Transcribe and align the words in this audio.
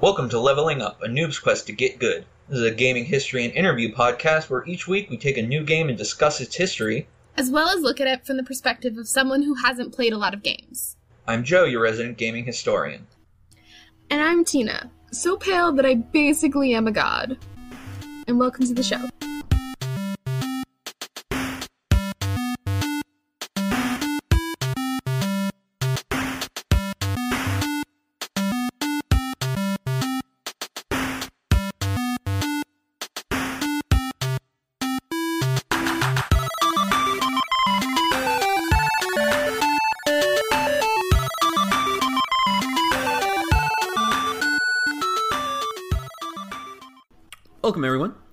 Welcome 0.00 0.28
to 0.28 0.38
Leveling 0.38 0.82
Up, 0.82 1.00
a 1.02 1.08
noob's 1.08 1.38
quest 1.38 1.66
to 1.66 1.72
get 1.72 1.98
good. 1.98 2.26
This 2.48 2.58
is 2.58 2.64
a 2.64 2.74
gaming 2.74 3.06
history 3.06 3.44
and 3.46 3.54
interview 3.54 3.94
podcast 3.94 4.50
where 4.50 4.62
each 4.66 4.86
week 4.86 5.08
we 5.08 5.16
take 5.16 5.38
a 5.38 5.42
new 5.42 5.64
game 5.64 5.88
and 5.88 5.96
discuss 5.96 6.40
its 6.40 6.54
history. 6.54 7.08
as 7.38 7.50
well 7.50 7.68
as 7.70 7.82
look 7.82 7.98
at 8.00 8.06
it 8.06 8.26
from 8.26 8.36
the 8.36 8.42
perspective 8.42 8.98
of 8.98 9.08
someone 9.08 9.42
who 9.42 9.54
hasn't 9.54 9.94
played 9.94 10.12
a 10.12 10.18
lot 10.18 10.34
of 10.34 10.42
games. 10.42 10.96
I'm 11.26 11.44
Joe, 11.44 11.64
your 11.64 11.80
resident 11.80 12.18
gaming 12.18 12.44
historian. 12.44 13.06
And 14.10 14.20
I'm 14.20 14.44
Tina, 14.44 14.90
so 15.12 15.36
pale 15.36 15.72
that 15.72 15.86
I 15.86 15.94
basically 15.94 16.74
am 16.74 16.86
a 16.86 16.92
god. 16.92 17.38
And 18.28 18.38
welcome 18.38 18.66
to 18.66 18.74
the 18.74 18.82
show. 18.82 19.08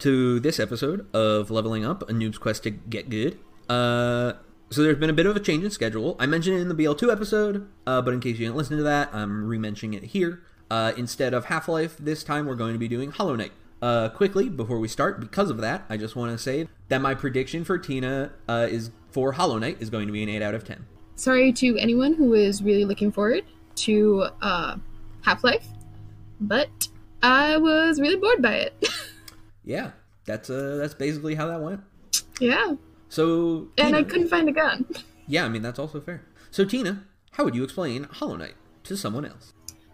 To 0.04 0.38
this 0.42 0.60
episode 0.60 1.08
of 1.16 1.50
Leveling 1.50 1.86
Up, 1.86 2.10
a 2.10 2.14
noob's 2.14 2.38
quest 2.38 2.64
to 2.64 2.72
get 2.72 3.10
good. 3.10 3.40
Uh, 3.70 4.34
so 4.70 4.84
there's 4.84 4.98
been 4.98 5.10
a 5.10 5.14
bit 5.14 5.26
of 5.26 5.38
a 5.38 5.40
change 5.40 5.64
in 5.64 5.72
schedule. 5.72 6.18
I 6.20 6.26
mentioned 6.26 6.58
it 6.58 6.60
in 6.60 6.68
the 6.68 6.76
BL2 6.76 7.10
episode, 7.10 7.70
uh, 7.88 8.02
but 8.02 8.14
in 8.14 8.20
case 8.20 8.38
you 8.38 8.46
didn't 8.46 8.58
listen 8.58 8.76
to 8.76 8.84
that, 8.84 9.14
I'm 9.14 9.46
re-mentioning 9.46 9.94
it 9.94 10.10
here. 10.10 10.44
Uh, 10.70 10.92
instead 10.98 11.34
of 11.34 11.46
Half-Life, 11.46 11.96
this 11.98 12.22
time 12.22 12.48
we're 12.48 12.56
going 12.56 12.74
to 12.74 12.80
be 12.80 12.90
doing 12.90 13.12
Hollow 13.12 13.38
Knight. 13.38 13.54
Uh, 13.82 14.10
quickly, 14.10 14.50
before 14.50 14.78
we 14.78 14.90
start, 14.90 15.22
because 15.22 15.50
of 15.50 15.60
that, 15.60 15.86
I 15.88 15.96
just 15.96 16.18
want 16.18 16.34
to 16.34 16.38
say 16.38 16.68
that 16.90 17.00
my 17.00 17.16
prediction 17.16 17.64
for 17.64 17.78
Tina 17.78 18.34
uh, 18.50 18.68
is 18.70 18.92
for 19.10 19.32
Hollow 19.32 19.58
Knight 19.58 19.78
is 19.80 19.90
going 19.90 20.08
to 20.08 20.14
be 20.14 20.22
an 20.22 20.28
8 20.28 20.42
out 20.42 20.54
of 20.54 20.66
10. 20.66 20.86
Sorry 21.16 21.54
to 21.54 21.78
anyone 21.78 22.14
who 22.14 22.34
is 22.34 22.62
really 22.62 22.84
looking 22.84 23.10
forward 23.10 23.46
to 23.76 24.28
uh, 24.42 24.76
Half 25.22 25.46
Life, 25.46 25.68
but 26.42 26.90
I 27.22 27.56
was 27.56 28.02
really 28.02 28.18
bored 28.18 28.42
by 28.42 28.56
it. 28.56 28.86
Yeah, 29.64 29.92
that's 30.26 30.50
uh, 30.50 30.78
that's 30.80 30.94
basically 30.94 31.36
how 31.36 31.48
that 31.48 31.62
went. 31.62 31.82
yeah, 32.40 32.76
So, 33.10 33.68
and 33.78 33.96
I 33.96 34.04
couldn't 34.04 34.28
find 34.28 34.50
a 34.50 34.52
gun. 34.52 34.86
yeah, 35.28 35.46
I 35.46 35.50
mean 35.50 35.62
that's 35.62 35.80
also 35.80 36.02
fair. 36.02 36.24
So, 36.52 36.66
Tina, 36.66 37.06
how 37.32 37.46
would 37.46 37.56
you 37.56 37.64
explain 37.64 38.04
Hollow 38.04 38.36
Knight 38.36 38.56
to 38.84 38.98
someone 38.98 39.26
else? 39.26 39.54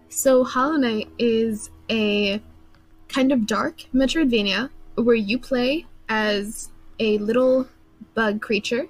So, 0.10 0.44
Hollow 0.44 0.78
Knight 0.78 1.10
is 1.18 1.70
a 1.90 2.42
kind 3.08 3.32
of 3.32 3.46
dark 3.46 3.84
Metroidvania 3.94 4.70
where 4.96 5.16
you 5.16 5.40
play 5.40 5.86
as 6.10 6.70
a 7.00 7.18
little 7.20 7.68
bug 8.14 8.42
creature 8.42 8.88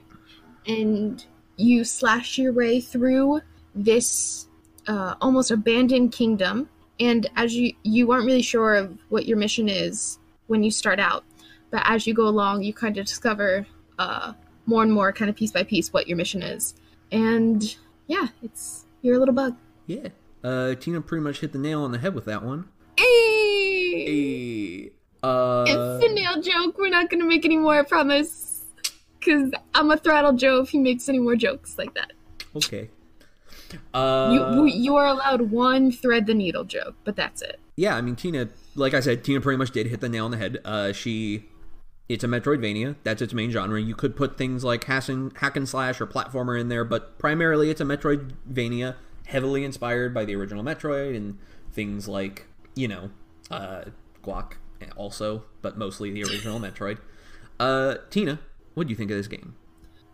and 0.66 1.26
you 1.58 1.84
slash 1.84 2.38
your 2.38 2.54
way 2.54 2.80
through 2.82 3.42
this 3.76 4.48
uh, 4.88 5.16
almost 5.22 5.52
abandoned 5.52 6.12
kingdom. 6.12 6.70
And 7.00 7.30
as 7.36 7.54
you, 7.54 7.74
you 7.84 8.12
aren't 8.12 8.26
really 8.26 8.42
sure 8.42 8.76
of 8.76 8.98
what 9.10 9.26
your 9.26 9.38
mission 9.38 9.70
is 9.70 10.19
when 10.50 10.64
you 10.64 10.72
start 10.72 11.00
out, 11.00 11.24
but 11.72 11.82
as 11.86 12.06
you 12.08 12.14
go 12.14 12.28
along, 12.28 12.64
you 12.64 12.74
kind 12.74 12.98
of 12.98 13.06
discover 13.06 13.66
uh, 13.98 14.34
more 14.66 14.84
and 14.84 14.92
more, 14.92 15.14
kind 15.14 15.30
of 15.30 15.36
piece 15.36 15.52
by 15.52 15.64
piece, 15.64 15.94
what 15.94 16.08
your 16.08 16.18
mission 16.18 16.42
is. 16.44 16.74
And 17.12 17.76
yeah, 18.08 18.28
it's 18.44 18.86
you're 19.02 19.16
a 19.16 19.20
little 19.20 19.34
bug. 19.34 19.56
Yeah. 19.88 20.10
Uh, 20.44 20.76
Tina 20.76 21.02
pretty 21.02 21.24
much 21.24 21.40
hit 21.40 21.52
the 21.54 21.60
nail 21.60 21.84
on 21.84 21.92
the 21.92 21.98
head 22.00 22.14
with 22.16 22.26
that 22.26 22.44
one. 22.44 22.66
Hey! 22.98 24.06
Hey. 24.06 24.92
Uh, 25.22 25.66
It's 25.68 26.06
a 26.06 26.14
nail 26.14 26.42
joke. 26.42 26.78
We're 26.78 26.90
not 26.90 27.10
gonna 27.10 27.26
make 27.26 27.46
any 27.46 27.58
more, 27.58 27.76
I 27.80 27.84
promise. 27.84 28.64
Cause 29.24 29.52
I'm 29.76 29.92
a 29.92 29.98
throttle 29.98 30.32
Joe 30.34 30.62
if 30.62 30.70
he 30.70 30.78
makes 30.78 31.10
any 31.10 31.20
more 31.20 31.36
jokes 31.36 31.78
like 31.78 31.94
that. 31.96 32.14
okay. 32.56 32.90
Uh, 33.94 34.30
you 34.34 34.66
you 34.66 34.96
are 34.96 35.06
allowed 35.06 35.42
one 35.52 35.92
thread 35.92 36.26
the 36.26 36.34
needle 36.34 36.64
joke, 36.64 36.96
but 37.04 37.16
that's 37.16 37.42
it. 37.44 37.60
yeah, 37.76 37.96
I 37.96 38.02
mean 38.02 38.16
Tina, 38.16 38.48
like 38.80 38.94
I 38.94 39.00
said, 39.00 39.24
Tina 39.24 39.42
pretty 39.42 39.58
much 39.58 39.72
did 39.72 39.88
hit 39.88 40.02
the 40.02 40.10
nail 40.10 40.26
on 40.26 40.32
the 40.32 40.38
head. 40.38 40.60
Uh, 40.66 40.92
she, 40.92 41.46
it's 42.08 42.24
a 42.24 42.28
Metroidvania. 42.28 42.96
That's 43.04 43.22
its 43.22 43.34
main 43.34 43.52
genre. 43.52 43.80
You 43.80 43.96
could 43.96 44.16
put 44.16 44.38
things 44.38 44.64
like 44.64 44.84
hack 44.86 45.10
and, 45.10 45.36
hack 45.38 45.56
and 45.56 45.68
slash 45.68 46.02
or 46.02 46.08
platformer 46.08 46.60
in 46.60 46.70
there, 46.70 46.84
but 46.84 47.20
primarily 47.20 47.70
it's 47.70 47.82
a 47.82 47.86
Metroidvania, 47.86 48.96
heavily 49.28 49.64
inspired 49.64 50.14
by 50.14 50.26
the 50.26 50.36
original 50.36 50.64
Metroid 50.64 51.16
and 51.16 51.38
things 51.72 52.08
like 52.08 52.48
you 52.76 52.88
know, 52.88 53.10
uh, 53.52 53.84
Guac 54.24 54.54
also, 54.96 55.44
but 55.62 55.78
mostly 55.78 56.12
the 56.12 56.24
original 56.24 56.60
Metroid. 56.62 56.98
Uh, 57.60 57.96
Tina, 58.10 58.40
what 58.74 58.88
do 58.88 58.92
you 58.92 58.96
think 58.96 59.12
of 59.12 59.18
this 59.18 59.28
game? 59.28 59.56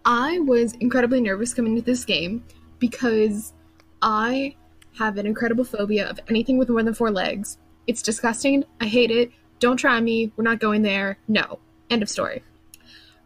I 0.03 0.39
was 0.39 0.73
incredibly 0.73 1.21
nervous 1.21 1.53
coming 1.53 1.73
into 1.73 1.83
this 1.83 2.05
game 2.05 2.43
because 2.79 3.53
I 4.01 4.55
have 4.97 5.17
an 5.17 5.25
incredible 5.25 5.63
phobia 5.63 6.09
of 6.09 6.19
anything 6.29 6.57
with 6.57 6.69
more 6.69 6.83
than 6.83 6.93
four 6.93 7.11
legs. 7.11 7.57
It's 7.87 8.01
disgusting. 8.01 8.63
I 8.81 8.85
hate 8.85 9.11
it. 9.11 9.31
Don't 9.59 9.77
try 9.77 9.99
me. 10.01 10.31
We're 10.35 10.43
not 10.43 10.59
going 10.59 10.81
there. 10.81 11.17
No. 11.27 11.59
End 11.89 12.01
of 12.01 12.09
story. 12.09 12.43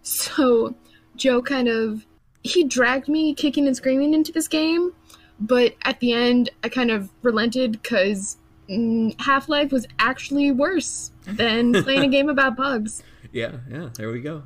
So 0.02 0.76
Joe 1.16 1.42
kind 1.42 1.68
of 1.68 2.06
he 2.44 2.64
dragged 2.64 3.10
me 3.10 3.34
kicking 3.34 3.68
and 3.68 3.76
screaming 3.76 4.14
into 4.14 4.32
this 4.32 4.48
game, 4.48 4.94
but 5.40 5.76
at 5.84 6.00
the 6.00 6.14
end 6.14 6.50
I 6.64 6.70
kind 6.70 6.92
of 6.92 7.10
relented 7.22 7.74
because 7.74 8.38
mm, 8.70 9.20
Half 9.20 9.50
Life 9.50 9.72
was 9.72 9.86
actually 10.00 10.52
worse 10.52 11.12
than 11.26 11.74
playing 11.84 12.04
a 12.04 12.08
game 12.08 12.30
about 12.30 12.56
bugs. 12.56 13.04
Yeah, 13.32 13.58
yeah, 13.70 13.90
there 13.96 14.12
we 14.12 14.22
go. 14.22 14.44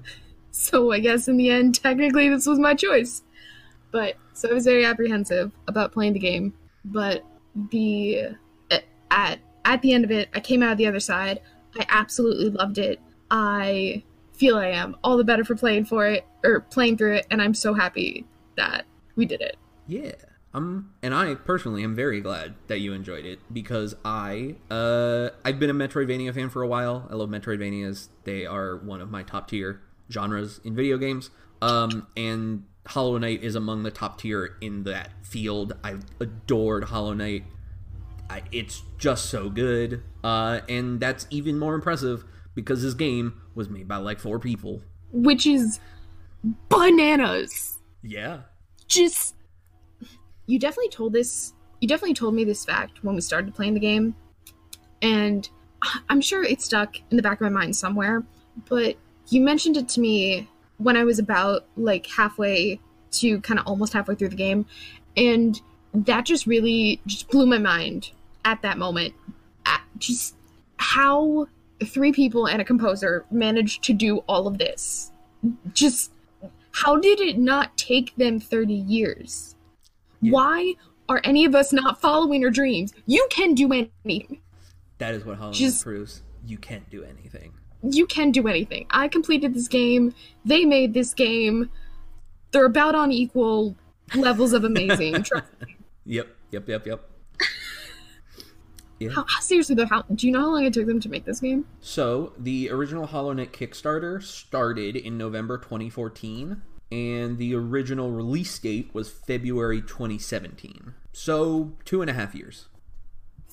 So 0.51 0.91
I 0.91 0.99
guess 0.99 1.27
in 1.27 1.37
the 1.37 1.49
end, 1.49 1.81
technically, 1.81 2.29
this 2.29 2.45
was 2.45 2.59
my 2.59 2.75
choice. 2.75 3.23
But 3.91 4.15
so 4.33 4.49
I 4.49 4.53
was 4.53 4.65
very 4.65 4.85
apprehensive 4.85 5.51
about 5.67 5.91
playing 5.91 6.13
the 6.13 6.19
game. 6.19 6.53
But 6.83 7.23
the 7.71 8.35
at 9.11 9.39
at 9.65 9.81
the 9.81 9.93
end 9.93 10.03
of 10.03 10.11
it, 10.11 10.29
I 10.33 10.39
came 10.39 10.63
out 10.63 10.77
the 10.77 10.87
other 10.87 10.99
side. 10.99 11.41
I 11.79 11.85
absolutely 11.89 12.49
loved 12.49 12.77
it. 12.77 12.99
I 13.31 14.03
feel 14.33 14.57
I 14.57 14.67
am 14.67 14.95
all 15.03 15.17
the 15.17 15.23
better 15.23 15.43
for 15.43 15.55
playing 15.55 15.85
for 15.85 16.07
it 16.07 16.25
or 16.43 16.61
playing 16.61 16.97
through 16.97 17.15
it, 17.15 17.27
and 17.31 17.41
I'm 17.41 17.53
so 17.53 17.73
happy 17.73 18.25
that 18.57 18.85
we 19.15 19.25
did 19.25 19.41
it. 19.41 19.57
Yeah. 19.87 20.13
Um, 20.53 20.91
and 21.01 21.15
I 21.15 21.33
personally 21.33 21.83
am 21.83 21.95
very 21.95 22.21
glad 22.21 22.53
that 22.67 22.79
you 22.79 22.93
enjoyed 22.93 23.25
it 23.25 23.39
because 23.51 23.95
I, 24.05 24.55
uh, 24.69 25.29
I've 25.43 25.59
been 25.59 25.71
a 25.71 25.73
Metroidvania 25.73 26.33
fan 26.33 26.49
for 26.49 26.61
a 26.61 26.67
while. 26.67 27.07
I 27.09 27.15
love 27.15 27.29
Metroidvanias. 27.29 28.09
They 28.23 28.45
are 28.45 28.77
one 28.77 29.01
of 29.01 29.09
my 29.09 29.23
top 29.23 29.47
tier 29.47 29.81
genres 30.11 30.61
in 30.63 30.75
video 30.75 30.97
games. 30.97 31.31
Um, 31.61 32.05
and 32.15 32.65
Hollow 32.85 33.17
Knight 33.17 33.41
is 33.41 33.55
among 33.55 33.83
the 33.83 33.91
top 33.91 34.19
tier 34.19 34.57
in 34.61 34.83
that 34.83 35.09
field. 35.23 35.73
I 35.83 35.95
adored 36.19 36.85
Hollow 36.85 37.13
Knight. 37.13 37.45
I, 38.29 38.43
it's 38.51 38.83
just 38.97 39.27
so 39.27 39.49
good. 39.49 40.03
Uh, 40.23 40.61
and 40.69 40.99
that's 40.99 41.27
even 41.29 41.59
more 41.59 41.75
impressive 41.75 42.23
because 42.55 42.81
this 42.81 42.93
game 42.93 43.41
was 43.55 43.69
made 43.69 43.87
by 43.87 43.97
like 43.97 44.19
four 44.19 44.39
people. 44.39 44.81
Which 45.11 45.45
is 45.45 45.79
bananas. 46.69 47.79
Yeah. 48.01 48.41
just 48.87 49.35
you 50.45 50.59
definitely 50.59 50.89
told 50.89 51.13
this 51.13 51.53
you 51.79 51.87
definitely 51.87 52.13
told 52.13 52.33
me 52.33 52.43
this 52.43 52.65
fact 52.65 53.03
when 53.03 53.15
we 53.15 53.21
started 53.21 53.53
playing 53.55 53.73
the 53.73 53.79
game 53.79 54.13
and 55.01 55.49
i'm 56.09 56.19
sure 56.19 56.43
it's 56.43 56.65
stuck 56.65 56.97
in 57.11 57.17
the 57.17 57.23
back 57.23 57.39
of 57.39 57.41
my 57.41 57.49
mind 57.49 57.75
somewhere 57.75 58.23
but 58.67 58.97
you 59.29 59.39
mentioned 59.41 59.77
it 59.77 59.87
to 59.87 60.01
me 60.01 60.49
when 60.77 60.97
i 60.97 61.03
was 61.03 61.17
about 61.17 61.65
like 61.77 62.05
halfway 62.07 62.79
to 63.11 63.39
kind 63.41 63.59
of 63.59 63.65
almost 63.67 63.93
halfway 63.93 64.15
through 64.15 64.29
the 64.29 64.35
game 64.35 64.65
and 65.15 65.61
that 65.93 66.25
just 66.25 66.47
really 66.47 67.01
just 67.05 67.29
blew 67.29 67.45
my 67.45 67.57
mind 67.57 68.11
at 68.45 68.61
that 68.61 68.77
moment 68.77 69.13
At 69.65 69.81
just 69.97 70.35
how 70.77 71.47
three 71.85 72.11
people 72.11 72.47
and 72.47 72.61
a 72.61 72.65
composer 72.65 73.25
managed 73.31 73.83
to 73.83 73.93
do 73.93 74.17
all 74.27 74.47
of 74.47 74.57
this 74.57 75.11
just 75.73 76.11
how 76.73 76.97
did 76.97 77.19
it 77.19 77.37
not 77.37 77.77
take 77.77 78.15
them 78.15 78.39
30 78.39 78.73
years? 78.73 79.55
Yeah. 80.21 80.31
Why 80.31 80.73
are 81.07 81.21
any 81.23 81.45
of 81.45 81.53
us 81.53 81.71
not 81.71 82.01
following 82.01 82.43
our 82.43 82.49
dreams? 82.49 82.93
You 83.05 83.25
can 83.29 83.53
do 83.53 83.71
anything. 83.71 84.41
That 84.97 85.13
is 85.13 85.23
what 85.23 85.39
Knight 85.39 85.53
Just- 85.53 85.83
proves. 85.83 86.21
You 86.45 86.57
can't 86.57 86.89
do 86.89 87.03
anything. 87.03 87.53
You 87.83 88.05
can 88.05 88.31
do 88.31 88.47
anything. 88.47 88.85
I 88.89 89.07
completed 89.07 89.53
this 89.53 89.67
game. 89.67 90.13
They 90.45 90.65
made 90.65 90.93
this 90.93 91.13
game. 91.13 91.69
They're 92.51 92.65
about 92.65 92.95
on 92.95 93.11
equal 93.11 93.75
levels 94.15 94.53
of 94.53 94.63
amazing. 94.63 95.23
Trust 95.23 95.47
me. 95.65 95.75
Yep, 96.05 96.27
yep, 96.51 96.67
yep, 96.67 96.85
yep. 96.87 97.09
How, 99.13 99.25
how- 99.27 99.39
seriously 99.41 99.75
though, 99.75 99.85
how 99.85 100.03
do 100.03 100.25
you 100.27 100.31
know 100.31 100.39
how 100.39 100.51
long 100.51 100.63
it 100.63 100.73
took 100.73 100.85
them 100.87 101.01
to 101.01 101.09
make 101.09 101.25
this 101.25 101.41
game? 101.41 101.65
So, 101.81 102.31
the 102.37 102.69
original 102.69 103.05
Hollow 103.05 103.33
Knight 103.33 103.51
Kickstarter 103.51 104.23
started 104.23 104.95
in 104.95 105.17
November 105.17 105.57
2014, 105.57 106.61
and 106.91 107.37
the 107.37 107.53
original 107.55 108.11
release 108.11 108.57
date 108.59 108.91
was 108.93 109.09
February 109.11 109.81
2017. 109.81 110.93
So, 111.11 111.73
two 111.83 112.01
and 112.01 112.09
a 112.09 112.13
half 112.13 112.33
years. 112.33 112.69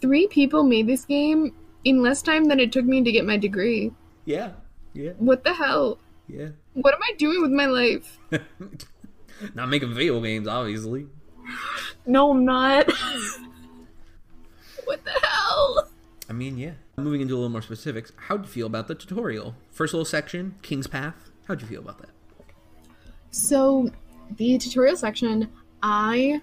three 0.01 0.29
people 0.29 0.63
made 0.63 0.87
this 0.87 1.05
game 1.05 1.53
in 1.85 2.01
less 2.01 2.23
time 2.23 2.45
than 2.45 2.61
it 2.61 2.71
took 2.71 2.85
me 2.85 3.03
to 3.03 3.11
get 3.11 3.25
my 3.27 3.37
degree. 3.37 3.91
Yeah, 4.27 4.53
yeah, 4.93 5.13
What 5.19 5.43
the 5.43 5.55
hell? 5.55 5.99
yeah. 6.29 6.51
What 6.75 6.95
am 6.95 7.01
I 7.03 7.15
doing 7.19 7.43
with 7.43 7.51
my 7.51 7.67
life? 7.67 8.19
Not 9.55 9.69
making 9.69 9.95
video 9.95 10.21
games, 10.21 10.47
obviously. 10.47 11.07
No, 12.07 12.31
I'm 12.31 12.45
not. 12.45 12.91
what 14.85 15.05
the 15.05 15.11
hell? 15.11 15.89
I 16.29 16.33
mean, 16.33 16.57
yeah. 16.59 16.73
Moving 16.97 17.21
into 17.21 17.35
a 17.35 17.37
little 17.37 17.51
more 17.51 17.63
specifics, 17.63 18.13
how'd 18.17 18.43
you 18.43 18.49
feel 18.51 18.67
about 18.67 18.89
the 18.89 18.95
tutorial? 18.95 19.55
First 19.71 19.93
little 19.95 20.05
section, 20.05 20.55
King's 20.63 20.87
Path. 20.87 21.31
How'd 21.47 21.61
you 21.61 21.67
feel 21.67 21.81
about 21.81 21.99
that? 21.99 22.11
So, 23.31 23.91
the 24.37 24.59
tutorial 24.59 24.97
section, 24.97 25.51
I 25.83 26.41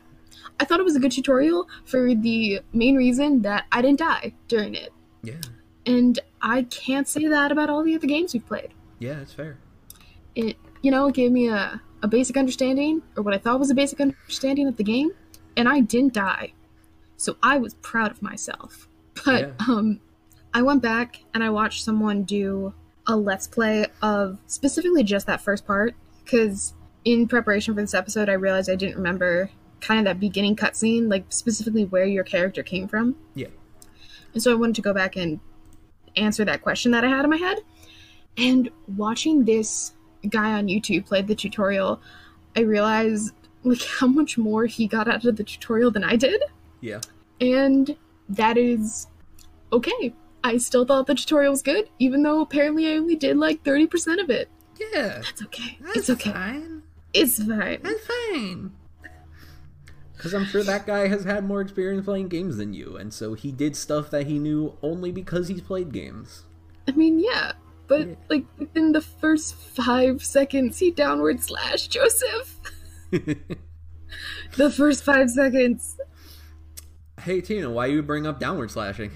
I 0.59 0.65
thought 0.65 0.79
it 0.79 0.83
was 0.83 0.95
a 0.95 0.99
good 0.99 1.11
tutorial 1.11 1.67
for 1.85 2.13
the 2.15 2.61
main 2.73 2.95
reason 2.95 3.41
that 3.43 3.65
I 3.71 3.81
didn't 3.81 3.99
die 3.99 4.33
during 4.47 4.75
it. 4.75 4.91
Yeah, 5.23 5.35
And 5.85 6.19
I 6.41 6.63
can't 6.63 7.07
say 7.07 7.27
that 7.27 7.51
about 7.51 7.69
all 7.69 7.83
the 7.83 7.95
other 7.95 8.07
games 8.07 8.33
we've 8.33 8.45
played. 8.45 8.73
yeah, 8.99 9.15
that's 9.15 9.33
fair. 9.33 9.57
It, 10.35 10.55
you 10.81 10.91
know, 10.91 11.07
it 11.07 11.15
gave 11.15 11.31
me 11.31 11.49
a, 11.49 11.81
a 12.03 12.07
basic 12.07 12.37
understanding, 12.37 13.01
or 13.15 13.23
what 13.23 13.33
I 13.33 13.37
thought 13.37 13.59
was 13.59 13.69
a 13.71 13.75
basic 13.75 13.99
understanding 13.99 14.67
of 14.67 14.77
the 14.77 14.83
game, 14.83 15.11
and 15.55 15.67
I 15.67 15.79
didn't 15.79 16.13
die. 16.13 16.53
So 17.17 17.37
I 17.41 17.57
was 17.57 17.73
proud 17.75 18.11
of 18.11 18.21
myself. 18.21 18.87
But, 19.25 19.41
Yeah. 19.41 19.65
um, 19.67 19.99
I 20.53 20.61
went 20.61 20.81
back 20.83 21.23
and 21.33 21.43
I 21.43 21.49
watched 21.49 21.83
someone 21.83 22.23
do 22.23 22.73
a 23.07 23.15
let's 23.15 23.47
play 23.47 23.87
of 24.01 24.37
specifically 24.45 25.03
just 25.03 25.25
that 25.27 25.41
first 25.41 25.65
part, 25.65 25.95
because 26.23 26.73
in 27.03 27.27
preparation 27.27 27.73
for 27.73 27.81
this 27.81 27.93
episode, 27.95 28.29
I 28.29 28.33
realized 28.33 28.69
I 28.69 28.75
didn't 28.75 28.95
remember 28.97 29.49
kind 29.81 29.99
of 29.99 30.05
that 30.05 30.19
beginning 30.19 30.55
cutscene, 30.55 31.09
like 31.09 31.25
specifically 31.29 31.85
where 31.85 32.05
your 32.05 32.23
character 32.23 32.61
came 32.63 32.87
from. 32.87 33.15
Yeah. 33.33 33.47
And 34.33 34.43
so 34.43 34.51
I 34.51 34.55
wanted 34.55 34.75
to 34.75 34.81
go 34.81 34.93
back 34.93 35.15
and 35.15 35.39
answer 36.15 36.45
that 36.45 36.61
question 36.61 36.91
that 36.91 37.03
I 37.03 37.07
had 37.07 37.23
in 37.23 37.29
my 37.31 37.37
head. 37.37 37.59
And 38.37 38.69
watching 38.95 39.45
this 39.45 39.93
guy 40.29 40.53
on 40.53 40.67
YouTube 40.67 41.05
played 41.05 41.27
the 41.27 41.35
tutorial, 41.35 42.01
I 42.55 42.61
realized 42.61 43.33
like 43.63 43.81
how 43.99 44.07
much 44.07 44.37
more 44.37 44.65
he 44.65 44.87
got 44.87 45.07
out 45.07 45.25
of 45.25 45.35
the 45.35 45.43
tutorial 45.43 45.91
than 45.91 46.03
I 46.03 46.15
did. 46.15 46.41
Yeah. 46.81 47.01
And 47.39 47.95
that 48.29 48.57
is 48.57 49.07
okay. 49.71 50.13
I 50.43 50.57
still 50.57 50.85
thought 50.85 51.07
the 51.07 51.15
tutorial 51.15 51.51
was 51.51 51.61
good, 51.61 51.89
even 51.99 52.23
though 52.23 52.41
apparently 52.41 52.87
I 52.87 52.97
only 52.97 53.15
did 53.15 53.37
like 53.37 53.63
30% 53.63 54.21
of 54.21 54.29
it. 54.29 54.49
Yeah, 54.79 55.21
That's 55.23 55.43
okay. 55.43 55.77
it's 55.95 56.09
okay. 56.09 56.31
fine. 56.31 56.83
It's 57.13 57.43
fine. 57.43 57.79
That's 57.81 58.05
fine. 58.05 58.71
Because 60.15 60.33
I'm 60.33 60.45
sure 60.45 60.63
that 60.63 60.87
guy 60.87 61.07
has 61.07 61.25
had 61.25 61.45
more 61.45 61.61
experience 61.61 62.05
playing 62.05 62.29
games 62.29 62.57
than 62.57 62.73
you, 62.73 62.97
and 62.97 63.13
so 63.13 63.33
he 63.33 63.51
did 63.51 63.75
stuff 63.75 64.09
that 64.11 64.25
he 64.25 64.39
knew 64.39 64.75
only 64.81 65.11
because 65.11 65.47
he's 65.47 65.61
played 65.61 65.91
games. 65.91 66.43
I 66.87 66.91
mean, 66.91 67.19
yeah. 67.19 67.53
But 67.87 68.07
Yeah. 68.07 68.15
like 68.29 68.45
within 68.57 68.91
the 68.91 69.01
first 69.01 69.55
five 69.55 70.23
seconds, 70.23 70.79
he 70.79 70.91
downward 70.91 71.41
slash 71.41 71.87
Joseph. 71.87 72.59
The 74.55 74.71
first 74.71 75.03
five 75.03 75.29
seconds. 75.29 75.97
hey 77.21 77.41
Tina, 77.41 77.69
why 77.69 77.87
you 77.87 78.01
bring 78.01 78.25
up 78.25 78.39
downward 78.39 78.71
slashing? 78.71 79.11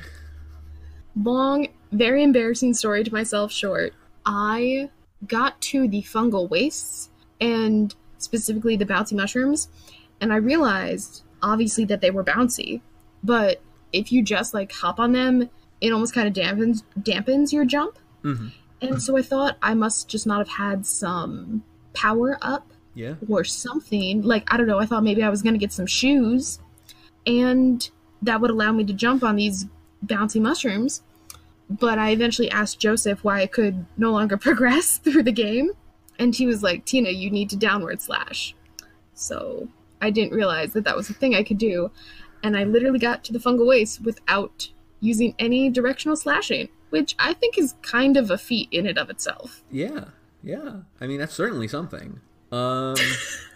long, 1.15 1.67
very 1.91 2.23
embarrassing 2.23 2.73
story 2.73 3.03
to 3.03 3.11
myself 3.13 3.51
short. 3.51 3.93
I 4.25 4.89
got 5.27 5.59
to 5.61 5.87
the 5.87 6.01
fungal 6.03 6.49
wastes 6.49 7.09
and 7.39 7.93
specifically 8.17 8.75
the 8.75 8.85
bouncy 8.85 9.13
mushrooms, 9.13 9.69
and 10.19 10.31
I 10.31 10.37
realized 10.37 11.23
obviously 11.41 11.85
that 11.85 12.01
they 12.01 12.11
were 12.11 12.23
bouncy, 12.23 12.81
but 13.23 13.61
if 13.93 14.11
you 14.11 14.23
just 14.23 14.53
like 14.53 14.71
hop 14.71 14.99
on 14.99 15.11
them, 15.13 15.49
it 15.81 15.91
almost 15.91 16.13
kind 16.13 16.27
of 16.27 16.33
dampens 16.33 16.83
dampens 16.99 17.51
your 17.51 17.65
jump. 17.65 17.97
Mm-hmm. 18.23 18.47
And 18.81 19.01
so 19.01 19.15
I 19.17 19.21
thought 19.21 19.57
I 19.61 19.73
must 19.73 20.07
just 20.09 20.25
not 20.25 20.39
have 20.39 20.57
had 20.57 20.85
some 20.85 21.63
power 21.93 22.37
up 22.41 22.71
Yeah. 22.95 23.15
or 23.29 23.43
something. 23.43 24.21
Like, 24.23 24.51
I 24.51 24.57
don't 24.57 24.67
know, 24.67 24.79
I 24.79 24.85
thought 24.85 25.03
maybe 25.03 25.23
I 25.23 25.29
was 25.29 25.41
going 25.41 25.53
to 25.53 25.59
get 25.59 25.71
some 25.71 25.85
shoes 25.85 26.59
and 27.27 27.89
that 28.21 28.41
would 28.41 28.49
allow 28.51 28.71
me 28.71 28.83
to 28.85 28.93
jump 28.93 29.23
on 29.23 29.35
these 29.35 29.65
bouncy 30.05 30.41
mushrooms. 30.41 31.03
But 31.69 31.99
I 31.99 32.09
eventually 32.11 32.49
asked 32.51 32.79
Joseph 32.79 33.23
why 33.23 33.41
I 33.41 33.47
could 33.47 33.85
no 33.97 34.11
longer 34.11 34.37
progress 34.47 34.97
through 34.97 35.23
the 35.23 35.31
game. 35.31 35.71
And 36.19 36.35
he 36.35 36.45
was 36.45 36.61
like, 36.63 36.85
Tina, 36.85 37.09
you 37.09 37.29
need 37.31 37.49
to 37.51 37.55
downward 37.55 38.01
slash. 38.01 38.55
So 39.13 39.67
I 40.01 40.09
didn't 40.09 40.33
realize 40.33 40.73
that 40.73 40.83
that 40.83 40.95
was 40.97 41.09
a 41.09 41.13
thing 41.13 41.35
I 41.35 41.43
could 41.43 41.57
do. 41.57 41.91
And 42.43 42.57
I 42.57 42.63
literally 42.63 42.99
got 42.99 43.23
to 43.25 43.33
the 43.33 43.39
fungal 43.39 43.67
waste 43.67 44.01
without 44.01 44.69
using 44.99 45.35
any 45.39 45.69
directional 45.69 46.15
slashing, 46.15 46.69
which 46.91 47.15
I 47.17 47.33
think 47.33 47.57
is 47.57 47.75
kind 47.81 48.15
of 48.15 48.29
a 48.29 48.37
feat 48.37 48.69
in 48.71 48.85
and 48.85 48.97
of 48.97 49.09
itself. 49.09 49.63
Yeah, 49.71 50.05
yeah. 50.43 50.81
I 50.99 51.07
mean, 51.07 51.19
that's 51.19 51.33
certainly 51.33 51.67
something. 51.67 52.19
Um, 52.51 52.95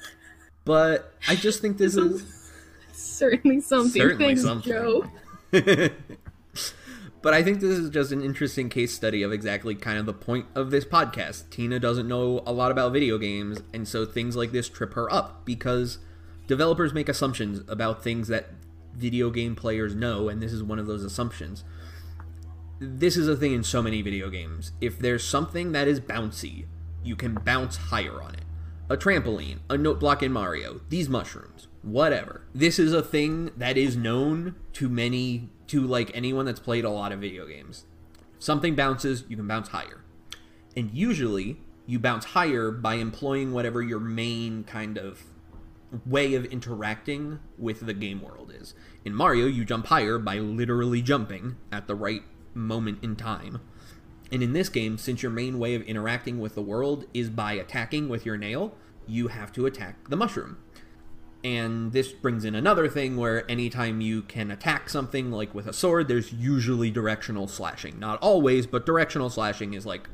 but 0.65 1.13
I 1.27 1.35
just 1.35 1.61
think 1.61 1.77
this 1.77 1.95
is. 1.95 2.51
Certainly 2.93 3.61
something. 3.61 4.01
Certainly 4.01 4.25
Thanks, 4.25 4.41
something. 4.41 4.71
Joe. 4.71 5.05
but 7.21 7.33
I 7.33 7.43
think 7.43 7.59
this 7.59 7.77
is 7.77 7.89
just 7.89 8.11
an 8.11 8.21
interesting 8.21 8.69
case 8.69 8.93
study 8.93 9.21
of 9.21 9.31
exactly 9.31 9.75
kind 9.75 9.97
of 9.97 10.05
the 10.05 10.13
point 10.13 10.45
of 10.55 10.71
this 10.71 10.85
podcast. 10.85 11.49
Tina 11.49 11.79
doesn't 11.79 12.07
know 12.07 12.41
a 12.45 12.53
lot 12.53 12.71
about 12.71 12.93
video 12.93 13.17
games, 13.17 13.61
and 13.73 13.87
so 13.87 14.05
things 14.05 14.35
like 14.35 14.51
this 14.51 14.69
trip 14.69 14.93
her 14.93 15.11
up 15.11 15.45
because 15.45 15.99
developers 16.47 16.93
make 16.93 17.09
assumptions 17.09 17.61
about 17.67 18.03
things 18.03 18.27
that 18.29 18.49
video 18.95 19.29
game 19.29 19.55
players 19.55 19.93
know, 19.93 20.29
and 20.29 20.41
this 20.41 20.53
is 20.53 20.63
one 20.63 20.79
of 20.79 20.87
those 20.87 21.03
assumptions. 21.03 21.63
This 22.77 23.15
is 23.15 23.29
a 23.29 23.37
thing 23.37 23.53
in 23.53 23.63
so 23.63 23.81
many 23.81 24.01
video 24.01 24.29
games. 24.29 24.73
If 24.81 24.99
there's 24.99 25.23
something 25.23 25.71
that 25.71 25.87
is 25.87 26.01
bouncy, 26.01 26.65
you 27.05 27.15
can 27.15 27.35
bounce 27.35 27.77
higher 27.77 28.21
on 28.21 28.35
it. 28.35 28.43
A 28.89 28.97
trampoline, 28.97 29.59
a 29.69 29.77
note 29.77 29.97
block 29.97 30.21
in 30.21 30.33
Mario, 30.33 30.81
these 30.89 31.07
mushrooms, 31.07 31.69
whatever. 31.83 32.41
This 32.53 32.77
is 32.77 32.91
a 32.91 33.01
thing 33.01 33.51
that 33.55 33.77
is 33.77 33.95
known 33.95 34.55
to 34.73 34.89
many, 34.89 35.51
to 35.67 35.87
like 35.87 36.11
anyone 36.13 36.45
that's 36.45 36.59
played 36.59 36.83
a 36.83 36.89
lot 36.89 37.13
of 37.13 37.21
video 37.21 37.47
games. 37.47 37.85
Something 38.39 38.75
bounces, 38.75 39.23
you 39.29 39.37
can 39.37 39.47
bounce 39.47 39.69
higher. 39.69 40.03
And 40.75 40.91
usually, 40.91 41.61
you 41.85 41.97
bounce 41.97 42.25
higher 42.25 42.71
by 42.71 42.95
employing 42.95 43.53
whatever 43.53 43.81
your 43.81 44.01
main 44.01 44.65
kind 44.65 44.97
of 44.97 45.23
way 46.05 46.33
of 46.33 46.43
interacting 46.45 47.39
with 47.57 47.85
the 47.85 47.93
game 47.93 48.21
world 48.21 48.51
is. 48.53 48.73
In 49.05 49.15
Mario, 49.15 49.45
you 49.45 49.63
jump 49.63 49.85
higher 49.85 50.19
by 50.19 50.39
literally 50.39 51.01
jumping 51.01 51.55
at 51.71 51.87
the 51.87 51.95
right 51.95 52.23
moment 52.55 53.03
in 53.03 53.15
time. 53.15 53.61
And 54.31 54.41
in 54.41 54.53
this 54.53 54.69
game, 54.69 54.97
since 54.97 55.21
your 55.21 55.31
main 55.31 55.59
way 55.59 55.75
of 55.75 55.83
interacting 55.83 56.39
with 56.39 56.55
the 56.55 56.61
world 56.61 57.05
is 57.13 57.29
by 57.29 57.53
attacking 57.53 58.09
with 58.09 58.25
your 58.25 58.37
nail, 58.37 58.75
you 59.07 59.27
have 59.27 59.51
to 59.53 59.65
attack 59.65 60.09
the 60.09 60.15
mushroom. 60.15 60.57
And 61.43 61.91
this 61.91 62.11
brings 62.11 62.43
in 62.43 62.55
another 62.55 62.89
thing 62.89 63.17
where 63.17 63.49
anytime 63.49 64.01
you 64.01 64.23
can 64.23 64.49
attack 64.49 64.89
something, 64.89 65.31
like 65.31 65.53
with 65.53 65.67
a 65.67 65.73
sword, 65.73 66.07
there's 66.07 66.33
usually 66.33 66.89
directional 66.89 67.47
slashing. 67.47 67.99
Not 67.99 68.17
always, 68.19 68.65
but 68.65 68.83
directional 68.83 69.29
slashing 69.29 69.75
is 69.75 69.85
like 69.85 70.09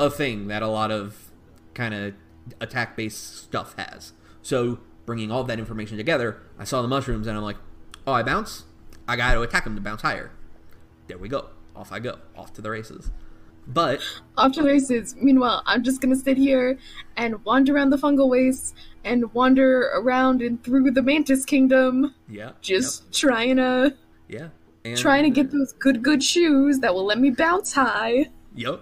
a 0.00 0.10
thing 0.10 0.48
that 0.48 0.62
a 0.62 0.66
lot 0.66 0.90
of 0.90 1.30
kind 1.74 1.94
of 1.94 2.14
attack 2.60 2.96
based 2.96 3.36
stuff 3.36 3.76
has. 3.78 4.14
So, 4.42 4.80
bringing 5.06 5.30
all 5.30 5.44
that 5.44 5.60
information 5.60 5.96
together, 5.96 6.42
I 6.58 6.64
saw 6.64 6.82
the 6.82 6.88
mushrooms 6.88 7.28
and 7.28 7.36
I'm 7.36 7.44
like, 7.44 7.58
oh, 8.04 8.12
I 8.12 8.24
bounce? 8.24 8.64
I 9.06 9.14
got 9.14 9.34
to 9.34 9.42
attack 9.42 9.62
them 9.62 9.76
to 9.76 9.80
bounce 9.80 10.02
higher. 10.02 10.32
There 11.12 11.18
we 11.18 11.28
go. 11.28 11.50
Off 11.76 11.92
I 11.92 11.98
go. 11.98 12.16
Off 12.38 12.54
to 12.54 12.62
the 12.62 12.70
races. 12.70 13.10
But, 13.66 14.00
Off 14.38 14.52
to 14.52 14.62
the 14.62 14.68
races. 14.68 15.14
Meanwhile, 15.20 15.62
I'm 15.66 15.84
just 15.84 16.00
gonna 16.00 16.16
sit 16.16 16.38
here 16.38 16.78
and 17.18 17.44
wander 17.44 17.74
around 17.74 17.90
the 17.90 17.98
fungal 17.98 18.30
wastes 18.30 18.72
and 19.04 19.30
wander 19.34 19.90
around 19.92 20.40
and 20.40 20.64
through 20.64 20.90
the 20.90 21.02
mantis 21.02 21.44
kingdom, 21.44 22.14
yeah. 22.30 22.52
just 22.62 23.12
trying 23.12 23.56
to 23.56 23.94
yeah. 24.26 24.48
And, 24.86 24.96
trying 24.96 25.24
to 25.24 25.28
get 25.28 25.52
those 25.52 25.74
good 25.74 26.02
good 26.02 26.24
shoes 26.24 26.78
that 26.78 26.94
will 26.94 27.04
let 27.04 27.18
me 27.18 27.28
bounce 27.28 27.74
high. 27.74 28.30
Yep. 28.54 28.80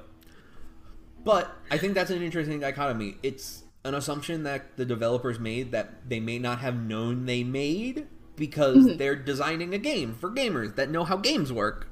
But 1.24 1.50
I 1.68 1.78
think 1.78 1.94
that's 1.94 2.12
an 2.12 2.22
interesting 2.22 2.60
dichotomy. 2.60 3.16
It's 3.24 3.64
an 3.84 3.96
assumption 3.96 4.44
that 4.44 4.76
the 4.76 4.84
developers 4.84 5.40
made 5.40 5.72
that 5.72 6.08
they 6.08 6.20
may 6.20 6.38
not 6.38 6.60
have 6.60 6.76
known 6.76 7.26
they 7.26 7.42
made 7.42 8.06
because 8.36 8.76
mm-hmm. 8.76 8.98
they're 8.98 9.16
designing 9.16 9.74
a 9.74 9.78
game 9.78 10.14
for 10.14 10.30
gamers 10.30 10.76
that 10.76 10.90
know 10.90 11.02
how 11.02 11.16
games 11.16 11.52
work, 11.52 11.88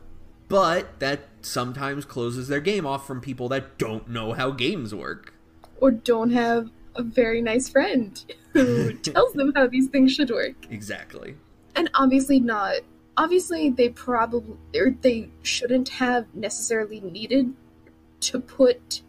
but 0.48 0.98
that 1.00 1.20
sometimes 1.42 2.04
closes 2.04 2.48
their 2.48 2.60
game 2.60 2.86
off 2.86 3.06
from 3.06 3.20
people 3.20 3.48
that 3.50 3.78
don't 3.78 4.08
know 4.08 4.32
how 4.32 4.50
games 4.50 4.94
work. 4.94 5.34
Or 5.80 5.90
don't 5.90 6.30
have 6.30 6.70
a 6.96 7.02
very 7.02 7.40
nice 7.40 7.68
friend 7.68 8.22
who 8.52 8.92
tells 9.02 9.32
them 9.34 9.52
how 9.54 9.66
these 9.68 9.88
things 9.88 10.12
should 10.12 10.30
work. 10.30 10.56
Exactly. 10.70 11.36
and 11.76 11.88
obviously 11.94 12.40
not 12.40 12.74
obviously 13.16 13.70
they 13.70 13.88
probably 13.90 14.56
or 14.74 14.90
they 15.02 15.28
shouldn't 15.42 15.88
have 15.90 16.26
necessarily 16.34 17.00
needed 17.00 17.52
to 18.20 18.40
put 18.40 19.02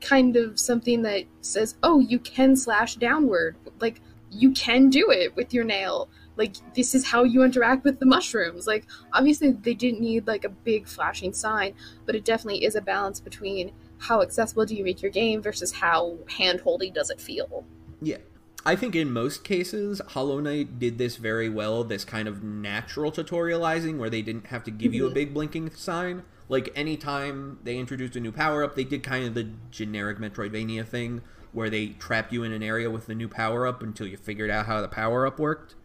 kind 0.00 0.36
of 0.36 0.58
something 0.58 1.02
that 1.02 1.24
says 1.40 1.76
oh 1.82 1.98
you 2.00 2.18
can 2.18 2.56
slash 2.56 2.96
downward 2.96 3.56
like 3.80 4.00
you 4.30 4.50
can 4.52 4.88
do 4.90 5.10
it 5.10 5.34
with 5.36 5.52
your 5.54 5.64
nail 5.64 6.08
like 6.36 6.54
this 6.74 6.94
is 6.94 7.06
how 7.06 7.24
you 7.24 7.42
interact 7.42 7.84
with 7.84 7.98
the 7.98 8.06
mushrooms 8.06 8.66
like 8.66 8.86
obviously 9.12 9.52
they 9.52 9.74
didn't 9.74 10.00
need 10.00 10.26
like 10.26 10.44
a 10.44 10.48
big 10.48 10.86
flashing 10.86 11.32
sign 11.32 11.74
but 12.04 12.14
it 12.14 12.24
definitely 12.24 12.64
is 12.64 12.74
a 12.74 12.80
balance 12.80 13.20
between 13.20 13.72
how 13.98 14.22
accessible 14.22 14.64
do 14.66 14.74
you 14.74 14.84
make 14.84 15.02
your 15.02 15.10
game 15.10 15.42
versus 15.42 15.72
how 15.72 16.16
hand-holdy 16.28 16.90
does 16.90 17.10
it 17.10 17.20
feel 17.20 17.64
Yeah. 18.00 18.18
I 18.64 18.74
think 18.74 18.96
in 18.96 19.12
most 19.12 19.44
cases, 19.44 20.02
Hollow 20.08 20.40
Knight 20.40 20.80
did 20.80 20.98
this 20.98 21.14
very 21.18 21.48
well, 21.48 21.84
this 21.84 22.04
kind 22.04 22.26
of 22.26 22.42
natural 22.42 23.12
tutorializing 23.12 23.96
where 23.96 24.10
they 24.10 24.22
didn't 24.22 24.48
have 24.48 24.64
to 24.64 24.72
give 24.72 24.92
you 24.92 25.06
a 25.06 25.10
Mhm. 25.10 25.14
big 25.14 25.34
blinking 25.34 25.70
sign. 25.70 26.24
Like 26.48 26.72
anytime 26.74 27.60
they 27.62 27.78
introduced 27.78 28.16
a 28.16 28.20
new 28.20 28.32
power 28.32 28.64
up, 28.64 28.74
they 28.74 28.82
did 28.82 29.04
kind 29.04 29.24
of 29.24 29.34
the 29.34 29.50
generic 29.70 30.18
Metroidvania 30.18 30.84
thing 30.84 31.20
where 31.52 31.70
they 31.70 31.90
trapped 32.00 32.32
you 32.32 32.42
in 32.42 32.50
an 32.50 32.64
area 32.64 32.90
with 32.90 33.06
the 33.06 33.14
new 33.14 33.28
power 33.28 33.68
up 33.68 33.84
until 33.84 34.08
you 34.08 34.16
figured 34.16 34.50
out 34.50 34.66
how 34.66 34.80
the 34.80 34.88
power 34.88 35.28
up 35.28 35.38
worked. 35.38 35.76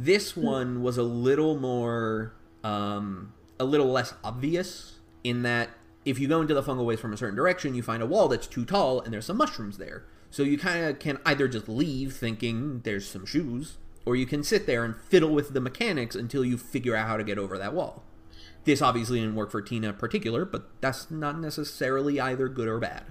This 0.00 0.36
one 0.36 0.82
was 0.82 0.96
a 0.96 1.02
little 1.02 1.58
more 1.58 2.32
um, 2.62 3.32
a 3.58 3.64
little 3.64 3.88
less 3.88 4.14
obvious 4.22 4.94
in 5.24 5.42
that 5.42 5.70
if 6.04 6.20
you 6.20 6.28
go 6.28 6.40
into 6.40 6.54
the 6.54 6.62
fungal 6.62 6.84
waste 6.84 7.02
from 7.02 7.12
a 7.12 7.16
certain 7.16 7.34
direction, 7.34 7.74
you 7.74 7.82
find 7.82 8.00
a 8.00 8.06
wall 8.06 8.28
that's 8.28 8.46
too 8.46 8.64
tall 8.64 9.00
and 9.00 9.12
there's 9.12 9.26
some 9.26 9.36
mushrooms 9.36 9.76
there. 9.78 10.04
So 10.30 10.44
you 10.44 10.56
kind 10.56 10.84
of 10.84 11.00
can 11.00 11.18
either 11.26 11.48
just 11.48 11.68
leave 11.68 12.12
thinking 12.14 12.80
there's 12.84 13.08
some 13.08 13.26
shoes, 13.26 13.78
or 14.06 14.14
you 14.14 14.24
can 14.24 14.44
sit 14.44 14.66
there 14.66 14.84
and 14.84 14.94
fiddle 14.96 15.30
with 15.30 15.52
the 15.52 15.60
mechanics 15.60 16.14
until 16.14 16.44
you 16.44 16.56
figure 16.56 16.94
out 16.94 17.08
how 17.08 17.16
to 17.16 17.24
get 17.24 17.36
over 17.38 17.58
that 17.58 17.74
wall. 17.74 18.04
This 18.64 18.80
obviously 18.80 19.18
didn't 19.18 19.34
work 19.34 19.50
for 19.50 19.62
Tina 19.62 19.88
in 19.88 19.94
particular, 19.96 20.44
but 20.44 20.68
that's 20.80 21.10
not 21.10 21.40
necessarily 21.40 22.20
either 22.20 22.48
good 22.48 22.68
or 22.68 22.78
bad. 22.78 23.04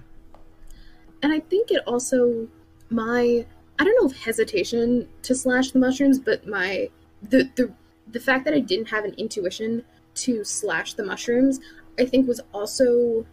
and 1.22 1.32
i 1.32 1.40
think 1.40 1.70
it 1.70 1.82
also 1.86 2.48
my 2.90 3.44
i 3.78 3.84
don't 3.84 3.96
know 4.02 4.08
if 4.10 4.16
hesitation 4.24 5.08
to 5.22 5.34
slash 5.34 5.70
the 5.70 5.78
mushrooms 5.78 6.18
but 6.18 6.46
my 6.46 6.88
the 7.22 7.48
the 7.56 7.72
the 8.12 8.20
fact 8.20 8.44
that 8.44 8.54
i 8.54 8.60
didn't 8.60 8.86
have 8.86 9.04
an 9.04 9.14
intuition 9.14 9.84
to 10.14 10.42
slash 10.44 10.94
the 10.94 11.04
mushrooms 11.04 11.60
i 11.98 12.04
think 12.04 12.26
was 12.26 12.40
also 12.52 13.24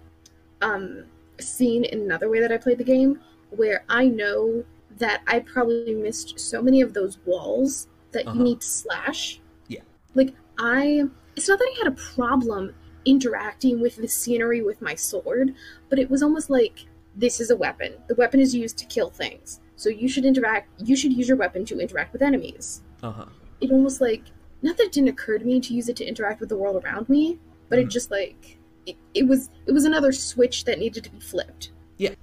um 0.61 1.03
seen 1.39 1.83
in 1.85 2.01
another 2.01 2.29
way 2.29 2.39
that 2.39 2.51
i 2.51 2.57
played 2.57 2.77
the 2.77 2.83
game 2.83 3.19
where 3.51 3.83
i 3.89 4.07
know 4.07 4.63
that 4.97 5.21
i 5.27 5.39
probably 5.39 5.93
missed 5.93 6.39
so 6.39 6.61
many 6.61 6.81
of 6.81 6.93
those 6.93 7.17
walls 7.25 7.87
that 8.11 8.25
Uh-huh. 8.27 8.37
you 8.37 8.43
need 8.43 8.61
to 8.61 8.67
slash 8.67 9.39
Yeah. 9.67 9.81
like 10.13 10.33
i 10.57 11.03
it's 11.35 11.49
not 11.49 11.59
that 11.59 11.69
i 11.73 11.77
had 11.83 11.87
a 11.87 11.95
problem 12.15 12.73
interacting 13.05 13.81
with 13.81 13.97
the 13.97 14.07
scenery 14.07 14.61
with 14.63 14.81
my 14.81 14.95
sword 14.95 15.53
but 15.89 15.99
it 15.99 16.09
was 16.09 16.23
almost 16.23 16.49
like 16.49 16.85
this 17.17 17.39
is 17.39 17.49
a 17.49 17.55
weapon. 17.55 17.93
The 18.09 18.15
weapon 18.15 18.41
is 18.41 18.53
used 18.53 18.77
to 18.79 18.85
kill 18.87 19.09
things. 19.09 19.61
So 19.75 19.89
you 19.89 20.07
should 20.07 20.25
interact 20.25 20.69
you 20.81 20.95
should 20.95 21.13
use 21.13 21.27
your 21.27 21.37
weapon 21.37 21.65
to 21.65 21.79
interact 21.79 22.13
with 22.13 22.21
enemies. 22.21 22.81
Uh 23.03 23.11
huh. 23.11 23.25
It 23.61 23.71
almost 23.71 24.01
like 24.01 24.23
not 24.61 24.77
that 24.77 24.83
it 24.87 24.91
didn't 24.91 25.09
occur 25.09 25.37
to 25.37 25.45
me 25.45 25.59
to 25.61 25.73
use 25.73 25.89
it 25.89 25.95
to 25.97 26.05
interact 26.05 26.39
with 26.39 26.49
the 26.49 26.57
world 26.57 26.83
around 26.83 27.09
me, 27.09 27.39
but 27.69 27.79
it 27.79 27.87
Mhm. 27.87 27.91
just 27.91 28.11
like 28.11 28.57
it, 28.85 28.95
it 29.13 29.27
was 29.27 29.49
it 29.65 29.71
was 29.71 29.85
another 29.85 30.11
switch 30.11 30.65
that 30.65 30.79
needed 30.79 31.03
to 31.03 31.09
be 31.11 31.19
flipped. 31.19 31.71
Yeah, 31.97 32.15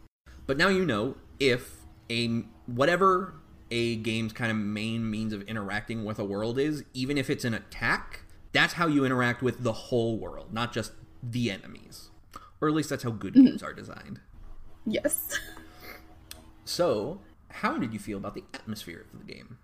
but 0.46 0.56
now 0.56 0.68
you 0.68 0.84
know 0.84 1.16
if 1.40 1.80
a 2.10 2.44
whatever 2.66 3.34
a 3.70 3.96
game's 3.96 4.32
kind 4.32 4.50
of 4.50 4.56
main 4.56 5.10
means 5.10 5.32
of 5.32 5.42
interacting 5.42 6.04
with 6.04 6.18
a 6.18 6.24
world 6.24 6.58
is, 6.58 6.84
even 6.92 7.16
if 7.16 7.30
it's 7.30 7.44
an 7.44 7.54
attack, 7.54 8.24
that's 8.52 8.74
how 8.74 8.86
you 8.86 9.04
interact 9.04 9.42
with 9.42 9.62
the 9.64 9.72
whole 9.72 10.18
world, 10.18 10.52
not 10.52 10.72
just 10.74 10.92
the 11.22 11.50
enemies. 11.50 12.10
Or 12.60 12.68
at 12.68 12.74
least 12.74 12.90
that's 12.90 13.02
how 13.02 13.10
good 13.10 13.32
games 13.34 13.62
are 13.62 13.72
designed. 13.72 14.20
Yes. 14.84 15.38
So, 16.64 17.20
how 17.52 17.78
did 17.78 17.92
you 17.92 17.98
feel 17.98 18.18
about 18.18 18.34
the 18.34 18.44
atmosphere 18.54 19.06
of 19.12 19.26
the 19.26 19.32
game? 19.32 19.58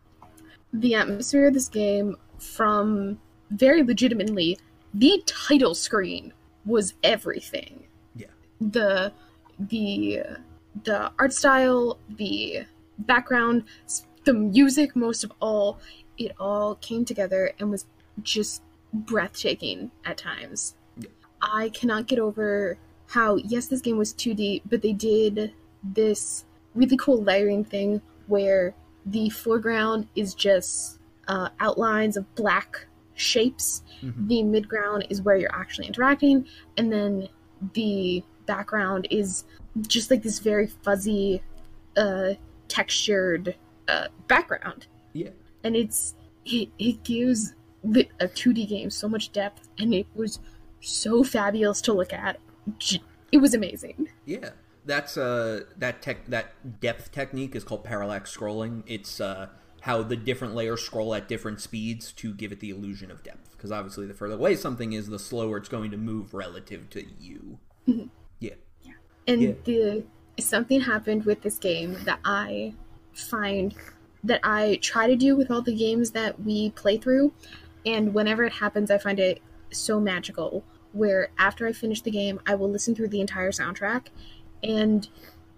The 0.73 0.95
atmosphere 0.95 1.49
of 1.49 1.54
this 1.54 1.68
game 1.68 2.16
from 2.38 3.18
very 3.50 3.83
legitimately 3.83 4.59
the 4.95 5.23
title 5.26 5.75
screen 5.75 6.33
was 6.64 6.95
everything. 7.02 7.85
Yeah. 8.14 8.28
the 8.61 9.12
the 9.59 10.23
the 10.85 11.11
art 11.18 11.33
style, 11.33 11.99
the 12.09 12.66
background, 12.99 13.64
the 14.25 14.35
music, 14.35 14.95
most 14.95 15.25
of 15.25 15.33
all, 15.40 15.80
it 16.18 16.33
all 16.38 16.76
came 16.76 17.04
together 17.04 17.52
and 17.59 17.71
was 17.71 17.87
just 18.23 18.62
breathtaking 18.92 19.90
at 20.04 20.16
times. 20.16 20.75
Yeah. 20.97 21.09
I 21.40 21.71
cannot 21.71 22.07
get 22.07 22.18
over 22.18 22.78
how 23.07 23.37
yes, 23.37 23.66
this 23.66 23.80
game 23.80 23.99
was 23.99 24.12
2D, 24.14 24.62
but 24.66 24.83
they 24.83 24.92
did 24.92 25.52
this 25.83 26.45
really 26.78 26.97
cool 26.97 27.23
layering 27.23 27.64
thing 27.64 28.00
where 28.26 28.75
the 29.06 29.28
foreground 29.30 30.06
is 30.14 30.35
just 30.35 30.99
uh, 31.28 31.49
outlines 31.61 32.16
of 32.16 32.25
black 32.35 32.87
shapes. 33.14 33.82
Mhm. 34.02 34.28
the 34.28 34.42
midground 34.44 35.04
is 35.11 35.20
where 35.23 35.37
you're 35.37 35.54
actually 35.54 35.88
interacting. 35.88 36.47
And 36.76 36.92
then 36.92 37.28
the 37.75 38.23
background 38.47 39.08
is 39.11 39.44
just 39.88 40.11
like 40.11 40.23
this 40.23 40.38
very 40.38 40.66
fuzzy 40.68 41.42
uh 41.97 42.35
textured 42.68 43.56
uh 43.88 44.06
background. 44.28 44.87
Yeah. 45.12 45.30
and 45.64 45.75
it's 45.75 46.14
it, 46.47 46.68
it 46.78 47.02
gives 47.02 47.54
the, 47.82 48.08
a 48.20 48.28
2d 48.28 48.68
game 48.68 48.90
so 48.90 49.08
much 49.08 49.32
depth 49.32 49.68
and 49.78 49.92
it 49.92 50.06
was 50.14 50.38
so 50.80 51.25
fabulous 51.25 51.80
to 51.82 51.92
look 51.92 52.12
at. 52.12 52.38
It 53.32 53.38
was 53.38 53.52
amazing. 53.54 54.08
Yeah, 54.25 54.50
that's 54.88 55.16
uh 55.16 55.61
that 55.76 56.02
tech 56.02 56.26
that 56.26 56.80
depth 56.80 57.12
technique 57.12 57.54
is 57.54 57.62
called 57.62 57.85
parallax 57.85 58.35
scrolling. 58.37 58.83
It's 58.87 59.21
uh 59.21 59.49
how 59.83 60.02
the 60.02 60.16
different 60.16 60.54
layers 60.57 60.80
scroll 60.83 61.14
at 61.14 61.28
different 61.28 61.61
speeds 61.61 62.11
to 62.12 62.35
give 62.35 62.50
it 62.50 62.59
the 62.59 62.71
illusion 62.71 63.12
of 63.12 63.23
depth. 63.23 63.52
Because 63.52 63.71
obviously, 63.71 64.07
the 64.07 64.14
further 64.14 64.35
away 64.35 64.57
something 64.57 64.92
is, 64.92 65.07
the 65.09 65.18
slower 65.18 65.57
it's 65.59 65.68
going 65.68 65.92
to 65.92 65.97
move 65.97 66.35
relative 66.35 66.90
to 66.90 67.04
you. 67.21 67.59
Mhm. 67.87 68.09
Yeah, 68.40 68.54
and 69.28 69.40
Yeah. 69.40 69.52
the 69.64 70.04
something 70.40 70.80
happened 70.80 71.25
with 71.25 71.42
this 71.42 71.59
game 71.59 71.97
that 72.04 72.18
I 72.25 72.75
find 73.14 73.75
that 74.25 74.40
I 74.42 74.78
try 74.83 75.07
to 75.07 75.16
do 75.16 75.37
with 75.37 75.50
all 75.50 75.62
the 75.62 75.75
games 75.75 76.11
that 76.12 76.40
we 76.42 76.71
play 76.71 76.97
through, 76.97 77.33
and 77.87 78.14
whenever 78.14 78.42
it 78.45 78.52
happens, 78.54 78.90
I 78.90 78.99
find 78.99 79.21
it 79.21 79.40
so 79.71 80.00
magical. 80.00 80.64
Where 80.92 81.28
after 81.38 81.66
I 81.66 81.73
finish 81.73 82.00
the 82.00 82.11
game, 82.11 82.40
I 82.47 82.54
will 82.54 82.71
listen 82.71 82.95
through 82.95 83.09
the 83.09 83.21
entire 83.21 83.52
soundtrack, 83.52 84.07
and 84.62 85.09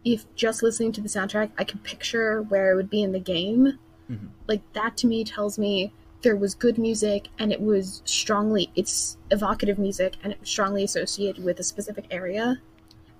if 0.04 0.24
just 0.34 0.62
listening 0.62 0.92
to 0.92 1.00
the 1.00 1.08
soundtrack, 1.08 1.50
I 1.58 1.64
could 1.64 1.82
picture 1.84 2.42
where 2.42 2.72
it 2.72 2.76
would 2.76 2.90
be 2.90 3.02
in 3.02 3.12
the 3.12 3.20
game. 3.20 3.78
Mhm. 4.10 4.28
Like 4.48 4.62
that 4.72 4.96
to 4.98 5.06
me 5.06 5.24
tells 5.24 5.58
me 5.58 5.92
there 6.22 6.36
was 6.36 6.54
good 6.54 6.78
music 6.78 7.28
and 7.38 7.52
it 7.52 7.60
was 7.60 8.02
strongly 8.04 8.70
it's 8.76 9.16
evocative 9.30 9.78
music 9.78 10.14
and 10.22 10.32
it 10.32 10.40
was 10.40 10.48
strongly 10.48 10.84
associated 10.84 11.42
with 11.44 11.58
a 11.60 11.62
specific 11.62 12.04
area 12.10 12.60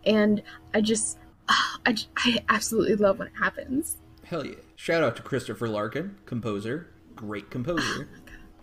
and 0.04 0.42
I 0.74 0.80
just, 0.80 1.18
I, 1.48 1.96
I 2.16 2.38
absolutely 2.48 2.96
love 2.96 3.18
when 3.18 3.28
it 3.28 3.34
happens. 3.38 3.96
hell 4.24 4.46
yeah! 4.46 4.54
Shout 4.76 5.02
out 5.02 5.16
to 5.16 5.22
Christopher 5.22 5.68
Larkin, 5.68 6.16
composer, 6.26 6.88
great 7.16 7.50
composer. 7.50 8.08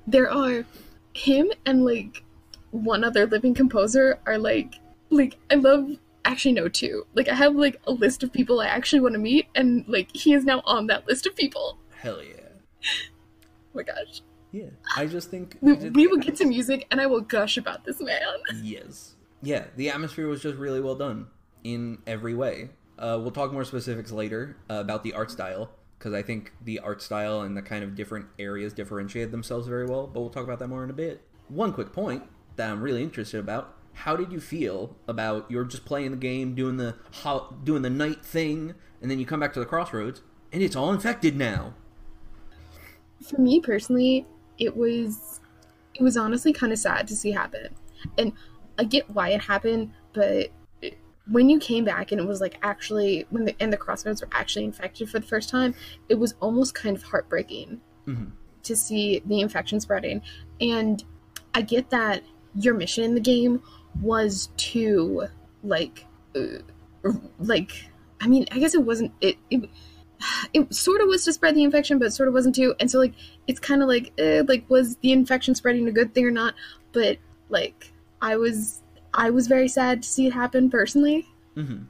There 0.09 0.31
are 0.31 0.65
him 1.13 1.51
and 1.65 1.83
like 1.83 2.23
one 2.71 3.03
other 3.03 3.25
living 3.25 3.53
composer 3.53 4.19
are 4.25 4.37
like, 4.37 4.75
like 5.09 5.37
I 5.51 5.55
love. 5.55 5.89
Actually, 6.27 6.51
no, 6.51 6.67
two. 6.67 7.07
Like 7.15 7.29
I 7.29 7.33
have 7.35 7.55
like 7.55 7.79
a 7.87 7.91
list 7.91 8.21
of 8.21 8.33
people 8.33 8.59
I 8.59 8.65
actually 8.67 8.99
want 8.99 9.13
to 9.13 9.19
meet, 9.19 9.47
and 9.55 9.85
like 9.87 10.13
he 10.13 10.33
is 10.33 10.43
now 10.43 10.61
on 10.65 10.87
that 10.87 11.07
list 11.07 11.25
of 11.25 11.35
people. 11.35 11.79
hell 11.95 12.21
yeah! 12.21 12.33
Oh 13.73 13.79
my 13.79 13.83
gosh, 13.83 14.21
Yeah, 14.51 14.69
I 14.95 15.05
just 15.05 15.29
think 15.29 15.55
we, 15.61 15.73
we 15.73 16.07
will 16.07 16.17
get 16.17 16.35
to 16.37 16.45
music, 16.45 16.87
and 16.89 16.99
I 16.99 17.05
will 17.05 17.21
gush 17.21 17.57
about 17.57 17.85
this 17.85 18.01
man. 18.01 18.21
Yes. 18.63 19.15
Yeah, 19.41 19.65
the 19.75 19.89
atmosphere 19.89 20.27
was 20.27 20.41
just 20.41 20.55
really 20.55 20.81
well 20.81 20.95
done 20.95 21.27
in 21.63 21.99
every 22.07 22.33
way. 22.33 22.69
Uh, 22.97 23.19
we'll 23.21 23.31
talk 23.31 23.53
more 23.53 23.63
specifics 23.63 24.11
later 24.11 24.57
uh, 24.69 24.75
about 24.75 25.03
the 25.03 25.13
art 25.13 25.29
style 25.29 25.69
because 25.99 26.13
I 26.13 26.23
think 26.23 26.51
the 26.63 26.79
art 26.79 27.01
style 27.03 27.41
and 27.41 27.55
the 27.55 27.61
kind 27.61 27.83
of 27.83 27.95
different 27.95 28.25
areas 28.39 28.73
differentiated 28.73 29.31
themselves 29.31 29.67
very 29.67 29.85
well. 29.85 30.07
But 30.07 30.21
we'll 30.21 30.29
talk 30.31 30.43
about 30.43 30.59
that 30.59 30.67
more 30.67 30.83
in 30.83 30.89
a 30.89 30.93
bit. 30.93 31.21
One 31.49 31.71
quick 31.71 31.93
point 31.93 32.23
that 32.55 32.69
I'm 32.69 32.81
really 32.81 33.03
interested 33.03 33.39
about: 33.39 33.75
How 34.01 34.15
did 34.15 34.31
you 34.31 34.39
feel 34.39 34.95
about 35.07 35.49
you're 35.49 35.65
just 35.65 35.83
playing 35.85 36.11
the 36.11 36.17
game, 36.17 36.53
doing 36.55 36.77
the 36.77 36.95
ho- 37.23 37.55
doing 37.63 37.81
the 37.81 37.89
night 37.89 38.23
thing, 38.23 38.75
and 39.01 39.09
then 39.09 39.19
you 39.19 39.25
come 39.25 39.39
back 39.39 39.53
to 39.53 39.59
the 39.59 39.65
crossroads 39.65 40.21
and 40.53 40.61
it's 40.63 40.75
all 40.75 40.91
infected 40.91 41.35
now? 41.35 41.73
for 43.27 43.41
me 43.41 43.59
personally, 43.59 44.25
it 44.59 44.77
was 44.77 45.39
it 45.95 46.03
was 46.03 46.15
honestly 46.15 46.53
kind 46.53 46.71
of 46.71 46.77
sad 46.77 47.07
to 47.07 47.15
see 47.15 47.31
happen. 47.31 47.69
And 48.17 48.31
I 48.77 48.83
get 48.83 49.09
why 49.09 49.29
it 49.29 49.41
happened, 49.41 49.91
but 50.13 50.49
when 51.29 51.49
you 51.49 51.59
came 51.59 51.83
back 51.83 52.11
and 52.11 52.21
it 52.21 52.27
was 52.27 52.39
like 52.39 52.57
actually 52.61 53.25
when 53.31 53.45
the 53.45 53.55
and 53.59 53.73
the 53.73 53.77
crossroads 53.77 54.21
were 54.21 54.29
actually 54.31 54.65
infected 54.65 55.09
for 55.09 55.19
the 55.19 55.25
first 55.25 55.49
time, 55.49 55.73
it 56.09 56.15
was 56.15 56.35
almost 56.39 56.75
kind 56.75 56.95
of 56.95 57.01
heartbreaking 57.03 57.81
Mhm. 58.07 58.31
to 58.63 58.75
see 58.75 59.21
the 59.25 59.39
infection 59.41 59.79
spreading. 59.79 60.21
And 60.61 61.03
I 61.55 61.61
get 61.63 61.89
that 61.89 62.23
your 62.53 62.75
mission 62.75 63.03
in 63.03 63.15
the 63.15 63.19
game 63.19 63.61
was 64.01 64.49
to 64.57 65.27
like 65.63 66.05
uh, 66.35 67.11
like 67.39 67.71
I 68.21 68.27
mean, 68.27 68.45
I 68.51 68.59
guess 68.59 68.73
it 68.73 68.83
wasn't 68.83 69.11
it, 69.21 69.37
it 69.49 69.69
it 70.53 70.73
sort 70.73 71.01
of 71.01 71.07
was 71.07 71.23
to 71.25 71.33
spread 71.33 71.55
the 71.55 71.63
infection, 71.63 71.99
but 71.99 72.13
sort 72.13 72.27
of 72.27 72.33
wasn't 72.33 72.55
too. 72.55 72.75
And 72.79 72.89
so 72.89 72.99
like 72.99 73.13
it's 73.47 73.59
kind 73.59 73.81
of 73.81 73.87
like 73.87 74.13
eh, 74.17 74.43
like 74.47 74.69
was 74.69 74.97
the 74.97 75.11
infection 75.11 75.55
spreading 75.55 75.87
a 75.87 75.91
good 75.91 76.13
thing 76.13 76.25
or 76.25 76.31
not? 76.31 76.55
But 76.91 77.17
like 77.49 77.91
I 78.21 78.37
was 78.37 78.81
I 79.13 79.29
was 79.29 79.47
very 79.47 79.67
sad 79.67 80.03
to 80.03 80.09
see 80.09 80.27
it 80.27 80.33
happen 80.33 80.69
personally. 80.69 81.27
Mm-hmm. 81.55 81.83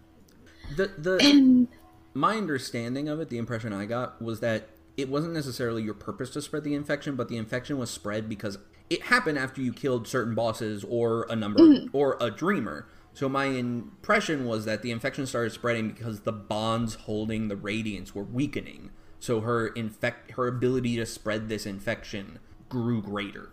The 0.76 0.92
the 0.98 1.20
And 1.24 1.68
my 2.14 2.36
understanding 2.36 3.08
of 3.08 3.20
it, 3.20 3.30
the 3.30 3.38
impression 3.38 3.74
I 3.74 3.86
got 3.86 4.22
was 4.22 4.40
that 4.42 4.70
it 4.98 5.10
wasn't 5.10 5.34
necessarily 5.34 5.84
your 5.84 5.94
purpose 5.94 6.32
to 6.32 6.42
spread 6.42 6.64
the 6.64 6.74
infection, 6.74 7.16
but 7.16 7.30
the 7.30 7.38
infection 7.38 7.78
was 7.78 7.92
spread 7.92 8.28
because 8.28 8.58
it 8.90 9.04
happened 9.04 9.38
after 9.38 9.62
you 9.62 9.74
killed 9.74 10.08
certain 10.08 10.36
bosses 10.36 10.84
or 10.88 11.26
a 11.30 11.36
number 11.36 11.60
mm-hmm. 11.62 11.88
or 11.96 12.18
a 12.22 12.32
dreamer. 12.32 12.88
So 13.14 13.28
my 13.28 13.46
impression 13.46 14.46
was 14.46 14.66
that 14.66 14.82
the 14.84 14.92
infection 14.92 15.26
started 15.26 15.52
spreading 15.52 15.90
because 15.92 16.22
the 16.22 16.32
bonds 16.32 16.96
holding 16.96 17.48
the 17.48 17.56
radiance 17.56 18.14
were 18.16 18.24
weakening. 18.24 18.92
So 19.20 19.42
her 19.42 19.68
infect 19.68 20.32
her 20.32 20.48
ability 20.48 20.96
to 20.98 21.06
spread 21.06 21.50
this 21.50 21.66
infection 21.66 22.40
grew 22.70 23.02
greater. 23.02 23.50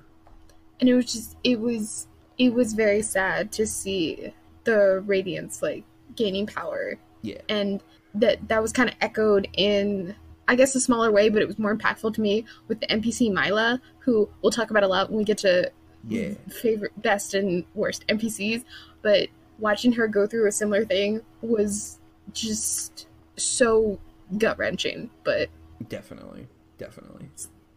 and 0.80 0.88
it 0.88 0.94
was 0.94 1.12
just 1.12 1.36
it 1.44 1.58
was 1.60 2.08
it 2.38 2.52
was 2.52 2.72
very 2.74 3.00
sad 3.02 3.52
to 3.52 3.66
see 3.66 4.32
the 4.64 5.00
radiance 5.06 5.62
like 5.62 5.84
gaining 6.16 6.46
power 6.46 6.98
Yeah. 7.22 7.40
and 7.48 7.82
that 8.14 8.46
that 8.48 8.60
was 8.62 8.72
kind 8.72 8.88
of 8.90 8.96
echoed 9.00 9.48
in 9.54 10.14
I 10.46 10.56
guess 10.56 10.74
a 10.74 10.80
smaller 10.80 11.10
way, 11.10 11.28
but 11.28 11.40
it 11.42 11.46
was 11.48 11.58
more 11.58 11.74
impactful 11.76 12.14
to 12.14 12.20
me 12.20 12.44
with 12.68 12.80
the 12.80 12.86
NPC 12.86 13.32
Myla, 13.32 13.80
who 14.00 14.28
we'll 14.42 14.52
talk 14.52 14.70
about 14.70 14.82
a 14.82 14.88
lot 14.88 15.08
when 15.08 15.18
we 15.18 15.24
get 15.24 15.38
to 15.38 15.70
Yeah. 16.06 16.34
favorite, 16.48 16.92
best, 17.00 17.34
and 17.34 17.64
worst 17.74 18.04
NPCs. 18.08 18.64
But 19.02 19.28
watching 19.58 19.92
her 19.92 20.06
go 20.08 20.26
through 20.26 20.46
a 20.48 20.52
similar 20.52 20.84
thing 20.84 21.22
was 21.40 21.98
just 22.32 23.06
so 23.36 23.98
gut 24.38 24.58
wrenching. 24.58 25.10
But 25.24 25.48
Definitely. 25.88 26.48
Definitely. 26.78 27.28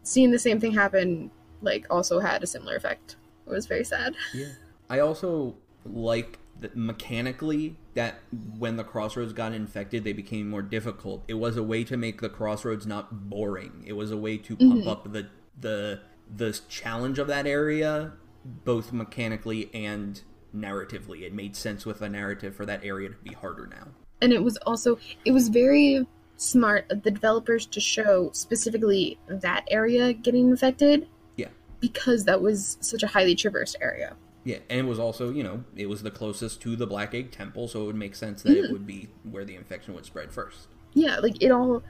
seeing 0.04 0.32
the 0.32 0.40
same 0.40 0.60
thing 0.60 0.72
happen, 0.74 1.30
like, 1.62 1.86
also 1.90 2.20
had 2.20 2.42
a 2.44 2.48
similar 2.48 2.76
effect. 2.76 3.16
It 3.46 3.50
was 3.52 3.66
very 3.68 3.84
sad. 3.84 4.16
Yeah. 4.34 4.48
I 4.90 5.00
also 5.00 5.56
like 5.86 6.40
mechanically 6.74 7.78
that 7.94 8.20
when 8.58 8.78
the 8.78 8.84
crossroads 8.84 9.34
got 9.34 9.54
infected, 9.54 10.04
they 10.04 10.14
became 10.14 10.50
more 10.50 10.62
difficult. 10.62 11.24
It 11.28 11.36
was 11.36 11.58
a 11.58 11.64
way 11.64 11.84
to 11.86 11.98
make 11.98 12.22
the 12.22 12.30
crossroads 12.30 12.86
not 12.88 13.30
boring. 13.30 13.84
It 13.86 13.94
was 13.94 14.12
a 14.12 14.18
way 14.18 14.38
to 14.38 14.56
pump 14.56 14.74
mm-hmm. 14.74 14.88
up 14.90 15.12
the 15.12 15.28
the 15.60 16.02
the 16.36 16.60
challenge 16.70 17.20
of 17.20 17.28
that 17.28 17.48
area, 17.48 18.14
both 18.44 18.92
mechanically 18.92 19.70
and 19.74 20.22
narratively. 20.56 21.22
It 21.22 21.34
made 21.34 21.56
sense 21.56 21.86
with 21.86 22.00
the 22.00 22.10
narrative 22.10 22.56
for 22.56 22.66
that 22.66 22.84
area 22.84 23.10
to 23.10 23.16
be 23.16 23.34
harder 23.34 23.68
now. 23.68 23.88
and 24.22 24.34
it 24.34 24.44
was 24.44 24.58
also 24.66 24.98
it 25.26 25.32
was 25.32 25.50
very 25.50 26.08
smart 26.38 26.86
of 26.92 27.04
the 27.04 27.12
developers 27.12 27.66
to 27.68 27.80
show 27.80 28.30
specifically 28.34 29.18
that 29.28 29.64
area 29.70 30.14
getting 30.14 30.50
infected 30.50 31.08
Yeah. 31.36 31.50
because 31.80 32.26
that 32.26 32.42
was 32.42 32.78
such 32.80 33.04
a 33.04 33.08
highly 33.08 33.36
traversed 33.36 33.76
area 33.82 34.16
Yeah, 34.48 34.60
and 34.70 34.80
it 34.80 34.86
was 34.86 34.98
also, 34.98 35.30
you 35.30 35.44
know, 35.44 35.66
it 35.76 35.90
was 35.90 36.04
the 36.04 36.10
closest 36.10 36.62
to 36.62 36.78
the 36.78 36.88
Black 36.88 37.14
Egg 37.14 37.32
Temple, 37.32 37.68
so 37.68 37.84
it 37.84 37.88
would 37.88 37.98
make 37.98 38.16
sense 38.16 38.44
that 38.44 38.56
it 38.56 38.68
hmm. 38.68 38.72
would 38.72 38.88
be 38.88 39.10
where 39.30 39.44
the 39.44 39.58
infection 39.58 39.94
would 39.94 40.06
spread 40.06 40.32
first. 40.32 40.70
yeah 40.94 41.20
like 41.20 41.44
it 41.44 41.52
all 41.52 41.84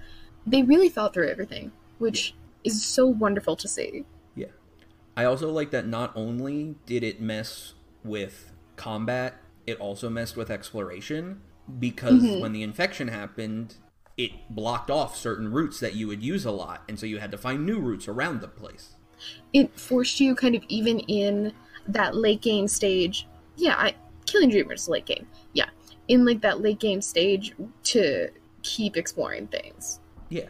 they 0.48 0.64
really 0.64 0.90
thought 0.90 1.14
through 1.14 1.30
everything 1.30 1.72
which 2.00 2.34
is 2.64 2.84
so 2.84 3.06
wonderful 3.06 3.56
to 3.56 3.68
see 3.68 4.06
Yeah. 4.34 4.48
I 5.16 5.26
also 5.26 5.52
like 5.52 5.70
that 5.70 5.86
not 5.86 6.12
only 6.16 6.74
did 6.88 7.04
it 7.04 7.22
mess 7.22 7.76
with 8.04 8.52
combat, 8.76 9.36
it 9.68 9.80
also 9.80 10.10
messed 10.10 10.36
with 10.36 10.50
exploration 10.50 11.42
because 11.78 12.24
mm-hmm. 12.24 12.42
when 12.42 12.54
the 12.54 12.64
infection 12.64 13.10
happened, 13.10 13.76
it 14.18 14.32
blocked 14.50 14.90
off 14.90 15.16
certain 15.16 15.52
routes 15.52 15.80
that 15.80 15.94
you 15.94 16.08
would 16.08 16.24
use 16.24 16.44
a 16.44 16.52
lot, 16.52 16.82
and 16.90 16.98
so 17.00 17.06
you 17.06 17.20
had 17.20 17.30
to 17.30 17.38
find 17.38 17.68
new 17.68 17.78
routes 17.78 18.08
around 18.08 18.42
the 18.42 18.48
place. 18.48 18.96
it 19.54 19.80
forced 19.80 20.20
you 20.20 20.34
kind 20.34 20.56
of 20.56 20.64
even 20.70 21.00
in 21.02 21.54
that 21.88 22.16
late 22.16 22.42
game 22.42 22.68
stage 22.68 23.28
yeah 23.56 23.76
i 23.78 23.94
killing 24.26 24.50
dreamers 24.50 24.88
late 24.88 25.06
game 25.06 25.28
yeah 25.54 25.70
in 26.08 26.26
like 26.26 26.42
that 26.42 26.62
late 26.62 26.80
game 26.80 27.02
stage 27.02 27.54
to 27.84 28.30
keep 28.64 28.98
exploring 28.98 29.48
things 29.48 30.00
Yeah. 30.30 30.48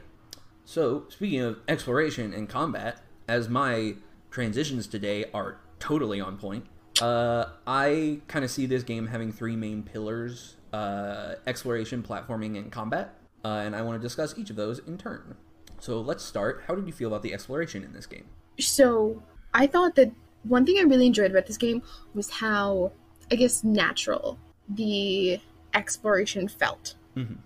So, 0.66 1.06
speaking 1.10 1.40
of 1.42 1.60
exploration 1.68 2.34
and 2.34 2.50
combat, 2.50 3.02
as 3.28 3.48
my 3.48 3.96
transitions 4.32 4.88
today 4.88 5.26
are 5.34 5.60
totally 5.80 6.20
on 6.20 6.38
point, 6.38 6.66
uh, 7.02 7.46
I 7.66 8.20
kind 8.28 8.44
of 8.44 8.52
see 8.52 8.66
this 8.66 8.84
game 8.84 9.08
having 9.08 9.32
three 9.32 9.56
main 9.56 9.84
pillars 9.84 10.56
uh, 10.74 11.36
exploration, 11.46 12.04
platforming, 12.04 12.58
and 12.58 12.70
combat. 12.70 13.16
Uh, 13.46 13.62
and 13.64 13.76
I 13.76 13.82
want 13.82 14.02
to 14.02 14.06
discuss 14.06 14.38
each 14.38 14.50
of 14.50 14.58
those 14.58 14.80
in 14.80 14.98
turn. 14.98 15.38
So, 15.80 16.02
let's 16.02 16.24
start. 16.24 16.64
How 16.68 16.76
did 16.76 16.86
you 16.86 16.94
feel 16.94 17.08
about 17.08 17.22
the 17.22 17.34
exploration 17.34 17.84
in 17.84 17.94
this 17.94 18.06
game? 18.06 18.26
so 18.60 19.22
I 19.54 19.68
thought 19.68 19.96
that 19.96 20.12
one 20.48 20.66
thing 20.66 20.78
I 20.78 20.84
really 20.84 21.08
enjoyed 21.08 21.32
about 21.32 21.46
this 21.48 21.58
game 21.58 21.82
was 22.14 22.30
how, 22.30 22.92
I 23.32 23.36
guess, 23.36 23.64
natural 23.64 24.38
the 24.70 25.40
exploration 25.74 26.48
felt. 26.48 26.96
Mhm. 27.16 27.38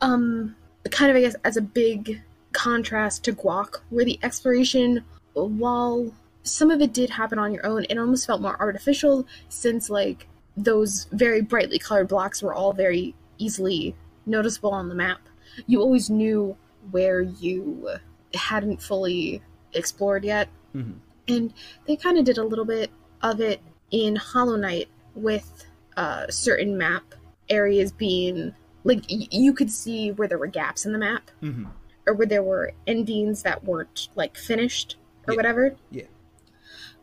Um, 0.00 0.56
kind 0.90 1.10
of, 1.10 1.16
I 1.16 1.20
guess, 1.20 1.36
as 1.44 1.56
a 1.56 1.62
big 1.62 2.22
contrast 2.52 3.24
to 3.24 3.32
Guac, 3.32 3.80
where 3.90 4.04
the 4.04 4.18
exploration, 4.22 5.04
while 5.32 6.12
some 6.42 6.70
of 6.70 6.80
it 6.80 6.92
did 6.92 7.10
happen 7.10 7.38
on 7.38 7.52
your 7.52 7.66
own, 7.66 7.84
it 7.88 7.98
almost 7.98 8.26
felt 8.26 8.40
more 8.40 8.60
artificial 8.60 9.26
since, 9.48 9.90
like, 9.90 10.28
those 10.56 11.06
very 11.10 11.40
brightly 11.40 11.78
colored 11.78 12.08
blocks 12.08 12.42
were 12.42 12.54
all 12.54 12.72
very 12.72 13.14
easily 13.38 13.96
noticeable 14.26 14.70
on 14.70 14.88
the 14.88 14.94
map. 14.94 15.20
You 15.66 15.80
always 15.80 16.10
knew 16.10 16.56
where 16.90 17.22
you 17.22 17.88
hadn't 18.34 18.80
fully 18.82 19.42
explored 19.72 20.24
yet. 20.24 20.48
Mhm. 20.74 20.94
And 21.28 21.52
they 21.86 21.96
kind 21.96 22.18
of 22.18 22.24
did 22.24 22.38
a 22.38 22.44
little 22.44 22.64
bit 22.64 22.90
of 23.22 23.40
it 23.40 23.60
in 23.90 24.16
Hollow 24.16 24.56
Knight 24.56 24.88
with 25.14 25.64
uh, 25.96 26.26
certain 26.28 26.76
map 26.76 27.14
areas 27.48 27.92
being 27.92 28.54
like 28.84 29.04
y- 29.10 29.28
you 29.30 29.52
could 29.54 29.70
see 29.70 30.10
where 30.12 30.28
there 30.28 30.38
were 30.38 30.46
gaps 30.46 30.84
in 30.84 30.92
the 30.92 30.98
map 30.98 31.30
Mm-hmm. 31.42 31.66
or 32.06 32.14
where 32.14 32.26
there 32.26 32.42
were 32.42 32.72
endings 32.86 33.42
that 33.42 33.64
weren't 33.64 34.08
like 34.14 34.36
finished 34.36 34.96
or 35.26 35.32
Yeah. 35.32 35.36
whatever. 35.36 35.76
Yeah. 35.90 36.04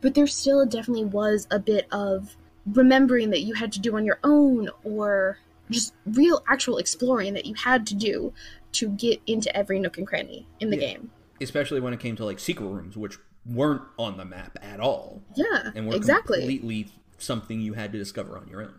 But 0.01 0.13
there 0.15 0.27
still 0.27 0.65
definitely 0.65 1.05
was 1.05 1.47
a 1.51 1.59
bit 1.59 1.87
of 1.91 2.35
remembering 2.65 3.29
that 3.31 3.41
you 3.41 3.53
had 3.55 3.71
to 3.73 3.79
do 3.79 3.95
on 3.95 4.05
your 4.05 4.19
own 4.23 4.69
or 4.83 5.37
just 5.69 5.93
real 6.05 6.43
actual 6.47 6.77
exploring 6.77 7.33
that 7.33 7.45
you 7.45 7.53
had 7.55 7.87
to 7.87 7.95
do 7.95 8.33
to 8.73 8.89
get 8.89 9.21
into 9.25 9.55
every 9.55 9.79
nook 9.79 9.97
and 9.97 10.05
cranny 10.07 10.47
in 10.59 10.69
the 10.69 10.77
Yeah. 10.77 10.87
game. 10.93 11.11
Especially 11.39 11.79
when 11.79 11.93
it 11.93 11.99
came 11.99 12.15
to 12.17 12.25
like 12.25 12.39
secret 12.39 12.67
rooms, 12.67 12.95
which 12.97 13.17
weren't 13.45 13.81
on 13.97 14.17
the 14.17 14.25
map 14.25 14.57
at 14.61 14.79
all, 14.79 15.21
Yeah, 15.35 15.71
and 15.75 15.87
were 15.87 15.95
exactly. 15.95 16.39
completely 16.39 16.87
something 17.17 17.59
you 17.61 17.73
had 17.73 17.91
to 17.91 17.97
discover 17.97 18.37
on 18.37 18.47
your 18.47 18.61
own. 18.61 18.73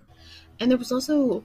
And 0.60 0.70
there 0.70 0.78
was 0.78 0.92
also 0.92 1.44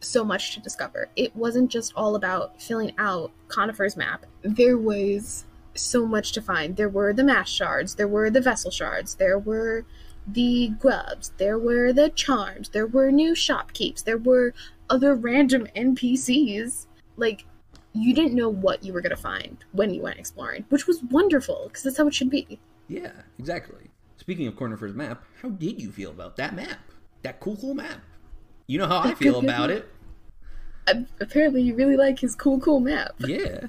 so 0.00 0.24
much 0.24 0.54
to 0.54 0.60
discover. 0.60 1.08
It 1.16 1.34
wasn't 1.36 1.70
just 1.70 1.92
all 1.94 2.16
about 2.16 2.60
filling 2.60 2.92
out 2.98 3.30
Cornifer's 3.48 3.96
map. 3.96 4.26
There 4.42 4.76
was 4.76 5.44
so 5.74 6.06
much 6.06 6.32
to 6.32 6.42
find. 6.42 6.76
There 6.76 6.88
were 6.88 7.12
the 7.12 7.24
mask 7.24 7.52
shards, 7.52 7.94
there 7.94 8.08
were 8.08 8.30
the 8.30 8.40
vessel 8.40 8.70
shards, 8.70 9.14
there 9.14 9.38
were 9.38 9.84
the 10.26 10.68
grubs, 10.78 11.32
there 11.38 11.58
were 11.58 11.92
the 11.92 12.10
charms, 12.10 12.68
there 12.70 12.86
were 12.86 13.10
new 13.10 13.32
shopkeeps, 13.32 14.04
there 14.04 14.18
were 14.18 14.54
other 14.90 15.14
random 15.14 15.66
NPCs. 15.74 16.86
Like, 17.16 17.44
you 17.94 18.14
didn't 18.14 18.34
know 18.34 18.48
what 18.48 18.82
you 18.82 18.92
were 18.92 19.00
going 19.00 19.10
to 19.10 19.16
find 19.16 19.64
when 19.72 19.92
you 19.92 20.02
went 20.02 20.18
exploring, 20.18 20.64
which 20.70 20.86
was 20.86 21.02
wonderful 21.04 21.64
because 21.68 21.82
that's 21.82 21.98
how 21.98 22.06
it 22.06 22.14
should 22.14 22.30
be. 22.30 22.58
Yeah, 22.88 23.12
exactly. 23.38 23.90
Speaking 24.16 24.46
of 24.46 24.56
Cornifer's 24.56 24.94
map, 24.94 25.24
how 25.40 25.50
did 25.50 25.80
you 25.80 25.90
feel 25.90 26.10
about 26.10 26.36
that 26.36 26.54
map? 26.54 26.78
That 27.22 27.40
cool, 27.40 27.56
cool 27.56 27.74
map. 27.74 28.00
You 28.66 28.78
know 28.78 28.86
how 28.86 29.00
I 29.00 29.14
feel 29.14 29.40
about 29.40 29.70
it. 29.70 29.88
Apparently, 31.20 31.62
you 31.62 31.74
really 31.74 31.96
like 31.96 32.18
his 32.18 32.34
cool, 32.34 32.58
cool 32.60 32.80
map. 32.80 33.12
Yeah. 33.18 33.66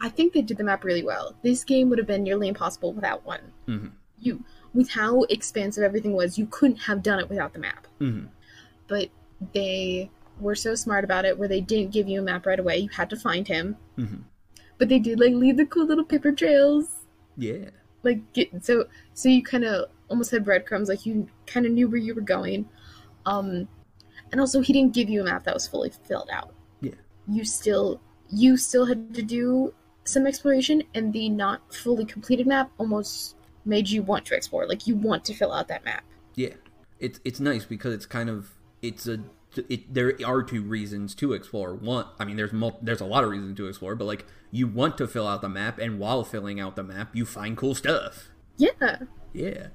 I 0.00 0.08
think 0.08 0.32
they 0.32 0.42
did 0.42 0.56
the 0.56 0.64
map 0.64 0.84
really 0.84 1.02
well. 1.02 1.34
This 1.42 1.64
game 1.64 1.88
would 1.90 1.98
have 1.98 2.06
been 2.06 2.22
nearly 2.22 2.48
impossible 2.48 2.92
without 2.92 3.26
one. 3.26 3.40
Mhm. 3.66 3.92
You, 4.20 4.44
with 4.72 4.90
how 4.90 5.22
expansive 5.24 5.82
everything 5.82 6.12
was, 6.12 6.38
you 6.38 6.46
couldn't 6.46 6.76
have 6.78 7.02
done 7.02 7.18
it 7.18 7.28
without 7.28 7.52
the 7.52 7.58
map. 7.58 7.86
hmm 7.98 8.26
But 8.86 9.08
they 9.52 10.10
were 10.40 10.54
so 10.54 10.74
smart 10.74 11.04
about 11.04 11.24
it, 11.24 11.38
where 11.38 11.48
they 11.48 11.60
didn't 11.60 11.92
give 11.92 12.08
you 12.08 12.20
a 12.20 12.22
map 12.22 12.46
right 12.46 12.58
away. 12.60 12.78
You 12.78 12.88
had 12.88 13.10
to 13.10 13.16
find 13.16 13.46
him, 13.46 13.76
hmm 13.96 14.16
but 14.78 14.88
they 14.88 14.98
did 14.98 15.20
like 15.20 15.34
leave 15.34 15.56
the 15.56 15.66
cool 15.66 15.86
little 15.86 16.04
paper 16.04 16.32
trails. 16.32 17.06
Yeah. 17.36 17.70
Like 18.02 18.32
get 18.32 18.64
so 18.64 18.86
so 19.12 19.28
you 19.28 19.42
kind 19.42 19.64
of 19.64 19.90
almost 20.08 20.30
had 20.30 20.44
breadcrumbs, 20.44 20.88
like 20.88 21.04
you 21.04 21.28
kind 21.46 21.66
of 21.66 21.72
knew 21.72 21.88
where 21.88 21.98
you 21.98 22.14
were 22.14 22.20
going. 22.20 22.68
Um, 23.26 23.68
and 24.30 24.40
also 24.40 24.60
he 24.60 24.72
didn't 24.72 24.94
give 24.94 25.08
you 25.08 25.20
a 25.20 25.24
map 25.24 25.44
that 25.44 25.54
was 25.54 25.66
fully 25.66 25.90
filled 26.06 26.30
out. 26.32 26.54
Yeah. 26.80 26.94
You 27.26 27.44
still 27.44 28.00
you 28.30 28.56
still 28.56 28.86
had 28.86 29.14
to 29.14 29.22
do 29.22 29.74
some 30.04 30.26
exploration, 30.26 30.82
and 30.94 31.12
the 31.12 31.28
not 31.28 31.74
fully 31.74 32.06
completed 32.06 32.46
map 32.46 32.70
almost 32.78 33.36
made 33.64 33.88
you 33.88 34.02
want 34.02 34.24
to 34.26 34.34
explore. 34.34 34.66
Like 34.66 34.86
you 34.86 34.96
want 34.96 35.24
to 35.26 35.34
fill 35.34 35.52
out 35.52 35.68
that 35.68 35.84
map. 35.84 36.04
Yeah. 36.34 36.54
It's 37.00 37.20
it's 37.24 37.40
nice 37.40 37.64
because 37.64 37.92
it's 37.94 38.06
kind 38.06 38.30
of 38.30 38.50
it's 38.80 39.06
a 39.08 39.18
it, 39.68 39.92
there 39.92 40.14
are 40.24 40.42
two 40.42 40.62
reasons 40.62 41.14
to 41.16 41.32
explore. 41.32 41.74
One, 41.74 42.06
I 42.18 42.24
mean, 42.24 42.36
there's 42.36 42.52
mul- 42.52 42.78
there's 42.82 43.00
a 43.00 43.06
lot 43.06 43.24
of 43.24 43.30
reasons 43.30 43.56
to 43.56 43.66
explore, 43.66 43.94
but 43.94 44.04
like 44.04 44.26
you 44.50 44.66
want 44.66 44.98
to 44.98 45.06
fill 45.06 45.26
out 45.26 45.42
the 45.42 45.48
map, 45.48 45.78
and 45.78 45.98
while 45.98 46.24
filling 46.24 46.60
out 46.60 46.76
the 46.76 46.82
map, 46.82 47.14
you 47.14 47.24
find 47.24 47.56
cool 47.56 47.74
stuff. 47.74 48.28
Yeah. 48.56 48.98
Yeah. 49.32 49.68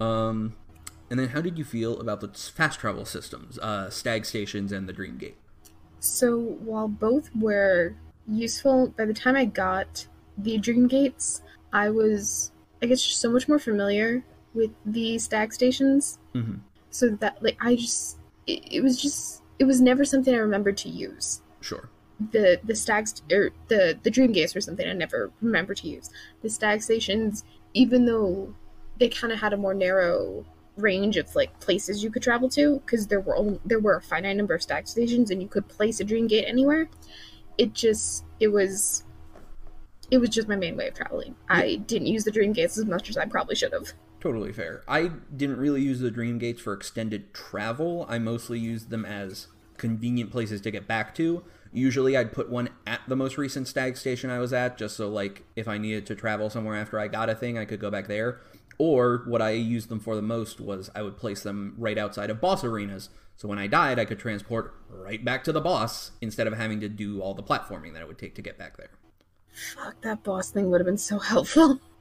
Um, 0.00 0.56
and 1.10 1.18
then 1.18 1.28
how 1.28 1.40
did 1.40 1.58
you 1.58 1.64
feel 1.64 2.00
about 2.00 2.20
the 2.20 2.28
fast 2.28 2.80
travel 2.80 3.04
systems, 3.04 3.58
uh, 3.58 3.90
stag 3.90 4.24
stations, 4.24 4.72
and 4.72 4.88
the 4.88 4.92
Dream 4.92 5.18
Gate? 5.18 5.36
So 6.00 6.38
while 6.38 6.88
both 6.88 7.30
were 7.34 7.96
useful, 8.26 8.94
by 8.96 9.04
the 9.04 9.14
time 9.14 9.36
I 9.36 9.46
got 9.46 10.06
the 10.36 10.58
Dream 10.58 10.86
Gates, 10.86 11.42
I 11.72 11.90
was, 11.90 12.52
I 12.82 12.86
guess, 12.86 13.02
just 13.02 13.20
so 13.20 13.30
much 13.30 13.48
more 13.48 13.58
familiar 13.58 14.24
with 14.54 14.70
the 14.86 15.18
stag 15.18 15.52
stations. 15.52 16.18
Mhm. 16.34 16.60
So 16.90 17.10
that, 17.20 17.42
like, 17.42 17.56
I 17.60 17.76
just, 17.76 18.17
it, 18.48 18.76
it 18.76 18.80
was 18.82 19.00
just, 19.00 19.42
it 19.58 19.64
was 19.64 19.80
never 19.80 20.04
something 20.04 20.34
I 20.34 20.38
remembered 20.38 20.76
to 20.78 20.88
use. 20.88 21.42
Sure. 21.60 21.88
The 22.32 22.60
the 22.64 22.74
stags 22.74 23.22
or 23.30 23.50
the 23.68 23.96
the 24.02 24.10
Dream 24.10 24.32
Gates 24.32 24.52
were 24.54 24.60
something 24.60 24.88
I 24.88 24.92
never 24.92 25.30
remember 25.40 25.72
to 25.74 25.88
use. 25.88 26.10
The 26.42 26.50
stag 26.50 26.82
stations, 26.82 27.44
even 27.74 28.06
though 28.06 28.54
they 28.98 29.08
kind 29.08 29.32
of 29.32 29.38
had 29.38 29.52
a 29.52 29.56
more 29.56 29.74
narrow 29.74 30.44
range 30.76 31.16
of 31.16 31.34
like 31.36 31.58
places 31.60 32.02
you 32.02 32.10
could 32.10 32.22
travel 32.22 32.48
to 32.48 32.80
because 32.80 33.06
there 33.06 33.20
were 33.20 33.36
only, 33.36 33.60
there 33.64 33.80
were 33.80 33.96
a 33.96 34.02
finite 34.02 34.36
number 34.36 34.54
of 34.54 34.62
stag 34.62 34.86
stations 34.86 35.30
and 35.30 35.42
you 35.42 35.48
could 35.48 35.66
place 35.68 36.00
a 36.00 36.04
dream 36.04 36.26
gate 36.26 36.44
anywhere 36.46 36.88
it 37.58 37.74
just 37.74 38.24
it 38.38 38.48
was 38.48 39.04
it 40.10 40.18
was 40.18 40.30
just 40.30 40.48
my 40.48 40.54
main 40.54 40.76
way 40.76 40.86
of 40.86 40.94
traveling 40.94 41.34
i 41.48 41.74
didn't 41.86 42.06
use 42.06 42.24
the 42.24 42.30
dream 42.30 42.52
gates 42.52 42.78
as 42.78 42.84
much 42.84 43.10
as 43.10 43.16
i 43.16 43.26
probably 43.26 43.56
should 43.56 43.72
have 43.72 43.92
Totally 44.20 44.52
fair. 44.52 44.82
I 44.88 45.12
didn't 45.34 45.58
really 45.58 45.80
use 45.82 46.00
the 46.00 46.10
Dream 46.10 46.38
Gates 46.38 46.60
for 46.60 46.72
extended 46.72 47.32
travel. 47.32 48.04
I 48.08 48.18
mostly 48.18 48.58
used 48.58 48.90
them 48.90 49.04
as 49.04 49.46
convenient 49.76 50.32
places 50.32 50.60
to 50.62 50.70
get 50.70 50.88
back 50.88 51.14
to. 51.16 51.44
Usually 51.72 52.16
I'd 52.16 52.32
put 52.32 52.50
one 52.50 52.70
at 52.86 53.00
the 53.06 53.14
most 53.14 53.38
recent 53.38 53.68
stag 53.68 53.96
station 53.96 54.30
I 54.30 54.38
was 54.38 54.52
at, 54.52 54.76
just 54.76 54.96
so 54.96 55.08
like 55.08 55.44
if 55.54 55.68
I 55.68 55.78
needed 55.78 56.04
to 56.06 56.14
travel 56.16 56.50
somewhere 56.50 56.76
after 56.76 56.98
I 56.98 57.06
got 57.08 57.30
a 57.30 57.34
thing, 57.34 57.56
I 57.56 57.64
could 57.64 57.78
go 57.78 57.90
back 57.90 58.08
there. 58.08 58.40
Or 58.78 59.22
what 59.26 59.42
I 59.42 59.50
used 59.50 59.88
them 59.88 60.00
for 60.00 60.16
the 60.16 60.22
most 60.22 60.60
was 60.60 60.90
I 60.94 61.02
would 61.02 61.16
place 61.16 61.42
them 61.42 61.74
right 61.78 61.98
outside 61.98 62.30
of 62.30 62.40
boss 62.40 62.64
arenas. 62.64 63.10
So 63.36 63.46
when 63.46 63.58
I 63.58 63.68
died, 63.68 64.00
I 64.00 64.04
could 64.04 64.18
transport 64.18 64.74
right 64.88 65.24
back 65.24 65.44
to 65.44 65.52
the 65.52 65.60
boss 65.60 66.12
instead 66.20 66.48
of 66.48 66.54
having 66.54 66.80
to 66.80 66.88
do 66.88 67.20
all 67.20 67.34
the 67.34 67.42
platforming 67.42 67.92
that 67.92 68.02
it 68.02 68.08
would 68.08 68.18
take 68.18 68.34
to 68.36 68.42
get 68.42 68.58
back 68.58 68.76
there. 68.76 68.90
fuck 69.76 70.00
that 70.02 70.24
boss 70.24 70.50
thing 70.50 70.70
would 70.70 70.80
have 70.80 70.86
been 70.86 70.98
so 70.98 71.18
helpful 71.18 71.80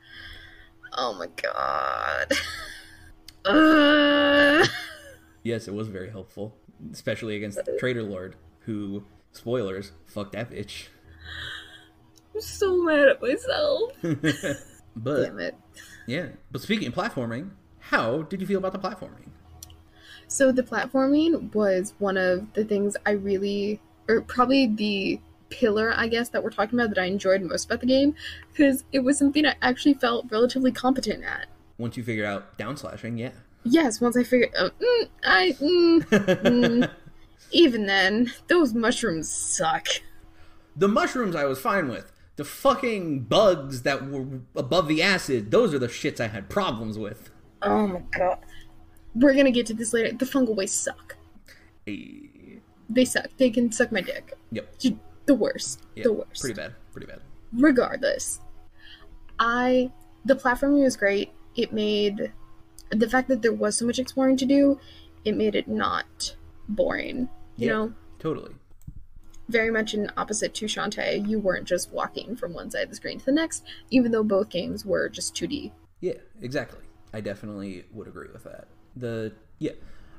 oh 0.94 1.14
my 1.14 1.28
god 1.42 2.32
uh, 3.46 4.66
Yes, 5.44 5.70
it 5.70 5.74
was 5.74 5.88
very 5.88 6.10
helpful, 6.10 6.58
especially 6.92 7.38
against 7.38 7.64
the 7.64 7.78
Traitor 7.80 8.04
Lord, 8.04 8.36
who, 8.62 9.06
spoilers, 9.32 9.94
fucked 10.06 10.34
that 10.34 10.52
bitch. 10.52 10.88
i'm 12.36 12.42
so 12.42 12.84
mad 12.84 13.08
at 13.08 13.22
myself 13.22 13.94
but 14.96 15.24
damn 15.24 15.40
it 15.40 15.56
yeah, 16.08 16.28
but 16.52 16.62
speaking 16.62 16.88
of 16.88 16.96
platforming, 16.96 17.52
how 17.80 18.24
did 18.24 18.40
you 18.40 18.48
feel 18.48 18.60
about 18.60 18.72
the 18.72 18.80
platforming? 18.80 19.30
So 20.30 20.52
the 20.54 20.64
platforming 20.64 21.54
was 21.54 21.94
one 22.00 22.16
of 22.18 22.54
the 22.54 22.64
things 22.64 22.96
I 23.06 23.12
really, 23.12 23.82
or 24.08 24.22
probably 24.22 24.68
the 24.68 25.20
pillar, 25.50 25.94
I 25.96 26.08
guess, 26.08 26.30
that 26.30 26.44
we're 26.44 26.50
talking 26.50 26.80
about 26.80 26.90
that 26.96 27.02
I 27.02 27.06
enjoyed 27.06 27.42
most 27.42 27.66
about 27.66 27.82
the 27.82 27.88
game, 27.88 28.16
because 28.52 28.84
it 28.92 29.00
was 29.00 29.18
something 29.18 29.46
I 29.46 29.56
actually 29.62 29.94
felt 29.96 30.26
relatively 30.32 30.72
competent 30.72 31.24
at. 31.24 31.48
Once 31.78 31.96
you 31.98 32.04
figured 32.04 32.26
out 32.26 32.58
down 32.58 32.76
slashing, 32.78 33.18
yeah. 33.18 33.32
Yes, 33.64 34.00
once 34.02 34.16
I 34.18 34.24
figured, 34.24 34.50
uh, 34.58 34.70
mm, 34.82 35.10
I, 35.24 35.52
mm, 35.60 36.02
mm, 36.04 36.92
even 37.52 37.86
then, 37.86 38.32
those 38.48 38.74
mushrooms 38.74 39.30
suck. 39.30 39.88
the 40.76 40.88
mushrooms 40.88 41.36
I 41.36 41.46
was 41.46 41.60
fine 41.60 41.90
with. 41.90 42.12
The 42.36 42.44
fucking 42.46 43.22
bugs 43.22 43.82
that 43.82 44.08
were 44.10 44.26
above 44.56 44.88
the 44.88 45.02
acid, 45.02 45.50
those 45.50 45.74
are 45.74 45.80
the 45.80 45.88
shits 45.88 46.20
I 46.20 46.28
had 46.28 46.50
problems 46.50 46.98
with. 46.98 47.32
Oh 47.64 47.88
my 47.88 48.02
god. 48.12 48.38
We're 49.16 49.34
gonna 49.34 49.50
get 49.52 49.66
to 49.68 49.74
this 49.74 49.92
later. 49.92 50.16
The 50.16 50.26
fungal 50.26 50.56
wastes 50.56 50.80
suck. 50.84 51.16
Eh, 51.88 52.60
They 52.90 53.06
suck. 53.06 53.30
They 53.38 53.50
can 53.50 53.72
suck 53.72 53.92
my 53.92 54.02
dick. 54.02 54.38
Yep. 54.52 54.76
The 55.28 55.36
worst. 55.36 55.82
Yeah, 55.96 56.04
the 56.04 56.14
worst. 56.14 56.42
Pretty 56.42 56.56
bad. 56.60 56.74
Pretty 56.92 57.08
bad. 57.08 57.22
regardless 57.54 58.42
i 59.40 59.90
the 60.26 60.36
platforming 60.36 60.84
was 60.84 60.98
great 60.98 61.32
it 61.56 61.72
made 61.72 62.34
the 62.90 63.08
fact 63.10 63.28
that 63.30 63.42
there 63.42 63.54
was 63.54 63.78
so 63.78 63.86
much 63.86 64.00
exploring 64.00 64.36
to 64.36 64.46
do 64.46 64.80
it 65.24 65.36
made 65.36 65.56
it 65.56 65.68
not 65.68 66.36
boring 66.68 67.30
you 67.56 67.68
Yeah. 67.68 67.74
know 67.74 67.94
Totally. 68.20 68.54
very 69.48 69.72
much 69.72 69.94
in 69.94 70.12
opposite 70.18 70.54
to 70.56 70.66
Shantae, 70.66 71.26
you 71.30 71.40
weren't 71.40 71.66
just 71.66 71.92
walking 71.92 72.36
from 72.36 72.52
one 72.54 72.70
side 72.72 72.84
of 72.86 72.90
the 72.90 72.96
screen 72.96 73.20
to 73.20 73.26
the 73.26 73.32
next 73.32 73.64
even 73.92 74.12
though 74.12 74.24
both 74.24 74.50
games 74.50 74.84
were 74.86 75.08
just 75.08 75.36
2d 75.36 75.72
Yeah, 76.02 76.14
exactly. 76.42 76.82
I 77.14 77.22
definitely 77.22 77.86
would 77.94 78.08
agree 78.08 78.28
with 78.34 78.44
that. 78.44 78.68
The 78.98 79.32
yeah, 79.60 79.72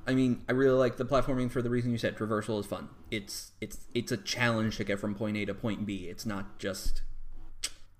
I 0.09 0.15
mean, 0.15 0.43
I 0.49 0.53
really 0.53 0.79
like 0.79 0.97
the 0.97 1.05
platforming 1.05 1.51
for 1.51 1.61
the 1.61 1.69
reason 1.69 1.93
you 1.93 1.99
said. 1.99 2.17
Traversal 2.17 2.59
is 2.61 2.67
fun. 2.67 2.89
It's 3.11 3.53
it's 3.61 3.81
it's 3.95 4.11
a 4.11 4.17
challenge 4.17 4.79
to 4.79 4.85
get 4.85 4.99
from 4.99 5.15
point 5.15 5.37
A 5.37 5.45
to 5.45 5.53
point 5.53 5.85
B. 5.85 6.09
It's 6.09 6.25
not 6.25 6.59
just 6.59 7.03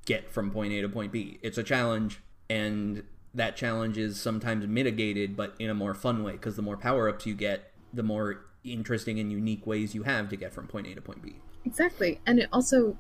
get 0.07 0.31
from 0.31 0.51
point 0.51 0.73
A 0.73 0.81
to 0.81 0.89
point 0.89 1.13
B. 1.13 1.39
It's 1.43 1.59
a 1.59 1.63
challenge, 1.63 2.21
and 2.49 3.05
that 3.35 3.57
challenge 3.57 3.99
is 3.99 4.19
sometimes 4.19 4.67
mitigated, 4.67 5.37
but 5.37 5.55
in 5.59 5.69
a 5.69 5.75
more 5.75 5.93
fun 5.93 6.23
way. 6.23 6.33
Because 6.33 6.57
the 6.57 6.63
more 6.63 6.79
power 6.79 7.11
ups 7.11 7.27
you 7.27 7.35
get, 7.35 7.73
the 7.93 8.03
more 8.03 8.47
interesting 8.65 9.21
and 9.21 9.31
unique 9.31 9.67
ways 9.67 9.95
you 9.95 10.05
have 10.05 10.31
to 10.31 10.37
get 10.37 10.55
from 10.55 10.67
point 10.67 10.87
A 10.87 10.95
to 10.95 11.03
point 11.03 11.21
B. 11.21 11.37
Exactly. 11.67 12.23
And 12.27 12.39
it 12.39 12.49
also 12.55 12.97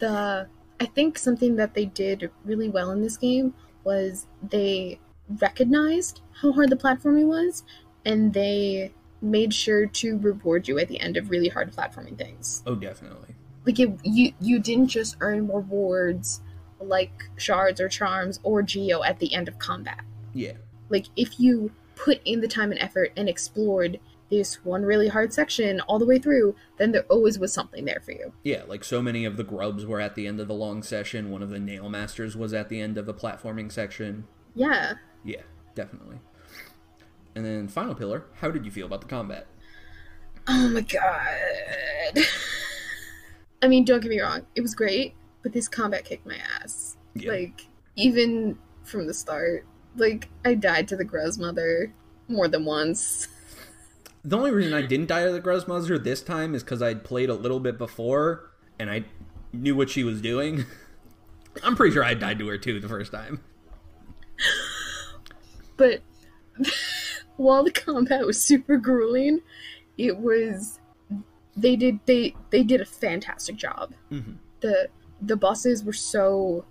the 0.00 0.48
I 0.80 0.86
think 0.86 1.18
something 1.18 1.54
that 1.54 1.74
they 1.74 1.84
did 1.84 2.28
really 2.44 2.68
well 2.68 2.90
in 2.90 3.00
this 3.00 3.16
game 3.16 3.54
was 3.84 4.26
they 4.42 4.98
recognized 5.40 6.22
how 6.32 6.50
hard 6.50 6.70
the 6.70 6.76
platforming 6.76 7.28
was 7.28 7.62
and 8.04 8.32
they 8.32 8.92
made 9.22 9.52
sure 9.52 9.86
to 9.86 10.18
reward 10.18 10.66
you 10.66 10.78
at 10.78 10.88
the 10.88 11.00
end 11.00 11.16
of 11.16 11.30
really 11.30 11.48
hard 11.48 11.72
platforming 11.72 12.16
things. 12.16 12.62
Oh, 12.66 12.74
definitely. 12.74 13.34
Like 13.66 13.78
it, 13.78 13.90
you 14.02 14.32
you 14.40 14.58
didn't 14.58 14.88
just 14.88 15.16
earn 15.20 15.48
rewards 15.48 16.40
like 16.80 17.12
shards 17.36 17.80
or 17.80 17.88
charms 17.88 18.40
or 18.42 18.62
geo 18.62 19.02
at 19.02 19.18
the 19.18 19.34
end 19.34 19.48
of 19.48 19.58
combat. 19.58 20.00
Yeah. 20.32 20.54
Like 20.88 21.06
if 21.16 21.38
you 21.38 21.70
put 21.94 22.20
in 22.24 22.40
the 22.40 22.48
time 22.48 22.72
and 22.72 22.80
effort 22.80 23.12
and 23.16 23.28
explored 23.28 24.00
this 24.30 24.64
one 24.64 24.82
really 24.84 25.08
hard 25.08 25.32
section 25.32 25.80
all 25.82 25.98
the 25.98 26.06
way 26.06 26.18
through, 26.18 26.54
then 26.78 26.92
there 26.92 27.04
always 27.08 27.38
was 27.38 27.52
something 27.52 27.84
there 27.84 28.00
for 28.02 28.12
you. 28.12 28.32
Yeah, 28.44 28.62
like 28.66 28.84
so 28.84 29.02
many 29.02 29.24
of 29.24 29.36
the 29.36 29.44
grubs 29.44 29.84
were 29.84 30.00
at 30.00 30.14
the 30.14 30.26
end 30.26 30.40
of 30.40 30.48
the 30.48 30.54
long 30.54 30.82
session. 30.82 31.30
One 31.30 31.42
of 31.42 31.50
the 31.50 31.58
nail 31.58 31.88
masters 31.88 32.36
was 32.36 32.54
at 32.54 32.68
the 32.68 32.80
end 32.80 32.96
of 32.96 33.06
the 33.06 33.14
platforming 33.14 33.70
section. 33.70 34.26
Yeah. 34.54 34.94
Yeah, 35.24 35.42
definitely. 35.74 36.20
And 37.34 37.44
then 37.44 37.68
final 37.68 37.94
pillar, 37.94 38.24
how 38.40 38.50
did 38.50 38.64
you 38.64 38.70
feel 38.70 38.86
about 38.86 39.02
the 39.02 39.06
combat? 39.06 39.46
Oh 40.46 40.68
my 40.68 40.80
god. 40.80 42.24
I 43.62 43.68
mean, 43.68 43.84
don't 43.84 44.00
get 44.00 44.10
me 44.10 44.20
wrong, 44.20 44.46
it 44.54 44.62
was 44.62 44.74
great, 44.74 45.14
but 45.42 45.52
this 45.52 45.68
combat 45.68 46.04
kicked 46.04 46.26
my 46.26 46.38
ass. 46.60 46.96
Yeah. 47.14 47.32
Like, 47.32 47.66
even 47.96 48.58
from 48.82 49.06
the 49.06 49.14
start. 49.14 49.66
Like, 49.96 50.28
I 50.44 50.54
died 50.54 50.88
to 50.88 50.96
the 50.96 51.04
Gruz 51.04 51.38
mother 51.38 51.92
more 52.28 52.48
than 52.48 52.64
once. 52.64 53.28
The 54.24 54.36
only 54.36 54.50
reason 54.50 54.74
I 54.74 54.82
didn't 54.82 55.06
die 55.06 55.24
to 55.24 55.32
the 55.32 55.40
Gruzmuzzler 55.40 56.02
this 56.02 56.20
time 56.20 56.54
is 56.54 56.62
because 56.62 56.82
I'd 56.82 57.04
played 57.04 57.30
a 57.30 57.34
little 57.34 57.60
bit 57.60 57.78
before 57.78 58.50
and 58.78 58.90
I 58.90 59.04
knew 59.52 59.74
what 59.74 59.88
she 59.88 60.04
was 60.04 60.20
doing. 60.20 60.66
I'm 61.62 61.74
pretty 61.74 61.94
sure 61.94 62.04
I 62.04 62.14
died 62.14 62.38
to 62.38 62.48
her 62.48 62.58
too 62.58 62.80
the 62.80 62.88
first 62.88 63.12
time. 63.12 63.40
But 65.76 66.02
while 67.40 67.64
the 67.64 67.70
combat 67.70 68.26
was 68.26 68.42
super 68.42 68.76
grueling, 68.76 69.40
it 69.96 70.18
was 70.18 70.78
they 71.56 71.74
did 71.76 71.98
they 72.06 72.34
they 72.50 72.62
did 72.62 72.80
a 72.80 72.84
fantastic 72.84 73.56
job. 73.56 73.92
Mhm. 74.10 74.36
The 74.60 74.88
the 75.20 75.36
bosses 75.36 75.82
were 75.84 75.92
so 76.14 76.64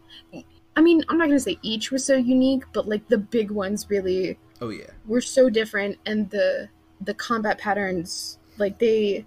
I 0.75 0.81
mean, 0.81 1.03
I'm 1.09 1.17
not 1.17 1.27
gonna 1.27 1.39
say 1.39 1.57
each 1.61 1.91
was 1.91 2.05
so 2.05 2.15
unique, 2.15 2.63
but 2.73 2.87
like 2.87 3.07
the 3.09 3.17
big 3.17 3.51
ones 3.51 3.87
really 3.89 4.37
Oh 4.61 4.69
yeah. 4.69 4.91
were 5.05 5.21
so 5.21 5.49
different 5.49 5.97
and 6.05 6.29
the 6.29 6.69
the 7.01 7.13
combat 7.13 7.57
patterns 7.57 8.37
like 8.57 8.77
they, 8.79 9.25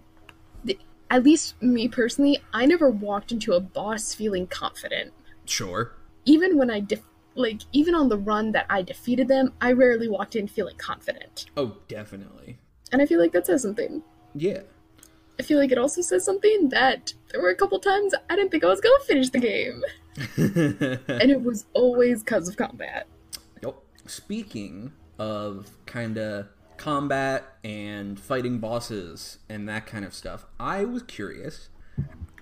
they 0.64 0.76
at 1.10 1.22
least 1.24 1.60
me 1.62 1.88
personally 1.88 2.38
i 2.52 2.66
never 2.66 2.90
walked 2.90 3.32
into 3.32 3.54
a 3.54 3.60
boss 3.60 4.12
feeling 4.14 4.46
confident 4.46 5.10
Sure. 5.46 5.92
even 6.26 6.58
when 6.58 6.70
i 6.70 6.80
def- 6.80 7.08
like 7.34 7.62
even 7.72 7.94
on 7.94 8.08
the 8.08 8.18
run 8.18 8.52
that 8.52 8.66
i 8.70 8.82
defeated 8.82 9.28
them 9.28 9.52
i 9.60 9.72
rarely 9.72 10.08
walked 10.08 10.36
in 10.36 10.46
feeling 10.46 10.76
confident 10.76 11.46
Oh, 11.56 11.76
definitely. 11.88 12.58
and 12.92 13.00
i 13.02 13.06
feel 13.06 13.20
like 13.20 13.32
that 13.32 13.46
says 13.46 13.62
something 13.62 14.02
Yeah. 14.34 14.60
i 15.38 15.42
feel 15.42 15.58
like 15.58 15.72
it 15.72 15.78
also 15.78 16.00
says 16.02 16.24
something 16.24 16.68
that 16.70 17.14
there 17.30 17.40
were 17.40 17.50
a 17.50 17.56
couple 17.56 17.78
times 17.80 18.14
i 18.30 18.36
didn't 18.36 18.50
think 18.50 18.64
i 18.64 18.68
was 18.68 18.80
gonna 18.80 19.04
finish 19.04 19.30
the 19.30 19.40
game 19.40 19.82
and 20.36 21.30
it 21.30 21.42
was 21.42 21.66
always 21.74 22.22
because 22.22 22.48
of 22.48 22.56
combat 22.56 23.06
Yep. 23.62 23.76
Speaking 24.06 24.92
of 25.18 25.70
kind 25.86 26.18
of 26.18 26.48
combat 26.76 27.44
and 27.62 28.18
fighting 28.18 28.58
bosses 28.58 29.38
and 29.48 29.68
that 29.68 29.86
kind 29.86 30.04
of 30.04 30.12
stuff. 30.12 30.44
I 30.58 30.84
was 30.84 31.04
curious. 31.04 31.68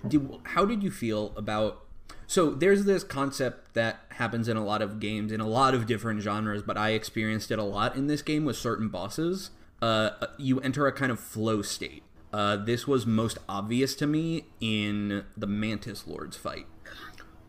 Did, 0.07 0.27
how 0.45 0.65
did 0.65 0.81
you 0.81 0.89
feel 0.89 1.31
about? 1.37 1.83
So 2.31 2.51
there's 2.51 2.85
this 2.85 3.03
concept 3.03 3.73
that 3.73 4.05
happens 4.11 4.47
in 4.47 4.55
a 4.55 4.63
lot 4.63 4.81
of 4.81 5.01
games 5.01 5.33
in 5.33 5.41
a 5.41 5.47
lot 5.47 5.73
of 5.73 5.85
different 5.85 6.21
genres, 6.21 6.63
but 6.63 6.77
I 6.77 6.91
experienced 6.91 7.51
it 7.51 7.59
a 7.59 7.63
lot 7.63 7.97
in 7.97 8.07
this 8.07 8.21
game 8.21 8.45
with 8.45 8.55
certain 8.55 8.87
bosses. 8.87 9.49
Uh, 9.81 10.11
you 10.37 10.61
enter 10.61 10.87
a 10.87 10.93
kind 10.93 11.11
of 11.11 11.19
flow 11.19 11.61
state. 11.61 12.03
Uh, 12.31 12.55
this 12.55 12.87
was 12.87 13.05
most 13.05 13.37
obvious 13.49 13.95
to 13.95 14.07
me 14.07 14.45
in 14.61 15.25
the 15.35 15.45
Mantis 15.45 16.07
Lords 16.07 16.37
fight. 16.37 16.67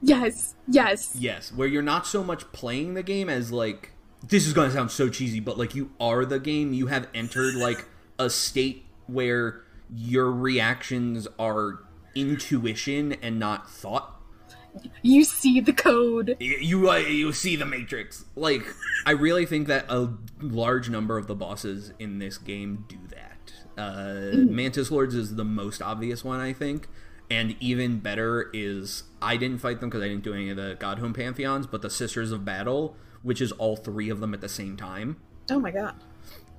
Yes, 0.03 0.57
yes. 0.66 1.14
Yes, 1.16 1.53
where 1.53 1.68
you're 1.68 1.81
not 1.81 2.05
so 2.05 2.25
much 2.25 2.51
playing 2.51 2.95
the 2.95 3.05
game 3.05 3.29
as 3.29 3.53
like 3.53 3.92
this 4.27 4.49
is 4.49 4.53
going 4.53 4.68
to 4.68 4.75
sound 4.75 4.90
so 4.90 5.09
cheesy, 5.09 5.38
but 5.38 5.57
like 5.57 5.77
you 5.77 5.92
are 6.01 6.25
the 6.25 6.40
game. 6.40 6.73
You 6.73 6.88
have 6.88 7.07
entered 7.14 7.55
like 7.55 7.87
a 8.18 8.29
state 8.29 8.85
where 9.07 9.62
your 9.95 10.29
reactions 10.29 11.29
are 11.38 11.85
intuition 12.16 13.12
and 13.23 13.38
not 13.38 13.71
thought. 13.71 14.18
You 15.03 15.25
see 15.25 15.61
the 15.61 15.73
code. 15.73 16.37
You 16.41 16.91
uh, 16.91 16.97
you 16.97 17.33
see 17.33 17.57
the 17.57 17.67
matrix. 17.67 18.25
Like 18.37 18.63
I 19.07 19.11
really 19.13 19.45
think 19.47 19.69
that 19.69 19.85
a 19.89 20.15
large 20.41 20.89
number 20.89 21.19
of 21.19 21.27
the 21.27 21.35
bosses 21.35 21.93
in 21.99 22.19
this 22.19 22.39
game 22.39 22.85
do 22.89 22.97
that. 23.09 23.53
Uh, 23.77 24.31
Mantis 24.35 24.91
Lords 24.91 25.15
is 25.15 25.37
the 25.37 25.45
most 25.45 25.83
obvious 25.83 26.25
one, 26.25 26.41
I 26.41 26.53
think. 26.53 26.89
And 27.31 27.57
even 27.61 28.01
better 28.01 28.51
is 28.53 29.05
I 29.23 29.37
didn't 29.37 29.59
fight 29.59 29.81
them 29.81 29.89
because 29.89 30.03
I 30.03 30.09
didn't 30.09 30.25
do 30.25 30.35
any 30.35 30.51
of 30.51 30.57
the 30.57 30.77
Godhome 30.79 31.15
pantheons, 31.15 31.67
but 31.67 31.81
the 31.83 31.89
Sisters 31.91 32.31
of 32.33 32.45
Battle, 32.45 32.97
which 33.23 33.41
is 33.41 33.53
all 33.53 33.77
three 33.77 34.11
of 34.11 34.21
them 34.21 34.35
at 34.35 34.41
the 34.41 34.49
same 34.49 34.77
time. 34.77 35.17
Oh 35.51 35.59
my 35.59 35.71
god. 35.71 35.95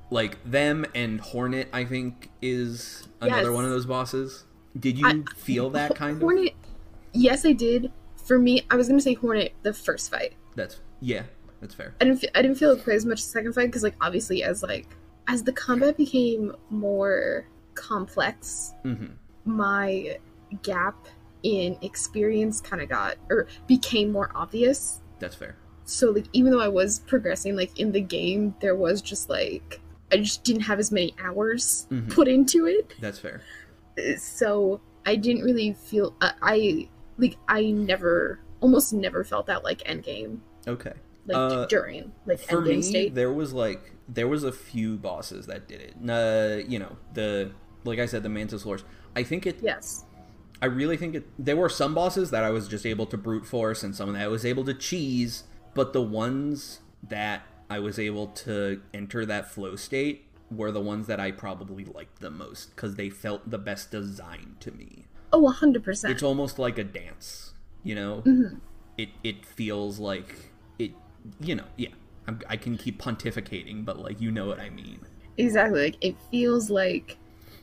Like 0.10 0.44
them 0.44 0.86
and 0.96 1.20
Hornet, 1.22 1.70
I 1.74 1.86
think 1.86 2.30
is 2.42 3.08
another 3.22 3.50
Yes. 3.50 3.52
one 3.54 3.66
of 3.66 3.72
those 3.72 3.86
bosses. 3.86 4.46
Did 4.80 4.98
you 5.00 5.08
I- 5.08 5.24
feel 5.36 5.70
that 5.72 5.96
kind 5.96 6.18
of? 6.18 6.22
Hornet. 6.22 6.54
Yes, 7.12 7.46
I 7.46 7.52
did. 7.54 7.92
For 8.24 8.38
me, 8.40 8.66
I 8.72 8.76
was 8.76 8.88
gonna 8.88 9.02
say 9.02 9.14
Hornet 9.14 9.54
the 9.64 9.74
first 9.74 10.10
fight. 10.12 10.34
That's 10.56 10.80
yeah, 11.02 11.24
that's 11.62 11.74
fair. 11.76 11.94
I 12.00 12.06
didn't. 12.06 12.20
Fe- 12.22 12.30
I 12.36 12.42
didn't 12.42 12.58
feel 12.58 12.78
quite 12.78 12.96
as 12.96 13.06
much 13.06 13.22
the 13.22 13.28
second 13.28 13.54
fight 13.54 13.66
because, 13.68 13.84
like, 13.84 13.96
obviously, 14.02 14.44
as 14.44 14.64
like 14.64 14.88
as 15.28 15.44
the 15.44 15.52
combat 15.54 15.98
became 15.98 16.56
more 16.70 17.46
complex, 17.76 18.74
hmm 18.84 19.06
my 19.46 20.18
gap 20.62 20.96
in 21.44 21.78
experience 21.82 22.62
kind 22.62 22.82
of 22.82 22.88
got 22.88 23.18
or 23.30 23.48
became 23.68 24.10
more 24.12 24.32
obvious. 24.34 25.02
That's 25.20 25.36
fair. 25.36 25.58
So, 25.84 26.12
like, 26.12 26.28
even 26.32 26.52
though 26.54 26.62
I 26.62 26.70
was 26.70 27.00
progressing, 27.00 27.58
like 27.58 27.78
in 27.78 27.92
the 27.92 28.00
game, 28.00 28.56
there 28.62 28.76
was 28.78 29.02
just 29.02 29.30
like 29.30 29.82
I 30.14 30.18
just 30.18 30.46
didn't 30.46 30.62
have 30.62 30.80
as 30.80 30.92
many 30.94 31.14
hours 31.22 31.88
Mhm. 31.92 32.10
put 32.10 32.28
into 32.30 32.68
it. 32.68 32.94
That's 33.02 33.20
fair. 33.20 33.42
so 34.18 34.80
I 35.06 35.16
didn't 35.18 35.44
really 35.44 35.74
feel 35.74 36.16
uh, 36.22 36.32
I 36.42 36.88
like 37.18 37.38
I 37.48 37.72
never 37.72 38.40
almost 38.62 38.94
never 38.94 39.24
felt 39.24 39.48
that 39.48 39.64
like 39.64 39.80
endgame 39.84 40.40
Okay. 40.68 40.94
like 41.28 41.36
Uh, 41.38 41.66
during 41.68 42.12
like 42.26 42.40
For 42.40 42.62
endgame 42.62 42.76
me, 42.78 42.82
state. 42.82 43.16
there 43.16 43.32
was 43.32 43.54
like 43.54 43.92
there 44.10 44.28
was 44.28 44.44
a 44.44 44.52
few 44.52 44.98
bosses 44.98 45.46
that 45.48 45.68
did 45.68 45.82
it. 45.82 45.94
Uh, 46.10 46.64
you 46.68 46.80
know, 46.80 46.98
the 47.14 47.52
like 47.86 48.00
I 48.00 48.06
said, 48.06 48.24
the 48.24 48.30
Mantis 48.30 48.66
Lords. 48.66 48.84
I 49.16 49.24
think 49.24 49.46
it. 49.46 49.58
Yes. 49.62 50.06
I 50.62 50.68
really 50.68 50.96
think 50.98 51.16
it. 51.16 51.26
There 51.38 51.58
were 51.58 51.70
some 51.70 51.94
bosses 51.94 52.32
that 52.32 52.44
I 52.44 52.50
was 52.50 52.68
just 52.68 52.86
able 52.86 53.06
to 53.08 53.18
brute 53.18 53.46
force, 53.46 53.84
and 53.84 53.94
some 53.96 54.14
that 54.14 54.22
I 54.22 54.28
was 54.28 54.46
able 54.46 54.64
to 54.66 54.74
cheese. 54.74 55.44
But 55.74 55.92
the 55.94 56.02
ones 56.02 56.80
that 57.08 57.42
I 57.70 57.80
was 57.80 58.00
able 58.00 58.28
to 58.28 58.82
enter 58.94 59.26
that 59.26 59.52
flow 59.52 59.76
state 59.76 60.26
were 60.52 60.72
the 60.72 60.80
ones 60.82 61.08
that 61.08 61.20
I 61.20 61.32
probably 61.32 61.84
liked 61.84 62.20
the 62.20 62.30
most 62.30 62.76
because 62.76 62.96
they 62.96 63.10
felt 63.10 63.50
the 63.50 63.58
best 63.58 63.92
designed 63.92 64.58
to 64.62 64.72
me. 64.72 65.06
Oh, 65.34 65.48
hundred 65.50 65.84
percent. 65.84 66.14
It's 66.14 66.24
almost 66.24 66.60
like 66.60 66.78
a 66.78 66.84
dance, 66.84 67.54
you 67.84 67.96
know. 67.96 68.22
Mm-hmm. 68.26 68.58
It 68.98 69.10
it 69.24 69.44
feels 69.46 70.00
like 70.00 70.52
it, 70.80 70.92
you 71.42 71.56
know. 71.56 71.66
Yeah, 71.76 71.90
I'm, 72.28 72.40
I 72.48 72.56
can 72.56 72.78
keep 72.78 73.02
pontificating, 73.02 73.84
but 73.84 73.98
like 74.00 74.22
you 74.22 74.32
know 74.32 74.46
what 74.46 74.60
I 74.60 74.70
mean. 74.70 75.00
Exactly. 75.38 75.84
Like 75.86 75.98
it 76.02 76.16
feels 76.30 76.70
like 76.70 77.18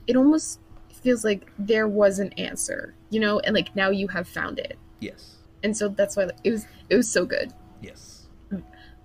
it 0.08 0.16
almost 0.16 0.58
feels 1.02 1.24
like 1.24 1.50
there 1.58 1.86
was 1.88 2.18
an 2.18 2.32
answer, 2.32 2.94
you 3.10 3.20
know, 3.20 3.38
and 3.40 3.54
like 3.54 3.74
now 3.76 3.90
you 3.90 4.08
have 4.08 4.26
found 4.28 4.58
it. 4.58 4.76
Yes, 4.98 5.36
And 5.62 5.74
so 5.74 5.88
that's 5.88 6.16
why 6.16 6.28
it 6.44 6.50
was 6.50 6.66
it 6.90 6.96
was 6.96 7.10
so 7.10 7.24
good. 7.24 7.52
yes, 7.80 8.26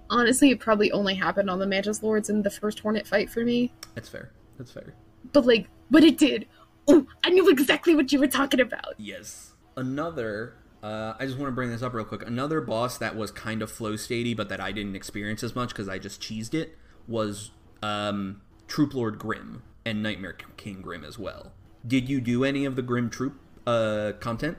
Honestly, 0.10 0.52
it 0.52 0.60
probably 0.60 0.92
only 0.92 1.16
happened 1.16 1.50
on 1.50 1.58
the 1.58 1.66
Mantis 1.66 2.04
Lords 2.04 2.30
in 2.30 2.42
the 2.44 2.50
first 2.50 2.80
Hornet 2.80 3.08
fight 3.08 3.30
for 3.30 3.44
me. 3.46 3.72
that's 3.96 4.10
fair. 4.10 4.32
That's 4.58 4.72
fair. 4.72 4.94
But 5.32 5.46
like 5.46 5.68
but 5.92 6.04
it 6.04 6.18
did. 6.18 6.48
Oh, 6.88 7.06
I 7.24 7.30
knew 7.30 7.50
exactly 7.50 7.96
what 7.96 8.12
you 8.12 8.20
were 8.20 8.28
talking 8.28 8.60
about. 8.60 8.94
Yes. 8.98 9.54
Another, 9.76 10.54
uh, 10.84 11.14
I 11.20 11.26
just 11.26 11.38
want 11.38 11.50
to 11.50 11.56
bring 11.56 11.70
this 11.70 11.82
up 11.82 11.94
real 11.94 12.06
quick. 12.06 12.26
Another 12.26 12.62
boss 12.62 12.98
that 12.98 13.16
was 13.16 13.32
kind 13.32 13.62
of 13.62 13.72
flow 13.72 13.94
statey, 13.94 14.36
but 14.36 14.50
that 14.50 14.62
I 14.62 14.72
didn't 14.72 14.96
experience 14.96 15.44
as 15.44 15.56
much 15.56 15.70
because 15.70 15.90
I 15.90 15.98
just 15.98 16.22
cheesed 16.22 16.54
it, 16.54 16.78
was 17.08 17.52
um, 17.82 18.42
Troupe 18.68 18.94
Lord 18.94 19.20
Grimm 19.20 19.64
and 19.86 20.02
Nightmare 20.02 20.38
King 20.58 20.82
Grimm 20.82 21.04
as 21.04 21.20
well. 21.20 21.52
Did 21.86 22.10
you 22.10 22.22
do 22.22 22.44
any 22.44 22.66
of 22.66 22.76
the 22.76 22.82
Grimm 22.82 23.10
Troupe 23.10 23.40
uh, 23.68 24.14
content? 24.20 24.58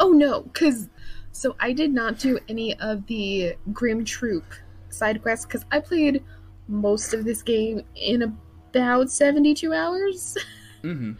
Oh 0.00 0.10
no, 0.10 0.42
because 0.42 0.88
so 1.32 1.56
I 1.60 1.72
did 1.72 1.92
not 1.92 2.18
do 2.18 2.38
any 2.48 2.78
of 2.80 3.06
the 3.06 3.54
Grimm 3.72 4.04
Troupe 4.04 4.54
side 4.90 5.22
quests 5.22 5.46
because 5.46 5.64
I 5.70 5.80
played 5.80 6.22
most 6.68 7.14
of 7.14 7.24
this 7.24 7.42
game 7.42 7.84
in 7.94 8.22
about 8.22 9.10
72 9.10 9.72
hours. 9.72 10.36
Mm-hmm. 10.82 11.12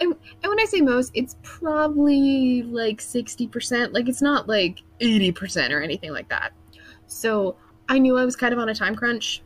And, 0.00 0.14
and 0.42 0.48
when 0.48 0.60
I 0.60 0.64
say 0.64 0.80
most, 0.80 1.10
it's 1.14 1.36
probably 1.42 2.62
like 2.62 2.98
60%. 2.98 3.92
Like 3.92 4.08
it's 4.08 4.22
not 4.22 4.48
like 4.48 4.82
80% 5.00 5.70
or 5.70 5.82
anything 5.82 6.12
like 6.12 6.28
that. 6.30 6.52
So 7.06 7.56
I 7.88 7.98
knew 7.98 8.16
I 8.16 8.24
was 8.24 8.36
kind 8.36 8.52
of 8.52 8.58
on 8.58 8.68
a 8.68 8.74
time 8.74 8.94
crunch. 8.94 9.42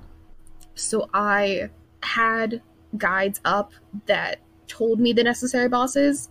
So 0.74 1.09
I 1.12 1.70
had 2.03 2.62
guides 2.96 3.40
up 3.44 3.72
that 4.07 4.40
told 4.68 5.00
me 5.00 5.12
the 5.12 5.24
necessary 5.24 5.68
bosses. 5.68 6.29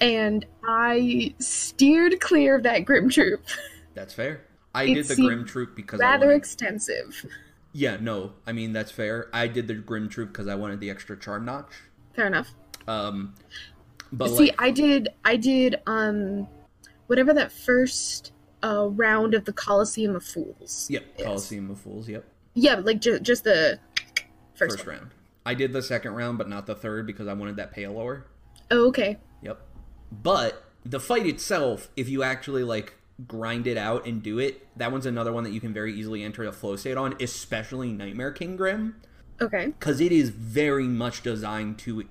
And 0.00 0.46
I 0.66 1.34
steered 1.38 2.20
clear 2.20 2.56
of 2.56 2.62
that 2.62 2.86
Grimm 2.86 3.10
Troupe. 3.10 3.44
That's 3.94 4.14
fair. 4.14 4.46
I 4.74 4.84
It 4.84 4.94
did 4.94 5.08
the 5.08 5.16
Grimm 5.16 5.44
Troupe 5.44 5.76
because 5.76 6.00
I 6.00 6.04
Rather 6.04 6.32
extensive. 6.32 7.26
Yeah, 7.72 7.98
no, 8.00 8.32
I 8.46 8.52
mean 8.52 8.72
that's 8.72 8.90
fair. 8.90 9.28
I 9.32 9.46
did 9.46 9.68
the 9.68 9.74
Grimm 9.74 10.08
Troupe 10.08 10.32
because 10.32 10.48
I 10.48 10.54
wanted 10.54 10.80
the 10.80 10.90
extra 10.90 11.18
charm 11.18 11.44
notch. 11.44 11.72
Fair 12.14 12.26
enough. 12.26 12.54
Um, 12.90 13.34
but 14.12 14.28
See, 14.30 14.46
like, 14.46 14.56
I 14.62 14.70
did, 14.70 15.08
I 15.24 15.36
did, 15.36 15.76
um, 15.86 16.48
whatever 17.06 17.32
that 17.34 17.52
first 17.52 18.32
uh, 18.64 18.88
round 18.90 19.34
of 19.34 19.44
the 19.44 19.52
Coliseum 19.52 20.16
of 20.16 20.24
Fools. 20.24 20.86
yep, 20.90 21.04
is. 21.16 21.24
Coliseum 21.24 21.70
of 21.70 21.80
Fools. 21.80 22.08
Yep. 22.08 22.24
Yeah, 22.54 22.74
like 22.76 23.00
ju- 23.00 23.20
just 23.20 23.44
the 23.44 23.78
first, 24.54 24.78
first 24.78 24.86
round. 24.86 25.10
I 25.46 25.54
did 25.54 25.72
the 25.72 25.82
second 25.82 26.14
round, 26.14 26.38
but 26.38 26.48
not 26.48 26.66
the 26.66 26.74
third 26.74 27.06
because 27.06 27.28
I 27.28 27.32
wanted 27.32 27.56
that 27.56 27.72
pale 27.72 27.96
ore. 27.96 28.26
Oh, 28.70 28.88
okay. 28.88 29.18
Yep. 29.42 29.60
But 30.10 30.64
the 30.84 31.00
fight 31.00 31.26
itself, 31.26 31.88
if 31.96 32.08
you 32.08 32.22
actually 32.22 32.64
like 32.64 32.94
grind 33.28 33.66
it 33.66 33.76
out 33.76 34.06
and 34.06 34.22
do 34.22 34.38
it, 34.38 34.66
that 34.76 34.90
one's 34.90 35.06
another 35.06 35.32
one 35.32 35.44
that 35.44 35.52
you 35.52 35.60
can 35.60 35.72
very 35.72 35.94
easily 35.94 36.22
enter 36.24 36.44
a 36.44 36.52
flow 36.52 36.74
state 36.76 36.96
on, 36.96 37.14
especially 37.20 37.92
Nightmare 37.92 38.32
King 38.32 38.56
Grimm, 38.56 38.96
Okay. 39.40 39.66
because 39.68 40.00
it 40.00 40.10
is 40.12 40.30
very 40.30 40.86
much 40.88 41.22
designed 41.22 41.78
to 41.80 42.04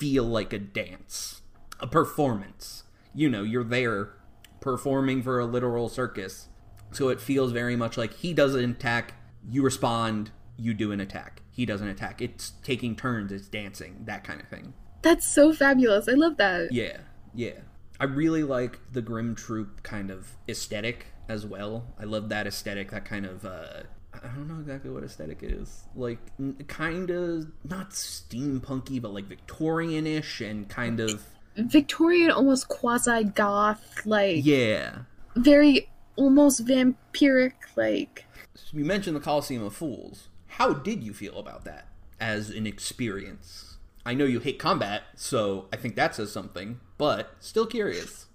feel 0.00 0.24
like 0.24 0.52
a 0.54 0.58
dance, 0.58 1.42
a 1.78 1.86
performance. 1.86 2.84
You 3.14 3.28
know, 3.28 3.42
you're 3.42 3.62
there 3.62 4.14
performing 4.60 5.22
for 5.22 5.38
a 5.38 5.44
literal 5.44 5.90
circus. 5.90 6.48
So 6.90 7.08
it 7.10 7.20
feels 7.20 7.52
very 7.52 7.76
much 7.76 7.98
like 7.98 8.14
he 8.14 8.32
does 8.32 8.54
an 8.54 8.70
attack, 8.70 9.14
you 9.48 9.62
respond, 9.62 10.30
you 10.56 10.72
do 10.72 10.90
an 10.90 11.00
attack. 11.00 11.42
He 11.50 11.66
does 11.66 11.82
an 11.82 11.88
attack. 11.88 12.22
It's 12.22 12.54
taking 12.62 12.96
turns, 12.96 13.30
it's 13.30 13.46
dancing, 13.46 14.02
that 14.06 14.24
kind 14.24 14.40
of 14.40 14.48
thing. 14.48 14.72
That's 15.02 15.26
so 15.26 15.52
fabulous. 15.52 16.08
I 16.08 16.12
love 16.12 16.38
that. 16.38 16.72
Yeah, 16.72 16.98
yeah. 17.34 17.60
I 18.00 18.04
really 18.04 18.42
like 18.42 18.80
the 18.92 19.02
Grimm 19.02 19.34
Troupe 19.34 19.82
kind 19.82 20.10
of 20.10 20.36
aesthetic 20.48 21.08
as 21.28 21.44
well. 21.44 21.94
I 21.98 22.04
love 22.04 22.30
that 22.30 22.46
aesthetic, 22.46 22.90
that 22.90 23.04
kind 23.04 23.26
of 23.26 23.44
uh 23.44 23.82
I 24.12 24.28
don't 24.28 24.48
know 24.48 24.58
exactly 24.58 24.90
what 24.90 25.04
aesthetic 25.04 25.38
is. 25.42 25.84
Like 25.94 26.18
kind 26.66 27.10
of 27.10 27.46
not 27.64 27.90
steampunky 27.90 29.00
but 29.00 29.14
like 29.14 29.26
Victorian-ish 29.26 30.40
and 30.40 30.68
kind 30.68 31.00
of 31.00 31.24
Victorian, 31.56 32.30
almost 32.30 32.68
quasi 32.68 33.24
goth, 33.24 34.06
like 34.06 34.44
yeah. 34.44 35.00
very 35.36 35.88
almost 36.16 36.64
vampiric, 36.64 37.52
like. 37.76 38.24
So 38.54 38.76
you 38.76 38.84
mentioned 38.84 39.16
the 39.16 39.20
Coliseum 39.20 39.64
of 39.64 39.74
Fools. 39.74 40.28
How 40.46 40.72
did 40.72 41.02
you 41.02 41.12
feel 41.12 41.38
about 41.38 41.64
that 41.64 41.88
as 42.20 42.50
an 42.50 42.66
experience? 42.66 43.78
I 44.04 44.14
know 44.14 44.24
you 44.24 44.40
hate 44.40 44.58
combat, 44.58 45.02
so 45.16 45.66
I 45.72 45.76
think 45.76 45.96
that 45.96 46.14
says 46.14 46.32
something, 46.32 46.80
but 46.98 47.34
still 47.40 47.66
curious. 47.66 48.26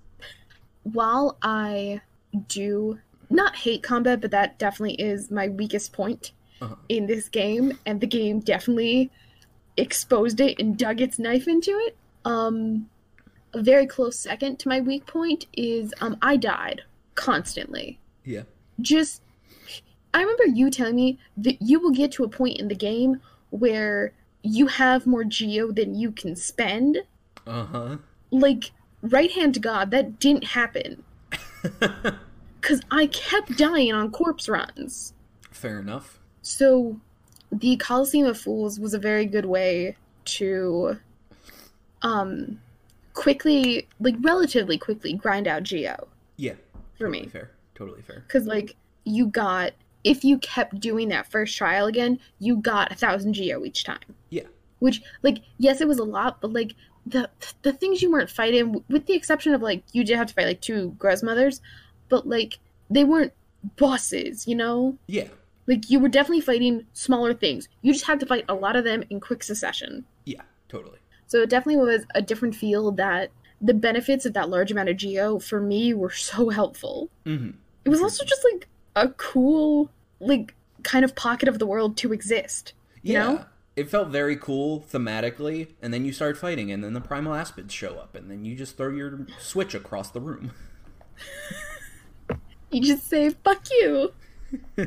While 0.84 1.38
I 1.42 2.02
do 2.48 3.00
not 3.30 3.56
hate 3.58 3.84
combat, 3.84 4.22
but 4.22 4.32
that 4.32 4.58
definitely 4.60 4.96
is 4.96 5.32
my 5.32 5.48
weakest 5.48 5.94
point. 5.94 6.32
Uh-huh. 6.62 6.76
in 6.88 7.06
this 7.06 7.28
game, 7.28 7.78
and 7.86 8.00
the 8.00 8.08
game 8.08 8.40
definitely 8.40 9.12
exposed 9.76 10.40
it 10.40 10.58
and 10.58 10.78
dug 10.78 11.02
its 11.02 11.20
knife 11.20 11.50
into 11.50 11.72
it. 11.72 11.98
Um, 12.24 12.90
a 13.54 13.62
very 13.62 13.86
close 13.86 14.18
second 14.18 14.60
to 14.60 14.70
my 14.70 14.80
weak 14.80 15.06
point 15.06 15.48
is 15.54 15.94
um, 16.00 16.18
I 16.22 16.38
died 16.38 16.84
constantly. 17.16 18.00
Yeah. 18.24 18.44
Just, 18.80 19.22
I 20.14 20.22
remember 20.22 20.46
you 20.46 20.70
telling 20.70 20.96
me 20.96 21.20
that 21.38 21.62
you 21.62 21.80
will 21.80 21.92
get 21.92 22.14
to 22.14 22.24
a 22.24 22.30
point 22.30 22.58
in 22.58 22.70
the 22.70 22.76
game 22.76 23.22
where 23.50 24.14
you 24.42 24.68
have 24.68 25.06
more 25.06 25.26
geo 25.26 25.72
than 25.72 25.94
you 25.96 26.12
can 26.12 26.36
spend. 26.36 27.00
Uh 27.46 27.66
huh. 27.66 27.98
Like, 28.32 28.72
right 29.02 29.32
hand 29.32 29.56
to 29.56 29.60
God, 29.60 29.92
that 29.92 30.20
didn't 30.20 30.46
happen. 30.46 31.04
Because 32.65 32.82
I 32.89 33.06
kept 33.06 33.60
dying 33.60 33.93
on 33.93 34.10
corpse 34.10 34.49
runs. 34.49 35.13
Fair 35.51 35.78
enough. 35.78 36.19
So, 36.41 36.99
the 37.51 37.75
Coliseum 37.78 38.25
of 38.25 38.39
Fools 38.39 38.80
was 38.80 38.95
a 38.95 38.97
very 38.97 39.28
good 39.28 39.45
way 39.45 39.95
to, 40.25 40.97
um, 42.01 42.60
quickly, 43.13 43.88
like 43.99 44.15
relatively 44.21 44.80
quickly, 44.80 45.13
grind 45.13 45.47
out 45.47 45.62
Geo 45.62 46.08
Yeah. 46.38 46.54
for 46.97 47.06
totally 47.06 47.21
me. 47.21 47.28
Fair. 47.28 47.51
Totally 47.75 48.01
fair. 48.01 48.23
Because 48.28 48.47
like 48.47 48.75
you 49.04 49.28
got, 49.28 49.73
if 50.04 50.23
you 50.23 50.39
kept 50.39 50.80
doing 50.80 51.10
that 51.10 51.30
first 51.30 51.56
trial 51.56 51.86
again, 51.86 52.17
you 52.39 52.58
got 52.58 52.91
a 52.91 52.95
thousand 52.95 53.34
Geo 53.34 53.63
each 53.63 53.84
time. 53.84 53.99
Yeah. 54.32 54.47
Which, 54.80 55.04
like, 55.21 55.43
yes, 55.60 55.82
it 55.82 55.88
was 55.88 55.99
a 55.99 56.04
lot, 56.04 56.41
but 56.41 56.51
like 56.51 56.73
the 57.06 57.30
the 57.62 57.73
things 57.73 58.01
you 58.01 58.12
weren't 58.12 58.32
fighting, 58.32 58.84
with 58.89 59.06
the 59.06 59.13
exception 59.13 59.54
of 59.54 59.62
like 59.62 59.84
you 59.91 60.04
did 60.04 60.17
have 60.17 60.25
to 60.30 60.34
fight 60.34 60.47
like 60.47 60.62
two 60.62 60.95
Gruzmothers, 60.97 61.60
but 62.10 62.28
like 62.28 62.60
they 62.89 63.04
weren't 63.04 63.34
bosses, 63.78 64.48
you 64.48 64.56
know. 64.56 64.98
Yeah. 65.08 65.28
Like 65.68 65.89
you 65.89 66.00
were 66.00 66.10
definitely 66.10 66.41
fighting 66.41 66.86
smaller 66.94 67.34
things. 67.34 67.68
You 67.82 67.91
just 67.94 68.06
had 68.06 68.20
to 68.20 68.26
fight 68.26 68.46
a 68.48 68.54
lot 68.54 68.76
of 68.76 68.84
them 68.84 69.04
in 69.10 69.20
quick 69.20 69.41
succession. 69.44 70.06
Yeah. 70.26 70.41
Totally. 70.70 71.00
So 71.28 71.41
it 71.41 71.50
definitely 71.50 71.84
was 71.84 72.06
a 72.13 72.22
different 72.22 72.56
feel 72.56 72.91
that 72.94 73.32
the 73.62 73.74
benefits 73.74 74.26
of 74.26 74.34
that 74.34 74.50
large 74.50 74.72
amount 74.72 74.89
of 74.89 74.98
geo 74.98 75.39
for 75.39 75.60
me 75.60 75.94
were 75.94 76.12
so 76.12 76.50
helpful. 76.50 77.10
Mm-hmm. 77.26 77.52
It 77.86 77.89
was 77.89 78.02
also 78.02 78.24
just 78.26 78.46
like 78.54 78.68
a 78.96 79.10
cool 79.10 79.89
like 80.20 80.54
kind 80.84 81.04
of 81.04 81.15
pocket 81.15 81.50
of 81.50 81.58
the 81.60 81.65
world 81.65 81.98
to 81.98 82.13
exist. 82.13 82.74
You 83.02 83.13
Yeah. 83.13 83.24
know? 83.24 83.46
It 83.76 83.89
felt 83.89 84.08
very 84.08 84.38
cool 84.38 84.86
thematically, 84.89 85.68
and 85.82 85.94
then 85.94 86.06
you 86.06 86.13
start 86.13 86.38
fighting, 86.38 86.72
and 86.72 86.82
then 86.82 86.94
the 86.94 87.02
primal 87.02 87.34
aspids 87.34 87.74
show 87.74 87.96
up, 87.98 88.15
and 88.15 88.32
then 88.32 88.46
you 88.46 88.56
just 88.56 88.78
throw 88.78 88.89
your 88.89 89.28
switch 89.38 89.76
across 89.76 90.10
the 90.12 90.22
room. 90.22 90.52
You 92.71 92.82
just 92.82 93.08
say 93.08 93.30
fuck 93.30 93.63
you. 93.71 94.13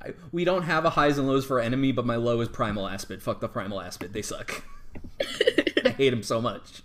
I, 0.00 0.14
we 0.32 0.44
don't 0.44 0.62
have 0.62 0.84
a 0.84 0.90
highs 0.90 1.18
and 1.18 1.28
lows 1.28 1.44
for 1.44 1.60
enemy, 1.60 1.92
but 1.92 2.06
my 2.06 2.16
low 2.16 2.40
is 2.40 2.48
primal 2.48 2.88
aspid. 2.88 3.22
Fuck 3.22 3.40
the 3.40 3.48
primal 3.48 3.80
aspid. 3.80 4.12
They 4.12 4.22
suck. 4.22 4.64
I 5.84 5.90
hate 5.96 6.10
them 6.10 6.22
so 6.22 6.40
much. 6.40 6.82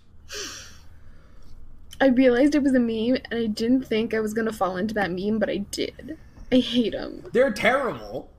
I 1.99 2.07
realized 2.07 2.53
it 2.53 2.61
was 2.61 2.73
a 2.73 2.79
meme 2.79 3.19
and 3.31 3.39
I 3.39 3.47
didn't 3.47 3.83
think 3.83 4.13
I 4.13 4.19
was 4.19 4.33
gonna 4.33 4.53
fall 4.53 4.77
into 4.77 4.93
that 4.95 5.11
meme, 5.11 5.39
but 5.39 5.49
I 5.49 5.57
did. 5.57 6.17
I 6.51 6.57
hate 6.57 6.93
them. 6.93 7.23
They're 7.33 7.51
terrible. 7.51 8.29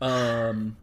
Um, 0.00 0.76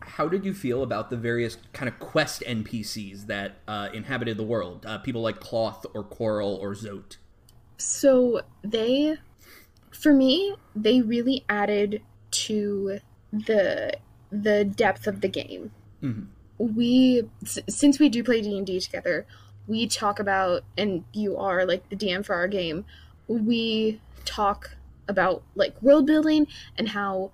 how 0.00 0.28
did 0.28 0.44
you 0.44 0.54
feel 0.54 0.82
about 0.82 1.10
the 1.10 1.16
various 1.16 1.58
kind 1.72 1.88
of 1.88 1.98
quest 1.98 2.42
NPCs 2.46 3.26
that 3.26 3.56
uh, 3.66 3.88
inhabited 3.92 4.36
the 4.36 4.44
world? 4.44 4.86
Uh, 4.86 4.98
people 4.98 5.20
like 5.20 5.40
Cloth 5.40 5.84
or 5.94 6.04
Quirrel 6.04 6.58
or 6.60 6.74
Zote. 6.74 7.16
So 7.82 8.42
they, 8.62 9.16
for 9.90 10.12
me, 10.12 10.54
they 10.74 11.00
really 11.02 11.44
added 11.48 12.02
to 12.32 12.98
the 13.32 13.92
the 14.30 14.64
depth 14.64 15.06
of 15.06 15.20
the 15.20 15.28
game. 15.28 15.72
Mhm. 16.02 16.26
We 16.58 17.24
s- 17.42 17.58
since 17.68 17.98
we 17.98 18.08
do 18.08 18.22
play 18.24 18.40
D 18.40 18.56
and 18.56 18.66
D 18.66 18.80
together, 18.80 19.26
we 19.66 19.86
talk 19.86 20.18
about, 20.18 20.64
and 20.78 21.04
you 21.12 21.36
are 21.36 21.66
like 21.66 21.88
the 21.90 21.96
DM 21.96 22.22
for 22.24 22.34
our 22.34 22.48
game. 22.48 22.84
We 23.28 24.00
talk 24.24 24.76
about 25.08 25.42
like 25.54 25.80
world 25.82 26.06
building 26.06 26.46
and 26.78 26.88
how 26.90 27.32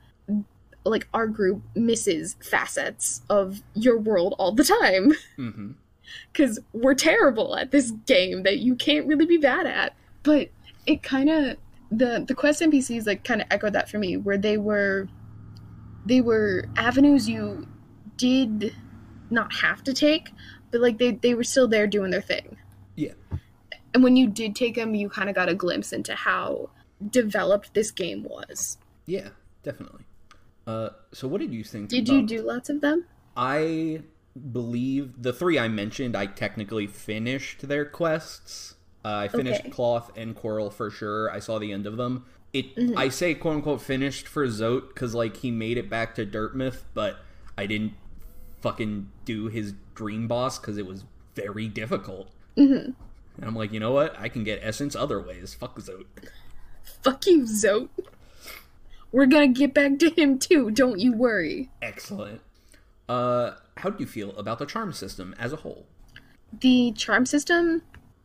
like 0.85 1.07
our 1.13 1.27
group 1.27 1.63
misses 1.75 2.37
facets 2.41 3.21
of 3.29 3.61
your 3.75 3.99
world 3.99 4.35
all 4.39 4.53
the 4.53 4.65
time 4.65 5.13
Mm-hmm. 5.37 5.73
because 6.33 6.59
we're 6.73 6.95
terrible 6.95 7.55
at 7.57 7.71
this 7.71 7.91
game 8.07 8.43
that 8.45 8.59
you 8.59 8.75
can't 8.75 9.07
really 9.07 9.27
be 9.27 9.37
bad 9.37 9.67
at. 9.67 9.95
But 10.29 10.51
it 10.85 11.03
kind 11.03 11.31
of 11.31 11.57
the 11.91 12.23
the 12.29 12.35
quest 12.35 12.61
NPCs 12.61 13.07
like 13.07 13.25
kind 13.25 13.41
of 13.41 13.47
echoed 13.51 13.73
that 13.73 13.89
for 13.89 13.99
me, 13.99 14.19
where 14.19 14.37
they 14.37 14.59
were 14.59 15.09
they 16.05 16.21
were 16.21 16.67
avenues 16.77 17.27
you 17.27 17.67
did 18.19 18.75
not 19.31 19.55
have 19.55 19.83
to 19.85 19.95
take, 19.95 20.31
but 20.71 20.83
like 20.83 20.99
they 20.99 21.13
they 21.13 21.33
were 21.33 21.45
still 21.45 21.67
there 21.67 21.87
doing 21.87 22.11
their 22.11 22.21
thing. 22.21 22.59
Yeah. 22.95 23.15
And 23.95 24.03
when 24.05 24.17
you 24.17 24.27
did 24.27 24.55
take 24.55 24.75
them, 24.75 24.95
you 24.95 25.09
kind 25.09 25.31
of 25.31 25.35
got 25.35 25.49
a 25.49 25.55
glimpse 25.55 25.95
into 25.95 26.15
how 26.15 26.69
developed 27.11 27.73
this 27.73 27.91
game 27.91 28.25
was. 28.25 28.77
Yeah, 29.07 29.31
definitely. 29.63 30.05
Uh, 30.67 30.91
so 31.13 31.27
what 31.27 31.41
did 31.41 31.55
you 31.55 31.65
think? 31.65 31.89
Did 31.89 32.07
you 32.07 32.21
do 32.27 32.43
lots 32.43 32.69
of 32.69 32.83
them? 32.83 33.07
I 33.35 34.03
believe 34.53 35.23
the 35.23 35.33
three 35.33 35.59
I 35.59 35.69
mentioned, 35.69 36.15
I 36.15 36.27
technically 36.27 36.87
finished 36.87 37.67
their 37.67 37.87
quests. 37.87 38.75
Uh, 39.09 39.17
I 39.21 39.29
finished 39.29 39.61
Okay. 39.61 39.71
Cloth 39.71 40.11
and 40.17 40.35
Quirrel 40.37 40.71
for 40.71 40.91
sure. 40.91 41.31
I 41.31 41.39
saw 41.39 41.59
the 41.59 41.73
end 41.73 41.87
of 41.87 41.97
them. 41.97 42.27
It, 42.53 42.77
Mm-hmm. 42.77 42.99
I 42.99 43.09
say 43.09 43.35
quote 43.35 43.57
unquote 43.57 43.81
finished 43.81 44.29
for 44.29 44.47
Zote 44.47 44.89
because 44.89 45.15
like 45.15 45.39
he 45.39 45.51
made 45.51 45.79
it 45.79 45.89
back 45.89 46.15
to 46.17 46.27
Dirtmouth, 46.27 46.83
but 46.93 47.17
I 47.57 47.65
didn't 47.67 47.95
fucking 48.61 49.11
do 49.25 49.47
his 49.47 49.73
dream 49.95 50.29
boss 50.29 50.59
because 50.59 50.77
it 50.77 50.87
was 50.87 51.05
very 51.35 51.69
difficult. 51.69 52.29
Mm-hmm. 52.57 52.91
And 53.41 53.45
I'm 53.47 53.55
like, 53.55 53.73
you 53.73 53.81
know 53.81 53.93
what? 53.93 54.19
I 54.19 54.29
can 54.29 54.45
get 54.45 54.61
essence 54.63 54.95
other 54.97 55.21
ways. 55.21 55.55
Fuck 55.55 55.79
Zote. 55.79 56.07
Fuck 57.03 57.27
you, 57.27 57.43
Zote. 57.43 57.89
We're 59.13 59.27
gonna 59.27 59.49
get 59.49 59.73
back 59.73 59.99
to 60.01 60.11
him 60.11 60.39
too. 60.39 60.71
Don't 60.71 60.99
you 60.99 61.13
worry. 61.15 61.71
Excellent. 61.81 62.41
Uh, 63.09 63.53
how 63.79 63.89
do 63.91 63.97
you 64.01 64.07
feel 64.07 64.37
about 64.37 64.59
the 64.59 64.67
charm 64.67 64.93
system 64.93 65.35
as 65.39 65.53
a 65.53 65.57
whole? 65.57 65.87
the 66.61 66.93
charm 66.93 67.27
system 67.27 67.83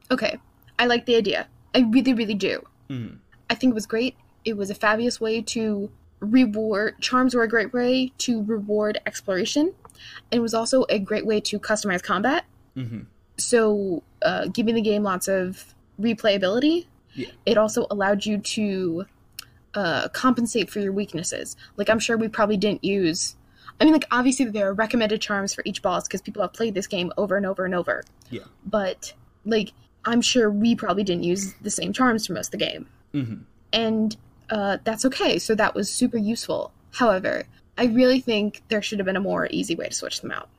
okay 0.10 0.38
i 0.80 0.86
like 0.86 1.06
the 1.06 1.16
idea 1.16 1.48
i 1.76 1.80
really 1.80 2.14
really 2.14 2.34
do 2.34 2.62
Mhm. 2.90 3.18
i 3.50 3.56
think 3.56 3.72
it 3.72 3.76
was 3.76 3.86
great 3.86 4.16
it 4.46 4.58
was 4.58 4.70
a 4.70 4.76
fabulous 4.76 5.20
way 5.22 5.42
to 5.42 5.90
reward 6.20 6.96
charms 7.02 7.36
were 7.36 7.44
a 7.44 7.48
great 7.48 7.74
way 7.74 8.12
to 8.20 8.44
reward 8.44 9.00
exploration 9.06 9.74
and 10.32 10.40
it 10.40 10.40
was 10.40 10.54
also 10.54 10.86
a 10.90 11.00
great 11.00 11.26
way 11.26 11.40
to 11.42 11.60
customize 11.60 12.02
combat 12.04 12.46
Mm-hmm. 12.76 13.02
so 13.38 14.02
uh, 14.24 14.48
giving 14.48 14.74
the 14.74 14.82
game 14.82 15.04
lots 15.04 15.28
of 15.28 15.76
replayability 16.02 16.86
Yeah. 17.14 17.28
it 17.46 17.58
also 17.58 17.86
allowed 17.92 18.26
you 18.26 18.38
to 18.40 19.06
uh, 19.76 20.08
compensate 20.10 20.70
for 20.70 20.80
your 20.80 20.92
weaknesses 20.92 21.56
like 21.78 21.90
i'm 21.90 22.00
sure 22.00 22.18
we 22.18 22.28
probably 22.28 22.58
didn't 22.58 22.84
use 22.84 23.36
i 23.80 23.84
mean 23.84 23.94
like 23.94 24.06
obviously 24.12 24.46
there 24.46 24.68
are 24.70 24.74
recommended 24.74 25.20
charms 25.22 25.54
for 25.54 25.62
each 25.66 25.82
boss 25.82 26.08
because 26.08 26.22
people 26.22 26.42
have 26.42 26.54
played 26.54 26.74
this 26.74 26.88
game 26.88 27.12
over 27.18 27.36
and 27.38 27.46
over 27.46 27.66
and 27.66 27.76
over 27.76 28.04
Yeah. 28.32 28.44
but 28.66 29.14
like 29.46 29.74
i'm 30.06 30.22
sure 30.22 30.50
we 30.52 30.76
probably 30.76 31.04
didn't 31.04 31.24
use 31.24 31.54
the 31.62 31.70
same 31.70 31.94
charms 31.94 32.28
for 32.28 32.34
most 32.34 32.48
of 32.54 32.60
the 32.60 32.66
game 32.66 32.88
Mm-hmm. 33.14 33.44
and 33.72 34.18
uh, 34.50 34.78
that's 34.84 35.06
okay 35.06 35.38
so 35.40 35.54
that 35.56 35.74
was 35.76 35.90
super 35.90 36.18
useful 36.18 36.72
however 36.92 37.44
i 37.78 37.86
really 37.86 38.20
think 38.20 38.62
there 38.70 38.82
should 38.82 39.00
have 39.00 39.06
been 39.06 39.16
a 39.16 39.22
more 39.22 39.48
easy 39.52 39.76
way 39.76 39.88
to 39.88 39.94
switch 39.94 40.22
them 40.22 40.32
out 40.32 40.50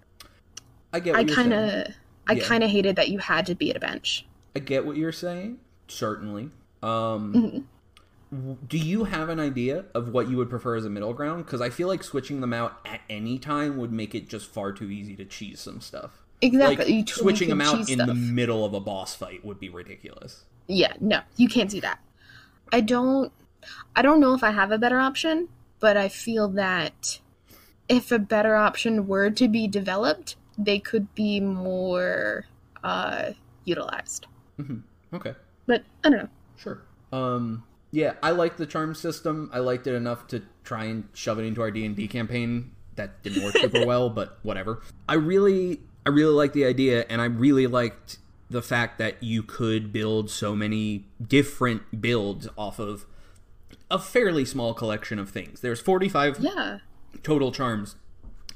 I 0.93 1.01
get. 1.01 1.15
What 1.17 1.31
i 1.31 1.35
kind 1.35 1.53
of 1.53 1.89
i 2.29 2.33
Yeah. 2.35 2.45
kind 2.45 2.63
of 2.65 2.71
hated 2.71 2.97
that 2.97 3.09
you 3.09 3.19
had 3.19 3.47
to 3.47 3.55
be 3.55 3.71
at 3.71 3.77
a 3.77 3.81
bench 3.81 4.25
I 4.57 4.61
get 4.61 4.87
what 4.87 4.97
you're 4.97 5.11
saying. 5.11 5.59
Certainly. 5.89 6.51
Um, 6.81 7.67
Mhm. 8.33 8.57
Do 8.69 8.79
you 8.79 9.03
have 9.05 9.29
an 9.29 9.39
idea 9.41 9.85
of 9.95 10.11
what 10.11 10.29
you 10.29 10.37
would 10.37 10.49
prefer 10.49 10.77
as 10.77 10.85
a 10.85 10.91
middle 10.91 11.13
ground? 11.13 11.45
Because 11.45 11.61
I 11.61 11.71
feel 11.71 11.87
like 11.89 12.03
switching 12.05 12.41
them 12.41 12.53
out 12.53 12.79
at 12.87 13.01
any 13.11 13.39
time 13.41 13.77
would 13.79 13.91
make 13.93 14.15
it 14.15 14.29
just 14.29 14.47
far 14.47 14.73
too 14.73 14.91
easy 14.91 15.15
to 15.17 15.25
cheese 15.25 15.59
some 15.61 15.81
stuff. 15.81 16.24
Exactly 16.45 16.99
Like 16.99 17.09
switching 17.09 17.49
them 17.49 17.61
out 17.61 17.79
in 17.79 17.85
stuff. 17.87 18.07
the 18.07 18.15
middle 18.15 18.65
of 18.65 18.75
a 18.75 18.81
boss 18.81 19.15
fight 19.15 19.45
would 19.45 19.59
be 19.61 19.69
ridiculous. 19.69 20.45
yeah 20.69 20.93
no 21.01 21.21
you 21.37 21.49
can't 21.49 21.71
do 21.71 21.81
that 21.81 21.99
i 22.73 22.81
don't 22.81 23.33
i 23.97 24.03
don't 24.03 24.21
know 24.21 24.35
if 24.35 24.43
i 24.45 24.51
have 24.51 24.71
a 24.73 24.79
better 24.79 24.99
option 24.99 25.49
but 25.81 25.97
i 25.97 26.09
feel 26.09 26.49
that 26.49 27.19
if 27.89 28.11
a 28.13 28.19
better 28.19 28.55
option 28.57 29.07
were 29.07 29.31
to 29.31 29.49
be 29.49 29.67
developed 29.69 30.37
they 30.59 30.79
could 30.79 31.13
be 31.15 31.41
more 31.41 32.47
uh 32.83 33.31
utilized 33.65 34.27
Mm-hmm. 34.61 34.79
Okay. 35.17 35.35
but 35.67 35.83
i 36.05 36.11
don't 36.11 36.19
know 36.19 36.29
Sure. 36.57 36.83
Um, 37.13 37.65
yeah, 37.91 38.15
I 38.23 38.31
liked 38.31 38.59
the 38.59 38.65
charm 38.67 38.95
system. 38.95 39.51
I 39.53 39.59
liked 39.59 39.87
it 39.89 39.95
enough 39.95 40.29
to 40.29 40.43
try 40.63 40.85
and 40.85 41.09
shove 41.13 41.39
it 41.41 41.43
into 41.45 41.61
our 41.63 41.71
D 41.71 41.85
and 41.85 41.95
D 41.97 42.07
campaign. 42.09 42.71
That 42.95 43.23
didn't 43.25 43.43
work 43.45 43.57
super 43.57 43.85
well, 43.91 44.09
but 44.09 44.39
whatever. 44.43 44.81
I 45.09 45.15
really, 45.15 45.81
I 46.07 46.11
really 46.11 46.35
like 46.35 46.53
the 46.53 46.65
idea, 46.65 47.05
and 47.09 47.21
I 47.21 47.27
really 47.27 47.67
liked 47.67 48.19
the 48.51 48.63
fact 48.63 48.99
that 48.99 49.23
you 49.23 49.43
could 49.43 49.93
build 49.93 50.31
so 50.31 50.55
many 50.55 51.07
different 51.27 52.01
builds 52.01 52.47
off 52.57 52.79
of 52.79 53.07
a 53.91 53.99
fairly 53.99 54.45
small 54.45 54.75
collection 54.75 55.19
of 55.19 55.31
things. 55.31 55.61
There's 55.61 55.81
45 55.81 56.39
Yeah. 56.41 56.79
total 57.23 57.53
charms, 57.53 57.97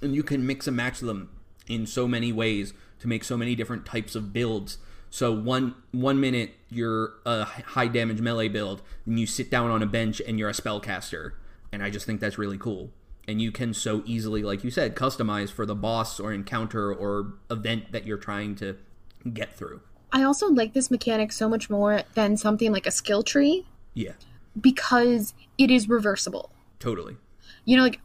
and 0.03 0.15
you 0.15 0.23
can 0.23 0.47
mix 0.47 0.67
and 0.67 0.77
match 0.77 1.01
them 1.01 1.31
in 1.67 1.87
so 1.87 2.07
many 2.07 2.33
ways 2.33 2.75
to 3.01 3.09
make 3.09 3.25
so 3.25 3.37
many 3.37 3.55
different 3.55 3.87
types 3.87 4.15
of 4.15 4.33
builds. 4.33 4.79
So 5.11 5.33
one 5.33 5.75
one 5.93 6.21
minute 6.21 6.51
you're 6.69 7.15
a 7.25 7.45
high 7.45 7.89
damage 7.89 8.21
melee 8.21 8.49
build, 8.49 8.83
and 9.07 9.19
you 9.19 9.27
sit 9.27 9.51
down 9.51 9.71
on 9.71 9.83
a 9.83 9.87
bench 9.87 10.21
and 10.27 10.39
you're 10.39 10.51
a 10.51 10.53
spellcaster, 10.55 11.33
and 11.73 11.83
I 11.83 11.89
just 11.89 12.05
think 12.05 12.21
that's 12.21 12.37
really 12.37 12.59
cool. 12.59 12.91
And 13.29 13.43
you 13.43 13.53
can 13.53 13.75
so 13.75 14.03
easily, 14.07 14.43
like 14.43 14.65
you 14.65 14.71
said, 14.71 14.97
customize 14.97 15.51
for 15.51 15.67
the 15.67 15.75
boss 15.75 16.19
or 16.19 16.33
encounter 16.33 16.93
or 16.93 17.35
event 17.51 17.93
that 17.93 18.07
you're 18.07 18.17
trying 18.17 18.55
to 18.57 18.77
get 19.35 19.55
through. 19.55 19.83
I 20.11 20.23
also 20.23 20.49
like 20.49 20.73
this 20.73 20.91
mechanic 20.91 21.31
so 21.33 21.47
much 21.47 21.69
more 21.69 22.01
than 22.15 22.39
something 22.39 22.73
like 22.73 22.87
a 22.87 22.91
skill 22.91 23.23
tree 23.23 23.67
Yeah, 23.93 24.13
because 24.59 25.35
it 25.59 25.71
is 25.71 25.91
reversible. 25.91 26.51
totally. 26.79 27.19
You 27.67 27.77
know, 27.77 27.83
like 27.83 28.01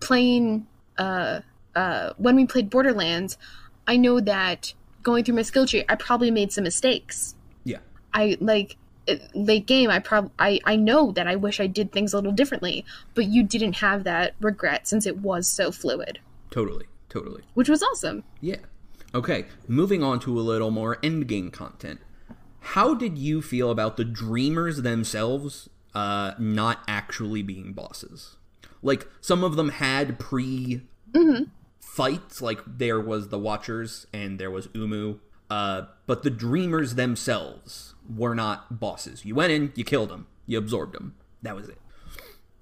playing 0.00 0.66
uh 0.98 1.40
uh 1.76 2.12
when 2.16 2.34
we 2.34 2.44
played 2.46 2.68
Borderlands, 2.68 3.38
I 3.86 3.96
know 3.96 4.18
that 4.18 4.74
going 5.04 5.22
through 5.22 5.36
my 5.36 5.42
skill 5.42 5.64
tree, 5.66 5.84
I 5.88 5.94
probably 5.94 6.32
made 6.32 6.50
some 6.50 6.64
mistakes. 6.64 7.36
Yeah, 7.62 7.78
I 8.12 8.36
like 8.40 8.76
late 9.34 9.66
game 9.66 9.90
I 9.90 9.98
prob 9.98 10.30
I 10.38 10.60
I 10.64 10.76
know 10.76 11.12
that 11.12 11.26
I 11.26 11.36
wish 11.36 11.60
I 11.60 11.66
did 11.66 11.92
things 11.92 12.12
a 12.12 12.16
little 12.16 12.32
differently, 12.32 12.84
but 13.14 13.26
you 13.26 13.42
didn't 13.42 13.74
have 13.74 14.04
that 14.04 14.34
regret 14.40 14.86
since 14.88 15.06
it 15.06 15.18
was 15.18 15.46
so 15.48 15.70
fluid, 15.70 16.18
totally, 16.50 16.86
totally. 17.08 17.42
which 17.54 17.68
was 17.68 17.82
awesome. 17.82 18.24
Yeah. 18.40 18.56
Okay, 19.14 19.46
moving 19.66 20.02
on 20.02 20.20
to 20.20 20.38
a 20.38 20.42
little 20.42 20.70
more 20.70 20.98
end 21.02 21.26
game 21.28 21.50
content. 21.50 22.00
How 22.60 22.94
did 22.94 23.16
you 23.16 23.40
feel 23.40 23.70
about 23.70 23.96
the 23.96 24.04
dreamers 24.04 24.82
themselves 24.82 25.68
uh, 25.94 26.32
not 26.38 26.80
actually 26.88 27.42
being 27.42 27.72
bosses? 27.72 28.36
Like, 28.82 29.08
some 29.20 29.42
of 29.42 29.56
them 29.56 29.70
had 29.70 30.18
pre 30.18 30.82
fights, 31.80 32.42
like, 32.42 32.60
there 32.66 33.00
was 33.00 33.28
the 33.28 33.38
Watchers 33.38 34.06
and 34.12 34.38
there 34.38 34.50
was 34.50 34.66
Uumuu, 34.68 35.20
uh, 35.48 35.82
but 36.06 36.24
the 36.24 36.30
dreamers 36.30 36.96
themselves 36.96 37.94
were 38.14 38.34
not 38.34 38.78
bosses. 38.80 39.24
You 39.24 39.34
went 39.34 39.52
in, 39.52 39.72
you 39.74 39.84
killed 39.84 40.10
them, 40.10 40.26
you 40.46 40.58
absorbed 40.58 40.94
them. 40.94 41.14
That 41.42 41.56
was 41.56 41.68
it. 41.68 41.78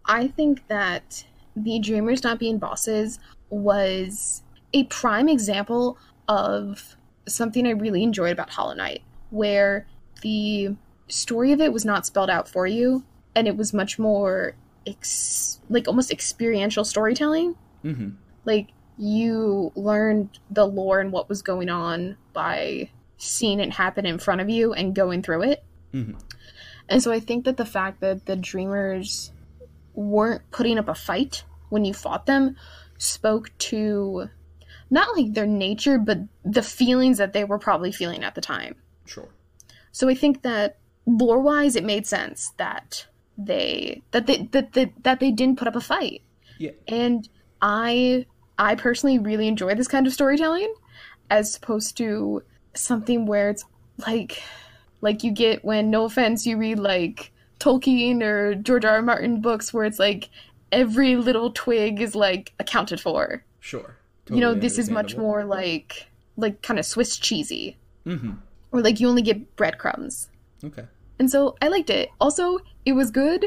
I 0.07 0.29
think 0.29 0.67
that 0.69 1.25
the 1.57 1.79
Dreamers 1.79 2.23
not 2.23 2.39
being 2.39 2.59
bosses 2.59 3.19
was 3.51 4.43
a 4.73 4.85
prime 4.85 5.29
example 5.29 5.99
of 6.29 6.97
something 7.27 7.67
I 7.67 7.71
really 7.71 8.03
enjoyed 8.03 8.33
about 8.33 8.51
Hollow 8.51 8.75
Knight, 8.75 9.03
where 9.31 9.87
the 10.23 10.77
story 11.09 11.53
of 11.53 11.61
it 11.61 11.73
was 11.73 11.85
not 11.85 12.07
spelled 12.07 12.31
out 12.31 12.49
for 12.49 12.67
you, 12.67 13.05
and 13.35 13.47
it 13.47 13.57
was 13.57 13.73
much 13.73 13.99
more 13.99 14.57
ex- 14.87 15.61
like 15.69 15.89
almost 15.89 16.11
experiential 16.11 16.85
storytelling. 16.85 17.55
Mm-hmm. 17.85 18.11
Like 18.45 18.69
you 18.99 19.73
learned 19.75 20.39
the 20.51 20.67
lore 20.67 21.01
and 21.01 21.13
what 21.13 21.29
was 21.29 21.43
going 21.43 21.69
on 21.69 22.17
by 22.33 22.91
seeing 23.17 23.61
it 23.61 23.73
happen 23.73 24.07
in 24.07 24.19
front 24.19 24.41
of 24.41 24.49
you 24.51 24.73
and 24.73 24.95
going 24.95 25.23
through 25.23 25.43
it. 25.43 25.65
Mhm. 25.93 26.21
And 26.89 27.03
so 27.03 27.13
I 27.13 27.21
think 27.21 27.45
that 27.45 27.57
the 27.57 27.65
fact 27.65 28.01
that 28.01 28.27
the 28.27 28.37
dreamers 28.37 29.33
weren't 29.95 30.43
putting 30.51 30.79
up 30.79 30.89
a 30.89 30.95
fight 30.95 31.45
when 31.69 31.85
you 31.85 31.95
fought 31.95 32.27
them 32.27 32.57
spoke 32.99 33.51
to 33.59 34.29
not 34.91 35.17
like 35.17 35.35
their 35.35 35.47
nature, 35.47 35.99
but 35.99 36.19
the 36.45 36.63
feelings 36.63 37.19
that 37.19 37.33
they 37.33 37.45
were 37.45 37.59
probably 37.59 37.91
feeling 37.91 38.23
at 38.23 38.35
the 38.35 38.41
time. 38.41 38.77
Sure. 39.07 39.29
So 39.93 40.09
I 40.09 40.15
think 40.15 40.43
that 40.43 40.79
lore 41.07 41.41
wise, 41.41 41.77
it 41.77 41.85
made 41.85 42.07
sense 42.07 42.53
that 42.59 43.07
they 43.37 44.03
that 44.13 44.27
they 44.27 44.43
that, 44.53 44.73
that 44.75 44.93
that 45.03 45.21
they 45.21 45.31
didn't 45.31 45.59
put 45.59 45.69
up 45.69 45.77
a 45.77 45.81
fight. 45.81 46.23
Yeah. 46.59 46.73
And 46.87 47.29
I 47.63 48.27
I 48.59 48.75
personally 48.75 49.19
really 49.19 49.49
enjoy 49.49 49.75
this 49.75 49.89
kind 49.89 50.07
of 50.07 50.13
storytelling 50.13 50.73
as 51.31 51.57
opposed 51.57 51.97
to 51.97 52.43
something 52.75 53.27
where 53.27 53.51
it's 53.51 53.65
like 54.07 54.43
like 55.01 55.23
you 55.23 55.31
get 55.31 55.65
when 55.65 55.91
no 55.91 56.05
offense 56.05 56.47
you 56.47 56.57
read 56.57 56.79
like 56.79 57.31
Tolkien 57.61 58.23
or 58.23 58.55
George 58.55 58.85
R. 58.85 58.97
R. 58.97 59.03
Martin 59.03 59.41
books 59.41 59.73
where 59.73 59.85
it's 59.85 59.99
like 59.99 60.29
every 60.73 61.17
little 61.17 61.51
twig 61.53 62.01
is 62.01 62.15
like 62.15 62.53
accounted 62.59 63.01
for. 63.01 63.45
Sure. 63.61 63.97
you 64.29 64.41
know, 64.41 64.55
this 64.55 64.79
is 64.79 64.91
much 64.91 65.17
more 65.17 65.45
like 65.45 66.09
like 66.37 66.61
kind 66.63 66.79
of 66.79 66.85
Swiss 66.85 67.17
cheesy. 67.17 67.77
Mm-hmm. 68.07 68.33
Or 68.73 68.83
like 68.83 69.01
you 69.01 69.09
only 69.09 69.23
get 69.23 69.57
breadcrumbs. 69.57 70.29
Okay. 70.63 70.85
And 71.19 71.31
so 71.31 71.57
I 71.63 71.69
liked 71.69 71.91
it. 71.91 72.11
Also, 72.21 72.59
it 72.85 72.93
was 72.93 73.11
good 73.11 73.47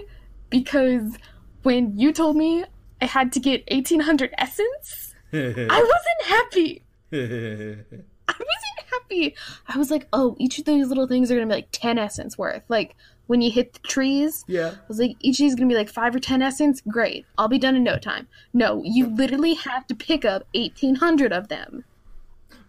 because 0.49 1.17
when 1.63 1.97
you 1.97 2.13
told 2.13 2.37
me 2.37 2.63
I 3.01 3.05
had 3.05 3.33
to 3.33 3.39
get 3.39 3.63
1800 3.69 4.33
essence, 4.37 5.13
I 5.33 5.37
wasn't 5.37 6.23
happy. 6.23 6.83
I 7.13 8.33
wasn't 8.33 8.76
happy. 8.91 9.35
I 9.67 9.77
was 9.77 9.91
like, 9.91 10.07
oh, 10.13 10.35
each 10.39 10.59
of 10.59 10.65
these 10.65 10.87
little 10.87 11.07
things 11.07 11.29
are 11.31 11.35
going 11.35 11.47
to 11.47 11.53
be 11.53 11.57
like 11.57 11.69
10 11.71 11.97
essence 11.97 12.37
worth. 12.37 12.63
Like 12.69 12.95
when 13.27 13.41
you 13.41 13.51
hit 13.51 13.73
the 13.73 13.79
trees, 13.79 14.43
yeah. 14.47 14.71
I 14.75 14.85
was 14.87 14.99
like, 14.99 15.15
each 15.19 15.35
of 15.35 15.43
these 15.43 15.51
is 15.51 15.55
going 15.55 15.67
to 15.69 15.73
be 15.73 15.77
like 15.77 15.89
5 15.89 16.15
or 16.15 16.19
10 16.19 16.41
essence. 16.41 16.81
Great. 16.87 17.25
I'll 17.37 17.47
be 17.47 17.59
done 17.59 17.75
in 17.75 17.83
no 17.83 17.97
time. 17.97 18.27
No, 18.53 18.81
you 18.83 19.07
literally 19.07 19.53
have 19.55 19.85
to 19.87 19.95
pick 19.95 20.23
up 20.25 20.43
1800 20.53 21.31
of 21.33 21.47
them. 21.49 21.83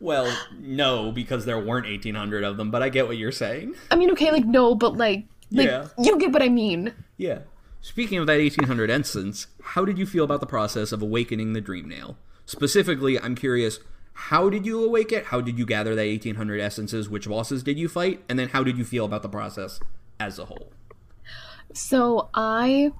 Well, 0.01 0.33
no, 0.61 1.11
because 1.11 1.45
there 1.45 1.59
weren't 1.59 1.87
1,800 1.87 2.45
of 2.45 2.57
them, 2.57 2.71
but 2.71 2.83
I 2.83 2.89
get 2.89 3.07
what 3.09 3.17
you're 3.17 3.33
saying. 3.33 3.75
I 3.91 3.97
mean, 3.97 4.11
okay, 4.13 4.31
like, 4.31 4.45
no, 4.45 4.75
but 4.75 4.97
like, 4.97 5.25
like 5.51 5.67
Yeah. 5.67 5.89
you 5.99 6.19
get 6.19 6.33
what 6.33 6.43
I 6.43 6.49
mean. 6.49 6.93
Yeah. 7.17 7.41
Speaking 7.81 8.19
of 8.19 8.27
that 8.27 8.39
1800 8.39 8.91
essence, 8.91 9.47
how 9.63 9.85
did 9.85 9.99
you 9.99 10.07
feel 10.07 10.25
about 10.25 10.41
the 10.41 10.47
process 10.47 10.93
of 10.93 11.03
awakening 11.03 11.53
the 11.53 11.61
Dream 11.61 11.89
Nail? 11.89 12.17
Specifically, 12.47 13.19
I'm 13.21 13.35
curious, 13.35 13.79
how 14.19 14.51
did 14.51 14.67
you 14.67 14.85
awake 14.85 15.13
it? 15.13 15.27
How 15.27 15.41
did 15.41 15.59
you 15.59 15.65
gather 15.65 15.95
that 15.95 16.03
1800 16.03 16.61
essences? 16.61 17.09
Which 17.09 17.29
bosses 17.29 17.63
did 17.63 17.79
you 17.79 17.89
fight? 17.89 18.23
And 18.29 18.37
then 18.37 18.49
how 18.49 18.65
did 18.65 18.77
you 18.77 18.85
feel 18.85 19.05
about 19.05 19.23
the 19.23 19.29
process 19.29 19.79
as 20.19 20.41
a 20.41 20.45
whole? 20.45 20.73
So 21.73 22.29
I 22.35 22.91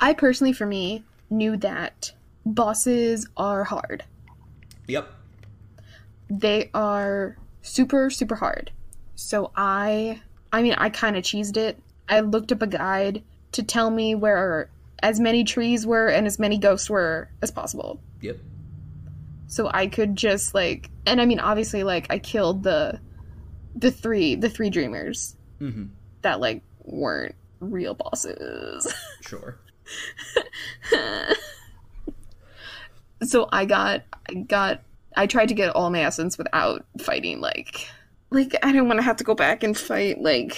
I 0.00 0.12
personally 0.12 0.52
for 0.52 0.66
me 0.66 1.02
knew 1.30 1.56
that 1.56 2.12
bosses 2.44 3.26
are 3.38 3.64
hard. 3.64 4.04
Yep. 4.86 5.10
They 6.28 6.70
are 6.74 7.38
super 7.62 8.10
super 8.10 8.34
hard. 8.36 8.70
So 9.14 9.50
I 9.56 10.20
I 10.52 10.62
mean 10.62 10.74
I 10.74 10.90
kind 10.90 11.16
of 11.16 11.24
cheesed 11.24 11.56
it. 11.56 11.78
I 12.06 12.20
looked 12.20 12.52
up 12.52 12.60
a 12.60 12.66
guide 12.66 13.22
to 13.52 13.62
tell 13.62 13.90
me 13.90 14.14
where 14.14 14.68
as 15.02 15.18
many 15.18 15.42
trees 15.42 15.86
were 15.86 16.08
and 16.08 16.26
as 16.26 16.38
many 16.38 16.58
ghosts 16.58 16.90
were 16.90 17.30
as 17.40 17.50
possible. 17.50 17.98
Yep. 18.20 18.36
So 19.46 19.70
I 19.72 19.86
could 19.86 20.16
just 20.16 20.54
like 20.54 20.90
and 21.06 21.20
I 21.20 21.26
mean 21.26 21.40
obviously 21.40 21.82
like 21.84 22.06
I 22.10 22.18
killed 22.18 22.62
the 22.62 23.00
the 23.76 23.90
three 23.90 24.34
the 24.34 24.48
three 24.50 24.70
dreamers 24.70 25.36
Mm-hmm. 25.60 25.84
that 26.22 26.40
like 26.40 26.62
weren't 26.82 27.34
real 27.60 27.94
bosses. 27.94 28.92
Sure. 29.22 29.58
so 33.22 33.48
I 33.52 33.64
got 33.64 34.02
I 34.28 34.34
got 34.34 34.82
I 35.16 35.26
tried 35.26 35.46
to 35.48 35.54
get 35.54 35.74
all 35.74 35.90
my 35.90 36.00
essence 36.00 36.36
without 36.38 36.84
fighting 37.00 37.40
like 37.40 37.88
like 38.30 38.54
I 38.62 38.72
don't 38.72 38.88
want 38.88 38.98
to 38.98 39.02
have 39.04 39.16
to 39.18 39.24
go 39.24 39.34
back 39.34 39.62
and 39.62 39.76
fight 39.76 40.20
like 40.20 40.56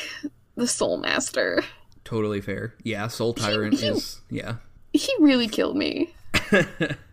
the 0.57 0.66
soul 0.66 0.97
master. 0.97 1.62
Totally 2.05 2.41
fair. 2.41 2.72
Yeah, 2.84 3.09
Soul 3.09 3.34
Tyrant 3.34 3.74
is. 3.82 4.20
Yeah. 4.30 4.57
He 4.93 5.12
really 5.18 5.49
killed 5.49 5.76
me. 5.76 6.14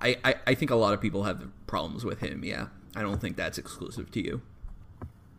I, 0.00 0.16
I, 0.24 0.34
I 0.48 0.54
think 0.54 0.70
a 0.70 0.76
lot 0.76 0.94
of 0.94 1.00
people 1.00 1.24
have 1.24 1.42
problems 1.66 2.04
with 2.04 2.20
him, 2.20 2.44
yeah. 2.44 2.66
I 2.94 3.02
don't 3.02 3.20
think 3.20 3.36
that's 3.36 3.58
exclusive 3.58 4.10
to 4.12 4.24
you. 4.24 4.40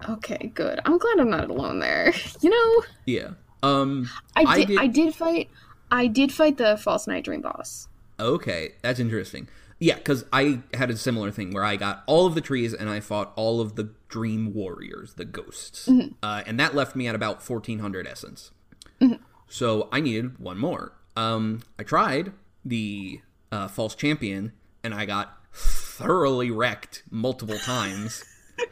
Okay, 0.07 0.51
good. 0.53 0.80
I'm 0.86 0.97
glad 0.97 1.20
I'm 1.20 1.30
not 1.30 1.49
alone 1.49 1.80
there. 1.80 2.14
You 2.41 2.49
know, 2.49 2.84
Yeah. 3.05 3.30
Um 3.64 4.10
I 4.36 4.43
I 4.43 4.57
did 4.60 4.68
did- 4.70 4.80
I 4.80 4.88
did 4.88 5.16
fight 5.16 5.49
I 5.91 6.07
did 6.07 6.32
fight 6.32 6.57
the 6.57 6.78
False 6.78 7.07
Knight 7.07 7.26
dream 7.26 7.41
boss. 7.41 7.88
Okay, 8.20 8.74
that's 8.82 8.99
interesting. 8.99 9.47
Yeah, 9.80 9.95
because 9.95 10.26
I 10.32 10.60
had 10.74 10.89
a 10.89 10.97
similar 10.97 11.32
thing 11.32 11.51
where 11.53 11.64
I 11.64 11.76
got 11.78 12.03
all 12.05 12.26
of 12.26 12.36
the 12.36 12.41
trees 12.41 12.74
and 12.74 12.89
I 12.89 12.99
fought 12.99 13.32
all 13.38 13.60
of 13.62 13.76
the 13.76 13.89
dream 14.10 14.53
warriors, 14.53 15.14
the 15.16 15.24
ghosts, 15.26 15.88
uh, 16.22 16.43
and 16.45 16.60
that 16.60 16.76
left 16.76 16.95
me 16.97 17.07
at 17.07 17.16
about 17.16 17.41
fourteen 17.41 17.80
hundred 17.80 18.05
essence. 18.07 18.51
So 19.47 19.88
I 19.91 19.99
needed 20.01 20.38
one 20.38 20.57
more. 20.57 20.93
Um, 21.16 21.62
I 21.78 21.84
tried 21.84 22.34
the 22.64 23.22
uh, 23.52 23.68
false 23.68 23.95
champion 23.95 24.54
and 24.84 24.93
I 24.93 25.06
got 25.06 25.38
thoroughly 25.54 26.52
wrecked 26.52 27.04
multiple 27.10 27.58
times. 27.58 28.24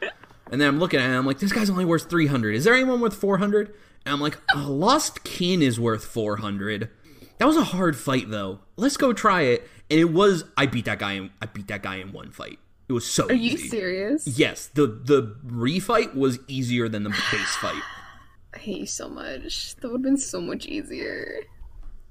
and 0.50 0.60
then 0.60 0.68
I'm 0.68 0.78
looking 0.78 1.00
at 1.00 1.04
it 1.04 1.08
and 1.08 1.16
I'm 1.16 1.26
like, 1.26 1.38
this 1.38 1.52
guy's 1.52 1.70
only 1.70 1.84
worth 1.84 2.08
300. 2.08 2.54
Is 2.54 2.64
there 2.64 2.74
anyone 2.74 3.00
worth 3.00 3.16
400? 3.16 3.74
And 4.04 4.12
I'm 4.14 4.20
like, 4.20 4.38
oh, 4.54 4.70
Lost 4.70 5.24
Kin 5.24 5.62
is 5.62 5.78
worth 5.78 6.04
400. 6.04 6.90
That 7.38 7.46
was 7.46 7.56
a 7.56 7.64
hard 7.64 7.96
fight 7.96 8.30
though. 8.30 8.60
Let's 8.76 8.96
go 8.96 9.12
try 9.12 9.42
it. 9.42 9.68
And 9.90 9.98
it 9.98 10.12
was 10.12 10.44
I 10.56 10.66
beat 10.66 10.84
that 10.86 10.98
guy 10.98 11.12
in 11.12 11.30
I 11.40 11.46
beat 11.46 11.68
that 11.68 11.82
guy 11.82 11.96
in 11.96 12.12
one 12.12 12.30
fight. 12.30 12.58
It 12.88 12.92
was 12.92 13.06
so 13.06 13.26
Are 13.26 13.32
you 13.34 13.56
serious? 13.56 14.26
Yes, 14.26 14.66
the 14.66 14.86
the 14.86 15.36
refight 15.46 16.14
was 16.14 16.38
easier 16.48 16.88
than 16.88 17.04
the 17.04 17.10
base 17.10 17.56
fight. 17.56 17.82
I 18.54 18.58
hate 18.58 18.78
you 18.78 18.86
so 18.86 19.08
much. 19.08 19.76
That 19.76 19.88
would 19.88 19.98
have 19.98 20.02
been 20.02 20.16
so 20.16 20.40
much 20.40 20.66
easier. 20.66 21.40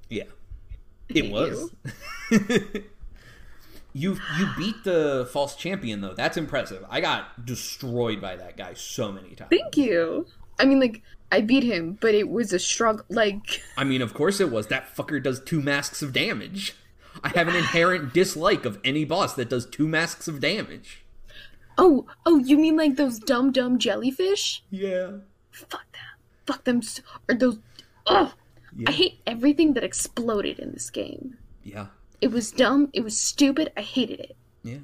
Yeah. 0.08 0.24
It 1.08 1.30
was. 1.30 1.70
you 3.92 4.18
you 4.38 4.48
beat 4.56 4.84
the 4.84 5.28
false 5.32 5.56
champion 5.56 6.00
though. 6.00 6.14
That's 6.14 6.36
impressive. 6.36 6.84
I 6.88 7.00
got 7.00 7.44
destroyed 7.46 8.20
by 8.20 8.36
that 8.36 8.56
guy 8.56 8.74
so 8.74 9.10
many 9.10 9.34
times. 9.34 9.50
Thank 9.50 9.76
you. 9.76 10.26
I 10.58 10.64
mean, 10.64 10.80
like, 10.80 11.02
I 11.30 11.40
beat 11.40 11.62
him, 11.62 11.98
but 12.00 12.14
it 12.14 12.28
was 12.28 12.52
a 12.52 12.58
struggle. 12.58 13.04
Like, 13.08 13.62
I 13.76 13.84
mean, 13.84 14.02
of 14.02 14.12
course 14.12 14.40
it 14.40 14.50
was. 14.50 14.66
That 14.66 14.94
fucker 14.94 15.22
does 15.22 15.40
two 15.40 15.62
masks 15.62 16.02
of 16.02 16.12
damage. 16.12 16.74
I 17.22 17.28
have 17.30 17.48
an 17.48 17.56
inherent 17.56 18.12
dislike 18.14 18.64
of 18.64 18.78
any 18.84 19.04
boss 19.04 19.34
that 19.34 19.48
does 19.50 19.66
two 19.66 19.88
masks 19.88 20.28
of 20.28 20.40
damage. 20.40 21.04
oh, 21.78 22.06
oh, 22.26 22.38
you 22.38 22.58
mean 22.58 22.76
like 22.76 22.96
those 22.96 23.18
dumb, 23.18 23.52
dumb 23.52 23.78
jellyfish? 23.78 24.64
Yeah. 24.70 25.12
Fuck 25.52 25.92
them. 25.92 26.02
Fuck 26.46 26.64
them. 26.64 26.82
So, 26.82 27.02
or 27.28 27.34
those. 27.34 27.58
Ugh. 28.06 28.32
Yeah. 28.78 28.90
I 28.90 28.92
hate 28.92 29.20
everything 29.26 29.74
that 29.74 29.82
exploded 29.82 30.60
in 30.60 30.72
this 30.72 30.88
game. 30.88 31.36
Yeah. 31.64 31.86
It 32.20 32.30
was 32.30 32.52
dumb. 32.52 32.90
It 32.92 33.02
was 33.02 33.18
stupid. 33.18 33.72
I 33.76 33.82
hated 33.82 34.20
it. 34.20 34.36
Yeah. 34.62 34.78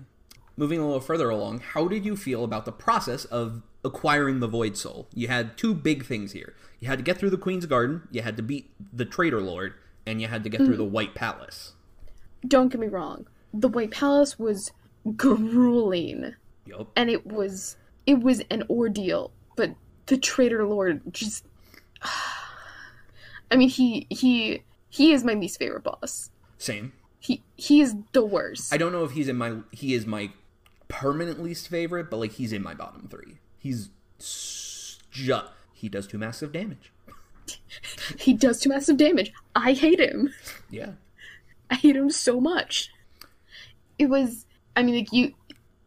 Moving 0.56 0.80
a 0.80 0.84
little 0.84 1.00
further 1.00 1.30
along, 1.30 1.60
how 1.60 1.86
did 1.86 2.04
you 2.04 2.16
feel 2.16 2.42
about 2.42 2.64
the 2.64 2.72
process 2.72 3.24
of 3.24 3.62
acquiring 3.84 4.40
the 4.40 4.48
Void 4.48 4.76
Soul? 4.76 5.06
You 5.14 5.28
had 5.28 5.56
two 5.56 5.74
big 5.74 6.04
things 6.04 6.32
here. 6.32 6.54
You 6.80 6.88
had 6.88 6.98
to 6.98 7.04
get 7.04 7.18
through 7.18 7.30
the 7.30 7.38
Queen's 7.38 7.66
Garden, 7.66 8.08
you 8.10 8.22
had 8.22 8.36
to 8.36 8.42
beat 8.42 8.70
the 8.92 9.04
Traitor 9.04 9.40
Lord, 9.40 9.74
and 10.06 10.20
you 10.20 10.26
had 10.26 10.42
to 10.42 10.50
get 10.50 10.58
through 10.58 10.74
mm. 10.74 10.78
the 10.78 10.84
White 10.84 11.14
Palace. 11.14 11.72
Don't 12.46 12.68
get 12.68 12.80
me 12.80 12.88
wrong. 12.88 13.26
The 13.52 13.68
White 13.68 13.92
Palace 13.92 14.38
was 14.38 14.72
grueling, 15.16 16.34
Yup. 16.66 16.90
and 16.96 17.08
it 17.08 17.26
was 17.26 17.76
it 18.06 18.20
was 18.20 18.42
an 18.50 18.64
ordeal. 18.68 19.30
But 19.56 19.74
the 20.06 20.18
Traitor 20.18 20.66
Lord 20.66 21.00
just. 21.12 21.46
I 23.54 23.56
mean, 23.56 23.68
he 23.68 24.08
he 24.10 24.64
he 24.90 25.12
is 25.12 25.22
my 25.22 25.34
least 25.34 25.60
favorite 25.60 25.84
boss. 25.84 26.30
Same. 26.58 26.92
He 27.20 27.44
he 27.54 27.80
is 27.80 27.94
the 28.12 28.24
worst. 28.24 28.74
I 28.74 28.76
don't 28.78 28.90
know 28.90 29.04
if 29.04 29.12
he's 29.12 29.28
in 29.28 29.36
my 29.36 29.58
he 29.70 29.94
is 29.94 30.06
my 30.06 30.30
permanent 30.88 31.40
least 31.40 31.68
favorite, 31.68 32.10
but 32.10 32.16
like 32.16 32.32
he's 32.32 32.52
in 32.52 32.64
my 32.64 32.74
bottom 32.74 33.06
three. 33.08 33.38
He's 33.56 33.90
just 34.18 35.52
he 35.72 35.88
does 35.88 36.08
two 36.08 36.18
massive 36.18 36.52
damage. 36.52 36.92
He 38.18 38.32
does 38.32 38.60
too 38.60 38.70
massive 38.70 38.96
damage. 38.96 39.32
I 39.54 39.72
hate 39.72 40.00
him. 40.00 40.32
Yeah. 40.70 40.92
I 41.70 41.74
hate 41.74 41.94
him 41.94 42.10
so 42.10 42.40
much. 42.40 42.90
It 43.98 44.06
was 44.06 44.46
I 44.74 44.82
mean 44.82 44.96
like 44.96 45.12
you 45.12 45.32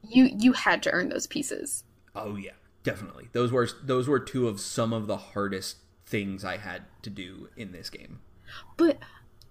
you 0.07 0.29
you 0.39 0.53
had 0.53 0.83
to 0.83 0.91
earn 0.91 1.09
those 1.09 1.27
pieces. 1.27 1.83
Oh 2.15 2.37
yeah, 2.37 2.51
definitely. 2.83 3.27
Those 3.33 3.51
were 3.51 3.67
those 3.83 4.07
were 4.07 4.19
two 4.19 4.47
of 4.47 4.61
some 4.61 4.93
of 4.93 5.07
the 5.07 5.17
hardest 5.17 5.77
things 6.07 6.43
I 6.45 6.57
had 6.57 6.83
to 7.03 7.09
do 7.09 7.49
in 7.55 7.73
this 7.73 7.89
game. 7.89 8.19
But 8.77 8.97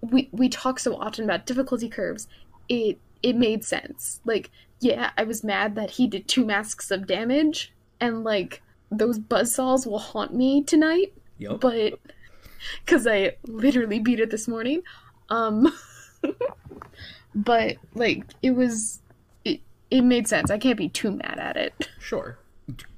we 0.01 0.27
we 0.31 0.49
talk 0.49 0.79
so 0.79 0.95
often 0.95 1.23
about 1.23 1.45
difficulty 1.45 1.87
curves. 1.87 2.27
It 2.67 2.99
it 3.23 3.35
made 3.35 3.63
sense. 3.63 4.19
Like, 4.25 4.49
yeah, 4.79 5.11
I 5.17 5.23
was 5.23 5.43
mad 5.43 5.75
that 5.75 5.91
he 5.91 6.07
did 6.07 6.27
two 6.27 6.45
masks 6.45 6.91
of 6.91 7.07
damage 7.07 7.73
and 7.99 8.23
like 8.23 8.61
those 8.91 9.19
buzzsaws 9.19 9.85
will 9.85 9.99
haunt 9.99 10.33
me 10.33 10.63
tonight, 10.63 11.13
Yup. 11.37 11.61
but 11.61 11.99
cuz 12.85 13.07
I 13.07 13.37
literally 13.45 13.99
beat 13.99 14.19
it 14.19 14.31
this 14.31 14.47
morning. 14.47 14.81
Um 15.29 15.71
but 17.35 17.77
like 17.93 18.25
it 18.41 18.51
was 18.51 19.01
it, 19.45 19.61
it 19.91 20.01
made 20.01 20.27
sense. 20.27 20.49
I 20.49 20.57
can't 20.57 20.77
be 20.77 20.89
too 20.89 21.11
mad 21.11 21.37
at 21.39 21.55
it. 21.57 21.89
Sure. 21.99 22.39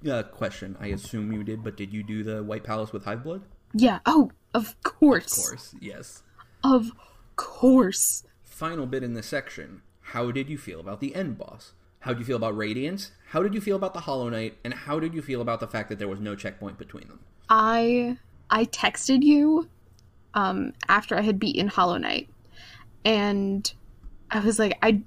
Uh, 0.09 0.23
question. 0.23 0.75
I 0.79 0.87
assume 0.87 1.31
you 1.31 1.43
did, 1.43 1.63
but 1.63 1.77
did 1.77 1.93
you 1.93 2.03
do 2.03 2.23
the 2.23 2.43
White 2.43 2.63
Palace 2.63 2.91
with 2.91 3.05
Hive 3.05 3.23
Blood? 3.23 3.41
Yeah, 3.73 3.99
oh, 4.05 4.31
of 4.53 4.75
course. 4.83 5.37
Of 5.37 5.43
course. 5.45 5.75
Yes. 5.79 6.23
Of 6.63 6.91
course. 7.35 8.23
Final 8.43 8.85
bit 8.85 9.03
in 9.03 9.13
this 9.13 9.27
section. 9.27 9.81
How 10.01 10.31
did 10.31 10.49
you 10.49 10.57
feel 10.57 10.79
about 10.79 10.99
the 11.01 11.13
end 11.15 11.37
boss? 11.37 11.73
How 11.99 12.11
did 12.13 12.19
you 12.19 12.25
feel 12.25 12.37
about 12.37 12.57
Radiance? 12.57 13.11
How 13.29 13.43
did 13.43 13.53
you 13.53 13.61
feel 13.61 13.75
about 13.75 13.93
the 13.93 13.99
Hollow 14.01 14.29
Knight? 14.29 14.57
And 14.63 14.73
how 14.73 14.99
did 14.99 15.13
you 15.13 15.21
feel 15.21 15.41
about 15.41 15.59
the 15.59 15.67
fact 15.67 15.89
that 15.89 15.99
there 15.99 16.07
was 16.07 16.19
no 16.19 16.35
checkpoint 16.35 16.77
between 16.77 17.07
them? 17.07 17.19
I 17.49 18.17
I 18.49 18.65
texted 18.65 19.21
you 19.23 19.67
um 20.33 20.73
after 20.87 21.15
I 21.17 21.21
had 21.21 21.39
beaten 21.39 21.67
Hollow 21.67 21.97
Knight 21.97 22.29
and 23.03 23.71
I 24.31 24.39
was 24.39 24.59
like 24.59 24.77
I 24.81 25.01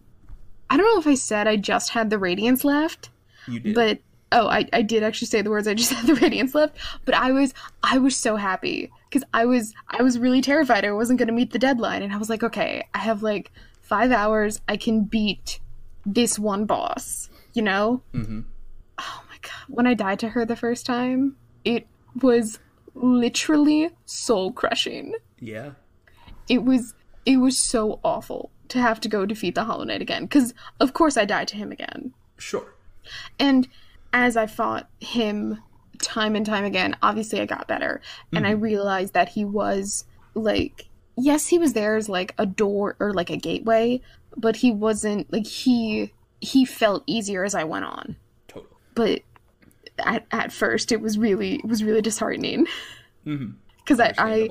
I 0.71 0.77
don't 0.77 0.87
know 0.95 0.99
if 1.01 1.07
I 1.07 1.15
said 1.15 1.47
I 1.49 1.57
just 1.57 1.91
had 1.91 2.11
the 2.11 2.19
radiance 2.19 2.65
left, 2.65 3.11
You 3.49 3.61
did. 3.61 3.75
but 3.75 3.99
oh 4.33 4.49
I, 4.49 4.67
I 4.73 4.83
did 4.83 5.03
actually 5.03 5.29
say 5.29 5.43
the 5.43 5.51
words 5.51 5.69
I 5.69 5.75
just 5.75 5.93
had 5.97 6.07
the 6.07 6.15
radiance 6.17 6.55
left, 6.55 6.77
but 7.05 7.15
I 7.15 7.31
was 7.33 7.55
I 7.83 7.99
was 7.99 8.17
so 8.17 8.37
happy 8.37 8.91
because 9.09 9.25
I 9.33 9.45
was 9.45 9.73
I 9.89 10.03
was 10.03 10.19
really 10.19 10.41
terrified 10.41 10.85
I 10.85 10.93
wasn't 10.93 11.19
gonna 11.19 11.33
meet 11.33 11.53
the 11.53 11.59
deadline 11.59 12.03
and 12.03 12.13
I 12.13 12.17
was 12.17 12.29
like, 12.31 12.43
okay, 12.43 12.85
I 12.95 12.99
have 12.99 13.23
like 13.23 13.53
five 13.81 14.11
hours, 14.11 14.61
I 14.69 14.77
can 14.77 15.05
beat 15.05 15.61
this 16.07 16.39
one 16.39 16.65
boss, 16.65 17.29
you 17.55 17.63
know? 17.63 18.03
mm-hmm. 18.13 18.41
oh 18.99 19.23
my 19.29 19.37
god 19.43 19.65
when 19.69 19.87
i 19.87 19.95
died 19.95 20.19
to 20.19 20.29
her 20.31 20.45
the 20.45 20.57
first 20.57 20.85
time 20.87 21.37
it 21.65 21.87
was 22.21 22.59
literally 22.95 23.91
soul 24.05 24.53
crushing 24.53 25.15
Yeah. 25.41 25.73
it 26.49 26.65
was 26.65 26.95
it 27.25 27.37
was 27.39 27.59
so 27.59 28.01
awful 28.05 28.51
to 28.69 28.79
have 28.81 29.01
to 29.01 29.09
go 29.09 29.25
defeat 29.27 29.55
the 29.55 29.65
hollow 29.65 29.85
knight 29.85 30.03
again 30.03 30.25
because 30.25 30.55
of 30.81 30.93
course 30.93 31.17
i 31.17 31.25
died 31.25 31.49
to 31.49 31.57
him 31.57 31.71
again 31.73 32.13
Sure. 32.39 32.75
and 33.39 33.69
as 34.13 34.37
i 34.37 34.47
fought 34.47 34.89
him 35.01 35.59
time 36.01 36.35
and 36.35 36.47
time 36.47 36.65
again 36.65 36.97
obviously 37.03 37.41
i 37.41 37.47
got 37.47 37.69
better. 37.69 38.01
And 38.33 38.47
i 38.47 38.53
mm-hmm. 38.53 38.63
realized 38.63 39.15
that 39.15 39.29
he 39.29 39.45
was 39.45 40.05
like 40.35 40.89
yes 41.17 41.47
he 41.47 41.59
was 41.59 41.75
there 41.75 41.97
as 41.97 42.09
like 42.09 42.35
a 42.39 42.47
door 42.47 42.97
or 42.99 43.13
like 43.13 43.31
a 43.31 43.37
gateway 43.37 44.01
but 44.37 44.57
he 44.57 44.73
wasn't 44.73 45.31
like 45.33 45.47
he 45.47 46.13
he 46.41 46.65
felt 46.65 47.05
easier 47.07 47.45
as 47.45 47.55
i 47.55 47.65
went 47.65 47.85
on. 47.85 48.17
Totally. 48.49 48.73
but 48.95 49.23
at, 49.99 50.27
at 50.33 50.53
first 50.53 50.91
it 50.91 51.01
was 51.01 51.19
really 51.19 51.57
it 51.57 51.67
was 51.67 51.85
really 51.85 52.03
disheartening. 52.03 52.67
Mm-hmm. 53.27 53.53
Because 53.85 53.99
I, 53.99 54.15
I 54.17 54.49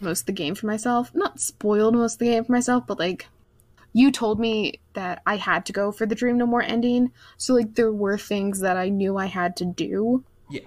most 0.00 0.22
of 0.22 0.26
the 0.26 0.32
game 0.32 0.56
for 0.56 0.66
myself 0.66 1.14
not 1.14 1.38
spoiled 1.38 1.94
most 1.94 2.14
of 2.14 2.18
the 2.18 2.24
game 2.24 2.44
for 2.44 2.50
myself 2.50 2.84
but 2.84 2.98
like 2.98 3.28
you 3.92 4.10
told 4.12 4.38
me 4.40 4.80
that 4.94 5.22
i 5.26 5.36
had 5.36 5.64
to 5.66 5.72
go 5.72 5.90
for 5.92 6.06
the 6.06 6.14
dream 6.14 6.38
no 6.38 6.46
more 6.46 6.62
ending 6.62 7.10
so 7.36 7.54
like 7.54 7.74
there 7.74 7.92
were 7.92 8.16
things 8.18 8.60
that 8.60 8.76
i 8.76 8.88
knew 8.88 9.16
i 9.16 9.26
had 9.26 9.56
to 9.56 9.64
do 9.64 10.24
Yeah. 10.48 10.60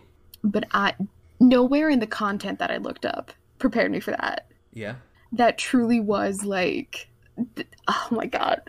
but 0.44 0.66
i 0.72 0.94
nowhere 1.40 1.90
in 1.90 2.00
the 2.00 2.08
content 2.08 2.60
that 2.60 2.72
i 2.72 2.78
looked 2.78 3.06
up 3.06 3.32
prepared 3.60 3.92
me 3.92 4.00
for 4.00 4.12
that 4.12 4.48
Yeah. 4.74 4.96
that 5.32 5.58
truly 5.58 6.00
was 6.00 6.44
like 6.44 7.08
th- 7.56 7.68
oh 7.88 8.08
my 8.12 8.26
god 8.26 8.62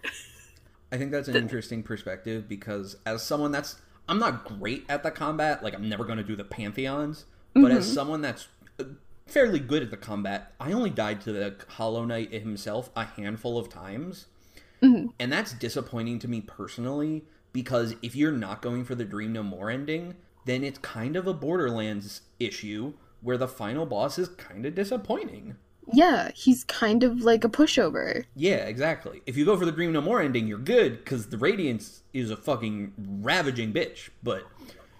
I 0.92 0.96
think 0.96 1.10
that's 1.10 1.26
an 1.26 1.34
interesting 1.34 1.82
perspective 1.82 2.48
because 2.48 2.96
as 3.04 3.20
someone 3.24 3.50
that's 3.50 3.76
I'm 4.08 4.20
not 4.20 4.44
great 4.44 4.84
at 4.88 5.02
the 5.02 5.10
combat, 5.10 5.60
like 5.64 5.74
I'm 5.74 5.88
never 5.88 6.04
going 6.04 6.18
to 6.18 6.22
do 6.24 6.36
the 6.36 6.44
pantheons, 6.44 7.24
but 7.52 7.72
as 7.72 7.90
someone 7.92 8.20
that's 8.20 8.46
uh, 8.78 8.84
fairly 9.26 9.58
good 9.58 9.82
at 9.82 9.90
the 9.90 9.96
combat, 9.96 10.52
I 10.60 10.70
only 10.72 10.90
died 10.90 11.20
to 11.22 11.32
the 11.32 11.56
Hollow 11.68 12.04
Knight 12.04 12.32
himself 12.32 12.90
a 12.94 13.04
handful 13.06 13.58
of 13.58 13.68
times. 13.68 14.26
Mm-hmm. 14.84 15.06
And 15.18 15.32
that's 15.32 15.52
disappointing 15.52 16.18
to 16.20 16.28
me 16.28 16.40
personally 16.40 17.24
because 17.52 17.94
if 18.02 18.14
you're 18.16 18.32
not 18.32 18.62
going 18.62 18.84
for 18.84 18.94
the 18.94 19.04
Dream 19.04 19.32
No 19.32 19.42
More 19.42 19.70
ending, 19.70 20.14
then 20.44 20.62
it's 20.64 20.78
kind 20.78 21.16
of 21.16 21.26
a 21.26 21.32
Borderlands 21.34 22.22
issue 22.38 22.92
where 23.20 23.38
the 23.38 23.48
final 23.48 23.86
boss 23.86 24.18
is 24.18 24.28
kind 24.28 24.66
of 24.66 24.74
disappointing. 24.74 25.56
yeah 25.92 26.30
he's 26.34 26.64
kind 26.64 27.02
of 27.02 27.20
like 27.22 27.44
a 27.44 27.48
pushover 27.48 28.24
Yeah, 28.34 28.66
exactly. 28.66 29.22
If 29.26 29.36
you 29.36 29.44
go 29.44 29.56
for 29.56 29.64
the 29.64 29.72
Dream 29.72 29.92
No 29.92 30.00
More 30.00 30.20
ending, 30.20 30.46
you're 30.46 30.58
good 30.58 30.98
because 30.98 31.28
the 31.28 31.38
Radiance 31.38 32.02
is 32.12 32.30
a 32.30 32.36
fucking 32.36 32.92
ravaging 33.22 33.72
bitch. 33.72 34.10
But 34.22 34.44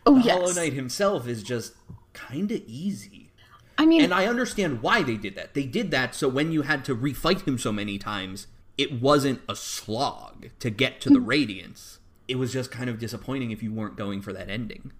oh 0.07 0.17
yes 0.19 0.39
Hollow 0.39 0.53
Knight 0.53 0.73
himself 0.73 1.27
is 1.29 1.43
just 1.43 1.75
kind 2.13 2.51
of 2.53 2.63
easy. 2.67 3.31
i 3.77 3.85
mean 3.85 4.03
And 4.03 4.15
I 4.15 4.27
understand 4.27 4.81
why 4.83 5.03
they 5.03 5.17
did 5.17 5.35
that. 5.35 5.55
They 5.55 5.65
did 5.67 5.91
that 5.91 6.15
so 6.15 6.29
when 6.29 6.53
you 6.53 6.63
had 6.63 6.85
to 6.87 6.95
refight 6.95 7.47
him 7.47 7.59
so 7.59 7.73
many 7.73 7.99
times, 7.99 8.47
it 8.77 9.01
wasn't 9.01 9.41
a 9.49 9.55
slog 9.57 10.49
to 10.59 10.71
get 10.71 11.01
to 11.03 11.11
the 11.11 11.21
Radiance. 11.21 12.01
It 12.27 12.37
was 12.37 12.53
just 12.53 12.71
kind 12.71 12.91
of 12.91 12.99
disappointing 12.99 13.51
if 13.51 13.63
you 13.63 13.73
weren't 13.73 13.97
going 13.97 14.21
for 14.23 14.33
that 14.33 14.49
ending. 14.49 14.93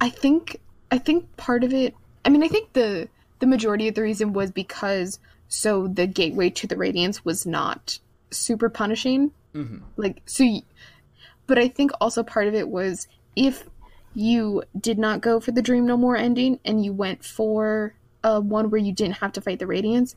I 0.00 0.10
think 0.10 0.60
I 0.90 0.98
think 0.98 1.36
part 1.36 1.64
of 1.64 1.72
it. 1.72 1.94
I 2.24 2.28
mean, 2.28 2.42
I 2.42 2.48
think 2.48 2.72
the 2.72 3.08
the 3.38 3.46
majority 3.46 3.88
of 3.88 3.94
the 3.94 4.02
reason 4.02 4.32
was 4.32 4.50
because 4.50 5.18
so 5.48 5.86
the 5.86 6.06
gateway 6.06 6.50
to 6.50 6.66
the 6.66 6.76
radiance 6.76 7.24
was 7.24 7.46
not 7.46 7.98
super 8.30 8.68
punishing. 8.68 9.32
hmm 9.52 9.78
Like 9.96 10.22
so, 10.26 10.44
y- 10.44 10.62
but 11.46 11.58
I 11.58 11.68
think 11.68 11.90
also 12.00 12.22
part 12.22 12.48
of 12.48 12.54
it 12.54 12.68
was 12.68 13.08
if 13.34 13.64
you 14.14 14.62
did 14.80 14.98
not 14.98 15.20
go 15.20 15.40
for 15.40 15.52
the 15.52 15.62
dream 15.62 15.86
no 15.86 15.96
more 15.96 16.16
ending 16.16 16.58
and 16.64 16.84
you 16.84 16.92
went 16.92 17.22
for 17.24 17.94
uh, 18.24 18.40
one 18.40 18.70
where 18.70 18.80
you 18.80 18.92
didn't 18.92 19.18
have 19.18 19.32
to 19.32 19.40
fight 19.40 19.58
the 19.58 19.66
radiance. 19.66 20.14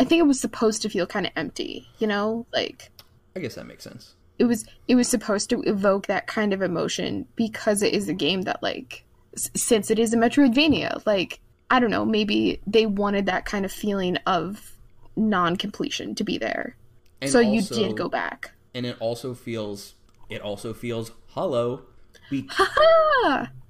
I 0.00 0.04
think 0.04 0.18
it 0.20 0.26
was 0.26 0.40
supposed 0.40 0.82
to 0.82 0.88
feel 0.88 1.06
kind 1.06 1.26
of 1.26 1.32
empty, 1.36 1.86
you 1.98 2.06
know, 2.08 2.46
like 2.52 2.90
I 3.36 3.40
guess 3.40 3.54
that 3.54 3.66
makes 3.66 3.84
sense. 3.84 4.14
it 4.38 4.44
was 4.44 4.64
it 4.88 4.94
was 4.96 5.06
supposed 5.08 5.50
to 5.50 5.60
evoke 5.62 6.06
that 6.06 6.26
kind 6.26 6.52
of 6.52 6.62
emotion 6.62 7.26
because 7.36 7.82
it 7.82 7.92
is 7.94 8.08
a 8.08 8.14
game 8.14 8.42
that 8.42 8.62
like 8.62 9.04
s- 9.36 9.50
since 9.54 9.90
it 9.90 9.98
is 9.98 10.12
a 10.14 10.16
metroidvania 10.16 11.04
like 11.06 11.38
i 11.70 11.78
don't 11.78 11.90
know 11.90 12.04
maybe 12.04 12.58
they 12.66 12.86
wanted 12.86 13.26
that 13.26 13.44
kind 13.44 13.64
of 13.64 13.70
feeling 13.70 14.16
of 14.26 14.72
non-completion 15.16 16.14
to 16.14 16.24
be 16.24 16.38
there. 16.38 16.76
And 17.20 17.30
so 17.30 17.38
you 17.40 17.60
did 17.62 17.96
go 17.96 18.08
back. 18.08 18.52
and 18.74 18.86
it 18.86 18.96
also 19.00 19.34
feels 19.34 19.94
it 20.30 20.40
also 20.40 20.72
feels 20.72 21.12
hollow 21.36 21.82
be- 22.30 22.48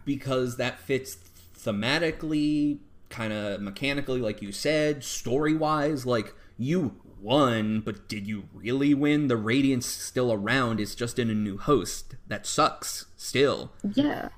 because 0.04 0.56
that 0.58 0.78
fits 0.80 1.16
thematically 1.58 2.78
kind 3.10 3.32
of 3.32 3.60
mechanically 3.60 4.20
like 4.20 4.40
you 4.40 4.52
said 4.52 5.02
story 5.04 5.54
wise 5.54 6.06
like 6.06 6.34
you 6.56 6.94
won 7.20 7.80
but 7.80 8.08
did 8.08 8.26
you 8.26 8.44
really 8.54 8.94
win 8.94 9.26
the 9.28 9.36
radiance 9.36 9.84
still 9.84 10.32
around 10.32 10.80
it's 10.80 10.94
just 10.94 11.18
in 11.18 11.28
a 11.28 11.34
new 11.34 11.58
host 11.58 12.14
that 12.28 12.46
sucks 12.46 13.06
still 13.16 13.72
yeah. 13.94 14.28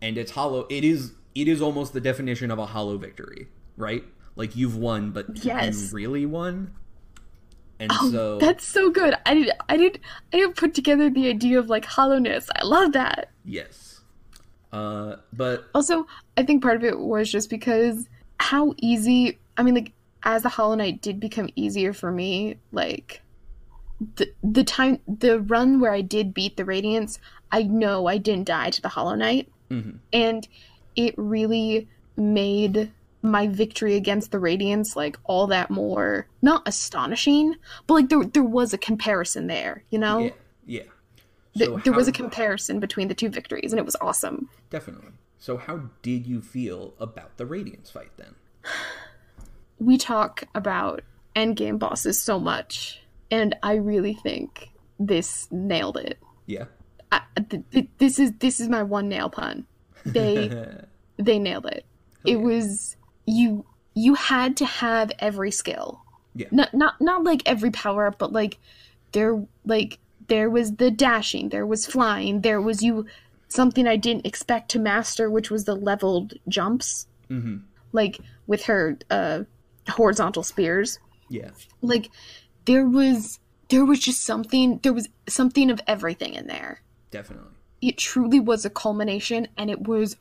and 0.00 0.16
it's 0.16 0.30
hollow 0.32 0.66
it 0.70 0.84
is 0.84 1.12
it 1.34 1.48
is 1.48 1.60
almost 1.60 1.92
the 1.92 2.00
definition 2.00 2.50
of 2.50 2.58
a 2.58 2.66
hollow 2.66 2.96
victory 2.96 3.48
right 3.76 4.04
like 4.36 4.54
you've 4.56 4.76
won 4.76 5.10
but 5.10 5.44
Yes. 5.44 5.90
you 5.90 5.96
really 5.96 6.24
won 6.24 6.72
and 7.80 7.90
Oh, 7.94 8.10
so 8.10 8.38
that's 8.38 8.64
so 8.66 8.90
good. 8.90 9.14
I 9.24 9.32
did. 9.32 9.50
I 9.70 9.78
did. 9.78 10.00
I 10.34 10.36
didn't 10.36 10.56
put 10.56 10.74
together 10.74 11.08
the 11.08 11.28
idea 11.30 11.58
of 11.58 11.70
like 11.70 11.86
hollowness. 11.86 12.50
I 12.54 12.62
love 12.64 12.92
that. 12.92 13.30
yes 13.42 14.02
uh 14.70 15.16
but 15.32 15.64
Also, 15.74 16.06
I 16.36 16.42
think 16.42 16.62
part 16.62 16.76
of 16.76 16.84
it 16.84 16.98
was 16.98 17.30
just 17.32 17.48
because 17.50 18.06
how 18.40 18.74
easy. 18.78 19.38
I 19.56 19.62
mean, 19.62 19.74
like 19.74 19.92
as 20.22 20.42
the 20.42 20.48
Hollow 20.48 20.74
Knight 20.74 21.00
did 21.00 21.20
become 21.20 21.48
easier 21.54 21.92
for 21.92 22.10
me. 22.10 22.56
Like 22.72 23.22
the 24.16 24.32
the 24.42 24.64
time 24.64 25.00
the 25.06 25.40
run 25.40 25.80
where 25.80 25.92
I 25.92 26.00
did 26.00 26.34
beat 26.34 26.56
the 26.56 26.64
Radiance, 26.64 27.18
I 27.52 27.64
know 27.64 28.06
I 28.06 28.18
didn't 28.18 28.46
die 28.46 28.70
to 28.70 28.82
the 28.82 28.88
Hollow 28.88 29.14
Knight, 29.14 29.48
mhm. 29.70 29.98
and 30.12 30.48
it 30.96 31.14
really 31.16 31.88
made 32.16 32.90
my 33.22 33.46
victory 33.46 33.96
against 33.96 34.30
the 34.30 34.38
Radiance 34.38 34.96
like 34.96 35.18
all 35.24 35.46
that 35.48 35.70
more 35.70 36.26
not 36.40 36.66
astonishing, 36.66 37.56
but 37.86 37.94
like 37.94 38.08
there 38.08 38.24
there 38.24 38.42
was 38.42 38.72
a 38.72 38.78
comparison 38.78 39.46
there. 39.46 39.84
You 39.90 39.98
know, 39.98 40.18
yeah 40.18 40.30
So 41.56 41.78
there 41.78 41.92
was 41.92 42.08
a 42.08 42.12
comparison 42.12 42.80
between 42.80 43.08
the 43.08 43.14
two 43.14 43.28
victories, 43.28 43.72
and 43.72 43.78
it 43.78 43.84
was 43.84 43.96
awesome. 44.00 44.48
Definitely. 44.70 45.12
So, 45.38 45.56
how 45.56 45.82
did 46.02 46.26
you 46.26 46.40
feel 46.40 46.94
about 47.00 47.36
the 47.38 47.46
Radiance 47.46 47.90
fight 47.90 48.10
then? 48.16 48.34
we 49.78 49.96
talk 49.96 50.44
about 50.54 51.02
endgame 51.34 51.78
bosses 51.78 52.20
so 52.20 52.38
much, 52.38 53.02
and 53.30 53.56
I 53.62 53.74
really 53.74 54.14
think 54.14 54.70
this 54.98 55.48
nailed 55.50 55.96
it. 55.96 56.18
Yeah. 56.46 56.66
I, 57.10 57.22
th- 57.48 57.62
th- 57.72 57.88
this 57.98 58.18
is 58.18 58.32
this 58.38 58.60
is 58.60 58.68
my 58.68 58.82
one 58.82 59.08
nail 59.08 59.30
pun. 59.30 59.66
They 60.06 60.66
they 61.16 61.38
nailed 61.38 61.66
it. 61.66 61.84
It 62.24 62.40
was 62.40 62.96
you 63.26 63.64
you 63.94 64.14
had 64.14 64.56
to 64.58 64.66
have 64.66 65.10
every 65.18 65.50
skill. 65.50 66.02
Yeah. 66.34 66.46
Not 66.52 66.72
not 66.74 67.00
not 67.00 67.24
like 67.24 67.42
every 67.46 67.70
power 67.70 68.06
up, 68.06 68.18
but 68.18 68.32
like 68.32 68.58
there 69.12 69.44
like 69.64 69.98
there 70.30 70.48
was 70.48 70.76
the 70.76 70.90
dashing, 70.90 71.50
there 71.50 71.66
was 71.66 71.84
flying, 71.86 72.40
there 72.40 72.60
was 72.62 72.82
you 72.82 73.04
something 73.48 73.86
I 73.86 73.96
didn't 73.96 74.24
expect 74.26 74.70
to 74.70 74.78
master, 74.78 75.28
which 75.30 75.50
was 75.50 75.64
the 75.64 75.74
leveled 75.74 76.34
jumps. 76.48 77.06
hmm 77.28 77.56
Like 77.92 78.18
with 78.46 78.62
her 78.64 78.96
uh 79.10 79.40
horizontal 79.88 80.42
spears. 80.42 80.98
Yeah. 81.28 81.50
like 81.82 82.10
there 82.64 82.86
was 82.88 83.38
there 83.68 83.84
was 83.84 84.00
just 84.00 84.22
something 84.24 84.80
there 84.82 84.92
was 84.92 85.08
something 85.28 85.70
of 85.70 85.80
everything 85.86 86.34
in 86.34 86.46
there 86.48 86.82
Definitely. 87.12 87.54
it 87.80 87.96
truly 87.98 88.40
was 88.40 88.64
a 88.64 88.70
culmination 88.70 89.46
and 89.56 89.70
it 89.70 89.82
was 89.86 90.16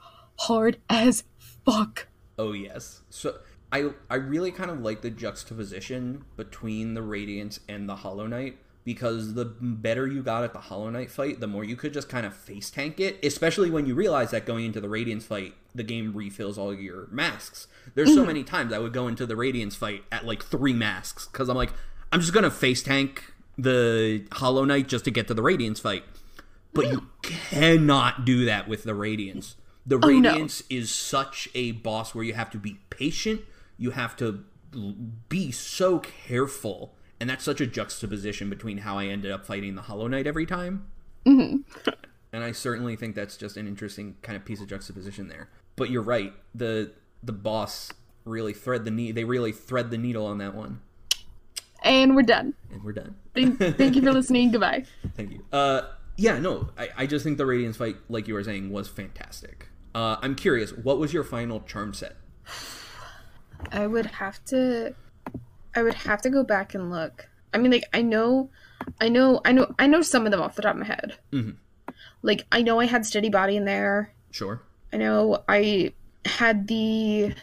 hard 0.48 0.78
as 0.90 1.24
fuck 1.66 2.08
Oh 2.38 2.54
yes. 2.54 3.02
So 3.10 3.40
I 3.72 3.90
I 4.10 4.16
really 4.16 4.52
kind 4.52 4.70
of 4.72 4.80
like 4.82 5.02
the 5.02 5.10
juxtaposition 5.10 6.24
between 6.38 6.94
the 6.94 7.02
Radiance 7.02 7.60
and 7.68 7.90
the 7.90 7.98
Hollow 7.98 8.28
Knight 8.28 8.58
because 8.84 9.34
the 9.34 9.46
better 9.46 10.08
you 10.08 10.24
got 10.24 10.44
at 10.44 10.54
the 10.54 10.60
Hollow 10.60 10.90
Knight 10.90 11.12
fight, 11.12 11.40
the 11.40 11.48
more 11.48 11.64
you 11.64 11.76
could 11.76 11.94
just 11.94 12.10
kind 12.10 12.26
of 12.26 12.36
face 12.36 12.70
tank 12.70 13.00
it, 13.00 13.24
especially 13.24 13.70
when 13.70 13.86
you 13.86 13.94
realize 13.94 14.32
that 14.32 14.46
going 14.46 14.66
into 14.66 14.82
the 14.82 14.90
Radiance 14.90 15.26
fight, 15.26 15.54
the 15.76 15.84
game 15.84 16.14
refills 16.14 16.58
all 16.58 16.74
your 16.74 17.08
masks. 17.12 17.68
There's 17.96 18.14
so 18.14 18.24
mm. 18.24 18.28
many 18.28 18.44
times 18.44 18.74
I 18.74 18.80
would 18.80 18.94
go 18.94 19.08
into 19.08 19.26
the 19.26 19.36
Radiance 19.36 19.76
fight 19.76 20.04
at 20.12 20.26
like 20.26 20.44
3 20.44 20.74
masks 20.74 21.26
cuz 21.28 21.50
I'm 21.50 21.58
like 21.58 21.74
I'm 22.12 22.22
just 22.22 22.34
going 22.34 22.44
to 22.44 22.52
face 22.52 22.82
tank 22.82 23.34
the 23.58 24.26
Hollow 24.32 24.66
Knight 24.66 24.88
just 24.88 25.06
to 25.06 25.12
get 25.12 25.28
to 25.28 25.34
the 25.34 25.44
Radiance 25.44 25.80
fight. 25.80 26.04
But 26.74 26.88
you 26.88 27.08
cannot 27.22 28.26
do 28.26 28.46
that 28.46 28.68
with 28.68 28.84
the 28.84 28.96
Radiance. 28.96 29.56
The 29.86 29.96
Oh, 29.96 30.08
no. 30.08 30.30
Radiance 30.30 30.64
is 30.70 30.94
such 30.94 31.50
a 31.56 31.72
boss 31.72 32.14
where 32.14 32.24
you 32.24 32.34
have 32.34 32.52
to 32.52 32.58
be 32.58 32.80
patient, 32.90 33.42
you 33.78 33.92
have 33.92 34.16
to 34.18 34.44
be 35.30 35.52
so 35.52 36.00
careful, 36.00 36.94
and 37.20 37.30
that's 37.30 37.44
such 37.44 37.62
a 37.62 37.68
juxtaposition 37.68 38.50
between 38.50 38.80
how 38.80 38.98
I 38.98 39.06
ended 39.06 39.32
up 39.32 39.46
fighting 39.46 39.76
the 39.76 39.84
Hollow 39.84 40.08
Knight 40.08 40.28
every 40.28 40.46
time. 40.46 40.88
Mm-hmm. 41.26 41.90
And 42.32 42.44
I 42.44 42.52
certainly 42.52 42.96
think 42.96 43.16
that's 43.16 43.36
just 43.38 43.58
an 43.58 43.66
interesting 43.68 44.16
kind 44.22 44.36
of 44.36 44.46
piece 44.46 44.62
of 44.62 44.68
juxtaposition 44.68 45.30
there. 45.30 45.50
But 45.76 45.90
you're 45.90 46.04
right, 46.04 46.32
the 46.54 46.92
the 47.24 47.32
boss 47.32 47.92
really 48.24 48.54
thread 48.54 48.86
the 48.86 48.92
ne- 48.92 49.12
they 49.12 49.24
really 49.24 49.52
thread 49.52 49.90
the 49.90 49.98
needle 49.98 50.28
on 50.28 50.38
that 50.38 50.54
one, 50.54 50.80
and 51.82 52.16
we're 52.16 52.22
done 52.22 52.54
and 52.72 52.84
we're 52.84 52.92
done. 52.92 53.16
thank, 53.34 53.58
thank 53.58 53.96
you 53.96 54.04
for 54.04 54.14
listening 54.14 54.52
goodbye 54.52 54.86
Thank 55.16 55.32
you. 55.32 55.44
Uh, 55.52 55.88
yeah, 56.18 56.38
no, 56.38 56.70
I, 56.78 56.90
I 56.98 57.06
just 57.08 57.24
think 57.24 57.40
the 57.40 57.48
Radiance 57.48 57.78
fight, 57.78 57.96
like 58.10 58.28
you 58.28 58.36
were 58.36 58.44
saying, 58.44 58.70
was 58.70 58.88
fantastic. 58.88 59.68
Uh, 59.96 60.18
I'm 60.22 60.36
curious, 60.36 60.72
what 60.72 61.00
was 61.00 61.14
your 61.14 61.24
final 61.24 61.62
charm 61.62 61.96
set? 61.96 62.16
i 63.72 63.88
would 63.88 64.06
have 64.06 64.44
to 64.46 64.94
i 65.76 65.84
would 65.84 65.94
have 65.94 66.22
to 66.22 66.30
go 66.30 66.44
back 66.44 66.74
and 66.76 66.90
look 66.92 67.28
i 67.54 67.58
mean 67.58 67.72
like 67.72 67.86
i 67.94 68.02
know 68.02 68.50
i 69.02 69.08
know 69.10 69.42
i 69.46 69.52
know 69.52 69.74
i 69.80 69.88
know 69.88 70.02
some 70.02 70.26
of 70.26 70.32
them 70.32 70.42
off 70.42 70.56
the 70.56 70.62
top 70.62 70.74
of 70.76 70.80
my 70.80 70.86
head 70.86 71.18
Mhm. 71.32 71.58
like 72.22 72.46
i 72.52 72.62
know 72.62 72.80
i 72.80 72.86
had 72.86 73.06
steady 73.06 73.30
body 73.30 73.56
in 73.56 73.66
there 73.66 74.14
Sure. 74.32 74.62
I 74.94 74.98
know 74.98 75.44
I 75.48 75.94
had 76.26 76.68
the 76.68 77.34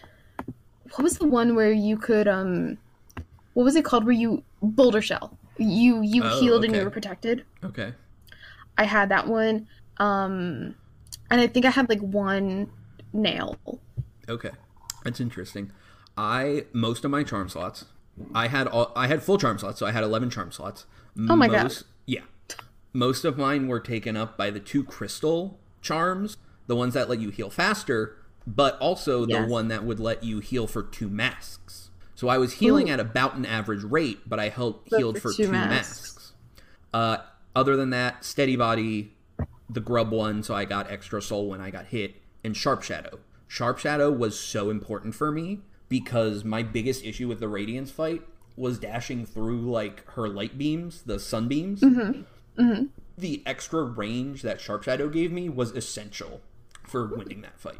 what 0.91 1.03
was 1.03 1.19
the 1.19 1.27
one 1.29 1.55
where 1.55 1.73
you 1.73 1.97
could 1.97 2.27
um 2.29 2.79
what 3.55 3.65
was 3.65 3.77
it 3.77 3.85
called 3.85 4.05
where 4.05 4.13
you 4.15 4.43
Baldur 4.63 5.03
Shell 5.03 5.37
you 5.59 6.03
you 6.03 6.23
Oh, 6.25 6.41
healed 6.41 6.65
and 6.65 6.75
you 6.75 6.83
were 6.85 6.91
protected 6.91 7.45
Okay. 7.65 7.95
i 8.79 8.85
had 8.85 9.09
that 9.11 9.27
one 9.27 9.67
um 9.99 10.75
and 11.31 11.41
i 11.41 11.47
think 11.47 11.65
i 11.67 11.71
had 11.71 11.89
like 11.89 12.01
one 12.01 12.71
nail 13.13 13.57
Okay. 14.29 14.51
That's 15.05 15.21
interesting. 15.21 15.71
I 16.17 16.65
most 16.73 17.05
of 17.05 17.11
my 17.13 17.23
charm 17.23 17.49
slots, 17.49 17.85
I 18.35 18.49
had 18.49 18.67
all, 18.67 18.93
I 18.97 19.07
had 19.07 19.23
full 19.23 19.39
charm 19.39 19.59
slots, 19.59 19.79
so 19.79 19.87
I 19.87 19.93
had 19.93 20.05
11 20.05 20.31
charm 20.31 20.53
slots. 20.53 20.87
Oh 21.29 21.37
my 21.37 21.49
God. 21.49 21.73
Yeah. 22.07 22.21
Most 22.93 23.25
of 23.25 23.37
mine 23.37 23.69
were 23.69 23.81
taken 23.81 24.17
up 24.17 24.37
by 24.39 24.51
the 24.51 24.61
two 24.61 24.83
crystal 24.85 25.59
charms, 25.83 26.37
the 26.67 26.77
ones 26.77 26.95
that 26.95 27.09
let 27.09 27.21
you 27.21 27.31
heal 27.31 27.51
faster, 27.51 28.17
but 28.47 28.79
also 28.79 29.27
the 29.27 29.45
one 29.45 29.69
that 29.69 29.85
would 29.85 30.01
let 30.01 30.23
you 30.25 30.41
heal 30.41 30.67
for 30.67 30.83
two 30.83 31.09
masks. 31.09 31.91
So 32.15 32.29
I 32.29 32.39
was 32.39 32.55
healing 32.55 32.89
Ooh. 32.89 32.93
at 32.95 33.01
about 33.01 33.35
an 33.35 33.45
average 33.45 33.83
rate, 33.83 34.21
but 34.27 34.41
I 34.41 34.49
held, 34.49 34.89
But 34.89 34.99
healed 34.99 35.17
for 35.17 35.31
for 35.31 35.37
two 35.37 35.45
two 35.45 35.53
masks. 35.53 36.03
masks. 36.03 36.33
Uh, 36.95 37.19
other 37.55 37.77
than 37.77 37.91
that, 37.91 38.25
steady 38.25 38.57
body, 38.57 39.13
the 39.69 39.81
grub 39.81 40.11
one, 40.11 40.43
so 40.43 40.55
I 40.55 40.65
got 40.65 40.91
extra 40.91 41.21
soul 41.21 41.49
when 41.49 41.61
I 41.61 41.71
got 41.71 41.87
hit, 41.87 42.15
and 42.43 42.57
sharp 42.57 42.83
shadow. 42.83 43.19
Sharp 43.49 43.79
shadow 43.79 44.11
was 44.11 44.39
so 44.39 44.71
important 44.71 45.15
for 45.15 45.31
me 45.31 45.61
because 45.89 46.45
my 46.45 46.63
biggest 46.63 47.05
issue 47.05 47.29
with 47.29 47.41
the 47.41 47.49
radiance 47.49 47.91
fight 47.91 48.23
was 48.57 48.79
dashing 48.79 49.27
through 49.27 49.71
like 49.71 50.05
her 50.13 50.29
light 50.29 50.57
beams, 50.59 51.03
the 51.03 51.19
sunbeams. 51.19 51.81
The 53.19 53.43
extra 53.47 53.83
range 53.83 54.43
that 54.43 54.61
sharp 54.61 54.83
shadow 54.83 55.09
gave 55.09 55.33
me 55.33 55.49
was 55.49 55.71
essential 55.71 56.41
for 56.85 57.07
winning 57.07 57.41
that 57.43 57.59
fight. 57.59 57.79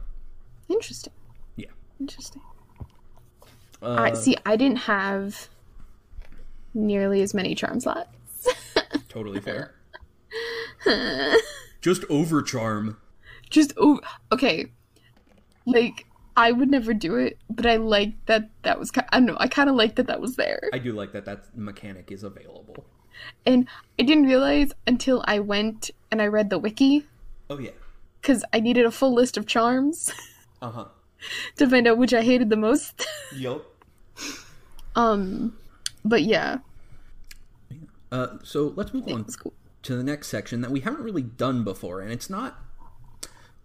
interesting 0.69 1.13
Yeah. 1.57 1.69
interesting 2.01 2.43
Uh, 3.83 3.95
i 3.99 4.13
see 4.15 4.37
i 4.47 4.57
didn't 4.57 4.79
have 4.79 5.49
nearly 6.75 7.21
as 7.23 7.33
many 7.35 7.55
charm 7.55 7.79
slots 7.81 8.49
totally 9.09 9.41
fair. 9.41 9.75
Just 11.81 12.05
over 12.11 12.43
charm. 12.43 12.97
just 13.51 13.73
oh 13.77 14.01
okay 14.33 14.67
like 15.67 16.07
i 16.37 16.53
would 16.53 16.71
never 16.71 16.93
do 16.95 17.17
it 17.17 17.39
but 17.51 17.67
i 17.67 17.77
like 17.77 18.13
that 18.27 18.49
that 18.63 18.79
was 18.79 18.91
i 19.11 19.19
don't 19.19 19.27
know 19.27 19.37
i 19.41 19.49
kind 19.49 19.69
of 19.71 19.77
like 19.77 19.95
that 19.97 20.07
that 20.07 20.21
was 20.21 20.37
there 20.37 20.61
I 20.73 20.79
do 20.79 20.93
like 20.93 21.13
that 21.13 21.25
that 21.25 21.57
mechanic 21.57 22.11
is 22.13 22.23
available. 22.23 22.85
and 23.47 23.67
i 23.99 24.03
didn't 24.03 24.27
realize 24.27 24.73
until 24.87 25.25
i 25.27 25.39
went 25.39 25.91
and 26.11 26.21
i 26.21 26.27
read 26.27 26.51
the 26.51 26.59
wiki 26.59 27.07
Oh 27.49 27.59
yeah. 27.59 27.71
because 28.21 28.45
i 28.53 28.61
needed 28.61 28.85
a 28.85 28.91
full 28.91 29.15
list 29.15 29.37
of 29.37 29.47
charms 29.47 30.13
Uh 30.63 30.71
huh. 30.71 30.85
to 31.57 31.69
find 31.69 31.87
out 31.87 31.99
which 31.99 32.13
i 32.15 32.23
hated 32.23 32.51
the 32.51 32.57
most 32.57 33.07
Yup. 33.37 33.65
um 34.95 35.57
but 36.05 36.23
yeah 36.23 36.59
Uh, 38.13 38.39
so 38.43 38.73
let's 38.77 38.95
move 38.95 39.09
on 39.09 39.25
cool 39.25 39.53
to 39.83 39.97
the 39.97 40.03
next 40.05 40.29
section 40.29 40.61
that 40.63 40.71
we 40.71 40.81
haven't 40.81 41.03
really 41.03 41.23
done 41.23 41.63
before, 41.63 42.01
and 42.01 42.11
it's 42.13 42.29
not. 42.29 42.59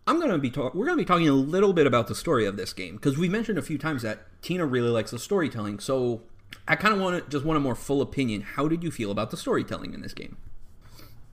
I'm 0.07 0.19
gonna 0.19 0.37
be 0.37 0.49
talk. 0.49 0.73
We're 0.73 0.85
gonna 0.85 0.97
be 0.97 1.05
talking 1.05 1.29
a 1.29 1.33
little 1.33 1.73
bit 1.73 1.87
about 1.87 2.07
the 2.07 2.15
story 2.15 2.45
of 2.45 2.57
this 2.57 2.73
game 2.73 2.95
because 2.95 3.17
we 3.17 3.29
mentioned 3.29 3.57
a 3.57 3.61
few 3.61 3.77
times 3.77 4.01
that 4.01 4.25
Tina 4.41 4.65
really 4.65 4.89
likes 4.89 5.11
the 5.11 5.19
storytelling. 5.19 5.79
So 5.79 6.23
I 6.67 6.75
kind 6.75 6.93
of 6.93 6.99
want 6.99 7.23
to 7.23 7.29
just 7.29 7.45
want 7.45 7.57
a 7.57 7.59
more 7.59 7.75
full 7.75 8.01
opinion. 8.01 8.41
How 8.41 8.67
did 8.67 8.83
you 8.83 8.91
feel 8.91 9.11
about 9.11 9.31
the 9.31 9.37
storytelling 9.37 9.93
in 9.93 10.01
this 10.01 10.13
game? 10.13 10.37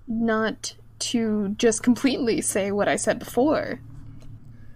Not 0.07 0.75
to 1.01 1.51
just 1.59 1.83
completely 1.83 2.41
say 2.41 2.71
what 2.73 2.89
I 2.89 2.97
said 2.97 3.19
before, 3.19 3.81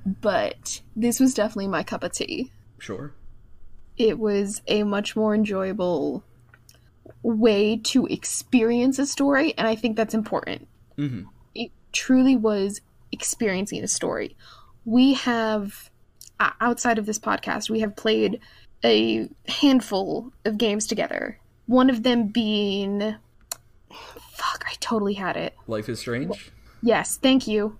but 0.06 0.80
this 0.96 1.20
was 1.20 1.34
definitely 1.34 1.68
my 1.68 1.82
cup 1.82 2.02
of 2.02 2.12
tea. 2.12 2.52
Sure. 2.78 3.12
It 3.96 4.18
was 4.18 4.62
a 4.66 4.84
much 4.84 5.16
more 5.16 5.34
enjoyable 5.34 6.24
way 7.22 7.76
to 7.76 8.06
experience 8.06 8.98
a 8.98 9.06
story, 9.06 9.54
and 9.56 9.66
I 9.66 9.74
think 9.74 9.96
that's 9.96 10.14
important. 10.14 10.66
Mhm. 10.96 11.26
It 11.54 11.70
truly 11.92 12.36
was 12.36 12.80
experiencing 13.12 13.84
a 13.84 13.88
story. 13.88 14.36
We 14.84 15.14
have, 15.14 15.90
outside 16.40 16.98
of 16.98 17.06
this 17.06 17.18
podcast, 17.18 17.70
we 17.70 17.80
have 17.80 17.94
played 17.94 18.40
a 18.84 19.28
handful 19.46 20.32
of 20.44 20.58
games 20.58 20.86
together. 20.86 21.38
One 21.66 21.90
of 21.90 22.02
them 22.02 22.28
being. 22.28 23.14
Fuck, 24.32 24.64
I 24.66 24.74
totally 24.80 25.14
had 25.14 25.36
it. 25.36 25.54
Life 25.66 25.88
is 25.88 26.00
Strange. 26.00 26.50
Yes, 26.82 27.16
thank 27.16 27.46
you. 27.46 27.78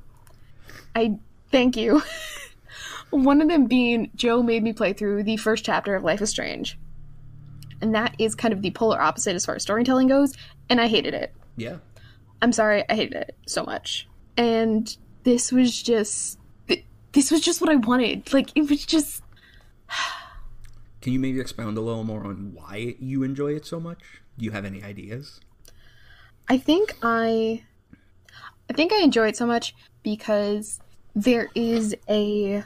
I 0.95 1.19
thank 1.51 1.77
you. 1.77 2.03
One 3.11 3.43
of 3.43 3.49
them 3.49 3.67
being 3.67 4.11
Joe 4.15 4.43
made 4.43 4.63
me 4.63 4.73
play 4.73 4.93
through 4.93 5.25
the 5.25 5.37
first 5.37 5.65
chapter 5.65 5.95
of 5.95 6.05
Life 6.05 6.23
is 6.23 6.31
Strange. 6.31 6.79
And 7.81 7.95
that 7.95 8.15
is 8.19 8.35
kind 8.35 8.55
of 8.55 8.63
the 8.63 8.71
polar 8.71 9.01
opposite 9.01 9.35
as 9.35 9.45
far 9.45 9.57
as 9.57 9.63
storytelling 9.63 10.07
goes, 10.07 10.33
and 10.71 10.81
I 10.81 10.87
hated 10.87 11.15
it. 11.15 11.35
Yeah. 11.57 11.79
I'm 12.41 12.53
sorry, 12.53 12.85
I 12.89 12.95
hated 12.95 13.15
it 13.15 13.37
so 13.47 13.65
much. 13.65 14.09
And 14.37 14.97
this 15.25 15.53
was 15.53 15.83
just 15.83 16.39
this 17.13 17.31
was 17.31 17.41
just 17.41 17.61
what 17.61 17.71
I 17.71 17.77
wanted. 17.77 18.33
Like 18.33 18.51
it 18.55 18.69
was 18.69 18.85
just 18.85 19.23
Can 21.01 21.13
you 21.13 21.19
maybe 21.19 21.41
expound 21.41 21.77
a 21.77 21.81
little 21.81 22.05
more 22.05 22.25
on 22.25 22.53
why 22.55 22.97
you 22.99 23.23
enjoy 23.23 23.55
it 23.55 23.67
so 23.67 23.81
much? 23.81 24.23
Do 24.39 24.45
you 24.45 24.53
have 24.53 24.65
any 24.65 24.83
ideas? 24.83 25.41
I 26.49 26.59
think 26.59 26.97
I 27.03 27.65
I 28.71 28.73
think 28.73 28.93
I 28.93 29.03
enjoy 29.03 29.29
it 29.29 29.37
so 29.37 29.47
much 29.47 29.75
because 30.03 30.81
there 31.15 31.51
is 31.55 31.95
a 32.09 32.65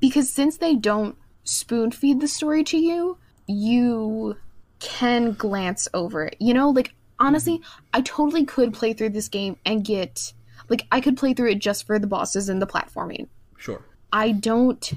because 0.00 0.30
since 0.30 0.58
they 0.58 0.76
don't 0.76 1.16
spoon 1.44 1.90
feed 1.90 2.20
the 2.20 2.28
story 2.28 2.62
to 2.64 2.76
you, 2.76 3.18
you 3.46 4.36
can 4.78 5.32
glance 5.32 5.88
over 5.92 6.26
it. 6.26 6.36
You 6.38 6.54
know, 6.54 6.70
like 6.70 6.94
honestly, 7.18 7.58
mm-hmm. 7.58 7.80
I 7.94 8.00
totally 8.02 8.44
could 8.44 8.72
play 8.72 8.92
through 8.92 9.10
this 9.10 9.28
game 9.28 9.56
and 9.64 9.84
get 9.84 10.32
like 10.68 10.86
I 10.92 11.00
could 11.00 11.16
play 11.16 11.34
through 11.34 11.50
it 11.50 11.58
just 11.58 11.86
for 11.86 11.98
the 11.98 12.06
bosses 12.06 12.48
and 12.48 12.60
the 12.60 12.66
platforming. 12.66 13.28
Sure. 13.56 13.82
I 14.12 14.32
don't 14.32 14.92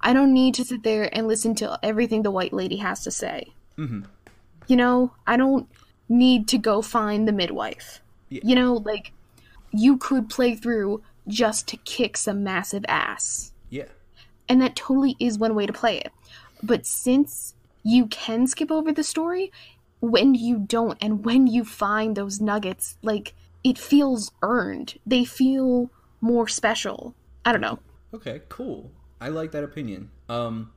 I 0.00 0.12
don't 0.12 0.32
need 0.32 0.54
to 0.54 0.64
sit 0.64 0.82
there 0.82 1.14
and 1.14 1.26
listen 1.26 1.54
to 1.56 1.78
everything 1.82 2.22
the 2.22 2.30
white 2.30 2.52
lady 2.52 2.76
has 2.76 3.02
to 3.04 3.10
say. 3.10 3.52
Mm-hmm. 3.76 4.02
You 4.66 4.76
know, 4.76 5.12
I 5.26 5.36
don't 5.36 5.68
need 6.08 6.48
to 6.48 6.58
go 6.58 6.82
find 6.82 7.26
the 7.26 7.32
midwife. 7.32 8.00
Yeah. 8.28 8.42
You 8.44 8.54
know, 8.54 8.74
like 8.74 9.12
you 9.72 9.96
could 9.96 10.28
play 10.28 10.54
through 10.54 11.02
just 11.26 11.66
to 11.68 11.76
kick 11.78 12.16
some 12.16 12.44
massive 12.44 12.84
ass. 12.88 13.52
Yeah. 13.70 13.86
And 14.48 14.62
that 14.62 14.76
totally 14.76 15.16
is 15.18 15.38
one 15.38 15.54
way 15.54 15.66
to 15.66 15.72
play 15.72 15.98
it. 15.98 16.12
But 16.62 16.86
since 16.86 17.54
you 17.82 18.06
can 18.06 18.46
skip 18.46 18.70
over 18.70 18.92
the 18.92 19.04
story, 19.04 19.52
when 20.00 20.34
you 20.34 20.58
don't 20.58 20.96
and 21.00 21.24
when 21.24 21.46
you 21.46 21.64
find 21.64 22.16
those 22.16 22.40
nuggets, 22.40 22.96
like 23.02 23.34
it 23.68 23.78
feels 23.78 24.32
earned. 24.42 24.98
They 25.06 25.24
feel 25.24 25.90
more 26.20 26.48
special. 26.48 27.14
I 27.44 27.52
don't 27.52 27.60
know. 27.60 27.78
Okay, 28.14 28.40
cool. 28.48 28.90
I 29.20 29.28
like 29.28 29.52
that 29.52 29.62
opinion. 29.64 30.10
Um, 30.28 30.72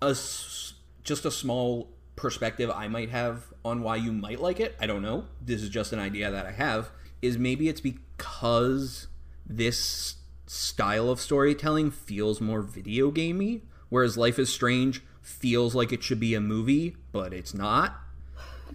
a 0.00 0.10
s- 0.10 0.74
just 1.02 1.24
a 1.24 1.30
small 1.30 1.88
perspective 2.14 2.70
I 2.70 2.86
might 2.86 3.10
have 3.10 3.46
on 3.64 3.82
why 3.82 3.96
you 3.96 4.12
might 4.12 4.40
like 4.40 4.60
it. 4.60 4.76
I 4.80 4.86
don't 4.86 5.02
know. 5.02 5.24
This 5.44 5.62
is 5.62 5.68
just 5.68 5.92
an 5.92 5.98
idea 5.98 6.30
that 6.30 6.46
I 6.46 6.52
have. 6.52 6.90
Is 7.20 7.36
maybe 7.36 7.68
it's 7.68 7.80
because 7.80 9.08
this 9.44 10.16
style 10.46 11.10
of 11.10 11.20
storytelling 11.20 11.90
feels 11.90 12.40
more 12.40 12.62
video 12.62 13.10
gamey, 13.10 13.62
whereas 13.88 14.16
Life 14.16 14.38
is 14.38 14.52
Strange 14.52 15.02
feels 15.20 15.74
like 15.74 15.92
it 15.92 16.02
should 16.02 16.20
be 16.20 16.34
a 16.34 16.40
movie, 16.40 16.96
but 17.12 17.32
it's 17.34 17.54
not. 17.54 17.98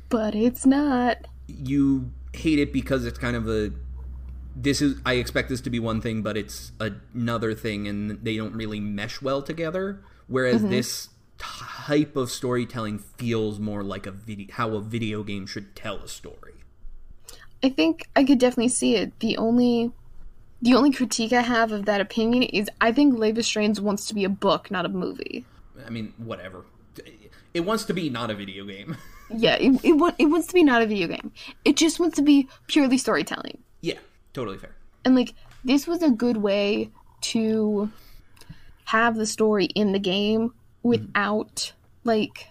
But 0.09 0.35
it's 0.35 0.65
not. 0.65 1.17
You 1.47 2.11
hate 2.35 2.59
it 2.59 2.71
because 2.71 3.05
it's 3.05 3.17
kind 3.17 3.35
of 3.35 3.47
a 3.49 3.71
this 4.55 4.81
is 4.81 4.99
I 5.05 5.13
expect 5.13 5.49
this 5.49 5.61
to 5.61 5.69
be 5.69 5.79
one 5.79 6.01
thing, 6.01 6.21
but 6.21 6.37
it's 6.37 6.71
another 6.79 7.53
thing, 7.53 7.87
and 7.87 8.23
they 8.23 8.37
don't 8.37 8.53
really 8.53 8.79
mesh 8.79 9.21
well 9.21 9.41
together. 9.41 10.01
Whereas 10.27 10.61
mm-hmm. 10.61 10.71
this 10.71 11.09
type 11.37 12.15
of 12.15 12.31
storytelling 12.31 12.99
feels 12.99 13.59
more 13.59 13.83
like 13.83 14.07
a 14.07 14.11
video, 14.11 14.47
how 14.53 14.71
a 14.75 14.81
video 14.81 15.23
game 15.23 15.45
should 15.45 15.75
tell 15.75 15.97
a 15.97 16.07
story. 16.07 16.53
I 17.61 17.69
think 17.69 18.07
I 18.15 18.23
could 18.23 18.39
definitely 18.39 18.69
see 18.69 18.95
it. 18.95 19.19
The 19.19 19.37
only 19.37 19.91
the 20.61 20.73
only 20.73 20.91
critique 20.91 21.33
I 21.33 21.41
have 21.41 21.71
of 21.71 21.85
that 21.85 21.99
opinion 21.99 22.43
is 22.43 22.69
I 22.79 22.91
think 22.91 23.21
is 23.21 23.45
Strange 23.45 23.79
wants 23.79 24.07
to 24.07 24.13
be 24.13 24.23
a 24.23 24.29
book, 24.29 24.71
not 24.71 24.85
a 24.85 24.89
movie. 24.89 25.45
I 25.85 25.89
mean, 25.89 26.13
whatever. 26.17 26.65
It 27.53 27.61
wants 27.61 27.85
to 27.85 27.93
be 27.93 28.09
not 28.09 28.31
a 28.31 28.35
video 28.35 28.65
game. 28.65 28.97
Yeah, 29.29 29.55
it, 29.55 29.79
it, 29.83 29.93
wa- 29.93 30.13
it 30.19 30.25
wants 30.25 30.47
to 30.47 30.53
be 30.53 30.63
not 30.63 30.81
a 30.81 30.85
video 30.87 31.07
game. 31.07 31.31
It 31.63 31.75
just 31.77 31.99
wants 31.99 32.15
to 32.17 32.21
be 32.21 32.47
purely 32.67 32.97
storytelling. 32.97 33.57
yeah, 33.81 33.97
totally 34.33 34.57
fair. 34.57 34.75
And 35.03 35.15
like 35.15 35.33
this 35.63 35.87
was 35.87 36.01
a 36.03 36.09
good 36.11 36.37
way 36.37 36.89
to 37.21 37.91
have 38.85 39.15
the 39.15 39.25
story 39.25 39.65
in 39.65 39.91
the 39.93 39.99
game 39.99 40.53
without 40.83 41.73
like 42.03 42.47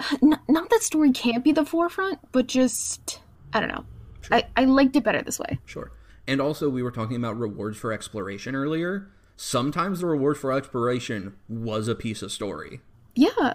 n- 0.22 0.38
not 0.48 0.68
that 0.70 0.82
story 0.82 1.12
can't 1.12 1.44
be 1.44 1.52
the 1.52 1.64
forefront, 1.64 2.18
but 2.32 2.46
just 2.48 3.20
I 3.52 3.60
don't 3.60 3.68
know. 3.68 3.84
I, 4.30 4.46
I 4.56 4.64
liked 4.64 4.94
it 4.96 5.04
better 5.04 5.22
this 5.22 5.38
way. 5.38 5.58
Sure. 5.64 5.90
And 6.26 6.40
also, 6.40 6.68
we 6.68 6.82
were 6.82 6.90
talking 6.92 7.16
about 7.16 7.36
rewards 7.38 7.76
for 7.78 7.92
exploration 7.92 8.54
earlier. 8.54 9.08
Sometimes 9.36 10.00
the 10.00 10.06
reward 10.06 10.36
for 10.38 10.52
exploration 10.52 11.34
was 11.48 11.88
a 11.88 11.94
piece 11.94 12.20
of 12.22 12.30
story, 12.30 12.80
Yeah, 13.16 13.54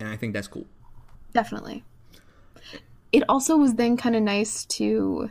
and 0.00 0.08
I 0.08 0.16
think 0.16 0.32
that's 0.32 0.48
cool. 0.48 0.66
definitely. 1.34 1.84
It 3.12 3.22
also 3.28 3.56
was 3.56 3.74
then 3.74 3.96
kind 3.96 4.16
of 4.16 4.22
nice 4.22 4.64
to 4.66 5.30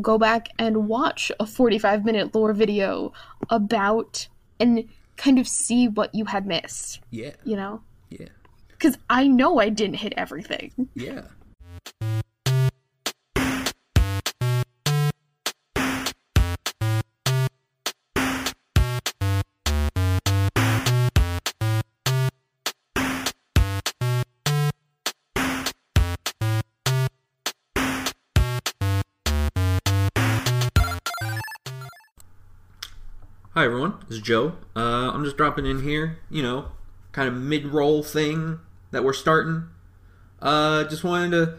go 0.00 0.18
back 0.18 0.48
and 0.58 0.88
watch 0.88 1.32
a 1.40 1.46
45 1.46 2.04
minute 2.04 2.34
lore 2.34 2.52
video 2.52 3.12
about 3.50 4.28
and 4.60 4.84
kind 5.16 5.38
of 5.38 5.48
see 5.48 5.88
what 5.88 6.14
you 6.14 6.26
had 6.26 6.46
missed, 6.46 7.00
Yeah, 7.10 7.32
you 7.44 7.56
know? 7.56 7.82
yeah, 8.10 8.28
Because 8.70 8.98
I 9.10 9.26
know 9.26 9.58
I 9.58 9.68
didn't 9.70 9.96
hit 9.96 10.12
everything. 10.16 10.72
yeah. 10.94 11.22
Hi 33.58 33.64
everyone, 33.64 33.94
this 34.06 34.18
is 34.18 34.22
Joe. 34.22 34.52
Uh, 34.76 35.10
I'm 35.12 35.24
just 35.24 35.36
dropping 35.36 35.66
in 35.66 35.82
here, 35.82 36.20
you 36.30 36.44
know, 36.44 36.66
kind 37.10 37.26
of 37.26 37.34
mid-roll 37.34 38.04
thing 38.04 38.60
that 38.92 39.02
we're 39.02 39.12
starting. 39.12 39.64
Uh, 40.40 40.84
just 40.84 41.02
wanted 41.02 41.32
to, 41.32 41.58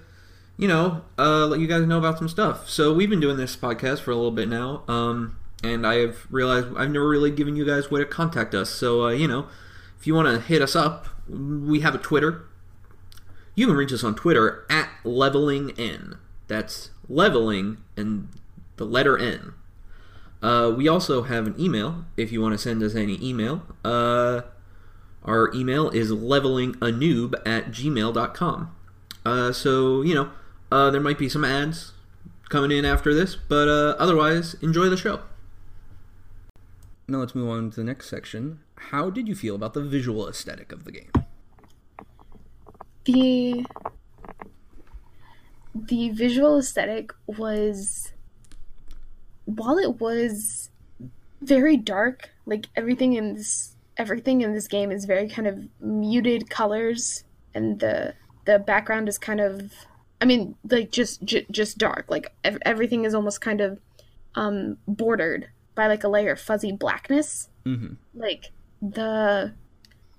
you 0.55 0.69
know, 0.69 1.01
uh, 1.17 1.45
let 1.45 1.59
you 1.59 1.67
guys 1.67 1.85
know 1.85 1.97
about 1.97 2.17
some 2.17 2.29
stuff. 2.29 2.69
So 2.69 2.93
we've 2.93 3.09
been 3.09 3.19
doing 3.19 3.35
this 3.35 3.57
podcast 3.57 3.99
for 3.99 4.11
a 4.11 4.15
little 4.15 4.31
bit 4.31 4.47
now, 4.47 4.83
um, 4.87 5.37
and 5.61 5.85
I 5.85 5.95
have 5.95 6.25
realized 6.31 6.67
I've 6.77 6.89
never 6.89 7.05
really 7.05 7.31
given 7.31 7.57
you 7.57 7.65
guys 7.65 7.91
way 7.91 7.99
to 7.99 8.05
contact 8.05 8.55
us. 8.55 8.69
So 8.69 9.07
uh, 9.07 9.09
you 9.09 9.27
know, 9.27 9.49
if 9.99 10.07
you 10.07 10.15
want 10.15 10.29
to 10.29 10.39
hit 10.39 10.61
us 10.61 10.77
up, 10.77 11.07
we 11.27 11.81
have 11.81 11.95
a 11.95 11.97
Twitter. 11.97 12.45
You 13.55 13.67
can 13.67 13.75
reach 13.75 13.91
us 13.91 14.05
on 14.05 14.15
Twitter 14.15 14.65
at 14.69 14.87
leveling 15.03 15.77
n. 15.77 16.17
That's 16.47 16.91
leveling 17.09 17.79
and 17.97 18.29
the 18.77 18.85
letter 18.85 19.17
n. 19.17 19.51
Uh, 20.41 20.73
we 20.75 20.87
also 20.87 21.23
have 21.23 21.47
an 21.47 21.55
email 21.59 22.05
if 22.15 22.31
you 22.31 22.41
want 22.41 22.53
to 22.53 22.57
send 22.57 22.81
us 22.81 22.95
any 22.95 23.17
email. 23.21 23.63
Uh, 23.83 24.41
our 25.23 25.51
email 25.53 25.89
is 25.89 26.11
levelinganoob 26.11 27.35
at 27.45 27.71
gmail.com. 27.71 28.75
Uh, 29.25 29.51
so, 29.51 30.01
you 30.01 30.15
know, 30.15 30.31
uh, 30.71 30.89
there 30.91 31.01
might 31.01 31.17
be 31.17 31.27
some 31.27 31.43
ads 31.43 31.91
coming 32.49 32.71
in 32.71 32.85
after 32.85 33.13
this, 33.13 33.35
but 33.35 33.67
uh, 33.67 33.95
otherwise, 33.99 34.55
enjoy 34.55 34.89
the 34.89 34.97
show. 34.97 35.21
Now 37.07 37.19
let's 37.19 37.35
move 37.35 37.49
on 37.49 37.71
to 37.71 37.75
the 37.75 37.83
next 37.83 38.09
section. 38.09 38.59
How 38.75 39.09
did 39.09 39.27
you 39.27 39.35
feel 39.35 39.55
about 39.55 39.73
the 39.73 39.81
visual 39.81 40.27
aesthetic 40.27 40.71
of 40.71 40.85
the 40.85 40.91
game? 40.91 41.11
The 43.05 43.65
the 45.73 46.09
visual 46.09 46.59
aesthetic 46.59 47.11
was 47.25 48.13
while 49.55 49.77
it 49.77 49.99
was 49.99 50.69
very 51.41 51.77
dark, 51.77 52.29
like 52.45 52.67
everything 52.75 53.13
in 53.13 53.35
this 53.35 53.75
everything 53.97 54.41
in 54.41 54.53
this 54.53 54.67
game 54.67 54.91
is 54.91 55.05
very 55.05 55.27
kind 55.27 55.47
of 55.47 55.59
muted 55.81 56.49
colors 56.49 57.25
and 57.53 57.79
the 57.79 58.13
the 58.45 58.57
background 58.57 59.09
is 59.09 59.17
kind 59.17 59.41
of 59.41 59.71
I 60.21 60.25
mean 60.25 60.55
like 60.69 60.91
just 60.91 61.23
j- 61.23 61.45
just 61.51 61.77
dark. 61.77 62.05
Like 62.09 62.33
ev- 62.43 62.61
everything 62.65 63.05
is 63.05 63.13
almost 63.13 63.41
kind 63.41 63.61
of 63.61 63.79
um 64.35 64.77
bordered 64.87 65.49
by 65.75 65.87
like 65.87 66.03
a 66.03 66.09
layer 66.09 66.31
of 66.31 66.41
fuzzy 66.41 66.71
blackness. 66.71 67.49
Mm-hmm. 67.65 67.93
Like 68.15 68.51
the 68.81 69.53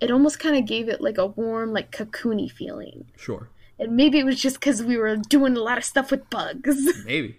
it 0.00 0.10
almost 0.10 0.38
kind 0.38 0.56
of 0.56 0.66
gave 0.66 0.88
it 0.88 1.00
like 1.00 1.18
a 1.18 1.26
warm 1.26 1.72
like 1.72 1.90
cocoony 1.90 2.50
feeling. 2.50 3.06
Sure. 3.16 3.50
And 3.78 3.96
maybe 3.96 4.18
it 4.18 4.24
was 4.24 4.40
just 4.40 4.60
cuz 4.60 4.82
we 4.82 4.96
were 4.96 5.16
doing 5.16 5.56
a 5.56 5.60
lot 5.60 5.78
of 5.78 5.84
stuff 5.84 6.10
with 6.10 6.28
bugs. 6.30 6.88
Maybe. 7.04 7.38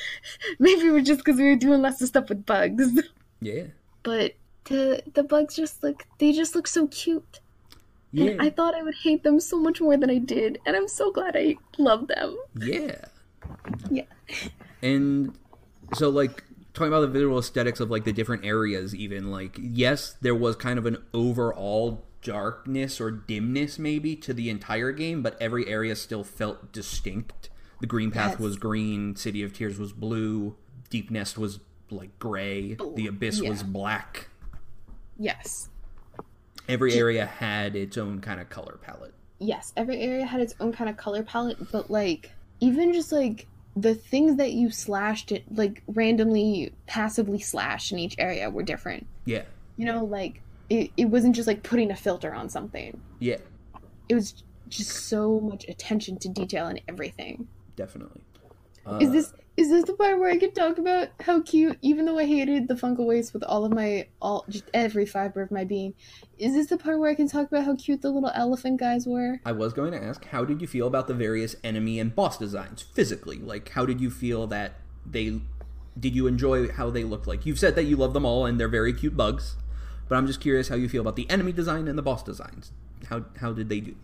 maybe 0.58 0.86
it 0.86 0.90
was 0.90 1.04
just 1.04 1.24
cuz 1.24 1.36
we 1.36 1.44
were 1.44 1.56
doing 1.56 1.82
lots 1.82 2.00
of 2.02 2.08
stuff 2.08 2.28
with 2.28 2.46
bugs. 2.46 3.00
Yeah. 3.44 3.64
But 4.04 4.34
the 4.66 5.02
the 5.14 5.24
bugs 5.24 5.56
just 5.56 5.82
look 5.82 6.06
they 6.18 6.32
just 6.32 6.54
look 6.54 6.68
so 6.68 6.86
cute. 6.86 7.40
Yeah. 8.12 8.30
And 8.30 8.42
I 8.42 8.50
thought 8.50 8.76
I 8.76 8.82
would 8.82 8.94
hate 8.94 9.24
them 9.24 9.40
so 9.40 9.58
much 9.58 9.80
more 9.80 9.96
than 9.96 10.10
I 10.10 10.18
did, 10.18 10.58
and 10.64 10.76
I'm 10.76 10.86
so 10.86 11.10
glad 11.10 11.34
I 11.36 11.56
love 11.78 12.08
them. 12.08 12.36
Yeah. 12.58 12.96
Yeah. 13.90 14.04
And 14.82 15.36
so 15.94 16.08
like 16.08 16.44
talking 16.74 16.88
about 16.88 17.00
the 17.00 17.08
visual 17.08 17.38
aesthetics 17.38 17.80
of 17.80 17.90
like 17.90 18.04
the 18.04 18.12
different 18.12 18.44
areas 18.44 18.94
even 18.94 19.30
like 19.32 19.58
yes, 19.60 20.14
there 20.20 20.34
was 20.34 20.54
kind 20.54 20.78
of 20.78 20.86
an 20.86 20.98
overall 21.12 22.04
darkness 22.22 23.00
or 23.00 23.10
dimness 23.10 23.78
maybe 23.78 24.14
to 24.16 24.32
the 24.32 24.48
entire 24.48 24.92
game, 24.92 25.22
but 25.22 25.36
every 25.40 25.66
area 25.68 25.96
still 25.96 26.24
felt 26.24 26.72
distinct. 26.72 27.50
The 27.82 27.88
green 27.88 28.12
path 28.12 28.34
Yes. 28.34 28.38
was 28.38 28.56
green, 28.58 29.16
City 29.16 29.42
of 29.42 29.52
Tears 29.52 29.76
was 29.76 29.92
blue, 29.92 30.54
Deep 30.88 31.10
Nest 31.10 31.36
was 31.36 31.58
like 31.90 32.16
gray, 32.20 32.74
the 32.94 33.08
abyss 33.08 33.42
was 33.42 33.64
black. 33.64 34.28
Yes. 35.18 35.68
Every 36.68 36.94
area 36.94 37.26
had 37.26 37.74
its 37.74 37.98
own 37.98 38.20
kind 38.20 38.40
of 38.40 38.48
color 38.48 38.78
palette. 38.80 39.12
Yes, 39.40 39.72
every 39.76 39.98
area 40.00 40.24
had 40.24 40.40
its 40.40 40.54
own 40.60 40.72
kind 40.72 40.88
of 40.88 40.96
color 40.96 41.24
palette, 41.24 41.72
but 41.72 41.90
like 41.90 42.30
even 42.60 42.92
just 42.92 43.10
like 43.10 43.48
the 43.74 43.96
things 43.96 44.36
that 44.36 44.52
you 44.52 44.70
slashed 44.70 45.32
it 45.32 45.42
like 45.52 45.82
randomly 45.88 46.72
passively 46.86 47.40
slashed 47.40 47.90
in 47.90 47.98
each 47.98 48.14
area 48.18 48.48
were 48.48 48.62
different. 48.62 49.08
Yeah. 49.24 49.42
You 49.76 49.86
know, 49.86 50.04
like 50.04 50.40
it, 50.70 50.92
it 50.96 51.06
wasn't 51.06 51.34
just 51.34 51.48
like 51.48 51.64
putting 51.64 51.90
a 51.90 51.96
filter 51.96 52.32
on 52.32 52.48
something. 52.48 53.00
Yeah, 53.18 53.38
It 54.08 54.14
was 54.14 54.44
just 54.68 55.08
so 55.08 55.40
much 55.40 55.64
attention 55.68 56.16
to 56.20 56.28
detail 56.28 56.68
in 56.68 56.78
everything. 56.86 57.48
Definitely. 57.76 58.22
Is 59.00 59.08
Uh, 59.08 59.12
this 59.12 59.32
is 59.56 59.68
this 59.68 59.84
the 59.84 59.92
part 59.92 60.18
where 60.18 60.30
I 60.30 60.38
can 60.38 60.52
talk 60.52 60.78
about 60.78 61.08
how 61.20 61.42
cute, 61.42 61.78
even 61.82 62.06
though 62.06 62.18
I 62.18 62.24
hated 62.24 62.68
the 62.68 62.74
Fungal 62.74 63.06
Waste 63.06 63.34
with 63.34 63.44
all 63.44 63.64
of 63.64 63.72
my 63.72 64.08
all 64.20 64.44
just 64.48 64.64
every 64.72 65.04
fiber 65.04 65.42
of 65.42 65.50
my 65.50 65.64
being? 65.64 65.94
Is 66.38 66.54
this 66.54 66.68
the 66.68 66.78
part 66.78 66.98
where 66.98 67.10
I 67.10 67.14
can 67.14 67.28
talk 67.28 67.48
about 67.48 67.64
how 67.64 67.76
cute 67.76 68.00
the 68.00 68.10
little 68.10 68.32
elephant 68.34 68.80
guys 68.80 69.06
were? 69.06 69.40
I 69.44 69.52
was 69.52 69.72
going 69.72 69.92
to 69.92 70.02
ask, 70.02 70.24
how 70.24 70.44
did 70.44 70.60
you 70.62 70.66
feel 70.66 70.86
about 70.86 71.06
the 71.06 71.14
various 71.14 71.54
enemy 71.62 72.00
and 72.00 72.14
boss 72.14 72.38
designs 72.38 72.82
physically? 72.82 73.38
Like, 73.38 73.68
how 73.70 73.84
did 73.84 74.00
you 74.00 74.10
feel 74.10 74.46
that 74.48 74.80
they. 75.04 75.40
Did 76.00 76.16
you 76.16 76.26
enjoy 76.26 76.68
how 76.68 76.88
they 76.88 77.04
looked 77.04 77.26
like? 77.26 77.44
You've 77.44 77.58
said 77.58 77.74
that 77.74 77.84
you 77.84 77.96
love 77.96 78.14
them 78.14 78.24
all 78.24 78.46
and 78.46 78.58
they're 78.58 78.68
very 78.68 78.94
cute 78.94 79.14
bugs, 79.14 79.56
but 80.08 80.16
I'm 80.16 80.26
just 80.26 80.40
curious 80.40 80.68
how 80.68 80.76
you 80.76 80.88
feel 80.88 81.02
about 81.02 81.16
the 81.16 81.28
enemy 81.28 81.52
design 81.52 81.86
and 81.86 81.98
the 81.98 82.02
boss 82.02 82.22
designs. 82.22 82.72
How, 83.10 83.26
how 83.38 83.52
did 83.52 83.68
they 83.68 83.80
do? 83.80 83.96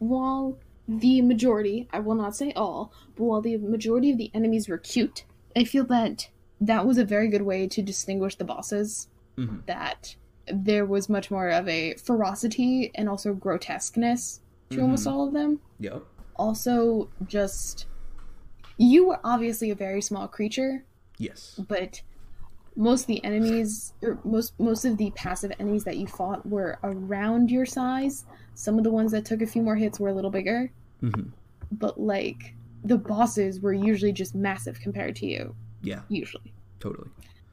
While 0.00 0.58
the 0.98 1.22
majority, 1.22 1.88
I 1.92 2.00
will 2.00 2.16
not 2.16 2.34
say 2.34 2.52
all, 2.54 2.92
but 3.16 3.24
while 3.24 3.40
the 3.40 3.56
majority 3.58 4.10
of 4.10 4.18
the 4.18 4.30
enemies 4.34 4.68
were 4.68 4.78
cute, 4.78 5.24
I 5.56 5.64
feel 5.64 5.84
that 5.86 6.28
that 6.60 6.84
was 6.86 6.98
a 6.98 7.04
very 7.04 7.28
good 7.28 7.42
way 7.42 7.66
to 7.68 7.80
distinguish 7.82 8.34
the 8.36 8.44
bosses. 8.44 9.08
Mhm. 9.38 9.64
That 9.66 10.16
there 10.52 10.84
was 10.84 11.08
much 11.08 11.30
more 11.30 11.48
of 11.48 11.68
a 11.68 11.94
ferocity 11.94 12.90
and 12.96 13.08
also 13.08 13.32
grotesqueness 13.34 14.40
to 14.70 14.80
almost 14.82 15.06
all 15.06 15.26
of 15.26 15.32
them. 15.32 15.60
Yep. 15.78 16.02
also 16.36 17.08
just 17.26 17.86
you 18.78 19.06
were 19.06 19.20
obviously 19.22 19.70
a 19.70 19.74
very 19.74 20.00
small 20.00 20.26
creature 20.26 20.84
Yes. 21.18 21.60
but 21.68 22.00
most 22.80 23.02
of 23.02 23.06
the 23.06 23.22
enemies 23.24 23.92
or 24.02 24.18
most 24.24 24.58
most 24.58 24.84
of 24.84 24.96
the 24.96 25.10
passive 25.12 25.52
enemies 25.60 25.84
that 25.84 25.96
you 25.96 26.06
fought 26.06 26.44
were 26.46 26.78
around 26.82 27.50
your 27.50 27.66
size. 27.66 28.24
Some 28.54 28.78
of 28.78 28.84
the 28.84 28.90
ones 28.90 29.12
that 29.12 29.24
took 29.24 29.42
a 29.42 29.46
few 29.46 29.62
more 29.62 29.76
hits 29.76 30.00
were 30.00 30.08
a 30.08 30.14
little 30.14 30.30
bigger. 30.30 30.70
Hmm 31.00 31.30
but 31.72 32.00
like 32.00 32.54
the 32.84 32.98
bosses 32.98 33.60
were 33.60 33.72
usually 33.72 34.12
just 34.12 34.34
massive 34.34 34.80
compared 34.80 35.14
to 35.16 35.26
you. 35.26 35.54
Yeah, 35.82 36.00
usually. 36.08 36.52
Totally. 36.80 37.08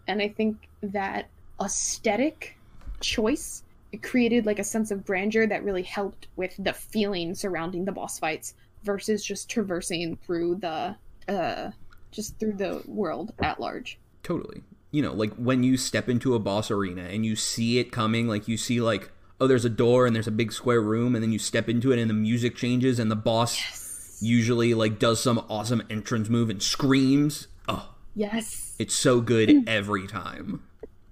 and 0.08 0.22
i 0.22 0.30
think 0.30 0.70
that 0.82 1.28
aesthetic 1.62 2.58
choice 3.02 3.64
it 3.92 4.02
created 4.02 4.46
like 4.46 4.58
a 4.58 4.64
sense 4.64 4.90
of 4.90 5.06
grandeur 5.06 5.46
that 5.48 5.66
really 5.66 5.84
helped 5.84 6.28
with 6.38 6.56
the 6.60 6.72
feeling 6.72 7.36
surrounding 7.36 7.84
the 7.84 7.92
boss 7.92 8.18
fights 8.20 8.56
versus 8.84 9.24
just 9.24 9.50
traversing 9.50 10.16
through 10.26 10.56
the 10.56 10.96
uh 11.28 11.72
just 12.12 12.40
through 12.40 12.54
the 12.54 12.82
world 12.88 13.34
at 13.40 13.60
large. 13.60 14.00
Totally. 14.24 14.62
You 14.98 15.04
know, 15.04 15.14
like 15.14 15.36
when 15.36 15.62
you 15.62 15.78
step 15.78 16.10
into 16.10 16.34
a 16.34 16.40
boss 16.40 16.72
arena 16.72 17.04
and 17.04 17.24
you 17.24 17.36
see 17.36 17.78
it 17.78 17.92
coming, 17.92 18.28
like 18.28 18.48
you 18.48 18.58
see 18.58 18.82
like 18.82 19.12
oh 19.40 19.46
there's 19.46 19.64
a 19.64 19.70
door 19.70 20.08
and 20.08 20.16
there's 20.16 20.26
a 20.26 20.32
big 20.32 20.52
square 20.52 20.82
room 20.82 21.14
and 21.14 21.24
then 21.24 21.32
you 21.32 21.38
step 21.38 21.70
into 21.70 21.92
it 21.92 22.00
and 22.00 22.10
the 22.10 22.16
music 22.16 22.56
changes 22.56 22.98
and 22.98 23.12
the 23.12 23.16
boss 23.16 24.18
usually 24.20 24.74
like 24.74 24.98
does 24.98 25.22
some 25.22 25.46
awesome 25.50 25.84
entrance 25.88 26.30
move 26.30 26.50
and 26.50 26.64
screams. 26.64 27.48
Oh, 27.68 27.94
yes. 28.16 28.76
It's 28.80 28.96
so 28.96 29.22
good 29.22 29.50
mm. 29.50 29.70
every 29.70 30.08
time. 30.08 30.64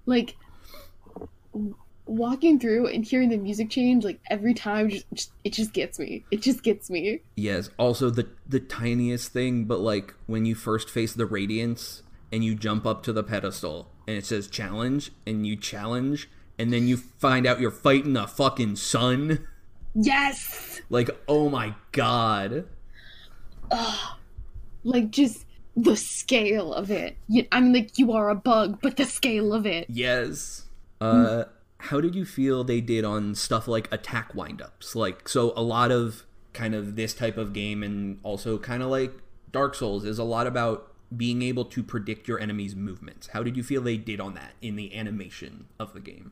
like 0.07 0.35
walking 2.07 2.59
through 2.59 2.87
and 2.87 3.03
hearing 3.03 3.29
the 3.29 3.37
music 3.37 3.69
change 3.69 4.03
like 4.03 4.19
every 4.29 4.53
time 4.53 4.89
just, 4.89 5.05
just 5.13 5.31
it 5.43 5.53
just 5.53 5.73
gets 5.73 5.99
me. 5.99 6.25
It 6.31 6.41
just 6.41 6.63
gets 6.63 6.89
me. 6.89 7.21
Yes, 7.35 7.69
also 7.77 8.09
the 8.09 8.27
the 8.47 8.59
tiniest 8.59 9.31
thing, 9.31 9.65
but 9.65 9.79
like 9.79 10.15
when 10.25 10.45
you 10.45 10.55
first 10.55 10.89
face 10.89 11.13
the 11.13 11.27
radiance 11.27 12.01
and 12.35 12.43
you 12.43 12.53
jump 12.53 12.85
up 12.85 13.01
to 13.01 13.13
the 13.13 13.23
pedestal 13.23 13.87
and 14.05 14.17
it 14.17 14.25
says 14.25 14.47
challenge 14.47 15.11
and 15.25 15.47
you 15.47 15.55
challenge 15.55 16.29
and 16.59 16.73
then 16.73 16.85
you 16.85 16.97
find 16.97 17.47
out 17.47 17.61
you're 17.61 17.71
fighting 17.71 18.11
the 18.11 18.27
fucking 18.27 18.75
sun. 18.75 19.47
yes 19.95 20.81
Like, 20.89 21.09
oh 21.29 21.47
my 21.49 21.75
god. 21.93 22.65
like 24.83 25.11
just 25.11 25.45
the 25.77 25.95
scale 25.95 26.73
of 26.73 26.91
it 26.91 27.17
i 27.51 27.59
mean 27.59 27.73
like 27.73 27.97
you 27.97 28.11
are 28.11 28.29
a 28.29 28.35
bug 28.35 28.79
but 28.81 28.97
the 28.97 29.05
scale 29.05 29.53
of 29.53 29.65
it 29.65 29.85
Yes. 29.89 30.65
Uh 30.99 31.45
how 31.79 32.01
did 32.01 32.15
you 32.15 32.25
feel 32.25 32.63
they 32.63 32.81
did 32.81 33.05
on 33.05 33.35
stuff 33.35 33.67
like 33.67 33.87
attack 33.93 34.33
windups? 34.33 34.93
Like 34.95 35.27
so 35.29 35.53
a 35.55 35.61
lot 35.61 35.91
of 35.91 36.23
kind 36.53 36.73
of 36.73 36.95
this 36.95 37.13
type 37.13 37.37
of 37.37 37.53
game 37.53 37.81
and 37.83 38.19
also 38.23 38.57
kind 38.57 38.81
of 38.83 38.89
like 38.89 39.13
Dark 39.51 39.75
Souls 39.75 40.03
is 40.05 40.17
a 40.19 40.23
lot 40.23 40.47
about 40.47 40.91
being 41.15 41.41
able 41.41 41.65
to 41.65 41.83
predict 41.83 42.27
your 42.27 42.39
enemy's 42.39 42.75
movements. 42.75 43.27
How 43.27 43.43
did 43.43 43.55
you 43.57 43.63
feel 43.63 43.81
they 43.81 43.97
did 43.97 44.19
on 44.19 44.33
that 44.35 44.53
in 44.61 44.75
the 44.75 44.95
animation 44.95 45.65
of 45.79 45.93
the 45.93 45.99
game? 45.99 46.31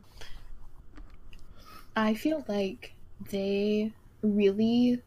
i 1.95 2.15
feel 2.15 2.43
like 2.47 2.91
they 3.30 3.91
really 4.24 4.99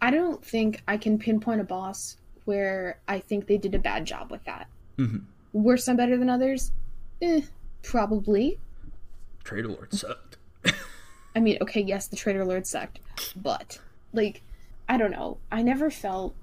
i 0.00 0.10
don't 0.10 0.42
think 0.42 0.82
i 0.88 0.96
can 0.96 1.18
pinpoint 1.18 1.60
a 1.60 1.64
boss 1.64 2.16
where 2.46 2.98
i 3.06 3.18
think 3.18 3.46
they 3.46 3.58
did 3.58 3.74
a 3.74 3.78
bad 3.78 4.06
job 4.06 4.30
with 4.30 4.42
that 4.44 4.66
Mhm. 4.98 5.24
were 5.52 5.76
some 5.76 5.94
better 5.98 6.16
than 6.16 6.30
others 6.30 6.72
eh, 7.20 7.42
probably 7.82 8.58
Traitor 9.44 9.68
Lord 9.68 9.92
sucked. 9.92 10.38
I 11.36 11.40
mean, 11.40 11.58
okay, 11.60 11.82
yes, 11.82 12.06
the 12.06 12.16
Traitor 12.16 12.46
Lord 12.46 12.66
sucked, 12.66 13.00
but 13.36 13.78
like, 14.14 14.40
I 14.88 14.96
don't 14.96 15.10
know. 15.10 15.36
I 15.52 15.60
never 15.60 15.90
felt 15.90 16.34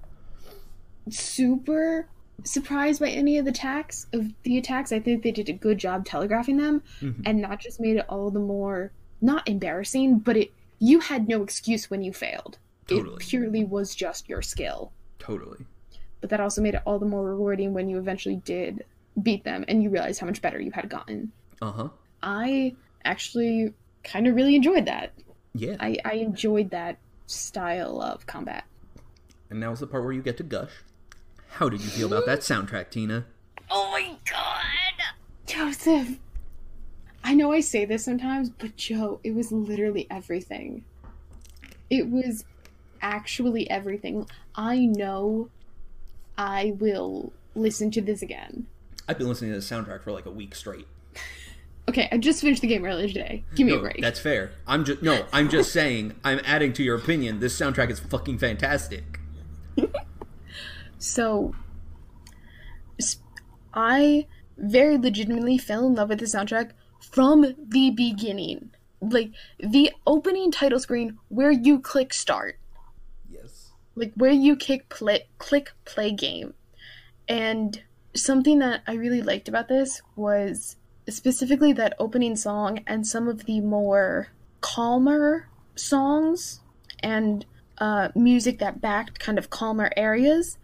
super 1.10 2.08
surprised 2.44 3.00
by 3.00 3.10
any 3.10 3.38
of 3.38 3.46
the 3.46 3.52
attacks 3.52 4.08
of 4.14 4.28
the 4.44 4.58
attacks. 4.58 4.92
I 4.92 5.00
think 5.00 5.22
they 5.24 5.32
did 5.32 5.50
a 5.50 5.54
good 5.54 5.78
job 5.78 6.06
telegraphing 6.06 6.58
them, 6.58 6.82
Mhm. 7.02 7.22
and 7.26 7.42
not 7.42 7.60
just 7.60 7.80
made 7.80 7.98
it 7.98 8.06
all 8.10 8.32
the 8.32 8.40
more 8.40 8.92
not 9.22 9.48
embarrassing, 9.48 10.20
but 10.20 10.36
it 10.38 10.52
you 10.80 11.00
had 11.00 11.28
no 11.28 11.44
excuse 11.44 11.92
when 11.92 12.02
you 12.02 12.12
failed. 12.12 12.58
Totally. 12.88 13.16
It 13.18 13.20
purely 13.20 13.64
was 13.64 13.94
just 13.94 14.28
your 14.28 14.42
skill. 14.42 14.92
Totally. 15.20 15.66
But 16.22 16.32
that 16.32 16.40
also 16.40 16.62
made 16.62 16.74
it 16.74 16.82
all 16.88 16.98
the 16.98 17.06
more 17.06 17.24
rewarding 17.24 17.74
when 17.74 17.88
you 17.88 18.00
eventually 18.00 18.38
did 18.38 18.84
beat 19.22 19.44
them 19.44 19.64
and 19.68 19.84
you 19.84 19.90
realized 19.92 20.20
how 20.20 20.26
much 20.26 20.42
better 20.42 20.60
you 20.60 20.72
had 20.72 20.90
gotten. 20.90 21.32
Uh-huh. 21.62 21.90
I 22.24 22.76
actually 23.06 23.74
kind 24.04 24.26
of 24.28 24.36
really 24.36 24.56
enjoyed 24.56 24.86
that. 24.88 25.12
Yeah. 25.54 25.76
I, 25.80 25.98
I 26.04 26.14
enjoyed 26.14 26.72
that 26.72 26.98
style 27.28 28.02
of 28.02 28.26
combat. 28.26 28.64
And 29.52 29.60
now's 29.60 29.82
the 29.82 29.88
part 29.88 30.04
where 30.04 30.14
you 30.14 30.22
get 30.24 30.38
to 30.38 30.44
gush. 30.44 30.72
How 31.52 31.70
did 31.70 31.82
you 31.82 31.90
feel 31.90 32.08
about 32.08 32.26
that 32.26 32.40
soundtrack, 32.40 32.90
Tina? 32.90 33.26
Oh 33.70 33.92
my 33.92 34.16
god! 34.30 35.16
Joseph! 35.46 36.18
I 37.24 37.34
know 37.36 37.52
I 37.52 37.60
say 37.60 37.86
this 37.86 38.04
sometimes, 38.04 38.50
but 38.50 38.76
Joe, 38.78 39.20
it 39.24 39.36
was 39.36 39.52
literally 39.52 40.08
everything. 40.10 40.84
It 41.90 42.10
was 42.10 42.46
actually 43.02 43.70
everything. 43.70 44.28
I 44.56 44.86
know 44.86 45.50
I 46.38 46.74
will 46.80 47.32
listen 47.54 47.92
to 47.92 48.02
this 48.02 48.22
again. 48.22 48.66
I've 49.08 49.18
been 49.18 49.28
listening 49.28 49.52
to 49.52 49.60
the 49.60 49.64
soundtrack 49.66 50.04
for 50.04 50.12
like 50.12 50.26
a 50.26 50.32
week 50.32 50.56
straight. 50.56 50.88
Okay, 51.90 52.08
I 52.12 52.20
just 52.20 52.42
finished 52.42 52.62
the 52.62 52.68
game 52.68 52.86
earlier 52.86 53.08
today. 53.08 53.44
Give 53.56 53.66
me 53.66 53.74
a 53.74 53.80
break. 53.80 54.00
that's 54.00 54.20
fair. 54.20 54.52
I'm 54.68 54.86
just 54.86 55.02
no. 55.02 55.26
I'm 55.34 55.50
just 55.50 55.74
saying. 55.74 56.14
I'm 56.24 56.40
adding 56.46 56.74
to 56.74 56.84
your 56.84 56.96
opinion. 56.96 57.40
This 57.40 57.60
soundtrack 57.60 57.90
is 57.90 58.00
fucking 58.00 58.38
fantastic. 58.38 59.20
So, 61.02 61.56
I 63.74 64.28
very 64.56 65.00
legitimately 65.00 65.58
fell 65.58 65.88
in 65.88 65.96
love 65.96 66.10
with 66.10 66.20
the 66.20 66.26
soundtrack 66.26 66.72
from 67.00 67.56
the 67.58 67.90
beginning. 67.90 68.70
Like, 69.02 69.32
the 69.60 69.92
opening 70.06 70.52
title 70.52 70.80
screen 70.80 71.18
where 71.30 71.50
you 71.50 71.80
click 71.80 72.14
start, 72.14 72.60
Yes. 73.28 73.72
like 73.96 74.14
where 74.14 74.32
you 74.32 74.56
kick 74.56 74.90
play, 74.90 75.28
click 75.40 75.72
play 75.86 76.12
game. 76.12 76.54
And 77.28 77.82
something 78.16 78.60
that 78.60 78.82
I 78.86 78.94
really 78.94 79.24
liked 79.24 79.48
about 79.48 79.70
this 79.70 80.04
was 80.16 80.76
specifically 81.10 81.74
that 81.74 81.96
opening 81.98 82.36
song 82.36 82.82
and 82.86 83.08
some 83.08 83.28
of 83.28 83.46
the 83.46 83.60
more 83.60 84.28
calmer 84.62 85.48
songs 85.76 86.62
and 87.00 87.44
uh, 87.80 88.10
music 88.14 88.60
that 88.60 88.82
backed 88.82 89.20
kind 89.20 89.40
of 89.40 89.50
calmer 89.50 89.92
areas 89.98 90.60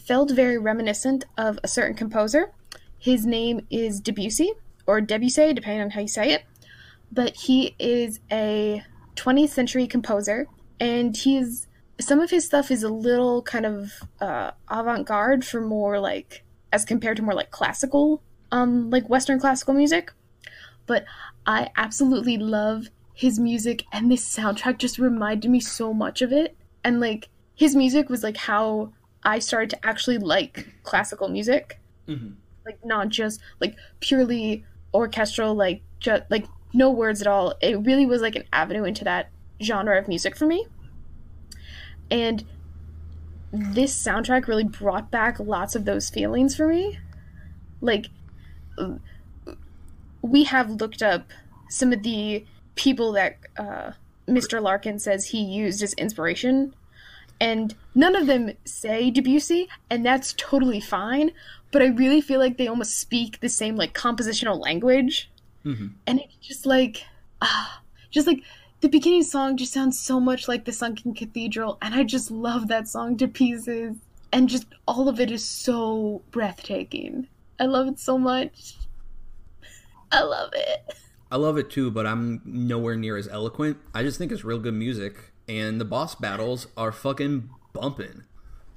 felt 0.00 0.30
very 0.30 0.58
reminiscent 0.58 1.24
of 1.36 1.58
a 1.62 1.68
certain 1.68 1.96
composer. 1.96 2.52
His 2.98 3.26
name 3.26 3.66
is 3.70 4.00
Debussy, 4.00 4.52
or 4.86 5.00
Debussy, 5.00 5.52
depending 5.52 5.82
on 5.82 5.90
how 5.90 6.00
you 6.00 6.08
say 6.08 6.32
it. 6.32 6.44
But 7.12 7.36
he 7.36 7.74
is 7.78 8.20
a 8.30 8.82
20th 9.16 9.50
century 9.50 9.86
composer, 9.86 10.46
and 10.80 11.16
he's 11.16 11.66
some 12.00 12.20
of 12.20 12.30
his 12.30 12.44
stuff 12.44 12.70
is 12.70 12.82
a 12.82 12.88
little 12.88 13.42
kind 13.42 13.64
of 13.64 13.92
uh, 14.20 14.50
avant-garde 14.68 15.44
for 15.44 15.60
more 15.60 15.98
like 15.98 16.44
as 16.72 16.84
compared 16.84 17.16
to 17.16 17.22
more 17.22 17.34
like 17.34 17.50
classical, 17.50 18.22
um, 18.52 18.90
like 18.90 19.08
Western 19.08 19.40
classical 19.40 19.72
music. 19.72 20.12
But 20.86 21.04
I 21.46 21.70
absolutely 21.76 22.36
love 22.36 22.88
his 23.14 23.38
music, 23.38 23.84
and 23.92 24.10
this 24.10 24.36
soundtrack 24.36 24.78
just 24.78 24.98
reminded 24.98 25.50
me 25.50 25.60
so 25.60 25.94
much 25.94 26.20
of 26.22 26.32
it. 26.32 26.56
And 26.84 27.00
like 27.00 27.28
his 27.54 27.74
music 27.74 28.10
was 28.10 28.22
like 28.22 28.36
how 28.36 28.92
I 29.26 29.40
started 29.40 29.70
to 29.70 29.86
actually 29.86 30.18
like 30.18 30.72
classical 30.84 31.28
music, 31.28 31.78
Mhm. 32.08 32.36
like 32.64 32.78
not 32.84 33.08
just 33.10 33.40
like 33.60 33.76
purely 34.00 34.64
orchestral, 34.94 35.54
like 35.54 35.82
just 35.98 36.22
like 36.30 36.46
no 36.72 36.90
words 36.90 37.20
at 37.20 37.26
all. 37.26 37.54
It 37.60 37.74
really 37.80 38.06
was 38.06 38.22
like 38.22 38.36
an 38.36 38.44
avenue 38.52 38.84
into 38.84 39.04
that 39.04 39.30
genre 39.62 39.98
of 39.98 40.06
music 40.08 40.36
for 40.36 40.46
me. 40.46 40.66
And 42.10 42.44
this 43.52 43.94
soundtrack 44.00 44.46
really 44.46 44.64
brought 44.64 45.10
back 45.10 45.40
lots 45.40 45.74
of 45.74 45.84
those 45.86 46.08
feelings 46.08 46.54
for 46.54 46.68
me. 46.68 46.98
Like, 47.80 48.06
we 50.22 50.44
have 50.44 50.70
looked 50.70 51.02
up 51.02 51.30
some 51.68 51.92
of 51.92 52.02
the 52.02 52.44
people 52.74 53.12
that 53.12 53.38
uh, 53.58 53.92
Mr. 54.28 54.60
Larkin 54.62 54.98
says 54.98 55.26
he 55.26 55.42
used 55.42 55.82
as 55.82 55.94
inspiration, 55.94 56.74
and 57.40 57.74
none 57.94 58.16
of 58.16 58.26
them 58.26 58.52
say 58.64 59.10
Debussy, 59.10 59.68
and 59.90 60.04
that's 60.04 60.34
totally 60.36 60.80
fine. 60.80 61.32
But 61.72 61.82
I 61.82 61.86
really 61.86 62.20
feel 62.20 62.38
like 62.40 62.56
they 62.56 62.68
almost 62.68 62.98
speak 62.98 63.40
the 63.40 63.48
same 63.48 63.76
like 63.76 63.92
compositional 63.94 64.58
language, 64.62 65.30
Mhm. 65.64 65.92
and 66.06 66.20
it's 66.20 66.36
just 66.46 66.64
like, 66.66 67.04
ah, 67.42 67.82
just 68.10 68.26
like 68.26 68.42
the 68.80 68.88
beginning 68.88 69.22
song 69.22 69.56
just 69.56 69.72
sounds 69.72 69.98
so 69.98 70.20
much 70.20 70.48
like 70.48 70.64
the 70.64 70.72
Sunken 70.72 71.14
Cathedral, 71.14 71.78
and 71.82 71.94
I 71.94 72.04
just 72.04 72.30
love 72.30 72.68
that 72.68 72.88
song 72.88 73.16
to 73.18 73.28
pieces. 73.28 73.96
And 74.32 74.48
just 74.48 74.66
all 74.86 75.08
of 75.08 75.18
it 75.20 75.30
is 75.30 75.44
so 75.44 76.20
breathtaking. 76.30 77.28
I 77.58 77.66
love 77.66 77.86
it 77.88 77.98
so 77.98 78.18
much. 78.18 78.76
I 80.12 80.22
love 80.22 80.50
it. 80.52 80.94
I 81.30 81.36
love 81.36 81.56
it 81.58 81.70
too, 81.70 81.90
but 81.90 82.06
I'm 82.06 82.40
nowhere 82.44 82.96
near 82.96 83.16
as 83.16 83.28
eloquent. 83.28 83.78
I 83.94 84.02
just 84.02 84.18
think 84.18 84.30
it's 84.32 84.44
real 84.44 84.58
good 84.58 84.74
music, 84.74 85.32
and 85.48 85.80
the 85.80 85.84
boss 85.84 86.14
battles 86.14 86.66
are 86.76 86.92
fucking 86.92 87.50
bumping. 87.72 88.24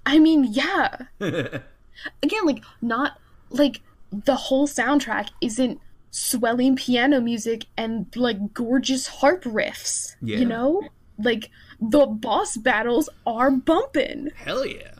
I 0.06 0.20
mean, 0.20 0.46
yeah. 0.46 0.96
Again, 1.20 2.46
like, 2.46 2.64
not 2.82 3.20
like 3.50 3.82
the 4.12 4.36
whole 4.36 4.68
soundtrack 4.68 5.30
isn't 5.42 5.80
swelling 6.12 6.76
piano 6.76 7.22
music 7.22 7.66
and 7.78 8.08
like 8.16 8.54
gorgeous 8.54 9.08
harp 9.08 9.44
riffs. 9.44 10.16
Yeah. 10.22 10.38
You 10.38 10.46
know? 10.46 10.82
Like, 11.18 11.50
the 11.82 12.06
boss 12.06 12.58
battles 12.58 13.10
are 13.26 13.52
bumping. 13.52 14.30
Hell 14.36 14.66
yeah. 14.66 14.94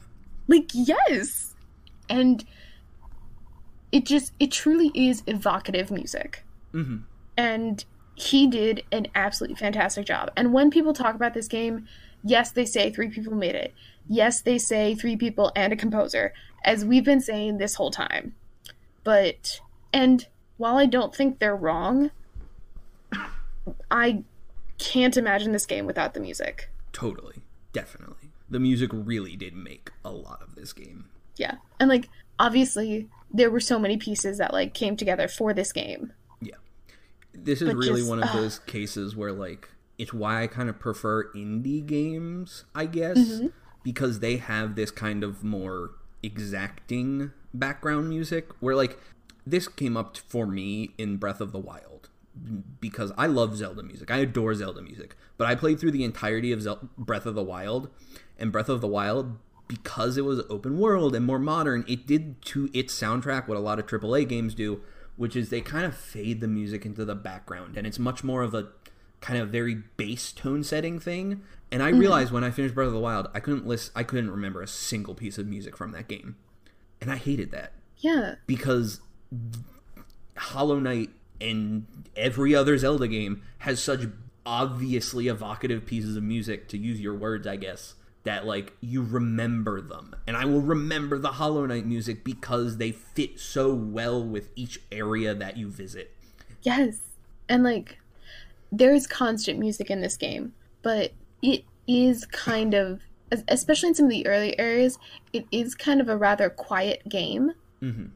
Like, 0.48 0.70
yes. 0.74 1.56
And 2.10 2.44
it 3.92 4.06
just, 4.06 4.34
it 4.40 4.52
truly 4.52 4.92
is 4.94 5.24
evocative 5.28 5.92
music. 5.92 6.44
Mhm. 6.74 7.04
And 7.38 7.86
he 8.20 8.48
did 8.48 8.84
an 8.92 9.08
absolutely 9.16 9.56
fantastic 9.56 10.06
job. 10.06 10.32
And 10.36 10.54
when 10.54 10.72
people 10.72 10.94
talk 10.94 11.16
about 11.16 11.34
this 11.34 11.48
game, 11.48 11.88
yes, 12.24 12.52
they 12.52 12.66
say 12.66 12.92
three 12.92 13.10
people 13.10 13.34
made 13.34 13.56
it. 13.56 13.74
Yes, 14.08 14.42
they 14.42 14.58
say 14.58 14.94
three 14.96 15.16
people 15.16 15.52
and 15.56 15.72
a 15.72 15.78
composer, 15.78 16.34
as 16.64 16.84
we've 16.84 17.06
been 17.06 17.22
saying 17.22 17.58
this 17.58 17.76
whole 17.76 17.92
time. 17.92 18.36
But, 19.04 19.62
and 19.94 20.28
while 20.58 20.78
I 20.78 20.86
don't 20.86 21.16
think 21.16 21.40
they're 21.40 21.56
wrong, 21.56 22.12
I 23.90 24.24
can't 24.78 25.16
imagine 25.16 25.52
this 25.52 25.66
game 25.66 25.86
without 25.86 26.14
the 26.14 26.20
music. 26.20 26.70
Totally. 26.92 27.36
Definitely. 27.72 28.32
The 28.50 28.60
music 28.60 28.90
really 28.92 29.36
did 29.36 29.54
make 29.54 29.92
a 30.04 30.12
lot 30.12 30.42
of 30.42 30.56
this 30.56 30.74
game. 30.74 31.06
Yeah. 31.38 31.56
And 31.80 31.88
like 31.90 32.10
obviously 32.40 33.08
there 33.32 33.52
were 33.52 33.60
so 33.60 33.78
many 33.78 33.98
pieces 33.98 34.40
that 34.40 34.54
like 34.54 34.74
came 34.74 34.98
together 34.98 35.28
for 35.28 35.54
this 35.54 35.72
game. 35.72 36.14
This 37.34 37.62
is 37.62 37.70
But 37.70 37.78
really 37.78 38.02
just, 38.02 38.10
one 38.10 38.20
of 38.24 38.30
ugh. 38.30 38.36
those 38.36 38.60
cases 38.60 39.16
where 39.16 39.32
like 39.32 39.70
it's 39.98 40.14
why 40.14 40.44
I 40.44 40.48
kind 40.48 40.70
of 40.70 40.80
prefer 40.80 41.32
indie 41.34 41.86
games, 41.86 42.64
I 42.74 42.86
guess, 42.86 43.18
Mm-hmm. 43.18 43.48
because 43.84 44.20
they 44.20 44.38
have 44.38 44.76
this 44.76 44.92
kind 44.92 45.24
of 45.24 45.44
more 45.44 45.92
exacting 46.24 47.32
background 47.54 48.10
music 48.10 48.50
where 48.60 48.76
like 48.76 48.98
this 49.46 49.68
came 49.68 49.98
up 49.98 50.18
for 50.18 50.46
me 50.46 50.92
in 50.98 51.18
Breath 51.18 51.42
of 51.42 51.52
the 51.52 51.60
Wild 51.60 52.10
because 52.80 53.12
I 53.18 53.26
love 53.28 53.58
Zelda 53.58 53.84
music. 53.84 54.10
I 54.12 54.18
adore 54.18 54.54
Zelda 54.56 54.82
music, 54.82 55.16
but 55.38 55.48
I 55.48 55.56
played 55.56 55.80
through 55.80 55.92
the 55.92 56.04
entirety 56.04 56.52
of 56.52 56.62
Zel- 56.62 56.90
Breath 56.98 57.26
of 57.26 57.36
the 57.36 57.44
Wild 57.44 57.90
and 58.38 58.52
Breath 58.52 58.70
of 58.70 58.80
the 58.82 58.88
Wild 58.88 59.38
because 59.68 60.18
it 60.18 60.26
was 60.26 60.42
open 60.50 60.80
world 60.80 61.16
and 61.16 61.26
more 61.26 61.38
modern, 61.40 61.84
it 61.88 62.08
did 62.08 62.42
to 62.44 62.70
its 62.74 62.98
soundtrack 62.98 63.48
what 63.48 63.58
a 63.58 63.62
lot 63.62 63.78
of 63.80 63.86
AAA 63.86 64.28
games 64.28 64.56
do, 64.56 64.82
which 65.20 65.36
is 65.36 65.50
they 65.50 65.60
kind 65.60 65.86
of 65.86 65.94
fade 65.94 66.40
the 66.40 66.48
music 66.48 66.86
into 66.86 67.04
the 67.04 67.14
background 67.14 67.76
and 67.76 67.86
it's 67.86 68.00
much 68.00 68.24
more 68.24 68.42
of 68.42 68.54
a 68.54 68.70
kind 69.20 69.38
of 69.38 69.50
very 69.50 69.84
bass 69.98 70.32
tone 70.32 70.64
setting 70.64 70.98
thing. 70.98 71.42
And 71.74 71.84
I 71.84 71.92
mm-hmm. 71.92 72.00
realized 72.00 72.32
when 72.32 72.46
I 72.46 72.52
finished 72.52 72.74
Breath 72.74 72.88
of 72.88 72.94
the 72.94 73.00
Wild, 73.02 73.28
I 73.34 73.42
couldn't 73.42 73.68
list 73.68 73.92
I 73.94 74.04
couldn't 74.04 74.32
remember 74.32 74.62
a 74.62 74.68
single 74.68 75.14
piece 75.14 75.38
of 75.38 75.46
music 75.46 75.76
from 75.76 75.92
that 75.92 76.08
game. 76.08 76.38
And 77.02 77.12
I 77.12 77.18
hated 77.18 77.52
that 77.52 77.74
Yeah. 77.98 78.36
because 78.48 79.02
Hollow 80.38 80.80
Knight 80.80 81.10
and 81.42 81.86
every 82.16 82.56
other 82.56 82.78
Zelda 82.78 83.10
game 83.10 83.42
has 83.60 83.84
such 83.84 84.08
obviously 84.46 85.28
evocative 85.28 85.86
pieces 85.86 86.16
of 86.16 86.24
music 86.24 86.70
to 86.70 86.78
use 86.78 87.02
your 87.02 87.14
words, 87.14 87.46
I 87.46 87.58
guess, 87.58 87.96
that 88.24 88.46
like 88.46 88.74
you 88.82 89.02
remember 89.02 89.82
them. 89.82 90.16
And 90.28 90.36
I 90.36 90.46
will 90.46 90.62
remember 90.62 91.18
the 91.18 91.34
Hollow 91.34 91.66
Knight 91.66 91.86
music 91.86 92.24
because 92.24 92.78
they 92.78 92.92
fit 92.92 93.40
so 93.40 93.74
well 93.74 94.24
with 94.24 94.50
each 94.56 94.80
area 94.92 95.34
that 95.34 95.58
you 95.58 95.70
visit. 95.70 96.16
Yes. 96.62 97.00
And 97.48 97.64
like 97.64 98.00
there 98.72 98.94
is 98.94 99.08
constant 99.08 99.60
music 99.60 99.90
in 99.90 100.02
this 100.02 100.18
game, 100.18 100.54
but 100.82 101.14
it 101.42 101.64
is 101.88 102.26
kind 102.26 102.74
of 102.74 103.02
especially 103.48 103.90
in 103.90 103.96
some 103.96 104.06
of 104.06 104.12
the 104.12 104.26
early 104.26 104.58
areas, 104.58 104.98
it 105.34 105.46
is 105.52 105.76
kind 105.76 106.02
of 106.02 106.10
a 106.10 106.18
rather 106.18 106.50
quiet 106.50 107.08
game. 107.08 107.54
Mm-hmm. 107.82 108.08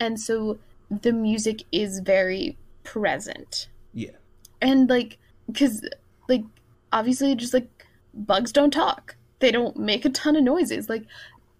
And 0.00 0.18
so 0.18 0.58
the 0.90 1.12
music 1.12 1.62
is 1.70 2.00
very 2.00 2.58
present. 2.82 3.68
Yeah. 3.94 4.16
And 4.60 4.88
like 4.90 5.18
cuz 5.54 5.82
like 6.28 6.44
obviously 6.92 7.34
just 7.34 7.54
like 7.54 7.86
bugs 8.12 8.52
don't 8.52 8.72
talk. 8.72 9.16
They 9.40 9.50
don't 9.50 9.76
make 9.76 10.04
a 10.04 10.10
ton 10.10 10.36
of 10.36 10.44
noises. 10.44 10.88
Like 10.88 11.04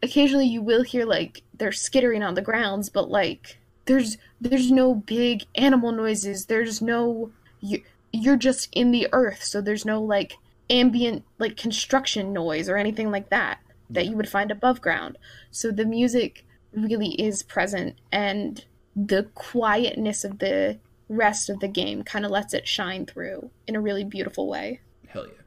occasionally 0.03 0.47
you 0.47 0.63
will 0.63 0.83
hear 0.83 1.05
like 1.05 1.43
they're 1.55 1.73
skittering 1.73 2.23
on 2.23 2.35
the 2.35 2.43
grounds, 2.43 2.89
but 2.89 3.11
like 3.11 3.59
there's 3.87 4.17
there's 4.41 4.71
no 4.71 4.95
big 4.95 5.45
animal 5.55 5.93
noises. 5.93 6.47
There's 6.47 6.81
no 6.81 7.31
you, 7.61 7.83
you're 8.13 8.37
just 8.37 8.69
in 8.73 8.91
the 8.91 9.09
earth, 9.13 9.43
so 9.43 9.61
there's 9.61 9.85
no 9.85 10.03
like 10.03 10.35
ambient 10.69 11.25
like 11.39 11.57
construction 11.57 12.33
noise 12.33 12.69
or 12.69 12.77
anything 12.77 13.11
like 13.11 13.29
that 13.31 13.59
that 13.91 14.07
you 14.07 14.17
would 14.17 14.29
find 14.29 14.51
above 14.51 14.81
ground. 14.81 15.19
So 15.51 15.71
the 15.71 15.85
music 15.85 16.47
really 16.73 17.21
is 17.21 17.43
present 17.43 17.97
and 18.13 18.65
the 18.95 19.25
quietness 19.35 20.25
of 20.25 20.39
the 20.39 20.79
rest 21.09 21.51
of 21.51 21.59
the 21.59 21.69
game 21.69 22.05
kind 22.05 22.25
of 22.25 22.31
lets 22.31 22.55
it 22.55 22.69
shine 22.69 23.05
through 23.05 23.51
in 23.67 23.75
a 23.75 23.81
really 23.81 24.05
beautiful 24.05 24.47
way. 24.47 24.81
Hell 25.09 25.27
yeah. 25.27 25.40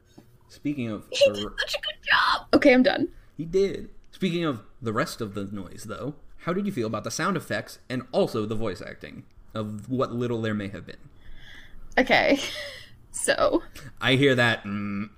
Speaking 0.54 0.90
of 0.90 1.04
He 1.10 1.28
the, 1.28 1.34
did 1.34 1.48
such 1.58 1.74
a 1.74 1.80
good 1.82 1.98
job. 2.02 2.46
Okay, 2.54 2.72
I'm 2.72 2.82
done. 2.82 3.08
He 3.36 3.44
did. 3.44 3.90
Speaking 4.12 4.44
of 4.44 4.62
the 4.80 4.92
rest 4.92 5.20
of 5.20 5.34
the 5.34 5.44
noise, 5.44 5.84
though, 5.88 6.14
how 6.38 6.52
did 6.52 6.66
you 6.66 6.72
feel 6.72 6.86
about 6.86 7.04
the 7.04 7.10
sound 7.10 7.36
effects 7.36 7.78
and 7.88 8.02
also 8.12 8.46
the 8.46 8.54
voice 8.54 8.80
acting? 8.80 9.24
of 9.54 9.88
what 9.88 10.12
little 10.12 10.42
there 10.42 10.54
may 10.54 10.68
have 10.68 10.86
been. 10.86 10.96
Okay. 11.98 12.38
So, 13.16 13.62
I 14.00 14.16
hear 14.16 14.34
that. 14.34 14.64
Mm, 14.64 15.08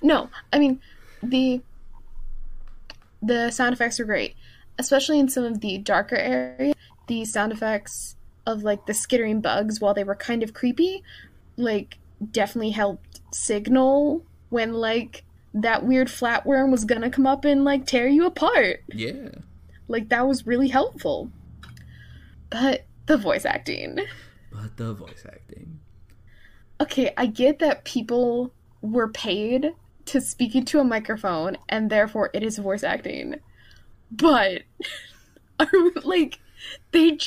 no, 0.00 0.30
I 0.52 0.60
mean, 0.60 0.80
the 1.24 1.60
the 3.20 3.50
sound 3.50 3.72
effects 3.72 3.98
were 3.98 4.04
great, 4.04 4.36
especially 4.78 5.18
in 5.18 5.28
some 5.28 5.42
of 5.42 5.60
the 5.60 5.78
darker 5.78 6.14
areas. 6.14 6.76
The 7.08 7.24
sound 7.24 7.50
effects 7.50 8.14
of 8.46 8.62
like 8.62 8.86
the 8.86 8.94
skittering 8.94 9.40
bugs 9.40 9.80
while 9.80 9.92
they 9.92 10.04
were 10.04 10.14
kind 10.14 10.44
of 10.44 10.54
creepy, 10.54 11.02
like 11.56 11.98
definitely 12.30 12.70
helped 12.70 13.20
signal 13.32 14.24
when 14.48 14.74
like 14.74 15.24
that 15.54 15.84
weird 15.84 16.08
flatworm 16.08 16.70
was 16.70 16.84
gonna 16.84 17.10
come 17.10 17.26
up 17.26 17.44
and 17.44 17.64
like 17.64 17.86
tear 17.86 18.08
you 18.08 18.26
apart. 18.26 18.82
yeah. 18.88 19.30
Like 19.88 20.08
that 20.10 20.26
was 20.26 20.46
really 20.46 20.68
helpful. 20.68 21.30
But 22.48 22.86
the 23.06 23.16
voice 23.16 23.44
acting. 23.44 23.98
But 24.52 24.76
the 24.76 24.94
voice 24.94 25.24
acting. 25.26 25.80
Okay, 26.80 27.12
I 27.16 27.26
get 27.26 27.58
that 27.58 27.84
people 27.84 28.52
were 28.82 29.08
paid 29.08 29.72
to 30.06 30.20
speak 30.20 30.54
into 30.54 30.78
a 30.80 30.84
microphone 30.84 31.58
and 31.68 31.90
therefore 31.90 32.30
it 32.32 32.42
is 32.42 32.58
voice 32.58 32.82
acting. 32.82 33.36
But 34.10 34.62
are 35.60 35.68
like 36.04 36.38
they 36.92 37.18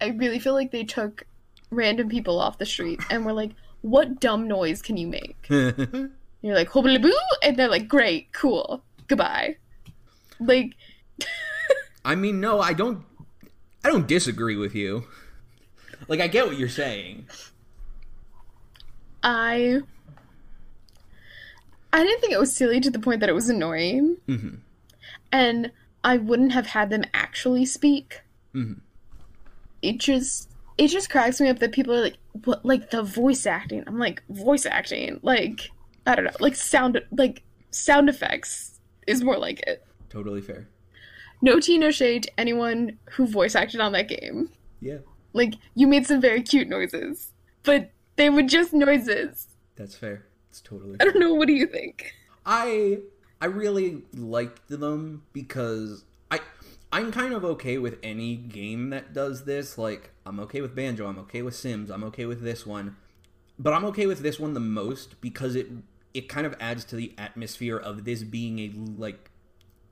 I 0.00 0.08
really 0.08 0.38
feel 0.38 0.54
like 0.54 0.70
they 0.70 0.84
took 0.84 1.24
random 1.70 2.08
people 2.08 2.38
off 2.38 2.58
the 2.58 2.66
street 2.66 3.00
and 3.10 3.24
were 3.24 3.32
like, 3.32 3.52
"What 3.82 4.20
dumb 4.20 4.48
noise 4.48 4.82
can 4.82 4.96
you 4.96 5.06
make?" 5.06 5.46
You're 5.48 6.54
like, 6.54 6.68
"Hobbly 6.68 6.98
boo," 6.98 7.12
and 7.42 7.56
they're 7.56 7.68
like, 7.68 7.88
"Great, 7.88 8.32
cool, 8.32 8.82
goodbye." 9.06 9.56
Like, 10.40 10.74
I 12.04 12.14
mean, 12.14 12.40
no, 12.40 12.60
I 12.60 12.72
don't. 12.72 13.04
I 13.84 13.90
don't 13.90 14.06
disagree 14.06 14.56
with 14.56 14.74
you. 14.74 15.04
Like, 16.08 16.20
I 16.20 16.26
get 16.28 16.46
what 16.46 16.58
you're 16.58 16.68
saying. 16.68 17.26
I 19.22 19.80
I 21.92 22.04
didn't 22.04 22.20
think 22.20 22.32
it 22.32 22.40
was 22.40 22.54
silly 22.54 22.80
to 22.80 22.90
the 22.90 22.98
point 22.98 23.20
that 23.20 23.28
it 23.28 23.34
was 23.34 23.48
annoying. 23.48 24.16
Mhm. 24.28 24.58
And 25.32 25.72
I 26.04 26.16
wouldn't 26.18 26.52
have 26.52 26.66
had 26.68 26.90
them 26.90 27.04
actually 27.14 27.66
speak. 27.66 28.20
Mhm. 28.54 28.80
It 29.82 29.98
just 29.98 30.47
it 30.78 30.88
just 30.88 31.10
cracks 31.10 31.40
me 31.40 31.48
up 31.48 31.58
that 31.58 31.72
people 31.72 31.92
are 31.94 32.00
like 32.00 32.16
what 32.44 32.64
like 32.64 32.90
the 32.90 33.02
voice 33.02 33.44
acting. 33.46 33.84
I'm 33.86 33.98
like 33.98 34.22
voice 34.30 34.64
acting. 34.66 35.18
Like 35.22 35.70
I 36.06 36.14
don't 36.14 36.24
know, 36.24 36.30
like 36.40 36.54
sound 36.56 37.00
like 37.10 37.42
sound 37.70 38.08
effects 38.08 38.80
is 39.06 39.22
more 39.22 39.36
like 39.38 39.60
it. 39.66 39.84
Totally 40.08 40.40
fair. 40.40 40.68
No 41.42 41.60
tea, 41.60 41.78
no 41.78 41.90
shade 41.90 42.24
to 42.24 42.40
anyone 42.40 42.98
who 43.12 43.26
voice 43.26 43.54
acted 43.54 43.80
on 43.80 43.92
that 43.92 44.08
game. 44.08 44.50
Yeah, 44.80 44.98
Like 45.32 45.54
you 45.74 45.86
made 45.86 46.06
some 46.06 46.20
very 46.20 46.42
cute 46.42 46.68
noises, 46.68 47.32
but 47.62 47.90
they 48.16 48.30
were 48.30 48.42
just 48.42 48.72
noises. 48.72 49.48
that's 49.76 49.94
fair. 49.96 50.26
It's 50.50 50.60
totally. 50.60 50.96
I 51.00 51.04
don't 51.04 51.18
know. 51.20 51.34
What 51.34 51.46
do 51.48 51.52
you 51.52 51.66
think? 51.66 52.14
I 52.46 52.98
I 53.40 53.46
really 53.46 54.02
liked 54.14 54.68
them 54.68 55.22
because 55.32 56.04
I 56.30 56.40
I'm 56.92 57.12
kind 57.12 57.34
of 57.34 57.44
okay 57.44 57.78
with 57.78 57.98
any 58.02 58.36
game 58.36 58.90
that 58.90 59.12
does 59.12 59.44
this. 59.44 59.76
Like 59.78 60.10
I'm 60.28 60.40
okay 60.40 60.60
with 60.60 60.74
Banjo, 60.74 61.06
I'm 61.06 61.18
okay 61.20 61.42
with 61.42 61.56
Sims, 61.56 61.90
I'm 61.90 62.04
okay 62.04 62.26
with 62.26 62.42
this 62.42 62.66
one. 62.66 62.96
But 63.58 63.72
I'm 63.72 63.84
okay 63.86 64.06
with 64.06 64.20
this 64.20 64.38
one 64.38 64.54
the 64.54 64.60
most 64.60 65.20
because 65.20 65.56
it 65.56 65.68
it 66.14 66.28
kind 66.28 66.46
of 66.46 66.54
adds 66.60 66.84
to 66.86 66.96
the 66.96 67.14
atmosphere 67.18 67.76
of 67.76 68.04
this 68.04 68.22
being 68.22 68.58
a 68.58 68.72
like 69.00 69.30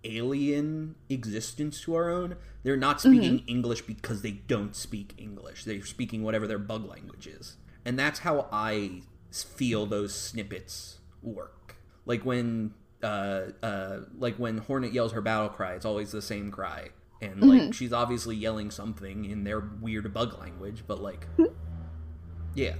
alien 0.04 0.94
existence 1.08 1.80
to 1.82 1.94
our 1.94 2.10
own. 2.10 2.36
They're 2.62 2.76
not 2.76 3.00
speaking 3.00 3.42
English 3.46 3.82
because 3.82 4.22
they 4.22 4.32
don't 4.32 4.74
speak 4.74 5.14
English. 5.18 5.64
They're 5.64 5.84
speaking 5.84 6.22
whatever 6.22 6.46
their 6.46 6.58
bug 6.58 6.88
language 6.88 7.26
is. 7.26 7.56
And 7.84 7.98
that's 7.98 8.20
how 8.20 8.48
I 8.52 9.02
feel 9.30 9.86
those 9.86 10.14
snippets 10.14 10.98
work. 11.22 11.76
Like 12.04 12.24
when 12.24 12.74
uh 13.02 13.42
uh 13.62 14.00
like 14.18 14.36
when 14.36 14.58
Hornet 14.58 14.92
yells 14.92 15.12
her 15.12 15.20
battle 15.20 15.48
cry, 15.48 15.74
it's 15.74 15.84
always 15.84 16.12
the 16.12 16.22
same 16.22 16.50
cry. 16.50 16.90
And 17.22 17.40
like 17.42 17.74
she's 17.74 17.92
obviously 17.92 18.36
yelling 18.36 18.70
something 18.70 19.24
in 19.24 19.44
their 19.44 19.60
weird 19.60 20.12
bug 20.12 20.38
language, 20.38 20.84
but 20.86 21.00
like 21.00 21.26
yeah. 22.54 22.74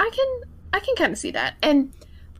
I 0.00 0.08
can 0.10 0.40
I 0.72 0.80
can 0.80 0.96
kind 0.96 1.12
of 1.12 1.18
see 1.18 1.30
that, 1.32 1.54
and 1.62 1.92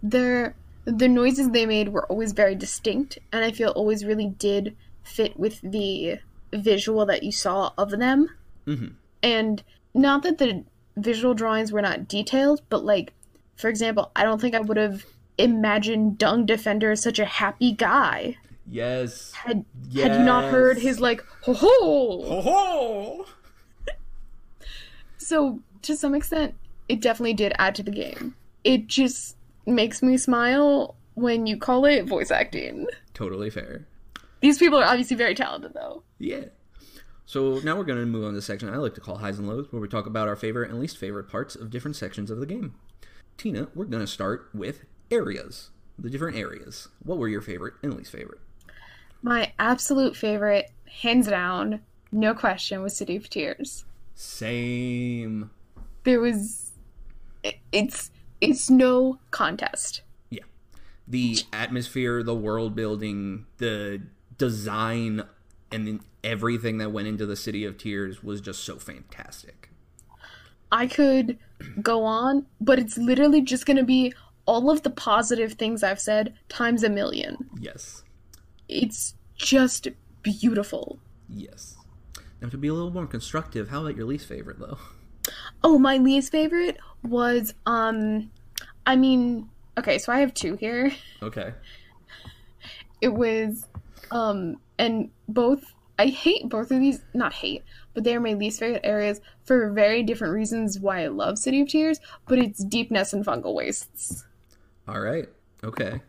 their 0.02 0.56
the 0.84 1.08
noises 1.08 1.50
they 1.50 1.66
made 1.66 1.90
were 1.90 2.06
always 2.06 2.32
very 2.32 2.54
distinct, 2.54 3.18
and 3.32 3.44
I 3.44 3.52
feel 3.52 3.70
always 3.70 4.04
really 4.04 4.26
did 4.26 4.76
fit 5.02 5.38
with 5.38 5.60
the 5.62 6.18
visual 6.52 7.06
that 7.06 7.22
you 7.22 7.32
saw 7.32 7.72
of 7.76 7.90
them. 7.90 8.30
Mhm. 8.66 8.94
And 9.22 9.62
not 9.94 10.22
that 10.22 10.38
the 10.38 10.64
visual 10.96 11.34
drawings 11.34 11.70
were 11.70 11.82
not 11.82 12.08
detailed, 12.08 12.62
but 12.70 12.84
like, 12.84 13.12
for 13.56 13.68
example, 13.68 14.10
I 14.16 14.24
don't 14.24 14.40
think 14.40 14.54
I 14.54 14.60
would 14.60 14.76
have 14.78 15.04
imagined 15.36 16.18
Dung 16.18 16.46
Defender 16.46 16.92
as 16.92 17.02
such 17.02 17.18
a 17.18 17.24
happy 17.24 17.72
guy 17.72 18.36
Yes. 18.70 19.32
had 19.32 19.64
had 19.94 20.12
you 20.12 20.24
not 20.24 20.44
heard 20.44 20.78
his 20.78 21.00
like 21.00 21.24
ho 21.42 21.52
ho. 21.52 22.22
Ho 22.22 22.40
ho! 22.42 23.26
So 25.18 25.60
to 25.82 25.96
some 25.96 26.14
extent, 26.14 26.54
it 26.88 27.00
definitely 27.00 27.34
did 27.34 27.52
add 27.56 27.76
to 27.76 27.84
the 27.84 27.92
game. 27.92 28.34
It 28.64 28.88
just 28.88 29.36
makes 29.64 30.02
me 30.02 30.16
smile 30.16 30.96
when 31.14 31.46
you 31.46 31.56
call 31.56 31.84
it 31.84 32.06
voice 32.06 32.32
acting. 32.32 32.88
Totally 33.14 33.48
fair. 33.48 33.86
These 34.40 34.58
people 34.58 34.78
are 34.80 34.84
obviously 34.84 35.16
very 35.16 35.34
talented, 35.34 35.72
though. 35.74 36.02
Yeah. 36.18 36.46
So 37.26 37.60
now 37.62 37.76
we're 37.76 37.84
going 37.84 38.00
to 38.00 38.06
move 38.06 38.24
on 38.24 38.30
to 38.30 38.36
the 38.36 38.42
section 38.42 38.68
I 38.68 38.78
like 38.78 38.94
to 38.94 39.00
call 39.00 39.18
highs 39.18 39.38
and 39.38 39.46
lows, 39.46 39.68
where 39.70 39.80
we 39.80 39.86
talk 39.86 40.06
about 40.06 40.26
our 40.26 40.34
favorite 40.34 40.70
and 40.70 40.80
least 40.80 40.98
favorite 40.98 41.28
parts 41.28 41.54
of 41.54 41.70
different 41.70 41.96
sections 41.96 42.30
of 42.30 42.40
the 42.40 42.46
game. 42.46 42.74
Tina, 43.36 43.68
we're 43.74 43.84
going 43.84 44.02
to 44.02 44.10
start 44.10 44.48
with 44.52 44.84
areas. 45.10 45.70
The 45.96 46.10
different 46.10 46.36
areas. 46.36 46.88
What 47.04 47.18
were 47.18 47.28
your 47.28 47.42
favorite 47.42 47.74
and 47.82 47.94
least 47.94 48.10
favorite? 48.10 48.40
My 49.22 49.52
absolute 49.58 50.16
favorite, 50.16 50.70
hands 50.86 51.28
down, 51.28 51.80
no 52.12 52.34
question, 52.34 52.82
was 52.82 52.96
City 52.96 53.16
of 53.16 53.28
Tears. 53.28 53.84
Same. 54.14 55.50
There 56.04 56.20
was, 56.20 56.72
it's 57.72 58.10
it's 58.40 58.70
no 58.70 59.18
contest. 59.30 60.02
Yeah. 60.30 60.44
The 61.06 61.38
atmosphere, 61.52 62.22
the 62.22 62.34
world 62.34 62.74
building, 62.74 63.46
the 63.58 64.02
design, 64.38 65.24
and 65.70 65.86
then 65.86 66.00
everything 66.24 66.78
that 66.78 66.90
went 66.90 67.08
into 67.08 67.26
the 67.26 67.36
City 67.36 67.64
of 67.64 67.76
Tears 67.76 68.22
was 68.22 68.40
just 68.40 68.64
so 68.64 68.78
fantastic. 68.78 69.68
I 70.72 70.86
could 70.86 71.38
go 71.82 72.04
on, 72.04 72.46
but 72.60 72.78
it's 72.78 72.96
literally 72.96 73.42
just 73.42 73.66
gonna 73.66 73.84
be 73.84 74.12
all 74.46 74.70
of 74.70 74.82
the 74.82 74.90
positive 74.90 75.54
things 75.54 75.82
I've 75.82 76.00
said 76.00 76.34
times 76.48 76.82
a 76.82 76.88
million. 76.88 77.50
Yes. 77.58 78.02
It's 78.70 79.14
just 79.36 79.88
beautiful. 80.22 80.98
Yes. 81.28 81.76
Now 82.40 82.48
to 82.48 82.56
be 82.56 82.68
a 82.68 82.74
little 82.74 82.90
more 82.90 83.06
constructive, 83.06 83.68
how 83.68 83.82
about 83.82 83.96
your 83.96 84.06
least 84.06 84.26
favorite 84.26 84.58
though? 84.58 84.78
Oh, 85.62 85.78
my 85.78 85.98
least 85.98 86.32
favorite 86.32 86.78
was 87.02 87.54
um 87.66 88.30
I 88.86 88.96
mean, 88.96 89.48
okay, 89.78 89.98
so 89.98 90.12
I 90.12 90.20
have 90.20 90.32
two 90.34 90.56
here. 90.56 90.92
Okay. 91.22 91.52
It 93.00 93.08
was 93.08 93.66
um 94.10 94.56
and 94.78 95.10
both 95.28 95.64
I 95.98 96.06
hate 96.06 96.48
both 96.48 96.70
of 96.70 96.80
these, 96.80 97.02
not 97.12 97.34
hate, 97.34 97.62
but 97.92 98.04
they 98.04 98.14
are 98.14 98.20
my 98.20 98.32
least 98.32 98.60
favorite 98.60 98.80
areas 98.84 99.20
for 99.44 99.70
very 99.70 100.02
different 100.02 100.32
reasons 100.32 100.78
why 100.78 101.02
I 101.02 101.08
love 101.08 101.38
City 101.38 101.60
of 101.60 101.68
Tears, 101.68 102.00
but 102.26 102.38
it's 102.38 102.64
Deepnest 102.64 103.12
and 103.12 103.24
fungal 103.24 103.54
wastes. 103.54 104.24
All 104.88 105.00
right. 105.00 105.28
Okay. 105.62 106.00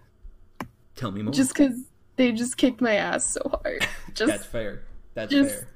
Tell 0.95 1.11
me 1.11 1.22
more. 1.23 1.34
Just 1.34 1.56
cuz 1.56 1.73
they 2.16 2.32
just 2.32 2.58
kicked 2.58 2.82
my 2.82 2.96
ass 2.96 3.26
so 3.26 3.42
hard. 3.64 3.88
Just 4.14 4.30
That's 4.32 4.46
fair. 4.46 4.84
That's 5.14 5.32
just- 5.32 5.56
fair. 5.56 5.68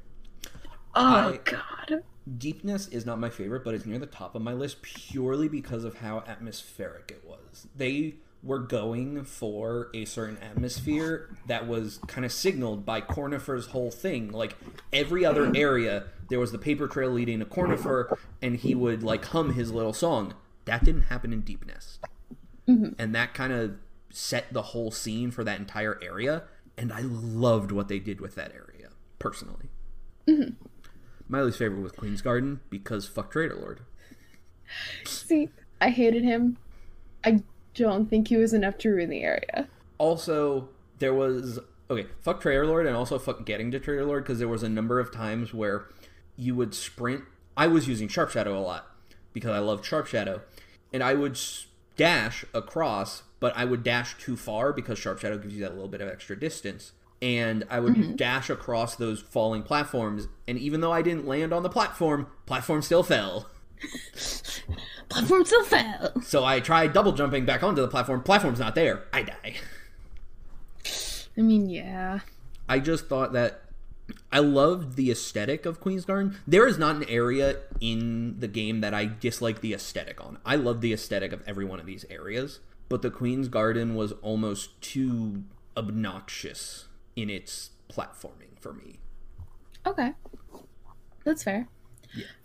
oh 0.95 1.29
I- 1.33 1.39
god. 1.43 2.03
Deepnest 2.37 2.91
is 2.91 3.05
not 3.05 3.19
my 3.19 3.29
favorite, 3.29 3.63
but 3.63 3.75
it's 3.75 3.85
near 3.85 3.99
the 3.99 4.07
top 4.07 4.33
of 4.35 4.41
my 4.41 4.53
list 4.53 4.81
purely 4.81 5.47
because 5.47 5.83
of 5.83 5.97
how 5.97 6.23
atmospheric 6.27 7.11
it 7.11 7.23
was. 7.27 7.67
They 7.75 8.15
were 8.41 8.57
going 8.59 9.23
for 9.25 9.89
a 9.93 10.05
certain 10.05 10.37
atmosphere 10.39 11.29
that 11.47 11.67
was 11.67 11.99
kind 12.07 12.25
of 12.25 12.31
signaled 12.31 12.83
by 12.85 12.99
Cornifer's 13.01 13.67
whole 13.67 13.91
thing. 13.91 14.31
Like 14.31 14.55
every 14.91 15.23
other 15.23 15.51
area, 15.55 16.05
there 16.29 16.39
was 16.39 16.51
the 16.51 16.57
paper 16.57 16.87
trail 16.87 17.11
leading 17.11 17.39
to 17.39 17.45
Cornifer, 17.45 18.17
and 18.41 18.55
he 18.55 18.73
would 18.73 19.03
like 19.03 19.25
hum 19.25 19.53
his 19.53 19.71
little 19.71 19.93
song. 19.93 20.33
That 20.65 20.83
didn't 20.83 21.03
happen 21.03 21.31
in 21.31 21.41
Deep 21.41 21.63
Nest. 21.67 21.99
Mm-hmm. 22.67 22.93
And 22.97 23.13
that 23.13 23.35
kind 23.35 23.53
of 23.53 23.75
set 24.15 24.53
the 24.53 24.61
whole 24.61 24.91
scene 24.91 25.29
for 25.29 25.43
that 25.43 25.59
entire 25.59 25.99
area, 26.01 26.43
and 26.77 26.91
I 26.91 27.01
loved 27.01 27.71
what 27.71 27.87
they 27.89 27.99
did 27.99 28.21
with 28.21 28.35
that 28.35 28.51
area, 28.53 28.89
personally. 29.19 29.69
Mm-hmm. 30.27 30.53
My 31.27 31.41
least 31.41 31.57
favorite 31.57 31.81
was 31.81 31.91
Queen's 31.91 32.21
Garden 32.21 32.61
because 32.69 33.07
fuck 33.07 33.31
Traitor 33.31 33.55
Lord. 33.55 33.81
See, 35.05 35.49
I 35.81 35.89
hated 35.89 36.23
him. 36.23 36.57
I 37.23 37.43
don't 37.73 38.09
think 38.09 38.29
he 38.29 38.37
was 38.37 38.53
enough 38.53 38.77
to 38.79 38.89
ruin 38.89 39.09
the 39.09 39.23
area. 39.23 39.67
Also, 39.97 40.69
there 40.99 41.13
was 41.13 41.59
okay, 41.89 42.07
fuck 42.21 42.41
Traitor 42.41 42.65
Lord 42.65 42.87
and 42.87 42.95
also 42.95 43.19
fuck 43.19 43.45
getting 43.45 43.69
to 43.71 43.79
Traitor 43.79 44.05
Lord 44.05 44.23
because 44.23 44.39
there 44.39 44.47
was 44.47 44.63
a 44.63 44.69
number 44.69 44.99
of 44.99 45.11
times 45.11 45.53
where 45.53 45.87
you 46.37 46.55
would 46.55 46.73
sprint. 46.73 47.23
I 47.57 47.67
was 47.67 47.87
using 47.87 48.07
Sharp 48.07 48.31
Shadow 48.31 48.57
a 48.57 48.61
lot 48.61 48.87
because 49.33 49.51
I 49.51 49.59
love 49.59 49.85
Sharp 49.85 50.07
Shadow, 50.07 50.41
and 50.93 51.03
I 51.03 51.13
would 51.15 51.39
dash 51.95 52.45
across, 52.53 53.23
but 53.39 53.55
I 53.55 53.65
would 53.65 53.83
dash 53.83 54.17
too 54.17 54.35
far 54.35 54.73
because 54.73 54.99
Sharp 54.99 55.19
Shadow 55.19 55.37
gives 55.37 55.53
you 55.53 55.61
that 55.61 55.73
little 55.73 55.89
bit 55.89 56.01
of 56.01 56.07
extra 56.07 56.39
distance. 56.39 56.93
And 57.21 57.63
I 57.69 57.79
would 57.79 57.95
mm-hmm. 57.95 58.15
dash 58.15 58.49
across 58.49 58.95
those 58.95 59.21
falling 59.21 59.63
platforms, 59.63 60.27
and 60.47 60.57
even 60.57 60.81
though 60.81 60.91
I 60.91 61.01
didn't 61.01 61.25
land 61.25 61.53
on 61.53 61.63
the 61.63 61.69
platform, 61.69 62.27
platform 62.45 62.81
still 62.81 63.03
fell. 63.03 63.49
Platform 65.09 65.45
still 65.45 65.63
fell. 65.63 66.21
So 66.23 66.43
I 66.43 66.59
tried 66.59 66.93
double 66.93 67.11
jumping 67.11 67.45
back 67.45 67.61
onto 67.61 67.81
the 67.81 67.87
platform. 67.87 68.23
Platform's 68.23 68.59
not 68.59 68.73
there. 68.73 69.03
I 69.13 69.23
die. 69.23 69.55
I 71.37 71.41
mean, 71.41 71.69
yeah. 71.69 72.19
I 72.67 72.79
just 72.79 73.07
thought 73.07 73.33
that 73.33 73.61
I 74.31 74.39
loved 74.39 74.95
the 74.95 75.11
aesthetic 75.11 75.65
of 75.65 75.79
Queen's 75.79 76.05
Garden. 76.05 76.37
There 76.47 76.67
is 76.67 76.77
not 76.77 76.95
an 76.95 77.05
area 77.05 77.57
in 77.79 78.39
the 78.39 78.47
game 78.47 78.81
that 78.81 78.93
I 78.93 79.05
dislike 79.05 79.61
the 79.61 79.73
aesthetic 79.73 80.23
on. 80.23 80.39
I 80.45 80.55
love 80.55 80.81
the 80.81 80.93
aesthetic 80.93 81.31
of 81.31 81.41
every 81.47 81.65
one 81.65 81.79
of 81.79 81.85
these 81.85 82.05
areas, 82.09 82.59
but 82.89 83.01
the 83.01 83.11
Queen's 83.11 83.47
Garden 83.47 83.95
was 83.95 84.11
almost 84.21 84.79
too 84.81 85.43
obnoxious 85.77 86.87
in 87.15 87.29
its 87.29 87.71
platforming 87.89 88.59
for 88.59 88.73
me. 88.73 88.99
Okay. 89.85 90.13
That's 91.23 91.43
fair. 91.43 91.67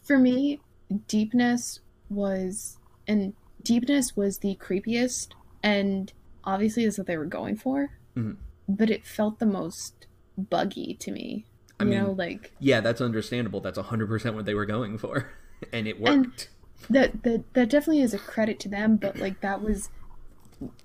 For 0.03 0.19
me, 0.19 0.61
Deepnest 1.09 1.81
was 2.09 2.79
and 3.07 3.35
Deepnest 3.63 4.17
was 4.17 4.39
the 4.39 4.57
creepiest 4.57 5.29
and 5.63 6.13
obviously 6.45 6.85
that's 6.85 6.99
what 6.99 7.07
they 7.07 7.17
were 7.19 7.27
going 7.27 7.57
for. 7.57 7.91
Mhm. 8.17 8.37
But 8.69 8.91
it 8.91 9.07
felt 9.07 9.39
the 9.39 9.47
most 9.47 10.07
buggy 10.39 10.95
to 11.01 11.11
me. 11.11 11.45
I 11.79 11.85
you 11.85 11.91
mean- 11.91 11.99
know, 12.03 12.13
like 12.13 12.53
Yeah, 12.61 12.81
that's 12.81 13.01
understandable. 13.01 13.61
That's 13.61 13.79
100% 13.79 14.35
what 14.35 14.45
they 14.47 14.55
were 14.55 14.67
going 14.67 14.99
for. 14.99 15.31
And 15.75 15.87
it 15.87 16.01
worked. 16.01 16.49
that 16.89 17.23
that 17.23 17.53
that 17.53 17.69
definitely 17.69 18.01
is 18.01 18.15
a 18.15 18.19
credit 18.19 18.59
to 18.61 18.69
them, 18.71 18.97
but 18.97 19.19
like 19.19 19.43
that 19.43 19.61
was 19.61 19.91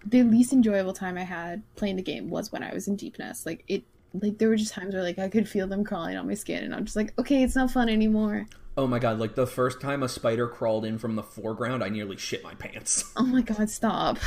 the 0.05 0.23
least 0.23 0.53
enjoyable 0.53 0.93
time 0.93 1.17
I 1.17 1.23
had 1.23 1.63
playing 1.75 1.97
the 1.97 2.01
game 2.01 2.29
was 2.29 2.51
when 2.51 2.63
I 2.63 2.73
was 2.73 2.87
in 2.87 2.95
Deepnest. 2.97 3.45
Like 3.45 3.63
it 3.67 3.83
like 4.13 4.37
there 4.37 4.47
were 4.49 4.55
just 4.55 4.73
times 4.73 4.93
where 4.93 5.03
like 5.03 5.19
I 5.19 5.27
could 5.29 5.47
feel 5.49 5.67
them 5.67 5.83
crawling 5.83 6.15
on 6.15 6.27
my 6.27 6.33
skin 6.35 6.63
and 6.63 6.73
I'm 6.73 6.85
just 6.85 6.95
like, 6.95 7.13
okay, 7.19 7.43
it's 7.43 7.55
not 7.55 7.71
fun 7.71 7.89
anymore. 7.89 8.45
oh 8.77 8.87
my 8.87 8.99
god, 8.99 9.19
like 9.19 9.35
the 9.35 9.47
first 9.47 9.81
time 9.81 10.03
a 10.03 10.09
spider 10.09 10.47
crawled 10.47 10.85
in 10.85 10.97
from 10.97 11.15
the 11.15 11.23
foreground, 11.23 11.83
I 11.83 11.89
nearly 11.89 12.17
shit 12.17 12.43
my 12.43 12.53
pants. 12.55 13.03
Oh 13.17 13.25
my 13.25 13.41
god, 13.41 13.69
stop. 13.69 14.17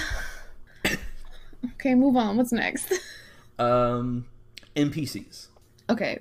okay, 1.75 1.95
move 1.95 2.17
on. 2.17 2.37
What's 2.37 2.53
next? 2.53 2.93
Um 3.59 4.27
NPCs. 4.77 5.49
Okay. 5.91 6.21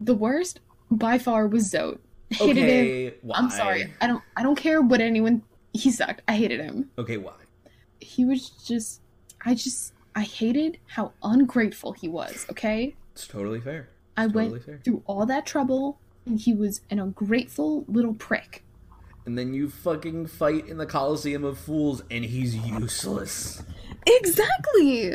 The 0.00 0.14
worst 0.14 0.58
by 0.90 1.18
far 1.18 1.46
was 1.46 1.70
Zote. 1.72 2.00
Hated 2.30 2.56
him. 2.56 2.68
Okay, 2.68 3.14
why? 3.22 3.38
I'm 3.38 3.50
sorry. 3.50 3.92
I 4.00 4.08
don't 4.08 4.22
I 4.36 4.42
don't 4.42 4.56
care 4.56 4.80
what 4.82 5.00
anyone 5.00 5.42
he 5.72 5.92
sucked. 5.92 6.22
I 6.26 6.34
hated 6.34 6.58
him. 6.60 6.90
Okay, 6.98 7.16
why? 7.16 7.34
He 8.04 8.24
was 8.24 8.50
just 8.50 9.00
I 9.44 9.54
just 9.54 9.92
I 10.14 10.22
hated 10.22 10.78
how 10.86 11.12
ungrateful 11.22 11.92
he 11.92 12.08
was, 12.08 12.46
okay? 12.50 12.94
It's 13.12 13.26
totally 13.26 13.60
fair. 13.60 13.88
I 14.16 14.26
Totally 14.26 14.50
went 14.50 14.64
fair. 14.64 14.80
through 14.84 15.02
all 15.06 15.26
that 15.26 15.44
trouble 15.46 15.98
and 16.26 16.38
he 16.38 16.54
was 16.54 16.80
an 16.90 16.98
ungrateful 17.00 17.84
little 17.88 18.14
prick. 18.14 18.62
And 19.26 19.36
then 19.38 19.54
you 19.54 19.68
fucking 19.70 20.26
fight 20.26 20.68
in 20.68 20.76
the 20.76 20.86
Coliseum 20.86 21.44
of 21.44 21.58
Fools 21.58 22.02
and 22.10 22.24
he's 22.24 22.54
useless. 22.54 23.62
Exactly. 24.06 25.12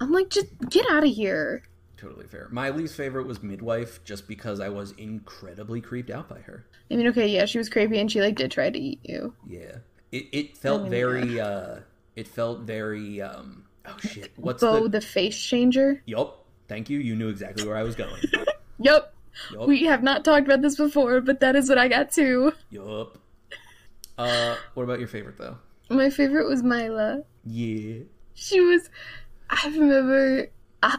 I'm 0.00 0.12
like 0.12 0.30
just 0.30 0.48
get 0.68 0.84
out 0.90 1.04
of 1.04 1.10
here. 1.10 1.62
Totally 1.96 2.26
fair. 2.26 2.48
My 2.50 2.70
least 2.70 2.94
favorite 2.94 3.26
was 3.26 3.42
Midwife 3.42 4.02
just 4.04 4.26
because 4.26 4.58
I 4.60 4.68
was 4.70 4.92
incredibly 4.92 5.80
creeped 5.80 6.10
out 6.10 6.28
by 6.28 6.40
her. 6.40 6.64
I 6.90 6.96
mean, 6.96 7.06
okay, 7.08 7.26
yeah, 7.28 7.44
she 7.44 7.58
was 7.58 7.68
creepy 7.68 7.98
and 8.00 8.10
she 8.10 8.20
like 8.20 8.36
did 8.36 8.50
try 8.50 8.70
to 8.70 8.78
eat 8.78 9.00
you. 9.02 9.34
Yeah. 9.46 9.76
It 10.12 10.26
it 10.32 10.56
felt 10.56 10.82
Oh, 10.82 10.84
yeah. 10.84 10.90
very 10.90 11.40
uh 11.40 11.76
it 12.16 12.26
felt 12.28 12.60
very 12.60 13.20
um 13.22 13.64
oh 13.86 13.96
shit. 14.00 14.32
What's 14.36 14.60
Bo 14.62 14.84
the 14.84 14.88
the 14.88 15.00
face 15.00 15.40
changer. 15.40 16.02
Yup. 16.06 16.44
Thank 16.68 16.88
you. 16.90 16.98
You 16.98 17.16
knew 17.16 17.28
exactly 17.28 17.66
where 17.66 17.76
I 17.76 17.82
was 17.82 17.94
going. 17.96 18.22
Yup. 18.78 19.14
Yup. 19.52 19.66
We 19.68 19.84
have 19.84 20.02
not 20.02 20.24
talked 20.24 20.46
about 20.46 20.62
this 20.62 20.76
before, 20.76 21.20
but 21.20 21.40
that 21.40 21.54
is 21.56 21.68
what 21.68 21.78
I 21.78 21.88
got 21.88 22.10
too. 22.12 22.52
Yup. 22.70 23.18
Uh 24.18 24.56
what 24.74 24.82
about 24.84 24.98
your 24.98 25.08
favorite 25.08 25.38
though? 25.38 25.56
My 25.88 26.10
favorite 26.10 26.48
was 26.48 26.62
Myla. 26.62 27.22
Yeah. 27.44 28.00
She 28.34 28.60
was. 28.60 28.88
I 29.48 29.66
remember. 29.68 30.48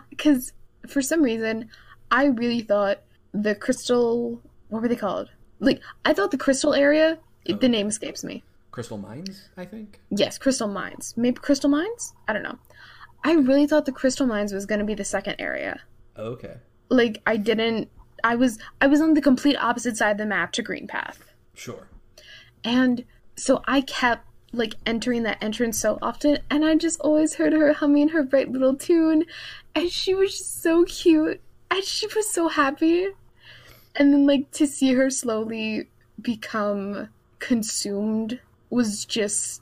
Because 0.09 0.53
for 0.87 1.01
some 1.01 1.21
reason, 1.23 1.69
I 2.11 2.25
really 2.25 2.61
thought 2.61 2.99
the 3.33 3.55
crystal. 3.55 4.41
What 4.69 4.81
were 4.81 4.87
they 4.87 4.95
called? 4.95 5.29
Like, 5.59 5.81
I 6.05 6.13
thought 6.13 6.31
the 6.31 6.37
crystal 6.37 6.73
area. 6.73 7.17
Oh. 7.49 7.55
The 7.55 7.69
name 7.69 7.87
escapes 7.87 8.23
me. 8.23 8.43
Crystal 8.71 8.97
Mines, 8.97 9.49
I 9.57 9.65
think. 9.65 9.99
Yes, 10.09 10.37
crystal 10.37 10.67
mines. 10.67 11.13
Maybe 11.17 11.37
crystal 11.37 11.69
mines? 11.69 12.13
I 12.27 12.33
don't 12.33 12.43
know. 12.43 12.57
I 13.23 13.33
really 13.33 13.67
thought 13.67 13.85
the 13.85 13.91
crystal 13.91 14.25
mines 14.25 14.53
was 14.53 14.65
going 14.65 14.79
to 14.79 14.85
be 14.85 14.95
the 14.95 15.03
second 15.03 15.35
area. 15.39 15.81
Okay. 16.17 16.55
Like, 16.89 17.21
I 17.25 17.37
didn't. 17.37 17.89
I 18.23 18.35
was 18.35 18.59
I 18.79 18.87
was 18.87 19.01
on 19.01 19.13
the 19.13 19.21
complete 19.21 19.57
opposite 19.57 19.97
side 19.97 20.11
of 20.11 20.17
the 20.17 20.25
map 20.25 20.51
to 20.53 20.61
Greenpath. 20.61 21.33
Sure. 21.53 21.87
And 22.63 23.05
so 23.35 23.61
I 23.67 23.81
kept 23.81 24.27
like 24.53 24.75
entering 24.85 25.23
that 25.23 25.41
entrance 25.41 25.79
so 25.79 25.97
often, 26.01 26.39
and 26.49 26.65
I 26.65 26.75
just 26.75 26.99
always 27.01 27.35
heard 27.35 27.53
her 27.53 27.73
humming 27.73 28.09
her 28.09 28.23
bright 28.23 28.51
little 28.51 28.75
tune, 28.75 29.25
and 29.75 29.89
she 29.89 30.13
was 30.13 30.37
just 30.37 30.61
so 30.61 30.83
cute, 30.83 31.41
and 31.69 31.83
she 31.83 32.07
was 32.07 32.29
so 32.29 32.47
happy. 32.47 33.07
And 33.95 34.13
then, 34.13 34.25
like, 34.25 34.51
to 34.51 34.67
see 34.67 34.93
her 34.93 35.09
slowly 35.09 35.89
become 36.21 37.09
consumed 37.39 38.39
was 38.71 39.05
just 39.05 39.61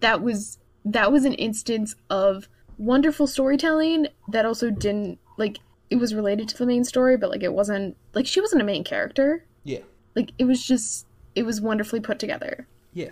that 0.00 0.20
was 0.22 0.58
that 0.84 1.12
was 1.12 1.24
an 1.24 1.34
instance 1.34 1.94
of 2.10 2.48
wonderful 2.78 3.26
storytelling 3.28 4.08
that 4.28 4.44
also 4.44 4.70
didn't 4.70 5.18
like 5.36 5.58
it 5.90 5.96
was 5.96 6.14
related 6.14 6.48
to 6.48 6.58
the 6.58 6.66
main 6.66 6.82
story 6.82 7.16
but 7.16 7.30
like 7.30 7.42
it 7.44 7.52
wasn't 7.52 7.96
like 8.14 8.26
she 8.26 8.40
wasn't 8.40 8.60
a 8.60 8.64
main 8.64 8.82
character 8.82 9.44
Yeah. 9.64 9.80
like 10.16 10.32
it 10.38 10.44
was 10.46 10.64
just 10.64 11.06
it 11.36 11.44
was 11.44 11.60
wonderfully 11.60 12.00
put 12.00 12.18
together 12.18 12.66
Yeah. 12.92 13.10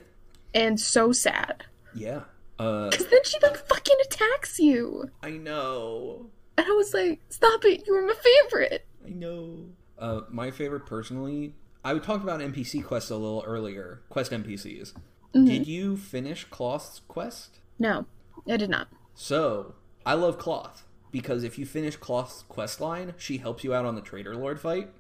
and 0.55 0.81
so 0.81 1.13
sad 1.13 1.65
Yeah. 1.95 2.23
Uh 2.59 2.89
because 2.91 3.07
then 3.07 3.23
she 3.25 3.39
like 3.41 3.57
fucking 3.69 3.97
attacks 4.07 4.59
you 4.59 5.11
I 5.23 5.31
know. 5.31 6.27
and 6.57 6.67
i 6.67 6.71
was 6.73 6.93
like 6.95 7.21
stop 7.29 7.65
it 7.65 7.87
you 7.87 7.95
were 7.95 8.03
my 8.07 8.15
favorite 8.15 8.87
I 9.07 9.11
know. 9.11 9.67
Uh, 9.99 10.23
my 10.31 10.51
favorite 10.51 10.87
personally, 10.87 11.55
I 11.85 11.99
talked 11.99 12.23
about 12.23 12.41
NPC 12.41 12.85
quests 12.85 13.11
a 13.11 13.17
little 13.17 13.43
earlier. 13.47 14.03
Quest 14.09 14.33
NPCs. 14.33 14.93
Mm-hmm. 15.35 15.45
Did 15.45 15.67
you 15.67 15.97
finish 15.97 16.45
Cloth's 16.45 17.01
quest? 17.09 17.61
no 17.81 18.05
i 18.49 18.57
did 18.57 18.71
not 18.71 18.89
So, 19.15 19.75
I 20.07 20.15
love 20.15 20.39
Cloth 20.39 20.85
because 21.11 21.43
if 21.43 21.59
you 21.59 21.67
finish 21.67 21.97
Cloth's 21.97 22.43
quest 22.49 22.81
line, 22.81 23.15
she 23.17 23.39
helps 23.39 23.65
you 23.65 23.75
out 23.75 23.85
on 23.85 23.97
the 23.97 24.01
Traitor 24.01 24.37
Lord 24.37 24.61
fight. 24.61 24.91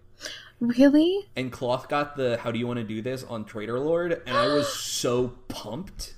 really 0.58 1.28
And 1.36 1.52
Cloth 1.52 1.88
got 1.88 2.16
the 2.16 2.38
how 2.38 2.50
do 2.50 2.58
you 2.58 2.66
want 2.66 2.78
to 2.78 2.84
do 2.84 3.00
this 3.00 3.22
on 3.24 3.44
Traitor 3.44 3.78
Lord, 3.78 4.22
and 4.26 4.36
I 4.36 4.48
was 4.48 4.72
so 4.72 5.34
pumped. 5.48 6.14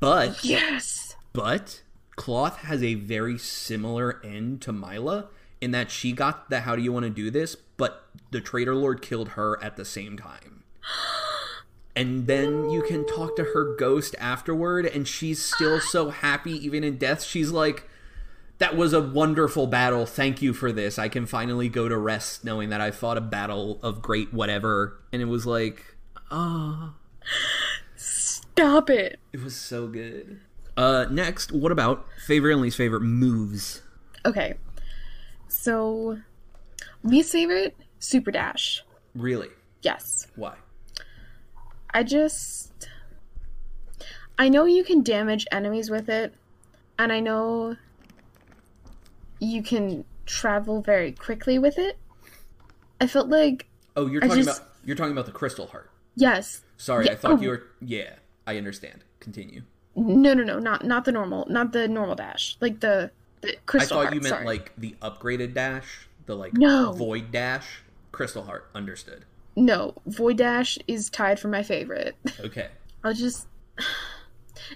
But 0.00 0.42
yes 0.42 1.14
But 1.32 1.82
Cloth 2.16 2.58
has 2.58 2.82
a 2.82 2.94
very 2.94 3.38
similar 3.38 4.20
end 4.24 4.60
to 4.62 4.72
Myla 4.72 5.28
in 5.60 5.70
that 5.70 5.90
she 5.90 6.12
got 6.12 6.50
the 6.50 6.60
how 6.60 6.76
do 6.76 6.82
you 6.82 6.92
want 6.92 7.04
to 7.04 7.10
do 7.10 7.30
this, 7.30 7.56
but 7.76 8.06
the 8.30 8.40
Traitor 8.40 8.74
Lord 8.74 9.02
killed 9.02 9.30
her 9.30 9.62
at 9.62 9.76
the 9.76 9.84
same 9.84 10.16
time. 10.16 10.64
And 11.94 12.26
then 12.26 12.68
you 12.68 12.82
can 12.82 13.06
talk 13.06 13.36
to 13.36 13.44
her 13.54 13.74
ghost 13.76 14.14
afterward, 14.18 14.84
and 14.84 15.08
she's 15.08 15.42
still 15.42 15.80
so 15.80 16.10
happy, 16.10 16.52
even 16.52 16.84
in 16.84 16.98
death. 16.98 17.24
She's 17.24 17.50
like, 17.50 17.88
That 18.58 18.76
was 18.76 18.92
a 18.92 19.00
wonderful 19.00 19.66
battle. 19.66 20.04
Thank 20.04 20.42
you 20.42 20.52
for 20.52 20.72
this. 20.72 20.98
I 20.98 21.08
can 21.08 21.24
finally 21.24 21.68
go 21.70 21.88
to 21.88 21.96
rest 21.96 22.44
knowing 22.44 22.68
that 22.68 22.82
I 22.82 22.90
fought 22.90 23.16
a 23.16 23.22
battle 23.22 23.80
of 23.82 24.02
great 24.02 24.32
whatever. 24.32 25.00
And 25.12 25.22
it 25.22 25.26
was 25.26 25.46
like, 25.46 25.96
ah. 26.30 26.94
stop 27.96 28.90
it 28.90 29.18
It 29.32 29.42
was 29.42 29.56
so 29.56 29.86
good. 29.88 30.40
Uh, 30.76 31.06
next, 31.10 31.50
what 31.50 31.72
about 31.72 32.06
favorite 32.26 32.52
and 32.52 32.60
least 32.60 32.76
favorite 32.76 33.00
moves? 33.00 33.80
okay 34.26 34.54
so 35.48 36.18
least 37.08 37.32
favorite 37.32 37.76
super 37.98 38.30
dash 38.30 38.82
Really? 39.14 39.48
yes 39.82 40.26
Why? 40.36 40.54
I 41.94 42.02
just. 42.02 42.88
I 44.38 44.50
know 44.50 44.66
you 44.66 44.84
can 44.84 45.02
damage 45.02 45.46
enemies 45.50 45.88
with 45.88 46.10
it, 46.10 46.34
and 46.98 47.10
I 47.10 47.20
know 47.20 47.76
you 49.40 49.62
can 49.62 50.04
travel 50.26 50.82
very 50.82 51.12
quickly 51.12 51.58
with 51.58 51.78
it. 51.78 51.96
I 53.00 53.06
felt 53.06 53.28
like, 53.28 53.66
Oh, 53.96 54.06
you're 54.08 54.22
I 54.24 54.28
talking 54.28 54.44
just- 54.44 54.60
about 54.60 54.72
you're 54.84 54.96
talking 54.96 55.12
about 55.12 55.26
the 55.26 55.32
crystal 55.32 55.66
heart. 55.68 55.90
yes. 56.16 56.62
Sorry, 56.76 57.06
Yeah, 57.06 57.12
I 57.12 57.14
thought 57.14 57.38
oh. 57.38 57.40
you 57.40 57.48
were. 57.48 57.62
Yeah, 57.80 58.16
I 58.46 58.58
understand. 58.58 59.02
Continue. 59.20 59.62
No, 59.94 60.34
no, 60.34 60.42
no, 60.44 60.58
not 60.58 60.84
not 60.84 61.06
the 61.06 61.12
normal, 61.12 61.46
not 61.48 61.72
the 61.72 61.88
normal 61.88 62.14
dash. 62.14 62.58
Like 62.60 62.80
the 62.80 63.10
The 63.40 63.56
crystal. 63.64 63.96
I 63.98 64.02
thought 64.02 64.04
heart, 64.08 64.14
you 64.16 64.20
meant 64.20 64.34
sorry. 64.34 64.44
like 64.44 64.72
the 64.76 64.94
upgraded 65.00 65.54
dash, 65.54 66.08
the 66.26 66.36
like 66.36 66.52
No. 66.54 66.92
void 66.92 67.30
dash. 67.32 67.82
Crystal 68.12 68.44
Heart, 68.44 68.70
understood. 68.74 69.24
no. 69.56 69.94
Void 70.06 70.38
Dash 70.38 70.78
is 70.88 71.10
tied 71.10 71.38
for 71.38 71.48
my 71.48 71.62
favorite. 71.62 72.16
Okay. 72.40 72.68
I 73.04 73.08
was 73.08 73.18
just. 73.18 73.46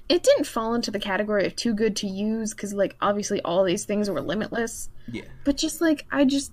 It 0.09 0.23
didn't 0.23 0.45
fall 0.47 0.75
into 0.75 0.91
the 0.91 1.01
category 1.01 1.47
of 1.47 1.57
too 1.57 1.73
good 1.75 1.97
to 1.97 2.07
use 2.07 2.53
because, 2.55 2.73
like, 2.75 2.97
obviously 3.01 3.41
all 3.41 3.65
these 3.65 3.85
things 3.87 4.09
were 4.11 4.21
limitless. 4.21 4.89
Yeah, 5.11 5.25
But 5.43 5.57
just 5.57 5.81
like 5.81 6.07
I 6.13 6.25
just, 6.25 6.53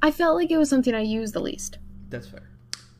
I 0.00 0.10
felt 0.10 0.36
like 0.36 0.50
it 0.50 0.56
was 0.56 0.70
something 0.70 0.94
I 0.94 1.00
used 1.00 1.34
the 1.34 1.40
least. 1.40 1.78
that's 2.08 2.28
fair. 2.28 2.48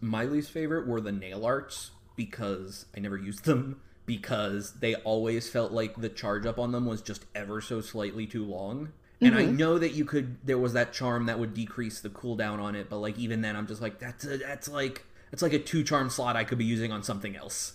My 0.01 0.25
least 0.25 0.51
favorite 0.51 0.87
were 0.87 1.01
the 1.01 1.13
nail 1.13 1.47
arts 1.47 1.93
because 2.17 2.87
I 2.95 3.01
never 3.01 3.17
used 3.17 3.45
them 3.45 3.81
because 4.05 4.75
they 4.81 4.97
always 4.97 5.49
felt 5.49 5.73
like 5.73 5.95
the 5.97 6.09
charge 6.11 6.45
up 6.45 6.59
on 6.59 6.73
them 6.73 6.85
was 6.85 7.01
just 7.01 7.25
ever 7.35 7.61
so 7.61 7.81
slightly 7.81 8.27
too 8.27 8.45
long. 8.45 8.93
And 9.21 9.35
I 9.35 9.45
know 9.47 9.79
that 9.79 9.93
you 9.93 10.05
could 10.05 10.37
there 10.45 10.59
was 10.59 10.75
that 10.75 10.93
charm 10.93 11.27
that 11.27 11.39
would 11.39 11.55
decrease 11.55 12.01
the 12.01 12.11
cooldown 12.11 12.61
on 12.61 12.75
it, 12.75 12.91
but 12.91 12.99
like 12.99 13.19
even 13.19 13.41
then 13.41 13.57
I'm 13.57 13.67
just 13.67 13.81
like 13.81 13.99
that's 13.99 14.25
a, 14.27 14.37
that's 14.37 14.69
like 14.69 15.05
that's 15.31 15.43
like 15.43 15.55
a 15.55 15.59
two 15.59 15.83
charm 15.83 16.11
slot 16.11 16.37
I 16.37 16.45
could 16.45 16.59
be 16.59 16.65
using 16.65 16.93
on 16.93 17.03
something 17.03 17.35
else. 17.35 17.75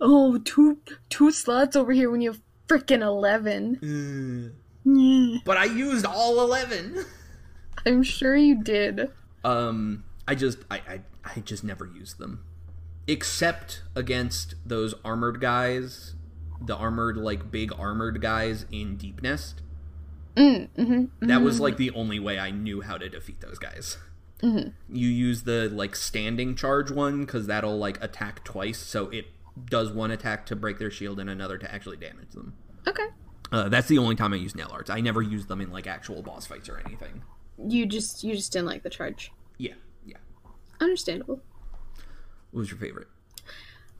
Oh, 0.00 0.38
two 0.38 0.78
two 1.08 1.30
slots 1.32 1.76
over 1.76 1.92
here 1.92 2.10
when 2.10 2.20
you 2.20 2.30
have 2.32 2.40
freaking 2.68 3.02
eleven. 3.02 4.52
Yeah, 4.84 5.38
But 5.44 5.56
I 5.58 5.64
used 5.64 6.04
all 6.04 6.40
11. 6.40 7.04
I'm 7.86 8.02
sure 8.02 8.34
you 8.34 8.62
did. 8.62 9.10
Um, 9.44 10.04
I 10.26 10.34
just 10.34 10.58
I, 10.70 10.76
I 10.76 11.00
I 11.24 11.40
just 11.40 11.64
never 11.64 11.86
used 11.86 12.18
them, 12.18 12.44
except 13.06 13.82
against 13.96 14.54
those 14.64 14.94
armored 15.04 15.40
guys, 15.40 16.14
the 16.60 16.76
armored 16.76 17.16
like 17.16 17.50
big 17.50 17.72
armored 17.76 18.20
guys 18.20 18.66
in 18.70 18.96
Deep 18.96 19.22
Nest. 19.22 19.62
Mm, 20.36 20.68
mm-hmm, 20.78 21.26
That 21.26 21.42
was 21.42 21.60
like 21.60 21.76
the 21.76 21.90
only 21.90 22.18
way 22.18 22.38
I 22.38 22.50
knew 22.50 22.80
how 22.80 22.96
to 22.96 23.08
defeat 23.08 23.40
those 23.40 23.58
guys. 23.58 23.98
Mm-hmm. 24.42 24.70
You 24.94 25.08
use 25.08 25.42
the 25.42 25.68
like 25.68 25.94
standing 25.94 26.56
charge 26.56 26.90
one 26.90 27.20
because 27.20 27.46
that'll 27.46 27.76
like 27.78 28.02
attack 28.02 28.42
twice, 28.44 28.78
so 28.78 29.08
it 29.10 29.26
does 29.66 29.92
one 29.92 30.10
attack 30.10 30.46
to 30.46 30.56
break 30.56 30.78
their 30.78 30.90
shield 30.90 31.20
and 31.20 31.28
another 31.28 31.58
to 31.58 31.72
actually 31.72 31.98
damage 31.98 32.30
them. 32.30 32.54
Okay. 32.88 33.06
Uh, 33.52 33.68
that's 33.68 33.88
the 33.88 33.98
only 33.98 34.16
time 34.16 34.32
I 34.32 34.36
use 34.36 34.54
nail 34.54 34.70
arts. 34.72 34.88
I 34.88 35.00
never 35.00 35.20
use 35.20 35.46
them 35.46 35.60
in 35.60 35.70
like 35.70 35.86
actual 35.86 36.22
boss 36.22 36.46
fights 36.46 36.68
or 36.68 36.80
anything. 36.86 37.22
You 37.68 37.84
just 37.86 38.24
you 38.24 38.34
just 38.34 38.52
didn't 38.52 38.66
like 38.66 38.82
the 38.82 38.90
charge. 38.90 39.30
Yeah, 39.58 39.74
yeah. 40.06 40.16
Understandable. 40.80 41.42
What 42.50 42.60
was 42.60 42.70
your 42.70 42.78
favorite? 42.78 43.08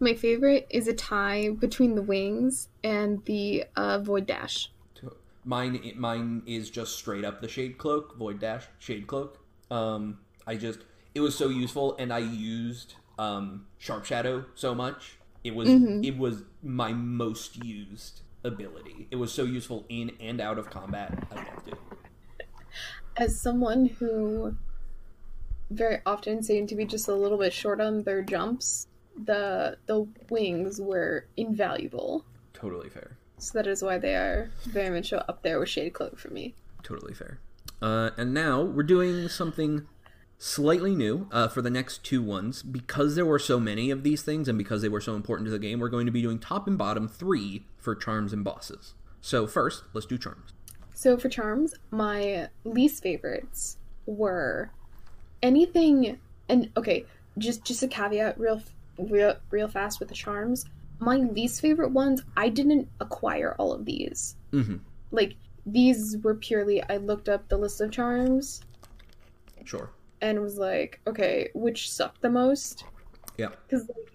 My 0.00 0.14
favorite 0.14 0.66
is 0.70 0.88
a 0.88 0.94
tie 0.94 1.50
between 1.50 1.94
the 1.94 2.02
wings 2.02 2.68
and 2.82 3.24
the 3.26 3.64
uh, 3.76 3.98
void 4.00 4.26
dash. 4.26 4.72
Mine, 5.44 5.92
mine 5.96 6.42
is 6.46 6.70
just 6.70 6.96
straight 6.96 7.24
up 7.24 7.40
the 7.40 7.48
shade 7.48 7.78
cloak, 7.78 8.16
void 8.16 8.38
dash, 8.38 8.64
shade 8.78 9.06
cloak. 9.06 9.38
Um, 9.70 10.18
I 10.46 10.56
just 10.56 10.80
it 11.14 11.20
was 11.20 11.36
so 11.36 11.48
useful, 11.48 11.96
and 11.98 12.12
I 12.12 12.18
used 12.18 12.94
um 13.18 13.66
sharp 13.78 14.04
shadow 14.04 14.44
so 14.54 14.74
much. 14.74 15.18
It 15.44 15.54
was 15.54 15.68
it 15.68 16.16
was 16.16 16.44
my 16.62 16.92
most 16.92 17.64
used 17.64 18.22
ability. 18.44 19.08
It 19.10 19.16
was 19.16 19.32
so 19.32 19.44
useful 19.44 19.84
in 19.88 20.12
and 20.20 20.40
out 20.40 20.58
of 20.58 20.70
combat. 20.70 21.26
I 21.30 21.36
loved 21.36 21.68
it. 21.68 21.74
As 23.16 23.42
someone 23.42 23.86
who 23.86 24.56
very 25.70 25.98
often 26.06 26.42
seemed 26.42 26.68
to 26.68 26.76
be 26.76 26.84
just 26.84 27.08
a 27.08 27.14
little 27.14 27.38
bit 27.38 27.52
short 27.52 27.80
on 27.80 28.02
their 28.04 28.22
jumps, 28.22 28.86
the 29.24 29.76
the 29.86 30.06
wings 30.30 30.80
were 30.80 31.26
invaluable. 31.36 32.24
Totally 32.54 32.88
fair. 32.88 33.16
So 33.42 33.58
that 33.58 33.66
is 33.66 33.82
why 33.82 33.98
they 33.98 34.14
are 34.14 34.50
very 34.66 34.90
much 34.90 35.12
up 35.12 35.42
there 35.42 35.58
with 35.58 35.68
Shade 35.68 35.94
Cloak 35.94 36.16
for 36.16 36.28
me. 36.28 36.54
Totally 36.84 37.12
fair. 37.12 37.40
Uh, 37.80 38.10
and 38.16 38.32
now 38.32 38.62
we're 38.62 38.84
doing 38.84 39.28
something 39.28 39.86
slightly 40.38 40.94
new 40.94 41.26
uh, 41.32 41.48
for 41.48 41.60
the 41.60 41.70
next 41.70 42.04
two 42.04 42.22
ones. 42.22 42.62
Because 42.62 43.16
there 43.16 43.26
were 43.26 43.40
so 43.40 43.58
many 43.58 43.90
of 43.90 44.04
these 44.04 44.22
things 44.22 44.46
and 44.46 44.56
because 44.56 44.80
they 44.80 44.88
were 44.88 45.00
so 45.00 45.16
important 45.16 45.46
to 45.48 45.50
the 45.50 45.58
game, 45.58 45.80
we're 45.80 45.88
going 45.88 46.06
to 46.06 46.12
be 46.12 46.22
doing 46.22 46.38
top 46.38 46.68
and 46.68 46.78
bottom 46.78 47.08
three 47.08 47.64
for 47.78 47.96
charms 47.96 48.32
and 48.32 48.44
bosses. 48.44 48.94
So, 49.20 49.48
first, 49.48 49.82
let's 49.92 50.06
do 50.06 50.18
charms. 50.18 50.52
So 50.94 51.16
for 51.16 51.28
charms, 51.28 51.74
my 51.90 52.48
least 52.62 53.02
favorites 53.02 53.76
were 54.06 54.70
anything 55.42 56.16
and 56.48 56.70
okay, 56.76 57.06
just 57.38 57.64
just 57.64 57.82
a 57.82 57.88
caveat 57.88 58.38
real 58.38 58.62
real 58.98 59.36
real 59.50 59.66
fast 59.66 59.98
with 59.98 60.10
the 60.10 60.14
charms. 60.14 60.66
My 61.02 61.16
least 61.16 61.60
favorite 61.60 61.90
ones, 61.90 62.22
I 62.36 62.48
didn't 62.48 62.88
acquire 63.00 63.56
all 63.58 63.72
of 63.72 63.84
these. 63.84 64.36
Mm-hmm. 64.52 64.76
Like 65.10 65.34
these 65.66 66.16
were 66.22 66.34
purely 66.36 66.80
I 66.84 66.98
looked 66.98 67.28
up 67.28 67.48
the 67.48 67.56
list 67.56 67.80
of 67.80 67.90
charms 67.90 68.60
Sure. 69.64 69.90
and 70.20 70.40
was 70.40 70.58
like, 70.58 71.00
okay, 71.06 71.48
which 71.54 71.90
sucked 71.90 72.22
the 72.22 72.30
most? 72.30 72.84
Yeah. 73.36 73.48
Cuz 73.68 73.88
like 73.88 74.12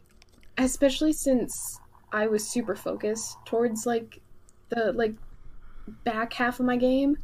especially 0.58 1.12
since 1.14 1.80
I 2.14 2.28
was 2.28 2.48
super 2.48 2.76
focused 2.76 3.36
towards 3.46 3.86
like 3.86 4.22
the 4.70 4.94
like 4.94 5.16
back 6.06 6.32
half 6.34 6.60
of 6.62 6.66
my 6.66 6.78
game, 6.78 7.18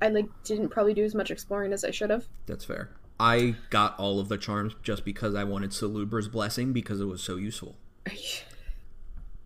I 0.00 0.08
like 0.10 0.28
didn't 0.44 0.68
probably 0.68 0.94
do 0.94 1.04
as 1.04 1.14
much 1.14 1.32
exploring 1.32 1.72
as 1.72 1.84
I 1.84 1.90
should 1.90 2.10
have. 2.10 2.28
That's 2.46 2.64
fair. 2.64 2.90
I 3.18 3.56
got 3.70 3.98
all 3.98 4.20
of 4.20 4.28
the 4.28 4.38
charms 4.38 4.74
just 4.84 5.04
because 5.04 5.34
I 5.34 5.42
wanted 5.42 5.70
Salubra's 5.70 6.28
blessing 6.28 6.72
because 6.72 7.00
it 7.00 7.06
was 7.06 7.20
so 7.20 7.34
useful. 7.34 7.76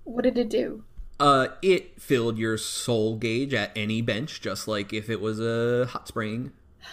What 0.05 0.23
did 0.25 0.37
it 0.39 0.49
do? 0.51 0.85
Uh, 1.21 1.49
it 1.63 2.01
filled 2.01 2.37
your 2.39 2.59
soul 2.59 3.17
gauge 3.17 3.55
at 3.55 3.71
any 3.77 4.03
bench, 4.03 4.41
just 4.41 4.67
like 4.67 4.93
if 4.93 5.09
it 5.09 5.21
was 5.21 5.39
a 5.41 5.87
hot 5.87 6.09
spring. 6.09 6.53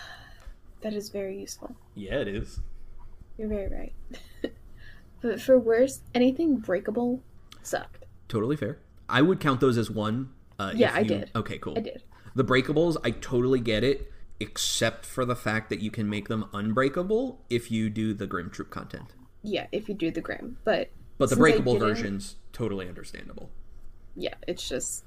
That 0.81 0.93
is 0.93 1.09
very 1.09 1.37
useful. 1.37 1.75
Yeah, 1.93 2.19
it 2.19 2.29
is. 2.29 2.61
You're 3.37 3.49
very 3.49 3.67
right. 3.67 3.93
but 5.21 5.41
for 5.41 5.59
worse, 5.59 5.99
anything 6.15 6.55
breakable 6.55 7.21
sucked. 7.63 8.05
Totally 8.29 8.55
fair. 8.55 8.79
I 9.09 9.21
would 9.21 9.41
count 9.41 9.59
those 9.59 9.77
as 9.77 9.91
one. 9.91 10.29
Uh, 10.57 10.71
Yeah, 10.73 10.91
if 10.91 10.95
I 10.95 10.99
you- 10.99 11.05
did. 11.07 11.31
Okay, 11.35 11.57
cool. 11.57 11.73
I 11.75 11.81
did. 11.81 12.03
The 12.33 12.45
breakables, 12.45 12.95
I 13.03 13.11
totally 13.11 13.59
get 13.59 13.83
it, 13.83 14.09
except 14.39 15.05
for 15.05 15.25
the 15.25 15.35
fact 15.35 15.69
that 15.69 15.81
you 15.81 15.91
can 15.91 16.09
make 16.09 16.29
them 16.29 16.45
unbreakable 16.53 17.41
if 17.49 17.69
you 17.69 17.89
do 17.89 18.13
the 18.13 18.25
Grimm 18.27 18.49
Troupe 18.49 18.69
content. 18.69 19.13
Yeah, 19.43 19.67
if 19.73 19.89
you 19.89 19.95
do 19.95 20.11
the 20.11 20.21
Grimm. 20.21 20.59
But 20.63 20.91
But 21.19 21.25
the 21.25 21.35
since 21.35 21.39
breakable 21.39 21.77
version's 21.77 22.37
totally 22.53 22.87
understandable. 22.87 23.51
Yeah, 24.15 24.33
it's 24.47 24.67
just 24.67 25.05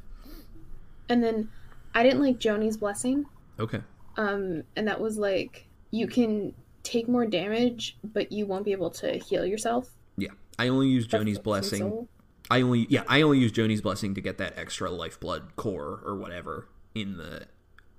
And 1.09 1.25
then 1.25 1.49
I 1.95 2.05
didn't 2.05 2.21
like 2.21 2.39
Joni's 2.39 2.77
blessing. 2.77 3.27
Okay. 3.59 3.81
Um 4.17 4.63
and 4.77 4.87
that 4.87 5.01
was 5.01 5.19
like 5.19 5.67
you 5.91 6.07
can 6.07 6.55
take 6.85 7.09
more 7.09 7.27
damage, 7.27 7.97
but 8.05 8.31
you 8.31 8.47
won't 8.47 8.65
be 8.65 8.73
able 8.73 8.91
to 8.91 9.19
heal 9.19 9.45
yourself. 9.45 9.91
Yeah. 10.17 10.31
I 10.59 10.69
only 10.69 10.87
use 10.89 11.07
Joni's 11.07 11.39
blessing. 11.39 12.07
I 12.51 12.61
only 12.61 12.87
yeah, 12.89 13.05
I 13.09 13.23
only 13.23 13.39
use 13.39 13.51
Joni's 13.51 13.81
blessing 13.81 14.15
to 14.15 14.21
get 14.21 14.39
that 14.39 14.57
extra 14.57 14.91
lifeblood 14.91 15.57
core 15.57 16.03
or 16.05 16.17
whatever 16.17 16.69
in 16.95 17.17
the 17.17 17.47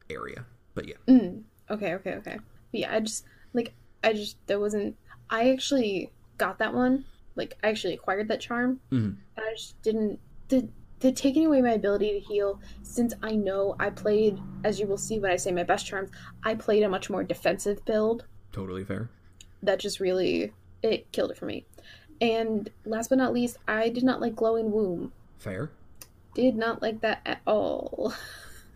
area. 0.10 0.46
But 0.76 0.88
yeah. 0.88 0.96
Mm, 1.08 1.44
okay, 1.70 1.96
okay, 1.96 2.14
okay. 2.16 2.38
But 2.72 2.80
yeah, 2.80 2.96
I 2.96 3.00
just 3.00 3.26
like 3.54 3.74
I 4.04 4.14
just 4.14 4.38
there 4.48 4.60
wasn't. 4.60 4.96
I 5.30 5.50
actually 5.50 6.12
got 6.38 6.60
that 6.60 6.74
one. 6.74 7.06
Like 7.36 7.58
I 7.64 7.70
actually 7.70 7.94
acquired 7.94 8.28
that 8.30 8.40
charm. 8.42 8.80
Mhm. 8.92 9.18
And 9.38 9.46
I 9.46 9.54
just 9.54 9.82
didn't. 9.82 10.20
The 10.50 10.68
the 11.00 11.12
taking 11.12 11.46
away 11.46 11.62
my 11.62 11.72
ability 11.72 12.14
to 12.14 12.20
heal. 12.20 12.60
Since 12.82 13.14
I 13.22 13.32
know 13.36 13.76
I 13.80 13.90
played, 13.90 14.40
as 14.64 14.80
you 14.80 14.88
will 14.88 14.98
see 14.98 15.20
when 15.20 15.32
I 15.32 15.36
say 15.36 15.52
my 15.52 15.64
best 15.64 15.86
charms, 15.86 16.12
I 16.44 16.56
played 16.56 16.84
a 16.84 16.90
much 16.90 17.10
more 17.10 17.24
defensive 17.24 17.84
build. 17.86 18.26
Totally 18.52 18.84
fair. 18.84 19.10
That 19.62 19.80
just 19.80 20.00
really 20.00 20.54
it 20.82 21.12
killed 21.12 21.32
it 21.32 21.38
for 21.38 21.46
me. 21.46 21.66
And 22.22 22.70
last 22.86 23.10
but 23.10 23.18
not 23.18 23.34
least, 23.34 23.58
I 23.68 23.90
did 23.90 24.04
not 24.04 24.22
like 24.22 24.36
glowing 24.36 24.72
womb. 24.72 25.12
Fair. 25.40 25.72
Did 26.36 26.56
not 26.56 26.82
like 26.82 27.02
that 27.02 27.22
at 27.26 27.42
all. 27.46 28.14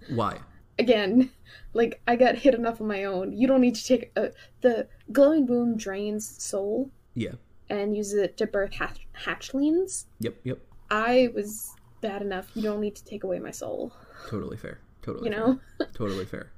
Why? 0.10 0.40
again 0.80 1.32
like 1.74 2.00
i 2.08 2.16
got 2.16 2.36
hit 2.36 2.54
enough 2.54 2.80
on 2.80 2.88
my 2.88 3.04
own 3.06 3.34
you 3.34 3.48
don't 3.48 3.62
need 3.62 3.74
to 3.74 3.84
take 3.84 4.12
a, 4.16 4.32
the 4.62 4.88
glowing 5.12 5.48
womb 5.48 5.76
drains 5.76 6.24
soul 6.44 6.92
Yeah. 7.16 7.32
And 7.70 7.96
uses 7.96 8.20
it 8.20 8.38
to 8.38 8.48
birth 8.48 8.74
hatch- 8.74 9.08
hatchlings 9.18 10.06
Yep, 10.20 10.36
yep. 10.44 10.60
i 10.90 11.30
was 11.36 11.72
bad 12.02 12.22
enough 12.22 12.50
you 12.54 12.62
don't 12.62 12.80
need 12.80 12.96
to 12.96 13.04
take 13.06 13.24
away 13.24 13.40
my 13.40 13.52
soul 13.52 13.92
Totally 14.30 14.58
fair. 14.58 14.80
Totally 15.04 15.30
you 15.30 15.36
fair. 15.36 15.48
know 15.48 15.60
totally 15.94 16.26
fair. 16.26 16.52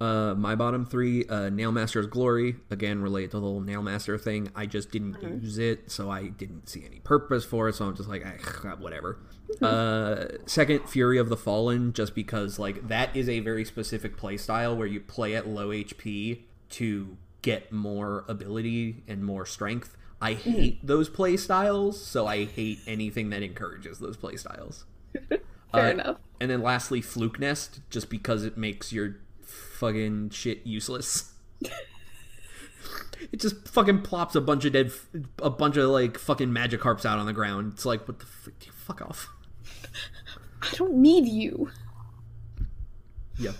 Uh, 0.00 0.34
my 0.34 0.54
bottom 0.54 0.84
three, 0.86 1.24
uh, 1.28 1.50
Nail 1.50 1.70
Master's 1.72 2.06
Glory, 2.06 2.56
again 2.70 3.00
related 3.02 3.30
to 3.32 3.36
the 3.38 3.42
whole 3.42 3.60
Nail 3.60 3.82
Master 3.82 4.16
thing. 4.18 4.48
I 4.54 4.66
just 4.66 4.90
didn't 4.90 5.20
use 5.22 5.58
it, 5.58 5.90
so 5.90 6.10
I 6.10 6.28
didn't 6.28 6.68
see 6.68 6.84
any 6.84 7.00
purpose 7.00 7.44
for 7.44 7.68
it. 7.68 7.74
So 7.74 7.84
I'm 7.86 7.96
just 7.96 8.08
like, 8.08 8.24
"Ah, 8.26 8.76
whatever. 8.78 9.18
uh, 9.62 10.26
second, 10.46 10.88
Fury 10.88 11.18
of 11.18 11.28
the 11.28 11.36
Fallen, 11.36 11.92
just 11.92 12.14
because 12.14 12.58
like 12.58 12.88
that 12.88 13.14
is 13.16 13.28
a 13.28 13.40
very 13.40 13.64
specific 13.64 14.16
playstyle 14.16 14.76
where 14.76 14.86
you 14.86 15.00
play 15.00 15.34
at 15.34 15.46
low 15.48 15.68
HP 15.68 16.40
to 16.70 17.16
get 17.42 17.72
more 17.72 18.24
ability 18.28 19.02
and 19.06 19.24
more 19.24 19.44
strength. 19.46 19.96
I 20.20 20.34
hate 20.34 20.84
those 20.86 21.08
play 21.08 21.36
styles, 21.36 22.02
so 22.02 22.26
I 22.26 22.44
hate 22.44 22.78
anything 22.86 23.30
that 23.30 23.42
encourages 23.42 23.98
those 23.98 24.16
play 24.16 24.36
styles. 24.36 24.84
Fair 25.28 25.40
Uh, 25.72 25.90
enough. 25.90 26.16
And 26.40 26.50
then 26.50 26.62
lastly, 26.62 27.00
Flukenest, 27.02 27.80
just 27.90 28.08
because 28.10 28.44
it 28.44 28.56
makes 28.56 28.92
your 28.92 29.16
fucking 29.42 30.30
shit 30.30 30.66
useless. 30.66 31.32
it 31.60 33.38
just 33.40 33.68
fucking 33.68 34.02
plops 34.02 34.34
a 34.34 34.40
bunch 34.40 34.64
of 34.64 34.72
dead, 34.72 34.92
a 35.40 35.50
bunch 35.50 35.76
of 35.76 35.88
like 35.90 36.18
fucking 36.18 36.48
Magikarps 36.50 37.04
out 37.04 37.18
on 37.18 37.26
the 37.26 37.32
ground. 37.32 37.72
It's 37.74 37.84
like, 37.86 38.06
what 38.08 38.18
the 38.18 38.26
fuck? 38.26 38.54
Fuck 38.72 39.02
off. 39.02 39.28
I 40.62 40.74
don't 40.76 40.94
need 40.94 41.26
you. 41.26 41.70
Yep. 43.38 43.54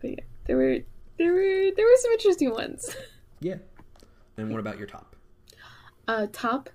But 0.00 0.10
yeah, 0.10 0.16
there 0.46 0.56
were 0.56 0.78
there 1.18 1.32
were 1.32 1.70
there 1.76 1.84
were 1.86 1.96
some 1.96 2.12
interesting 2.12 2.50
ones. 2.52 2.94
Yeah. 3.40 3.56
And 4.36 4.50
what 4.50 4.60
about 4.60 4.78
your 4.78 4.86
top? 4.86 5.09
Uh, 6.10 6.26
top, 6.32 6.68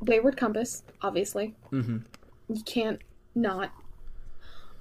Wayward 0.00 0.36
Compass, 0.36 0.82
obviously. 1.02 1.54
Mm-hmm. 1.70 1.98
You 2.52 2.62
can't 2.64 3.00
not. 3.32 3.70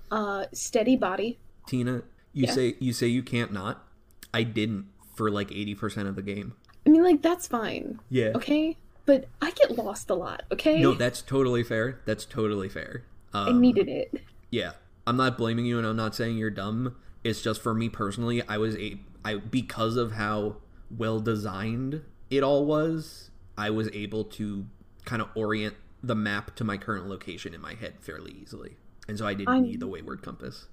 Uh, 0.10 0.46
Steady 0.52 0.96
Body. 0.96 1.38
Tina, 1.68 2.02
you 2.34 2.48
Yeah. 2.48 2.52
say 2.52 2.76
you 2.80 2.94
say 2.94 3.06
you 3.06 3.22
can't 3.22 3.54
not. 3.54 3.86
I 4.34 4.41
didn't 4.41 4.88
for 5.16 5.30
like 5.30 5.52
eighty 5.52 5.76
percent 5.76 6.08
of 6.08 6.16
the 6.16 6.24
game. 6.24 6.54
I 6.88 6.90
mean, 6.90 7.04
like 7.04 7.22
that's 7.22 7.46
fine, 7.48 8.00
Yeah. 8.10 8.32
okay. 8.36 8.76
But 9.06 9.28
I 9.40 9.52
get 9.52 9.78
lost 9.78 10.10
a 10.10 10.16
lot, 10.16 10.44
okay? 10.52 10.82
No, 10.82 10.94
that's 10.96 11.22
totally 11.22 11.62
fair. 11.64 12.00
That's 12.06 12.26
totally 12.26 12.70
fair. 12.70 13.04
Um, 13.34 13.48
I 13.56 13.60
needed 13.60 13.88
it. 13.88 14.22
Yeah, 14.50 14.72
I'm 15.06 15.18
not 15.18 15.38
blaming 15.38 15.66
you, 15.68 15.78
and 15.78 15.86
I'm 15.86 15.96
not 15.96 16.16
saying 16.16 16.38
you're 16.38 16.50
dumb. 16.50 16.96
It's 17.24 17.41
just 17.44 17.62
for 17.62 17.76
me 17.76 17.88
personally, 17.90 18.41
I 18.48 18.58
was 18.58 18.76
a 18.78 19.00
I 19.24 19.36
because 19.36 19.96
of 19.96 20.14
how 20.14 20.56
well 20.96 21.20
designed 21.20 22.02
it 22.32 22.41
all 22.41 22.66
was. 22.66 23.28
I 23.60 23.69
was 23.69 23.90
able 23.94 24.23
to 24.23 24.65
kind 25.03 25.22
of 25.22 25.27
orient 25.36 25.76
the 26.02 26.15
map 26.15 26.56
to 26.56 26.64
my 26.64 26.77
current 26.77 27.07
location 27.10 27.53
in 27.53 27.60
my 27.60 27.73
head 27.73 27.95
fairly 27.99 28.31
easily, 28.31 28.77
and 29.07 29.18
so 29.18 29.27
I 29.27 29.34
didn't 29.34 29.49
I'm- 29.49 29.64
need 29.64 29.81
the 29.81 29.88
wayward 29.88 30.22
compass. 30.22 30.68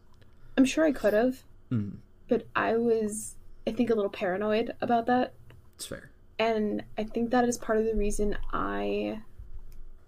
I'm 0.57 0.65
sure 0.65 0.85
I 0.85 0.93
could 0.93 1.13
have, 1.13 1.43
Mhm. 1.71 1.97
but 2.29 2.47
I 2.55 2.77
was, 2.77 3.35
I 3.67 3.73
think, 3.73 3.91
a 3.91 3.95
little 3.95 4.11
paranoid 4.11 4.71
about 4.81 5.07
that. 5.07 5.35
It's 5.75 5.85
fair. 5.87 6.11
And 6.39 6.85
I 6.97 7.03
think 7.05 7.31
that 7.31 7.49
is 7.49 7.59
part 7.59 7.79
of 7.79 7.85
the 7.87 7.95
reason 7.97 8.37
I 8.53 9.23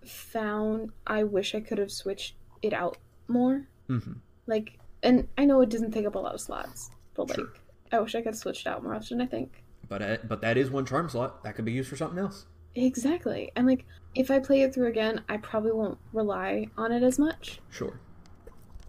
found 0.04 0.92
I 1.06 1.24
wish 1.24 1.54
I 1.54 1.60
could 1.60 1.78
have 1.78 1.90
switched 1.90 2.36
it 2.62 2.72
out 2.72 2.96
more. 3.26 3.66
hmm 3.88 4.12
Like, 4.46 4.78
and 5.02 5.26
I 5.36 5.44
know 5.44 5.60
it 5.62 5.68
doesn't 5.68 5.90
take 5.90 6.06
up 6.06 6.14
a 6.14 6.18
lot 6.18 6.34
of 6.34 6.40
slots, 6.40 6.90
but 7.14 7.28
like, 7.28 7.46
I 7.92 7.98
wish 8.00 8.14
I 8.14 8.18
could 8.20 8.28
have 8.34 8.36
switched 8.38 8.66
it 8.66 8.70
out 8.70 8.82
more 8.82 8.94
often, 8.94 9.20
I 9.20 9.26
think. 9.26 9.62
But 9.88 10.00
uh, 10.02 10.16
but 10.28 10.40
that 10.42 10.56
is 10.56 10.70
one 10.70 10.86
charm 10.86 11.08
slot 11.08 11.42
that 11.44 11.54
could 11.56 11.64
be 11.64 11.72
used 11.72 11.88
for 11.90 11.96
something 11.96 12.18
else. 12.18 12.46
Exactly. 12.74 13.50
And 13.56 13.66
like, 13.66 13.84
if 14.14 14.30
I 14.30 14.38
play 14.38 14.62
it 14.62 14.74
through 14.74 14.88
again, 14.88 15.22
I 15.28 15.36
probably 15.38 15.72
won't 15.72 15.98
rely 16.12 16.66
on 16.76 16.92
it 16.92 17.02
as 17.02 17.18
much. 17.18 17.60
Sure, 17.70 18.00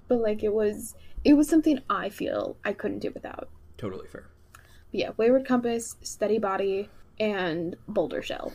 But 0.07 0.21
like, 0.21 0.43
it 0.43 0.53
was, 0.53 0.95
it 1.23 1.33
was 1.33 1.47
something 1.49 1.79
I 1.89 2.09
feel 2.09 2.57
I 2.63 2.73
couldn't 2.73 2.99
do 2.99 3.11
without. 3.11 3.49
totally 3.77 4.07
fair. 4.07 4.29
But 4.53 4.61
yeah, 4.99 5.11
Wayward 5.17 5.45
Compass, 5.45 5.95
Steady 6.01 6.39
Body, 6.39 6.89
and 7.19 7.75
Baldur 7.87 8.21
Shell. 8.21 8.53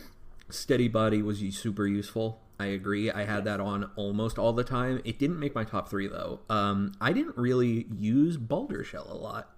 Steady 0.49 0.87
body 0.87 1.21
was 1.21 1.39
super 1.55 1.87
useful. 1.87 2.41
I 2.59 2.67
agree. 2.67 3.11
I 3.11 3.25
had 3.25 3.45
that 3.45 3.59
on 3.59 3.89
almost 3.95 4.37
all 4.39 4.53
the 4.53 4.63
time. 4.63 5.01
It 5.03 5.19
didn't 5.19 5.39
make 5.39 5.53
my 5.55 5.63
top 5.63 5.89
three 5.89 6.07
though. 6.07 6.39
Um, 6.49 6.93
I 7.01 7.13
didn't 7.13 7.37
really 7.37 7.85
use 7.97 8.37
Baldur 8.37 8.83
Shell 8.83 9.07
a 9.09 9.15
lot. 9.15 9.49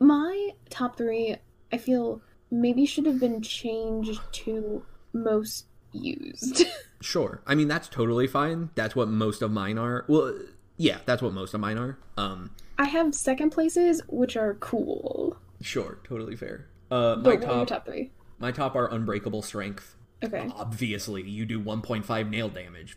My 0.00 0.50
top 0.70 0.96
three, 0.96 1.36
I 1.72 1.78
feel 1.78 2.20
maybe 2.50 2.86
should 2.86 3.06
have 3.06 3.20
been 3.20 3.40
changed 3.42 4.20
to 4.32 4.84
most 5.12 5.66
used. 5.92 6.64
Sure. 7.00 7.42
I 7.46 7.54
mean 7.54 7.68
that's 7.68 7.86
totally 7.86 8.26
fine. 8.26 8.70
That's 8.74 8.96
what 8.96 9.06
most 9.06 9.40
of 9.40 9.52
mine 9.52 9.78
are. 9.78 10.04
Well, 10.08 10.36
yeah, 10.76 10.98
that's 11.06 11.22
what 11.22 11.32
most 11.32 11.54
of 11.54 11.60
mine 11.60 11.78
are. 11.78 11.96
Um, 12.16 12.50
I 12.76 12.86
have 12.86 13.14
second 13.14 13.50
places, 13.50 14.02
which 14.08 14.36
are 14.36 14.54
cool. 14.54 15.36
sure, 15.60 16.00
totally 16.02 16.34
fair. 16.34 16.66
Uh, 16.90 17.14
But 17.14 17.22
my 17.22 17.30
what 17.34 17.44
are 17.44 17.56
your 17.58 17.66
top, 17.66 17.68
top 17.68 17.86
three? 17.86 18.10
my 18.40 18.50
top 18.50 18.74
are 18.74 18.92
Unbreakable 18.92 19.42
Strength. 19.42 19.94
Okay. 20.24 20.50
Obviously, 20.56 21.22
you 21.22 21.46
do 21.46 21.60
1.5 21.62 22.28
nail 22.28 22.48
damage. 22.48 22.96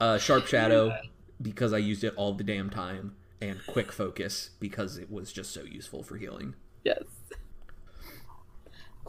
Uh, 0.00 0.18
Sharp 0.18 0.46
Shadow 0.48 0.92
because 1.42 1.72
I 1.72 1.78
used 1.78 2.02
it 2.04 2.14
all 2.16 2.32
the 2.34 2.42
damn 2.44 2.70
time, 2.70 3.14
and 3.40 3.60
Quick 3.68 3.92
Focus 3.92 4.50
because 4.58 4.96
it 4.98 5.10
was 5.12 5.32
just 5.32 5.52
so 5.52 5.62
useful 5.62 6.02
for 6.02 6.16
healing. 6.16 6.54
Yes. 6.84 7.04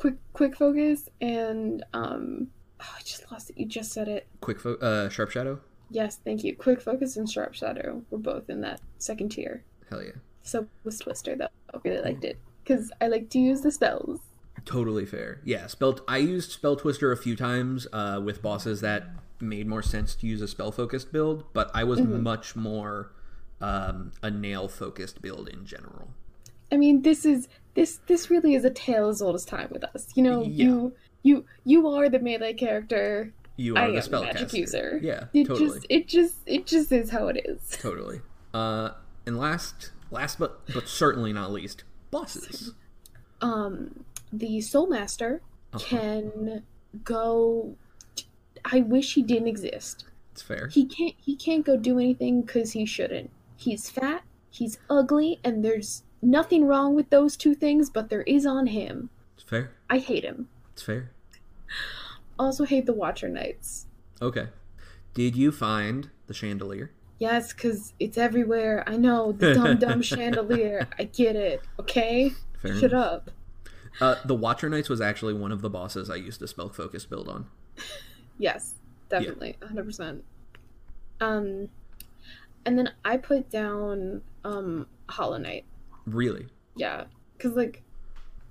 Quick, 0.01 0.15
quick 0.33 0.55
focus, 0.55 1.09
and 1.21 1.83
um, 1.93 2.47
oh, 2.79 2.89
I 2.97 3.01
just 3.03 3.31
lost 3.31 3.51
it. 3.51 3.57
You 3.59 3.67
just 3.67 3.91
said 3.91 4.07
it. 4.07 4.25
Quick 4.39 4.59
fo- 4.59 4.77
uh, 4.77 5.09
Sharp 5.09 5.29
Shadow. 5.29 5.59
Yes, 5.91 6.17
thank 6.25 6.43
you. 6.43 6.55
Quick 6.55 6.81
focus 6.81 7.17
and 7.17 7.29
sharp 7.29 7.53
shadow 7.53 8.01
were 8.09 8.17
both 8.17 8.49
in 8.49 8.61
that 8.61 8.81
second 8.97 9.29
tier. 9.29 9.63
Hell 9.91 10.01
yeah. 10.01 10.13
So 10.41 10.65
was 10.83 10.97
Twister 10.97 11.35
though. 11.35 11.49
I 11.71 11.77
really 11.83 12.01
liked 12.01 12.23
it 12.23 12.39
because 12.63 12.91
I 12.99 13.09
like 13.09 13.29
to 13.29 13.39
use 13.39 13.61
the 13.61 13.69
spells. 13.69 14.21
Totally 14.65 15.05
fair. 15.05 15.39
Yeah, 15.43 15.67
spell. 15.67 15.99
I 16.07 16.17
used 16.17 16.51
Spell 16.51 16.75
Twister 16.77 17.11
a 17.11 17.17
few 17.17 17.35
times 17.35 17.85
uh, 17.93 18.21
with 18.23 18.41
bosses 18.41 18.81
that 18.81 19.03
made 19.39 19.67
more 19.67 19.83
sense 19.83 20.15
to 20.15 20.25
use 20.25 20.41
a 20.41 20.47
spell 20.47 20.71
focused 20.71 21.11
build, 21.11 21.43
but 21.53 21.69
I 21.75 21.83
was 21.83 21.99
much 22.01 22.55
more 22.55 23.11
um, 23.59 24.13
a 24.23 24.31
nail 24.31 24.67
focused 24.67 25.21
build 25.21 25.47
in 25.47 25.65
general. 25.65 26.13
I 26.71 26.77
mean, 26.77 27.01
this 27.01 27.25
is 27.25 27.47
this 27.73 27.99
this 28.07 28.29
really 28.29 28.55
is 28.55 28.65
a 28.65 28.69
tale 28.69 29.07
as 29.09 29.21
old 29.21 29.35
as 29.35 29.45
time 29.45 29.69
with 29.71 29.83
us. 29.83 30.09
You 30.15 30.23
know, 30.23 30.41
Yeah. 30.43 30.65
you 30.65 30.93
you 31.23 31.45
you 31.65 31.87
are 31.87 32.09
the 32.09 32.19
melee 32.19 32.53
character. 32.53 33.33
You 33.57 33.75
are 33.75 33.83
am 33.83 33.95
the 33.95 34.01
the 34.01 34.07
spellcaster. 34.09 34.33
magic 34.33 34.53
user. 34.53 34.99
Yeah, 35.03 35.25
It 35.33 35.47
totally. 35.47 35.69
just 35.69 35.85
it 35.89 36.07
just 36.07 36.35
it 36.45 36.65
just 36.65 36.91
is 36.91 37.09
how 37.11 37.27
it 37.27 37.41
is. 37.45 37.59
Totally. 37.79 38.21
Uh, 38.53 38.91
and 39.25 39.37
last, 39.37 39.91
last 40.09 40.39
but 40.39 40.61
but 40.73 40.87
certainly 40.87 41.31
not 41.33 41.51
least, 41.51 41.83
bosses. 42.09 42.73
Um, 43.41 44.03
the 44.33 44.61
Soul 44.61 44.87
Master 44.87 45.41
Uh-huh. 45.73 45.85
can 45.87 46.63
go. 47.03 47.75
I 48.65 48.81
wish 48.81 49.13
he 49.13 49.23
didn't 49.23 49.47
exist. 49.47 50.05
It's 50.33 50.41
fair. 50.41 50.67
He 50.67 50.85
can't. 50.85 51.15
He 51.17 51.35
can't 51.35 51.65
go 51.65 51.77
do 51.77 51.99
anything 51.99 52.41
because 52.41 52.71
he 52.71 52.85
shouldn't. 52.85 53.29
He's 53.57 53.89
fat. 53.89 54.23
He's 54.49 54.79
ugly, 54.89 55.39
and 55.43 55.63
there's 55.63 56.03
nothing 56.21 56.65
wrong 56.65 56.95
with 56.95 57.09
those 57.09 57.35
two 57.37 57.53
things, 57.55 57.89
but 57.89 58.09
there 58.09 58.21
is 58.23 58.45
on 58.45 58.67
him. 58.67 59.09
It's 59.35 59.43
fair. 59.43 59.71
I 59.89 59.97
hate 59.99 60.23
him. 60.23 60.47
It's 60.73 60.81
fair. 60.83 61.11
Also 62.39 62.63
hate 62.65 62.85
the 62.85 62.93
Watcher 62.93 63.29
Knights. 63.29 63.87
Okay. 64.21 64.47
Did 65.13 65.35
you 65.35 65.51
find 65.51 66.09
the 66.27 66.33
chandelier? 66.33 66.91
Yes, 67.19 67.53
because 67.53 67.93
it's 67.99 68.17
everywhere. 68.17 68.83
I 68.87 68.97
know 68.97 69.31
the 69.31 69.53
dumb 69.53 69.77
dumb 69.77 70.01
chandelier. 70.13 70.87
I 70.97 71.03
get 71.03 71.35
it. 71.35 71.61
Okay, 71.79 72.31
Fair 72.59 72.73
shut 72.75 72.91
enough. 72.91 73.13
up. 73.13 73.31
Uh, 73.99 74.15
the 74.25 74.33
Watcher 74.33 74.69
Knights 74.69 74.89
was 74.89 75.01
actually 75.01 75.33
one 75.33 75.51
of 75.51 75.61
the 75.61 75.69
bosses 75.69 76.09
I 76.09 76.15
used 76.15 76.41
a 76.41 76.47
spell 76.47 76.69
focus 76.69 77.05
build 77.05 77.27
on. 77.27 77.47
Yes, 78.39 78.73
definitely, 79.07 79.55
hundred 79.61 79.85
percent. 79.85 80.23
Um, 81.19 81.69
and 82.65 82.75
then 82.75 82.89
I 83.05 83.17
put 83.17 83.51
down 83.51 84.23
um 84.43 84.87
Hollow 85.09 85.37
Knight. 85.37 85.63
Really? 86.13 86.47
Yeah, 86.75 87.05
because 87.37 87.53
like 87.55 87.81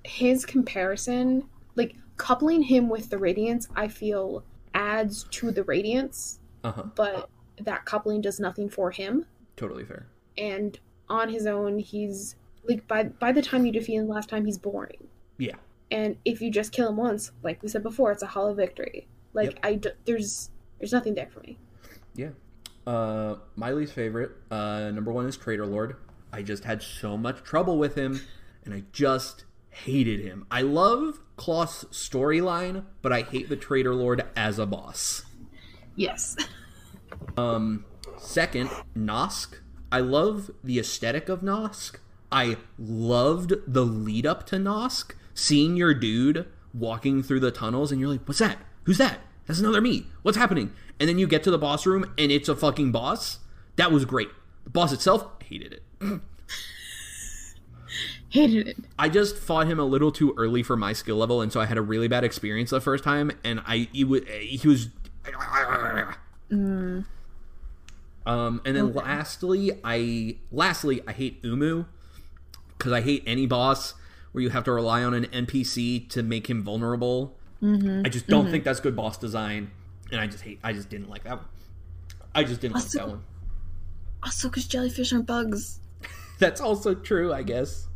his 0.04 0.44
comparison, 0.46 1.44
like 1.76 1.94
coupling 2.16 2.62
him 2.62 2.88
with 2.88 3.10
the 3.10 3.18
Radiance, 3.18 3.68
I 3.76 3.88
feel 3.88 4.44
adds 4.74 5.24
to 5.30 5.50
the 5.50 5.64
Radiance, 5.64 6.38
Uh 6.64 6.72
huh. 6.72 6.82
but 6.94 7.28
that 7.58 7.84
coupling 7.84 8.20
does 8.20 8.40
nothing 8.40 8.68
for 8.68 8.90
him. 8.90 9.26
Totally 9.56 9.84
fair. 9.84 10.06
And 10.38 10.78
on 11.08 11.28
his 11.28 11.46
own, 11.46 11.78
he's 11.78 12.36
like 12.68 12.86
by 12.88 13.04
by 13.04 13.32
the 13.32 13.42
time 13.42 13.64
you 13.66 13.72
defeat 13.72 13.96
him 13.96 14.08
last 14.08 14.28
time, 14.28 14.44
he's 14.46 14.58
boring. 14.58 15.08
Yeah. 15.38 15.56
And 15.90 16.16
if 16.24 16.40
you 16.40 16.50
just 16.50 16.72
kill 16.72 16.88
him 16.88 16.96
once, 16.96 17.32
like 17.42 17.62
we 17.62 17.68
said 17.68 17.82
before, 17.82 18.12
it's 18.12 18.22
a 18.22 18.26
hollow 18.26 18.54
victory. 18.54 19.08
Like 19.34 19.52
Yep. 19.52 19.58
I 19.64 19.74
d- 19.74 19.90
there's 20.04 20.50
there's 20.78 20.92
nothing 20.92 21.14
there 21.14 21.28
for 21.32 21.40
me. 21.40 21.58
Yeah. 22.14 22.30
Uh, 22.86 23.36
my 23.56 23.72
least 23.72 23.92
favorite, 23.92 24.32
uh, 24.50 24.90
number 24.92 25.12
one 25.12 25.26
is 25.26 25.36
Traitor 25.36 25.66
Lord. 25.66 25.96
I 26.32 26.42
just 26.42 26.64
had 26.64 26.82
so 26.82 27.16
much 27.16 27.42
trouble 27.42 27.78
with 27.78 27.94
him, 27.96 28.20
and 28.64 28.72
I 28.72 28.84
just 28.92 29.44
hated 29.70 30.20
him. 30.20 30.46
I 30.50 30.62
love 30.62 31.20
Cloth's 31.36 31.84
storyline, 31.84 32.84
but 33.02 33.12
I 33.12 33.22
hate 33.22 33.48
the 33.48 33.56
Traitor 33.56 33.94
Lord 33.94 34.24
as 34.36 34.58
a 34.58 34.66
boss. 34.66 35.24
Yes. 35.96 36.36
Um, 37.36 37.84
second, 38.18 38.70
Nosk. 38.96 39.58
I 39.92 40.00
love 40.00 40.50
the 40.62 40.78
aesthetic 40.78 41.28
of 41.28 41.40
Nosk. 41.40 41.96
I 42.30 42.58
loved 42.78 43.54
the 43.66 43.84
lead 43.84 44.26
up 44.26 44.46
to 44.46 44.56
Nosk. 44.56 45.14
Seeing 45.34 45.76
your 45.76 45.94
dude 45.94 46.46
walking 46.74 47.22
through 47.22 47.40
the 47.40 47.50
tunnels, 47.50 47.90
and 47.90 48.00
you're 48.00 48.10
like, 48.10 48.26
"What's 48.28 48.40
that? 48.40 48.58
Who's 48.84 48.98
that? 48.98 49.20
That's 49.46 49.58
another 49.58 49.80
me. 49.80 50.06
What's 50.22 50.36
happening?" 50.36 50.72
And 50.98 51.08
then 51.08 51.18
you 51.18 51.26
get 51.26 51.42
to 51.44 51.50
the 51.50 51.58
boss 51.58 51.86
room, 51.86 52.12
and 52.18 52.30
it's 52.30 52.48
a 52.48 52.54
fucking 52.54 52.92
boss. 52.92 53.38
That 53.76 53.90
was 53.90 54.04
great. 54.04 54.28
The 54.64 54.70
boss 54.70 54.92
itself, 54.92 55.26
hated 55.42 55.72
it. 55.72 55.82
Hated 58.30 58.68
it. 58.68 58.76
I 58.98 59.08
just 59.08 59.36
fought 59.36 59.66
him 59.66 59.80
a 59.80 59.84
little 59.84 60.12
too 60.12 60.34
early 60.36 60.62
for 60.62 60.76
my 60.76 60.92
skill 60.92 61.16
level, 61.16 61.40
and 61.42 61.52
so 61.52 61.60
I 61.60 61.66
had 61.66 61.76
a 61.76 61.82
really 61.82 62.06
bad 62.06 62.22
experience 62.22 62.70
the 62.70 62.80
first 62.80 63.02
time. 63.02 63.32
And 63.42 63.60
I, 63.66 63.88
he 63.92 64.04
was, 64.04 64.22
he 64.28 64.68
was. 64.68 64.88
Um, 68.26 68.60
and 68.64 68.76
then 68.76 68.84
Okay. 68.86 68.98
lastly, 69.00 69.72
I 69.82 70.36
lastly 70.52 71.00
I 71.08 71.12
hate 71.12 71.42
Uumuu 71.42 71.86
because 72.78 72.92
I 72.92 73.00
hate 73.00 73.24
any 73.26 73.46
boss 73.46 73.94
where 74.32 74.42
you 74.42 74.50
have 74.50 74.62
to 74.64 74.72
rely 74.72 75.02
on 75.02 75.14
an 75.14 75.24
NPC 75.26 76.08
to 76.10 76.22
make 76.22 76.48
him 76.48 76.62
vulnerable. 76.62 77.36
Mm-hmm. 77.60 78.02
I 78.06 78.08
just 78.08 78.28
don't 78.28 78.48
think 78.50 78.62
that's 78.62 78.78
good 78.78 78.94
boss 78.94 79.18
design, 79.18 79.72
and 80.12 80.20
I 80.20 80.28
just 80.28 80.44
hate. 80.44 80.60
I 80.62 80.72
just 80.72 80.88
didn't 80.88 81.08
like 81.10 81.24
that 81.24 81.38
one. 81.38 81.46
I 82.34 82.44
just 82.44 82.60
didn't 82.60 82.76
Also- 82.76 82.98
like 82.98 83.06
that 83.08 83.12
one. 83.12 83.24
Also, 84.22 84.48
because 84.48 84.66
jellyfish 84.66 85.12
aren't 85.12 85.26
bugs. 85.26 85.79
That's 86.40 86.60
also 86.60 86.94
true, 86.94 87.32
I 87.32 87.42
guess. 87.42 87.86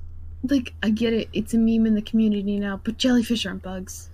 Like, 0.48 0.74
I 0.82 0.90
get 0.90 1.12
it. 1.12 1.28
It's 1.32 1.54
a 1.54 1.58
meme 1.58 1.86
in 1.86 1.94
the 1.94 2.02
community 2.02 2.58
now, 2.60 2.80
but 2.84 2.98
jellyfish 2.98 3.46
aren't 3.46 3.62
bugs. 3.62 4.10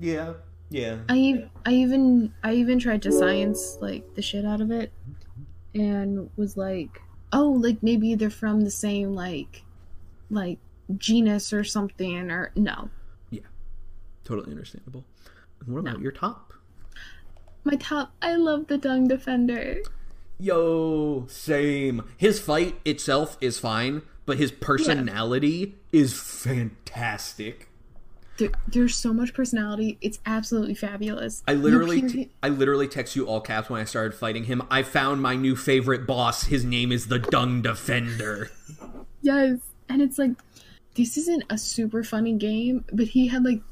Yeah, 0.00 0.34
yeah. 0.68 0.98
I 1.08 1.18
ev- 1.18 1.50
I 1.64 1.72
even 1.72 2.34
I 2.44 2.52
even 2.54 2.78
tried 2.78 3.02
to 3.02 3.12
science 3.12 3.78
like 3.80 4.14
the 4.14 4.20
shit 4.22 4.44
out 4.44 4.60
of 4.60 4.70
it, 4.70 4.92
and 5.74 6.28
was 6.36 6.56
like, 6.58 7.00
oh, 7.32 7.48
like 7.48 7.82
maybe 7.82 8.14
they're 8.14 8.28
from 8.28 8.60
the 8.60 8.70
same 8.70 9.14
like, 9.14 9.62
like 10.30 10.58
genus 10.98 11.52
or 11.54 11.64
something, 11.64 12.30
or 12.30 12.52
no. 12.54 12.90
Yeah. 13.30 13.40
Totally 14.24 14.50
understandable. 14.50 15.04
And 15.64 15.72
what 15.72 15.80
about 15.80 15.96
No. 15.96 16.02
your 16.02 16.12
top? 16.12 16.52
My 17.64 17.76
top, 17.76 18.12
I 18.20 18.36
love 18.36 18.66
the 18.68 18.76
Dung 18.78 19.08
Defender. 19.08 19.78
Yo, 20.38 21.26
same. 21.28 22.04
His 22.16 22.40
fight 22.40 22.78
itself 22.84 23.38
is 23.40 23.58
fine, 23.58 24.02
but 24.26 24.36
his 24.36 24.52
personality 24.52 25.76
is 25.92 26.12
fantastic. 26.18 27.68
There, 28.38 28.50
there's 28.68 28.94
so 28.94 29.14
much 29.14 29.32
personality. 29.32 29.96
It's 30.02 30.18
absolutely 30.26 30.74
fabulous. 30.74 31.42
I 31.48 31.54
literally, 31.54 32.02
t- 32.02 32.30
I 32.42 32.50
literally 32.50 32.86
text 32.86 33.16
you 33.16 33.26
all 33.26 33.40
caps 33.40 33.70
when 33.70 33.80
I 33.80 33.84
started 33.84 34.14
fighting 34.14 34.44
him. 34.44 34.62
I 34.70 34.82
found 34.82 35.22
my 35.22 35.36
new 35.36 35.56
favorite 35.56 36.06
boss. 36.06 36.44
His 36.44 36.64
name 36.64 36.92
is 36.92 37.06
the 37.06 37.18
Dung 37.18 37.62
Defender. 37.62 38.50
yes, 39.22 39.58
and 39.88 40.02
it's 40.02 40.18
like 40.18 40.32
this 40.96 41.16
isn't 41.16 41.44
a 41.48 41.56
super 41.56 42.04
funny 42.04 42.34
game, 42.34 42.84
but 42.92 43.06
he 43.06 43.28
had 43.28 43.42
like 43.42 43.62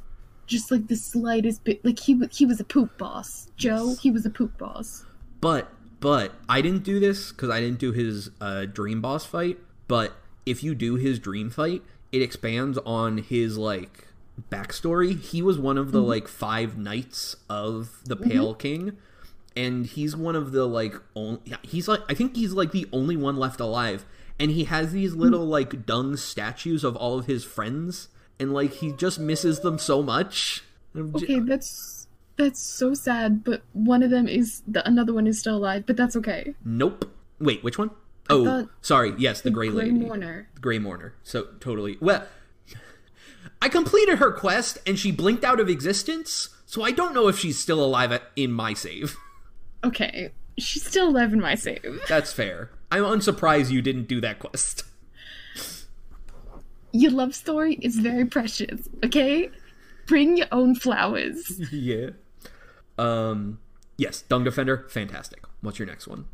just 0.47 0.70
like 0.70 0.86
the 0.86 0.97
slightest 0.97 1.62
bit. 1.65 1.85
Like 1.85 1.99
he 1.99 2.19
he 2.32 2.47
was 2.47 2.59
a 2.59 2.65
poop 2.65 2.97
boss. 2.97 3.51
Joe, 3.59 3.97
he 4.01 4.11
was 4.11 4.24
a 4.24 4.31
poop 4.31 4.57
boss. 4.57 5.05
But, 5.45 5.70
but 6.05 6.35
I 6.51 6.60
didn't 6.60 6.85
do 6.85 7.01
this 7.01 7.32
because 7.32 7.48
I 7.48 7.60
didn't 7.60 7.78
do 7.78 7.90
his 7.90 8.28
uh, 8.39 8.66
dream 8.66 9.01
boss 9.01 9.24
fight. 9.24 9.56
But 9.89 10.12
if 10.44 10.62
you 10.62 10.74
do 10.74 10.97
his 10.97 11.18
dream 11.18 11.48
fight, 11.48 11.82
it 12.12 12.20
expands 12.20 12.76
on 12.85 13.16
his 13.16 13.56
like 13.56 14.09
backstory. 14.51 15.18
He 15.18 15.40
was 15.40 15.59
one 15.59 15.78
of 15.78 15.93
the 15.93 16.01
mm-hmm. 16.01 16.10
like 16.10 16.28
five 16.28 16.76
knights 16.76 17.36
of 17.48 18.02
the 18.05 18.18
mm-hmm. 18.18 18.28
Pale 18.28 18.55
King, 18.56 18.98
and 19.56 19.86
he's 19.86 20.14
one 20.14 20.36
of 20.36 20.52
the 20.52 20.66
like 20.66 20.94
only. 21.16 21.40
He's 21.62 21.89
like 21.89 22.01
I 22.06 22.12
think 22.12 22.36
he's 22.36 22.52
like 22.52 22.72
the 22.72 22.86
only 22.93 23.16
one 23.16 23.39
left 23.39 23.59
alive, 23.59 24.05
and 24.39 24.51
he 24.51 24.64
has 24.64 24.93
these 24.93 25.12
mm-hmm. 25.12 25.22
little 25.22 25.47
like 25.47 25.86
dung 25.86 26.18
statues 26.18 26.85
of 26.85 26.97
all 26.97 27.18
of 27.18 27.24
his 27.24 27.44
friends, 27.44 28.09
and 28.39 28.52
like 28.52 28.74
he 28.74 28.93
just 28.93 29.18
misses 29.18 29.60
them 29.60 29.78
so 29.78 30.02
much. 30.02 30.64
Okay, 30.94 31.40
that's 31.40 31.94
that's 32.36 32.61
so 32.61 32.94
sad. 32.94 33.44
But 33.44 33.62
one 33.73 34.02
of 34.02 34.11
them 34.11 34.28
is 34.28 34.62
the 34.66 34.86
another 34.86 35.12
one 35.12 35.27
is 35.27 35.39
still 35.39 35.56
alive. 35.56 35.85
But 35.86 35.97
that's 35.97 36.16
okay. 36.16 36.55
Nope. 36.65 37.11
Wait, 37.39 37.62
which 37.65 37.78
one? 37.78 37.90
Oh, 38.31 38.69
sorry. 38.81 39.12
Yes, 39.19 39.43
the 39.43 39.51
Gray 39.51 39.69
Grey 39.69 39.90
Lady. 39.90 40.06
Mourner. 40.06 40.48
Gray 40.61 40.78
Mourner. 40.78 41.12
So 41.23 41.48
totally. 41.61 41.98
Well, 42.01 42.27
I 43.61 43.69
completed 43.69 44.19
her 44.19 44.32
quest 44.32 44.78
and 44.86 44.98
she 44.98 45.11
blinked 45.11 45.44
out 45.44 45.61
of 45.61 45.69
existence, 45.69 46.48
so 46.66 46.82
I 46.82 46.90
don't 46.90 47.15
know 47.15 47.28
if 47.28 47.39
she's 47.39 47.59
still 47.59 47.85
alive 47.85 48.20
in 48.36 48.52
my 48.52 48.74
save. 48.74 49.16
Okay, 49.82 50.31
she's 50.59 50.85
still 50.85 51.11
alive 51.11 51.32
in 51.32 51.40
my 51.40 51.55
save. 51.55 52.01
That's 52.09 52.32
fair. 52.32 52.70
I'm 52.90 53.05
unsurprised 53.05 53.70
you 53.70 53.82
didn't 53.82 54.09
do 54.09 54.20
that 54.20 54.39
quest. 54.39 54.85
Your 56.93 57.11
love 57.11 57.35
story 57.35 57.74
is 57.82 57.97
very 57.97 58.24
precious. 58.24 58.89
Okay, 59.05 59.51
bring 60.06 60.36
your 60.36 60.47
own 60.52 60.74
flowers. 60.74 61.61
yeah. 61.73 62.11
Um. 62.99 63.59
Yes, 63.97 64.23
Dung 64.23 64.43
Defender, 64.45 64.87
fantastic. 64.89 65.45
What's 65.61 65.79
your 65.79 65.87
next 65.87 66.09
one? 66.09 66.27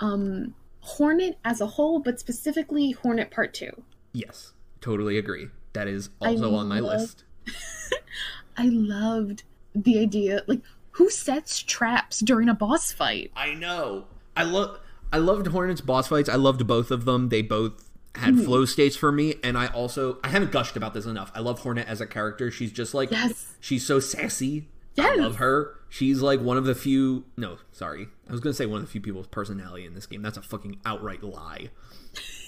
Um, 0.00 0.54
Hornet 0.80 1.38
as 1.44 1.60
a 1.60 1.66
whole, 1.66 1.98
but 1.98 2.20
specifically 2.20 2.90
Hornet 2.92 3.30
Part 3.30 3.54
Two. 3.54 3.82
Yes, 4.12 4.52
totally 4.80 5.16
agree. 5.18 5.48
That 5.72 5.88
is 5.88 6.10
I 6.20 6.28
also 6.30 6.54
on 6.54 6.68
my 6.68 6.80
list. 6.80 7.24
I 8.56 8.66
loved 8.68 9.44
the 9.74 9.98
idea. 9.98 10.42
Like, 10.46 10.60
who 10.92 11.08
sets 11.10 11.60
traps 11.60 12.20
during 12.20 12.48
a 12.48 12.54
boss 12.54 12.92
fight? 12.92 13.30
I 13.36 13.54
know. 13.54 14.04
I 14.36 14.42
love. 14.44 14.78
I 15.12 15.18
loved 15.18 15.48
Hornet's 15.48 15.80
boss 15.80 16.08
fights. 16.08 16.28
I 16.28 16.36
loved 16.36 16.66
both 16.66 16.90
of 16.90 17.04
them. 17.04 17.28
They 17.30 17.42
both 17.42 17.88
had 18.16 18.34
Mm-hmm. 18.34 18.44
flow 18.44 18.64
states 18.64 18.96
for 18.96 19.10
me, 19.12 19.36
and 19.42 19.56
I 19.56 19.68
also 19.68 20.18
I 20.24 20.28
haven't 20.28 20.52
gushed 20.52 20.76
about 20.76 20.92
this 20.94 21.06
enough. 21.06 21.30
I 21.34 21.40
love 21.40 21.60
Hornet 21.60 21.86
as 21.88 22.00
a 22.00 22.06
character. 22.06 22.50
She's 22.50 22.72
just 22.72 22.92
like 22.92 23.10
Yes. 23.10 23.56
she's 23.60 23.86
so 23.86 24.00
sassy. 24.00 24.68
Yes. 24.94 25.18
I 25.18 25.22
love 25.22 25.36
her. 25.36 25.74
She's 25.88 26.20
like 26.20 26.40
one 26.40 26.56
of 26.56 26.64
the 26.64 26.74
few. 26.74 27.24
No, 27.36 27.58
sorry, 27.72 28.08
I 28.28 28.32
was 28.32 28.40
gonna 28.40 28.54
say 28.54 28.66
one 28.66 28.80
of 28.80 28.86
the 28.86 28.90
few 28.90 29.00
people's 29.00 29.26
personality 29.26 29.86
in 29.86 29.94
this 29.94 30.06
game. 30.06 30.22
That's 30.22 30.36
a 30.36 30.42
fucking 30.42 30.80
outright 30.84 31.22
lie. 31.22 31.70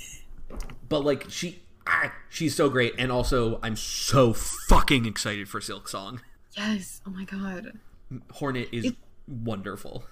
but 0.89 1.05
like 1.05 1.27
she, 1.29 1.63
ah, 1.87 2.13
she's 2.29 2.55
so 2.55 2.69
great, 2.69 2.95
and 2.99 3.11
also 3.11 3.59
I'm 3.63 3.77
so 3.77 4.33
fucking 4.33 5.07
excited 5.07 5.49
for 5.49 5.61
Silksong. 5.61 6.21
Yes. 6.57 7.01
Oh 7.07 7.11
my 7.11 7.25
god. 7.25 7.79
Hornet 8.33 8.69
is 8.73 8.93
wonderful. 9.27 10.05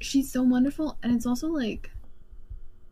she's 0.00 0.30
so 0.30 0.42
wonderful 0.42 0.98
and 1.02 1.14
it's 1.16 1.26
also 1.26 1.48
like 1.48 1.90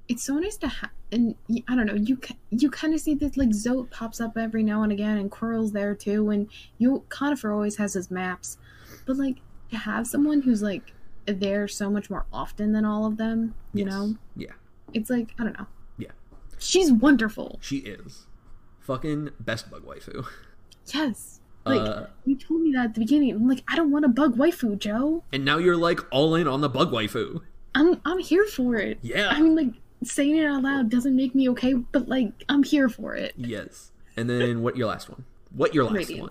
it's 0.08 0.24
so 0.24 0.34
nice 0.38 0.56
to 0.56 0.66
have 0.66 0.90
and 1.12 1.34
I 1.68 1.76
don't 1.76 1.86
know 1.86 1.94
you 1.94 2.18
you 2.50 2.70
kind 2.70 2.92
of 2.94 3.00
see 3.00 3.14
that 3.16 3.36
like 3.36 3.50
zote 3.50 3.90
pops 3.90 4.20
up 4.20 4.36
every 4.36 4.62
now 4.62 4.82
and 4.82 4.90
again 4.90 5.18
and 5.18 5.30
Quirrel's 5.30 5.72
there 5.72 5.94
too 5.94 6.30
and 6.30 6.48
you 6.78 7.04
Cornifer 7.08 7.52
always 7.52 7.76
has 7.76 7.94
his 7.94 8.10
maps 8.10 8.56
but 9.06 9.16
like 9.16 9.36
to 9.70 9.76
have 9.76 10.06
someone 10.06 10.42
who's 10.42 10.62
like 10.62 10.92
there 11.26 11.66
so 11.68 11.88
much 11.90 12.10
more 12.10 12.26
often 12.32 12.72
than 12.72 12.84
all 12.84 13.06
of 13.06 13.16
them 13.16 13.54
you 13.72 13.84
Yes. 13.84 13.92
know 13.92 14.16
Yeah. 14.36 14.52
it's 14.92 15.08
like 15.10 15.34
i 15.38 15.44
don't 15.44 15.58
know 15.58 15.66
Yeah. 15.98 16.10
she's 16.58 16.90
wonderful 16.92 17.58
She 17.62 17.78
is. 17.78 18.26
Fucking 18.80 19.30
best 19.40 19.70
bug 19.70 19.84
waifu. 19.86 20.26
yes 20.92 21.40
like 21.64 21.80
Uh, 21.80 22.06
you 22.24 22.36
told 22.36 22.60
me 22.62 22.72
that 22.72 22.86
at 22.86 22.94
the 22.94 23.00
beginning 23.00 23.30
i'm 23.34 23.48
like 23.48 23.62
i 23.68 23.76
don't 23.76 23.90
want 23.92 24.04
a 24.04 24.08
bug 24.08 24.36
waifu 24.36 24.76
joe 24.78 25.22
and 25.32 25.44
now 25.44 25.58
you're 25.58 25.76
like 25.76 26.00
all 26.10 26.34
in 26.34 26.48
on 26.48 26.60
the 26.60 26.68
bug 26.68 26.90
waifu. 26.90 27.40
i'm 27.76 28.00
i'm 28.04 28.18
here 28.18 28.44
for 28.46 28.76
it 28.76 28.98
Yeah. 29.02 29.28
I 29.28 29.40
mean, 29.40 29.54
like 29.54 29.74
saying 30.04 30.36
it 30.36 30.44
out 30.44 30.62
loud 30.64 30.90
doesn't 30.90 31.14
make 31.14 31.32
me 31.32 31.48
okay, 31.50 31.74
but 31.74 32.08
like 32.08 32.32
I'm 32.48 32.64
here 32.64 32.88
for 32.88 33.14
it. 33.14 33.34
Yes. 33.36 33.92
And 34.16 34.28
then 34.28 34.60
what 34.60 34.76
your 34.76 34.88
last 34.88 35.08
one? 35.08 35.24
What 35.54 35.72
your 35.76 35.84
last 35.84 36.10
one? 36.18 36.30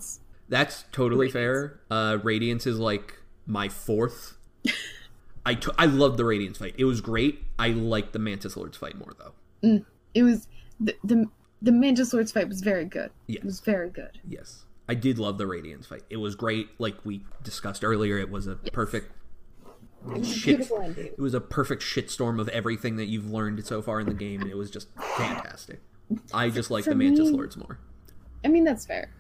Radiance. 0.52 0.82
That's 0.82 0.86
totally 0.92 1.30
fair. 1.32 1.80
Uh 1.90 2.18
Radiance 2.24 2.68
is 2.68 2.80
like 2.80 3.20
my 3.46 3.70
fourth. 3.70 4.38
I 5.46 5.56
t- 5.56 5.72
I 5.78 5.86
loved 5.88 6.18
the 6.18 6.26
Radiance 6.26 6.58
fight. 6.60 6.76
It 6.78 6.86
was 6.86 7.02
great. 7.02 7.44
I 7.58 7.70
liked 7.70 8.14
the 8.14 8.20
Mantis 8.20 8.56
Lords 8.56 8.78
fight 8.78 8.98
more 8.98 9.14
though. 9.18 9.84
It 10.14 10.24
was 10.24 10.48
the 10.80 10.96
the 11.04 11.26
the 11.62 11.72
Mantis 11.72 12.14
Lords 12.14 12.32
fight 12.32 12.48
was 12.48 12.62
very 12.62 12.86
good. 12.86 13.12
Yes. 13.28 13.38
It 13.38 13.46
was 13.46 13.60
very 13.60 13.90
good. 13.90 14.20
Yes. 14.28 14.66
I 14.90 14.96
did 14.96 15.20
love 15.20 15.38
the 15.38 15.48
Radiance 15.48 15.86
fight. 15.88 16.04
It 16.10 16.18
was 16.18 16.36
great. 16.36 16.70
Like 16.80 16.96
we 17.06 17.22
discussed 17.44 17.84
earlier, 17.84 18.18
it 18.18 18.30
was 18.30 18.46
a 18.48 18.56
perfect 18.56 19.12
shit. 20.24 20.70
It 20.72 21.20
was 21.20 21.34
a 21.34 21.40
perfect 21.40 21.82
shitstorm 21.84 22.42
of 22.42 22.50
everything 22.50 22.96
that 22.98 23.06
you've 23.06 23.30
learned 23.30 23.66
so 23.66 23.82
far 23.82 24.00
in 24.00 24.08
the 24.08 24.14
game, 24.14 24.42
and 24.42 24.50
it 24.50 24.58
was 24.58 24.70
just 24.72 24.90
fantastic. 25.18 25.80
I 26.34 26.50
just 26.50 26.72
like 26.72 26.84
the 26.86 26.96
Mantis 26.96 27.28
me- 27.30 27.32
Lords 27.32 27.56
more. 27.56 27.80
I 28.44 28.48
mean, 28.50 28.64
that's 28.64 28.86
fair. 28.86 29.12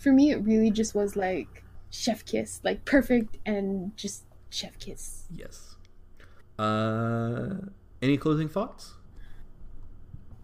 For 0.00 0.12
me, 0.12 0.30
it 0.30 0.36
really 0.38 0.70
just 0.70 0.94
was 0.94 1.14
like 1.14 1.62
chef 1.90 2.24
kiss, 2.24 2.60
like 2.64 2.86
perfect 2.86 3.36
and 3.44 3.94
just 3.98 4.24
chef 4.48 4.78
kiss. 4.78 5.26
Yes. 5.30 5.76
Uh, 6.58 7.56
any 8.00 8.16
closing 8.16 8.48
thoughts? 8.48 8.94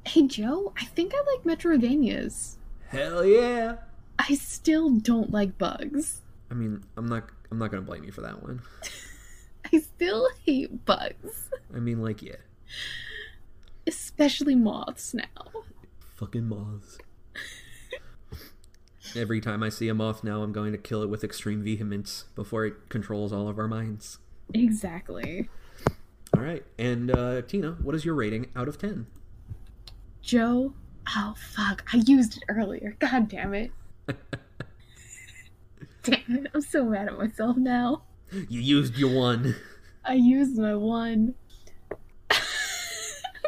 Hey 0.07 0.27
Joe, 0.27 0.75
I 0.79 0.85
think 0.85 1.13
I 1.15 1.23
like 1.33 1.59
Metroidvanias. 1.59 2.57
Hell 2.89 3.25
yeah! 3.25 3.77
I 4.19 4.35
still 4.35 4.91
don't 4.91 5.31
like 5.33 5.57
bugs. 5.57 6.21
I 6.51 6.55
mean, 6.55 6.85
I'm 6.99 7.07
not. 7.07 7.31
I'm 7.51 7.59
not 7.59 7.71
gonna 7.71 7.83
blame 7.83 8.05
you 8.05 8.13
for 8.13 8.21
that 8.21 8.43
one. 8.43 8.61
I 9.73 9.79
still 9.79 10.29
hate 10.45 10.85
bugs, 10.85 11.51
I 11.75 11.79
mean, 11.79 12.01
like, 12.03 12.23
yeah, 12.23 12.37
especially 13.87 14.55
moths 14.55 15.15
now. 15.15 15.65
fucking 16.15 16.45
moths. 16.45 16.99
Every 19.17 19.41
time 19.41 19.63
I 19.63 19.71
see 19.71 19.89
a 19.89 19.95
moth 19.95 20.23
now, 20.23 20.43
I'm 20.43 20.53
going 20.53 20.73
to 20.73 20.79
kill 20.79 21.03
it 21.03 21.09
with 21.09 21.25
extreme 21.25 21.63
vehemence 21.63 22.27
before 22.35 22.67
it 22.67 22.91
controls 22.91 23.33
all 23.33 23.49
of 23.49 23.59
our 23.59 23.67
minds. 23.67 24.19
Exactly. 24.53 25.49
All 26.37 26.43
right, 26.43 26.63
and 26.79 27.11
uh, 27.11 27.41
Tina, 27.43 27.73
what 27.83 27.95
is 27.95 28.05
your 28.05 28.15
rating 28.15 28.49
out 28.55 28.69
of 28.69 28.77
ten? 28.79 29.07
Joe, 30.21 30.75
oh 31.17 31.35
fuck, 31.55 31.85
I 31.95 31.99
used 31.99 32.37
it 32.37 32.43
earlier. 32.49 32.95
God 32.99 33.29
damn 33.29 33.55
it. 33.55 33.71
damn 36.03 36.21
it, 36.29 36.49
I'm 36.53 36.61
so 36.61 36.85
mad 36.85 37.09
at 37.09 37.17
myself 37.17 37.57
now. 37.57 38.03
You 38.49 38.61
used 38.61 38.99
your 38.99 39.19
one. 39.19 39.57
I 40.05 40.15
used 40.15 40.59
my 40.59 40.75
one. 40.75 41.35
I'm 42.31 42.39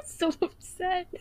so 0.04 0.32
upset. 0.40 1.12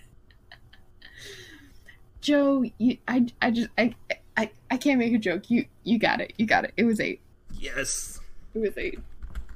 Joe, 2.22 2.64
you, 2.78 2.98
I, 3.08 3.28
I 3.42 3.52
just, 3.52 3.70
I, 3.78 3.96
I, 4.38 4.52
I 4.70 4.78
can't 4.78 5.00
make 5.00 5.14
a 5.14 5.18
joke. 5.18 5.50
You, 5.50 5.66
you 5.84 5.98
got 5.98 6.22
it. 6.22 6.34
You 6.38 6.46
got 6.46 6.64
it. 6.64 6.74
It 6.78 6.84
was 6.84 7.00
eight. 7.00 7.22
Yes. 7.60 8.20
It 8.54 8.60
was 8.60 8.78
eight. 8.78 9.00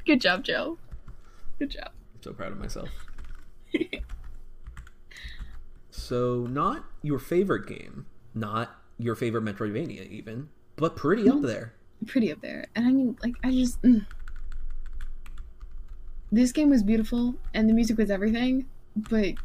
Good 0.05 0.19
job, 0.19 0.43
Joe. 0.43 0.79
Good 1.59 1.69
job. 1.69 1.91
I'm 2.15 2.23
so 2.23 2.33
proud 2.33 2.51
of 2.51 2.57
myself. 2.57 2.89
so, 5.91 6.47
not 6.49 6.85
your 7.03 7.19
favorite 7.19 7.67
game, 7.67 8.07
not 8.33 8.75
your 8.97 9.15
favorite 9.15 9.43
Metroidvania, 9.43 10.09
even, 10.09 10.49
but 10.75 10.95
pretty 10.95 11.29
up 11.29 11.41
there. 11.43 11.73
Pretty 12.07 12.31
up 12.31 12.41
there. 12.41 12.65
And 12.75 12.87
I 12.87 12.91
mean, 12.91 13.17
like, 13.21 13.35
I 13.43 13.51
just. 13.51 13.79
Mm. 13.83 14.07
This 16.31 16.51
game 16.51 16.69
was 16.69 16.81
beautiful, 16.81 17.35
and 17.53 17.69
the 17.69 17.73
music 17.73 17.97
was 17.97 18.09
everything, 18.09 18.65
but 18.95 19.35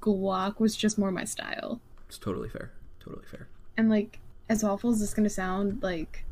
Guac 0.00 0.60
was 0.60 0.76
just 0.76 0.98
more 0.98 1.10
my 1.10 1.24
style. 1.24 1.80
It's 2.06 2.18
totally 2.18 2.48
fair. 2.48 2.70
Totally 3.00 3.24
fair. 3.26 3.48
And, 3.78 3.88
like, 3.88 4.18
as 4.50 4.62
awful 4.62 4.90
as 4.90 4.98
this 5.00 5.08
is 5.08 5.14
gonna 5.14 5.30
sound, 5.30 5.82
like. 5.82 6.24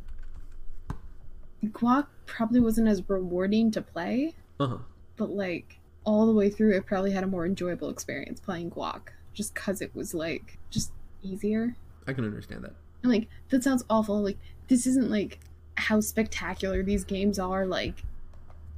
Guac 1.65 2.07
probably 2.27 2.61
wasn't 2.61 2.89
as 2.89 3.03
rewarding 3.09 3.71
to 3.73 3.81
play, 3.83 4.35
Uh 4.61 4.67
huh. 4.67 4.79
but, 5.17 5.31
like, 5.31 5.79
all 6.05 6.27
the 6.27 6.33
way 6.33 6.51
through, 6.51 6.77
it 6.77 6.85
probably 6.87 7.11
had 7.13 7.25
a 7.25 7.27
more 7.27 7.47
enjoyable 7.47 7.89
experience 7.89 8.39
playing 8.41 8.71
Guac, 8.71 9.09
just 9.33 9.55
because 9.55 9.81
it 9.81 9.95
was, 9.95 10.13
like, 10.13 10.59
just 10.71 10.93
easier. 11.23 11.75
I 12.07 12.13
can 12.13 12.25
understand 12.25 12.63
that. 12.65 12.75
And 13.03 13.13
like 13.13 13.29
that 13.51 13.63
sounds 13.65 13.85
awful. 13.91 14.21
Like 14.23 14.39
this 14.69 14.87
isn't 14.87 15.11
like 15.11 15.41
how 15.77 16.01
spectacular 16.01 16.83
these 16.83 17.05
games 17.05 17.39
are. 17.39 17.67
Like 17.67 18.03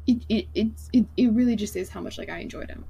it 0.06 0.22
it 0.28 0.46
it's 0.54 0.88
it, 0.92 1.06
it 1.16 1.32
really 1.32 1.56
just 1.56 1.76
is 1.76 1.88
how 1.90 2.00
much 2.00 2.18
like 2.18 2.28
I 2.28 2.38
enjoyed 2.38 2.68
them. 2.68 2.84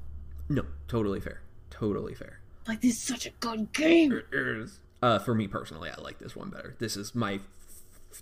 No, 0.48 0.64
totally 0.88 1.20
fair. 1.20 1.42
Totally 1.70 2.14
fair. 2.14 2.40
Like 2.66 2.80
this 2.80 2.96
is 2.96 3.02
such 3.02 3.26
a 3.26 3.30
good 3.40 3.72
game. 3.72 4.22
Uh, 5.00 5.18
for 5.18 5.34
me 5.34 5.46
personally, 5.46 5.90
I 5.90 6.00
like 6.00 6.18
this 6.18 6.34
one 6.34 6.50
better. 6.50 6.74
This 6.78 6.96
is 6.96 7.14
my. 7.14 7.40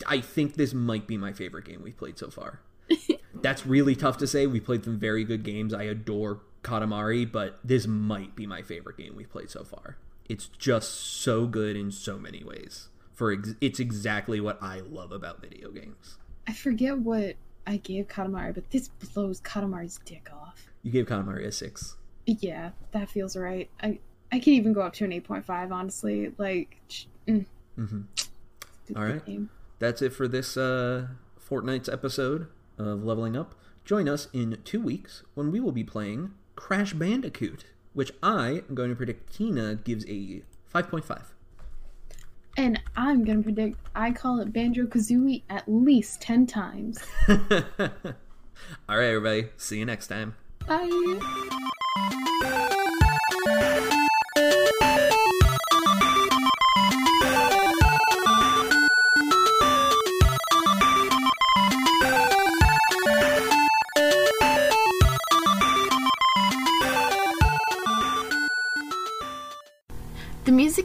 I 0.06 0.20
think 0.20 0.54
this 0.54 0.74
might 0.74 1.06
be 1.06 1.16
my 1.16 1.32
favorite 1.32 1.64
game 1.64 1.82
we've 1.82 1.96
played 1.96 2.18
so 2.18 2.30
far. 2.30 2.60
That's 3.34 3.66
really 3.66 3.94
tough 3.94 4.18
to 4.18 4.26
say. 4.26 4.46
We 4.46 4.60
played 4.60 4.84
some 4.84 4.98
very 4.98 5.24
good 5.24 5.42
games. 5.42 5.72
I 5.72 5.84
adore 5.84 6.40
Katamari, 6.62 7.30
but 7.30 7.60
this 7.64 7.86
might 7.86 8.34
be 8.34 8.46
my 8.46 8.62
favorite 8.62 8.96
game 8.96 9.14
we've 9.16 9.30
played 9.30 9.50
so 9.50 9.64
far. 9.64 9.96
It's 10.28 10.46
just 10.46 10.92
so 10.92 11.46
good 11.46 11.76
in 11.76 11.92
so 11.92 12.18
many 12.18 12.42
ways. 12.42 12.88
For 13.14 13.32
ex- 13.32 13.54
it's 13.60 13.78
exactly 13.78 14.40
what 14.40 14.60
I 14.62 14.80
love 14.80 15.12
about 15.12 15.40
video 15.40 15.70
games. 15.70 16.18
I 16.46 16.52
forget 16.52 16.98
what 16.98 17.36
I 17.66 17.78
gave 17.78 18.08
Katamari, 18.08 18.54
but 18.54 18.70
this 18.70 18.88
blows 18.88 19.40
Katamari's 19.40 20.00
dick 20.04 20.28
off. 20.32 20.68
You 20.82 20.90
gave 20.90 21.06
Katamari 21.06 21.46
a 21.46 21.52
six. 21.52 21.96
Yeah, 22.26 22.70
that 22.92 23.08
feels 23.08 23.36
right. 23.36 23.70
I 23.80 24.00
I 24.32 24.38
could 24.38 24.48
even 24.48 24.72
go 24.72 24.80
up 24.82 24.92
to 24.94 25.04
an 25.04 25.12
eight 25.12 25.24
point 25.24 25.44
five. 25.44 25.72
Honestly, 25.72 26.32
like. 26.38 26.76
Mm, 27.26 27.44
Mm-hmm. 27.78 28.00
All 28.96 29.04
right. 29.04 29.24
game. 29.26 29.50
that's 29.78 30.00
it 30.00 30.14
for 30.14 30.26
this 30.26 30.56
uh, 30.56 31.08
fortnight's 31.38 31.88
episode 31.90 32.46
of 32.78 33.04
Leveling 33.04 33.36
Up. 33.36 33.54
Join 33.84 34.08
us 34.08 34.28
in 34.32 34.58
two 34.64 34.80
weeks 34.80 35.22
when 35.34 35.52
we 35.52 35.60
will 35.60 35.72
be 35.72 35.84
playing 35.84 36.30
Crash 36.54 36.94
Bandicoot, 36.94 37.66
which 37.92 38.12
I 38.22 38.62
am 38.68 38.74
going 38.74 38.88
to 38.88 38.96
predict 38.96 39.34
Tina 39.34 39.74
gives 39.74 40.04
a 40.06 40.42
5.5. 40.74 41.22
And 42.56 42.80
I'm 42.96 43.22
gonna 43.24 43.42
predict 43.42 43.76
I 43.94 44.10
call 44.12 44.40
it 44.40 44.50
Banjo 44.50 44.86
Kazooie 44.86 45.42
at 45.50 45.64
least 45.66 46.22
ten 46.22 46.46
times. 46.46 46.98
All 47.28 47.36
right, 48.96 49.08
everybody. 49.08 49.48
See 49.58 49.78
you 49.78 49.84
next 49.84 50.06
time. 50.06 50.34
Bye. 50.66 52.30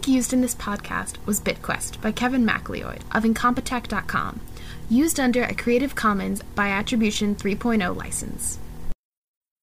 Music 0.02 0.16
used 0.16 0.34
in 0.34 0.42
this 0.42 0.56
podcast 0.56 1.24
was 1.28 1.40
BitQuest 1.40 2.02
by 2.02 2.12
Kevin 2.12 2.44
MacLeod 2.44 3.04
of 3.12 3.24
Incompetech.com, 3.24 4.40
used 4.90 5.20
under 5.20 5.44
a 5.44 5.54
Creative 5.54 5.94
Commons 5.94 6.42
by 6.56 6.70
Attribution 6.70 7.36
3.0 7.36 7.96
license. 7.96 8.58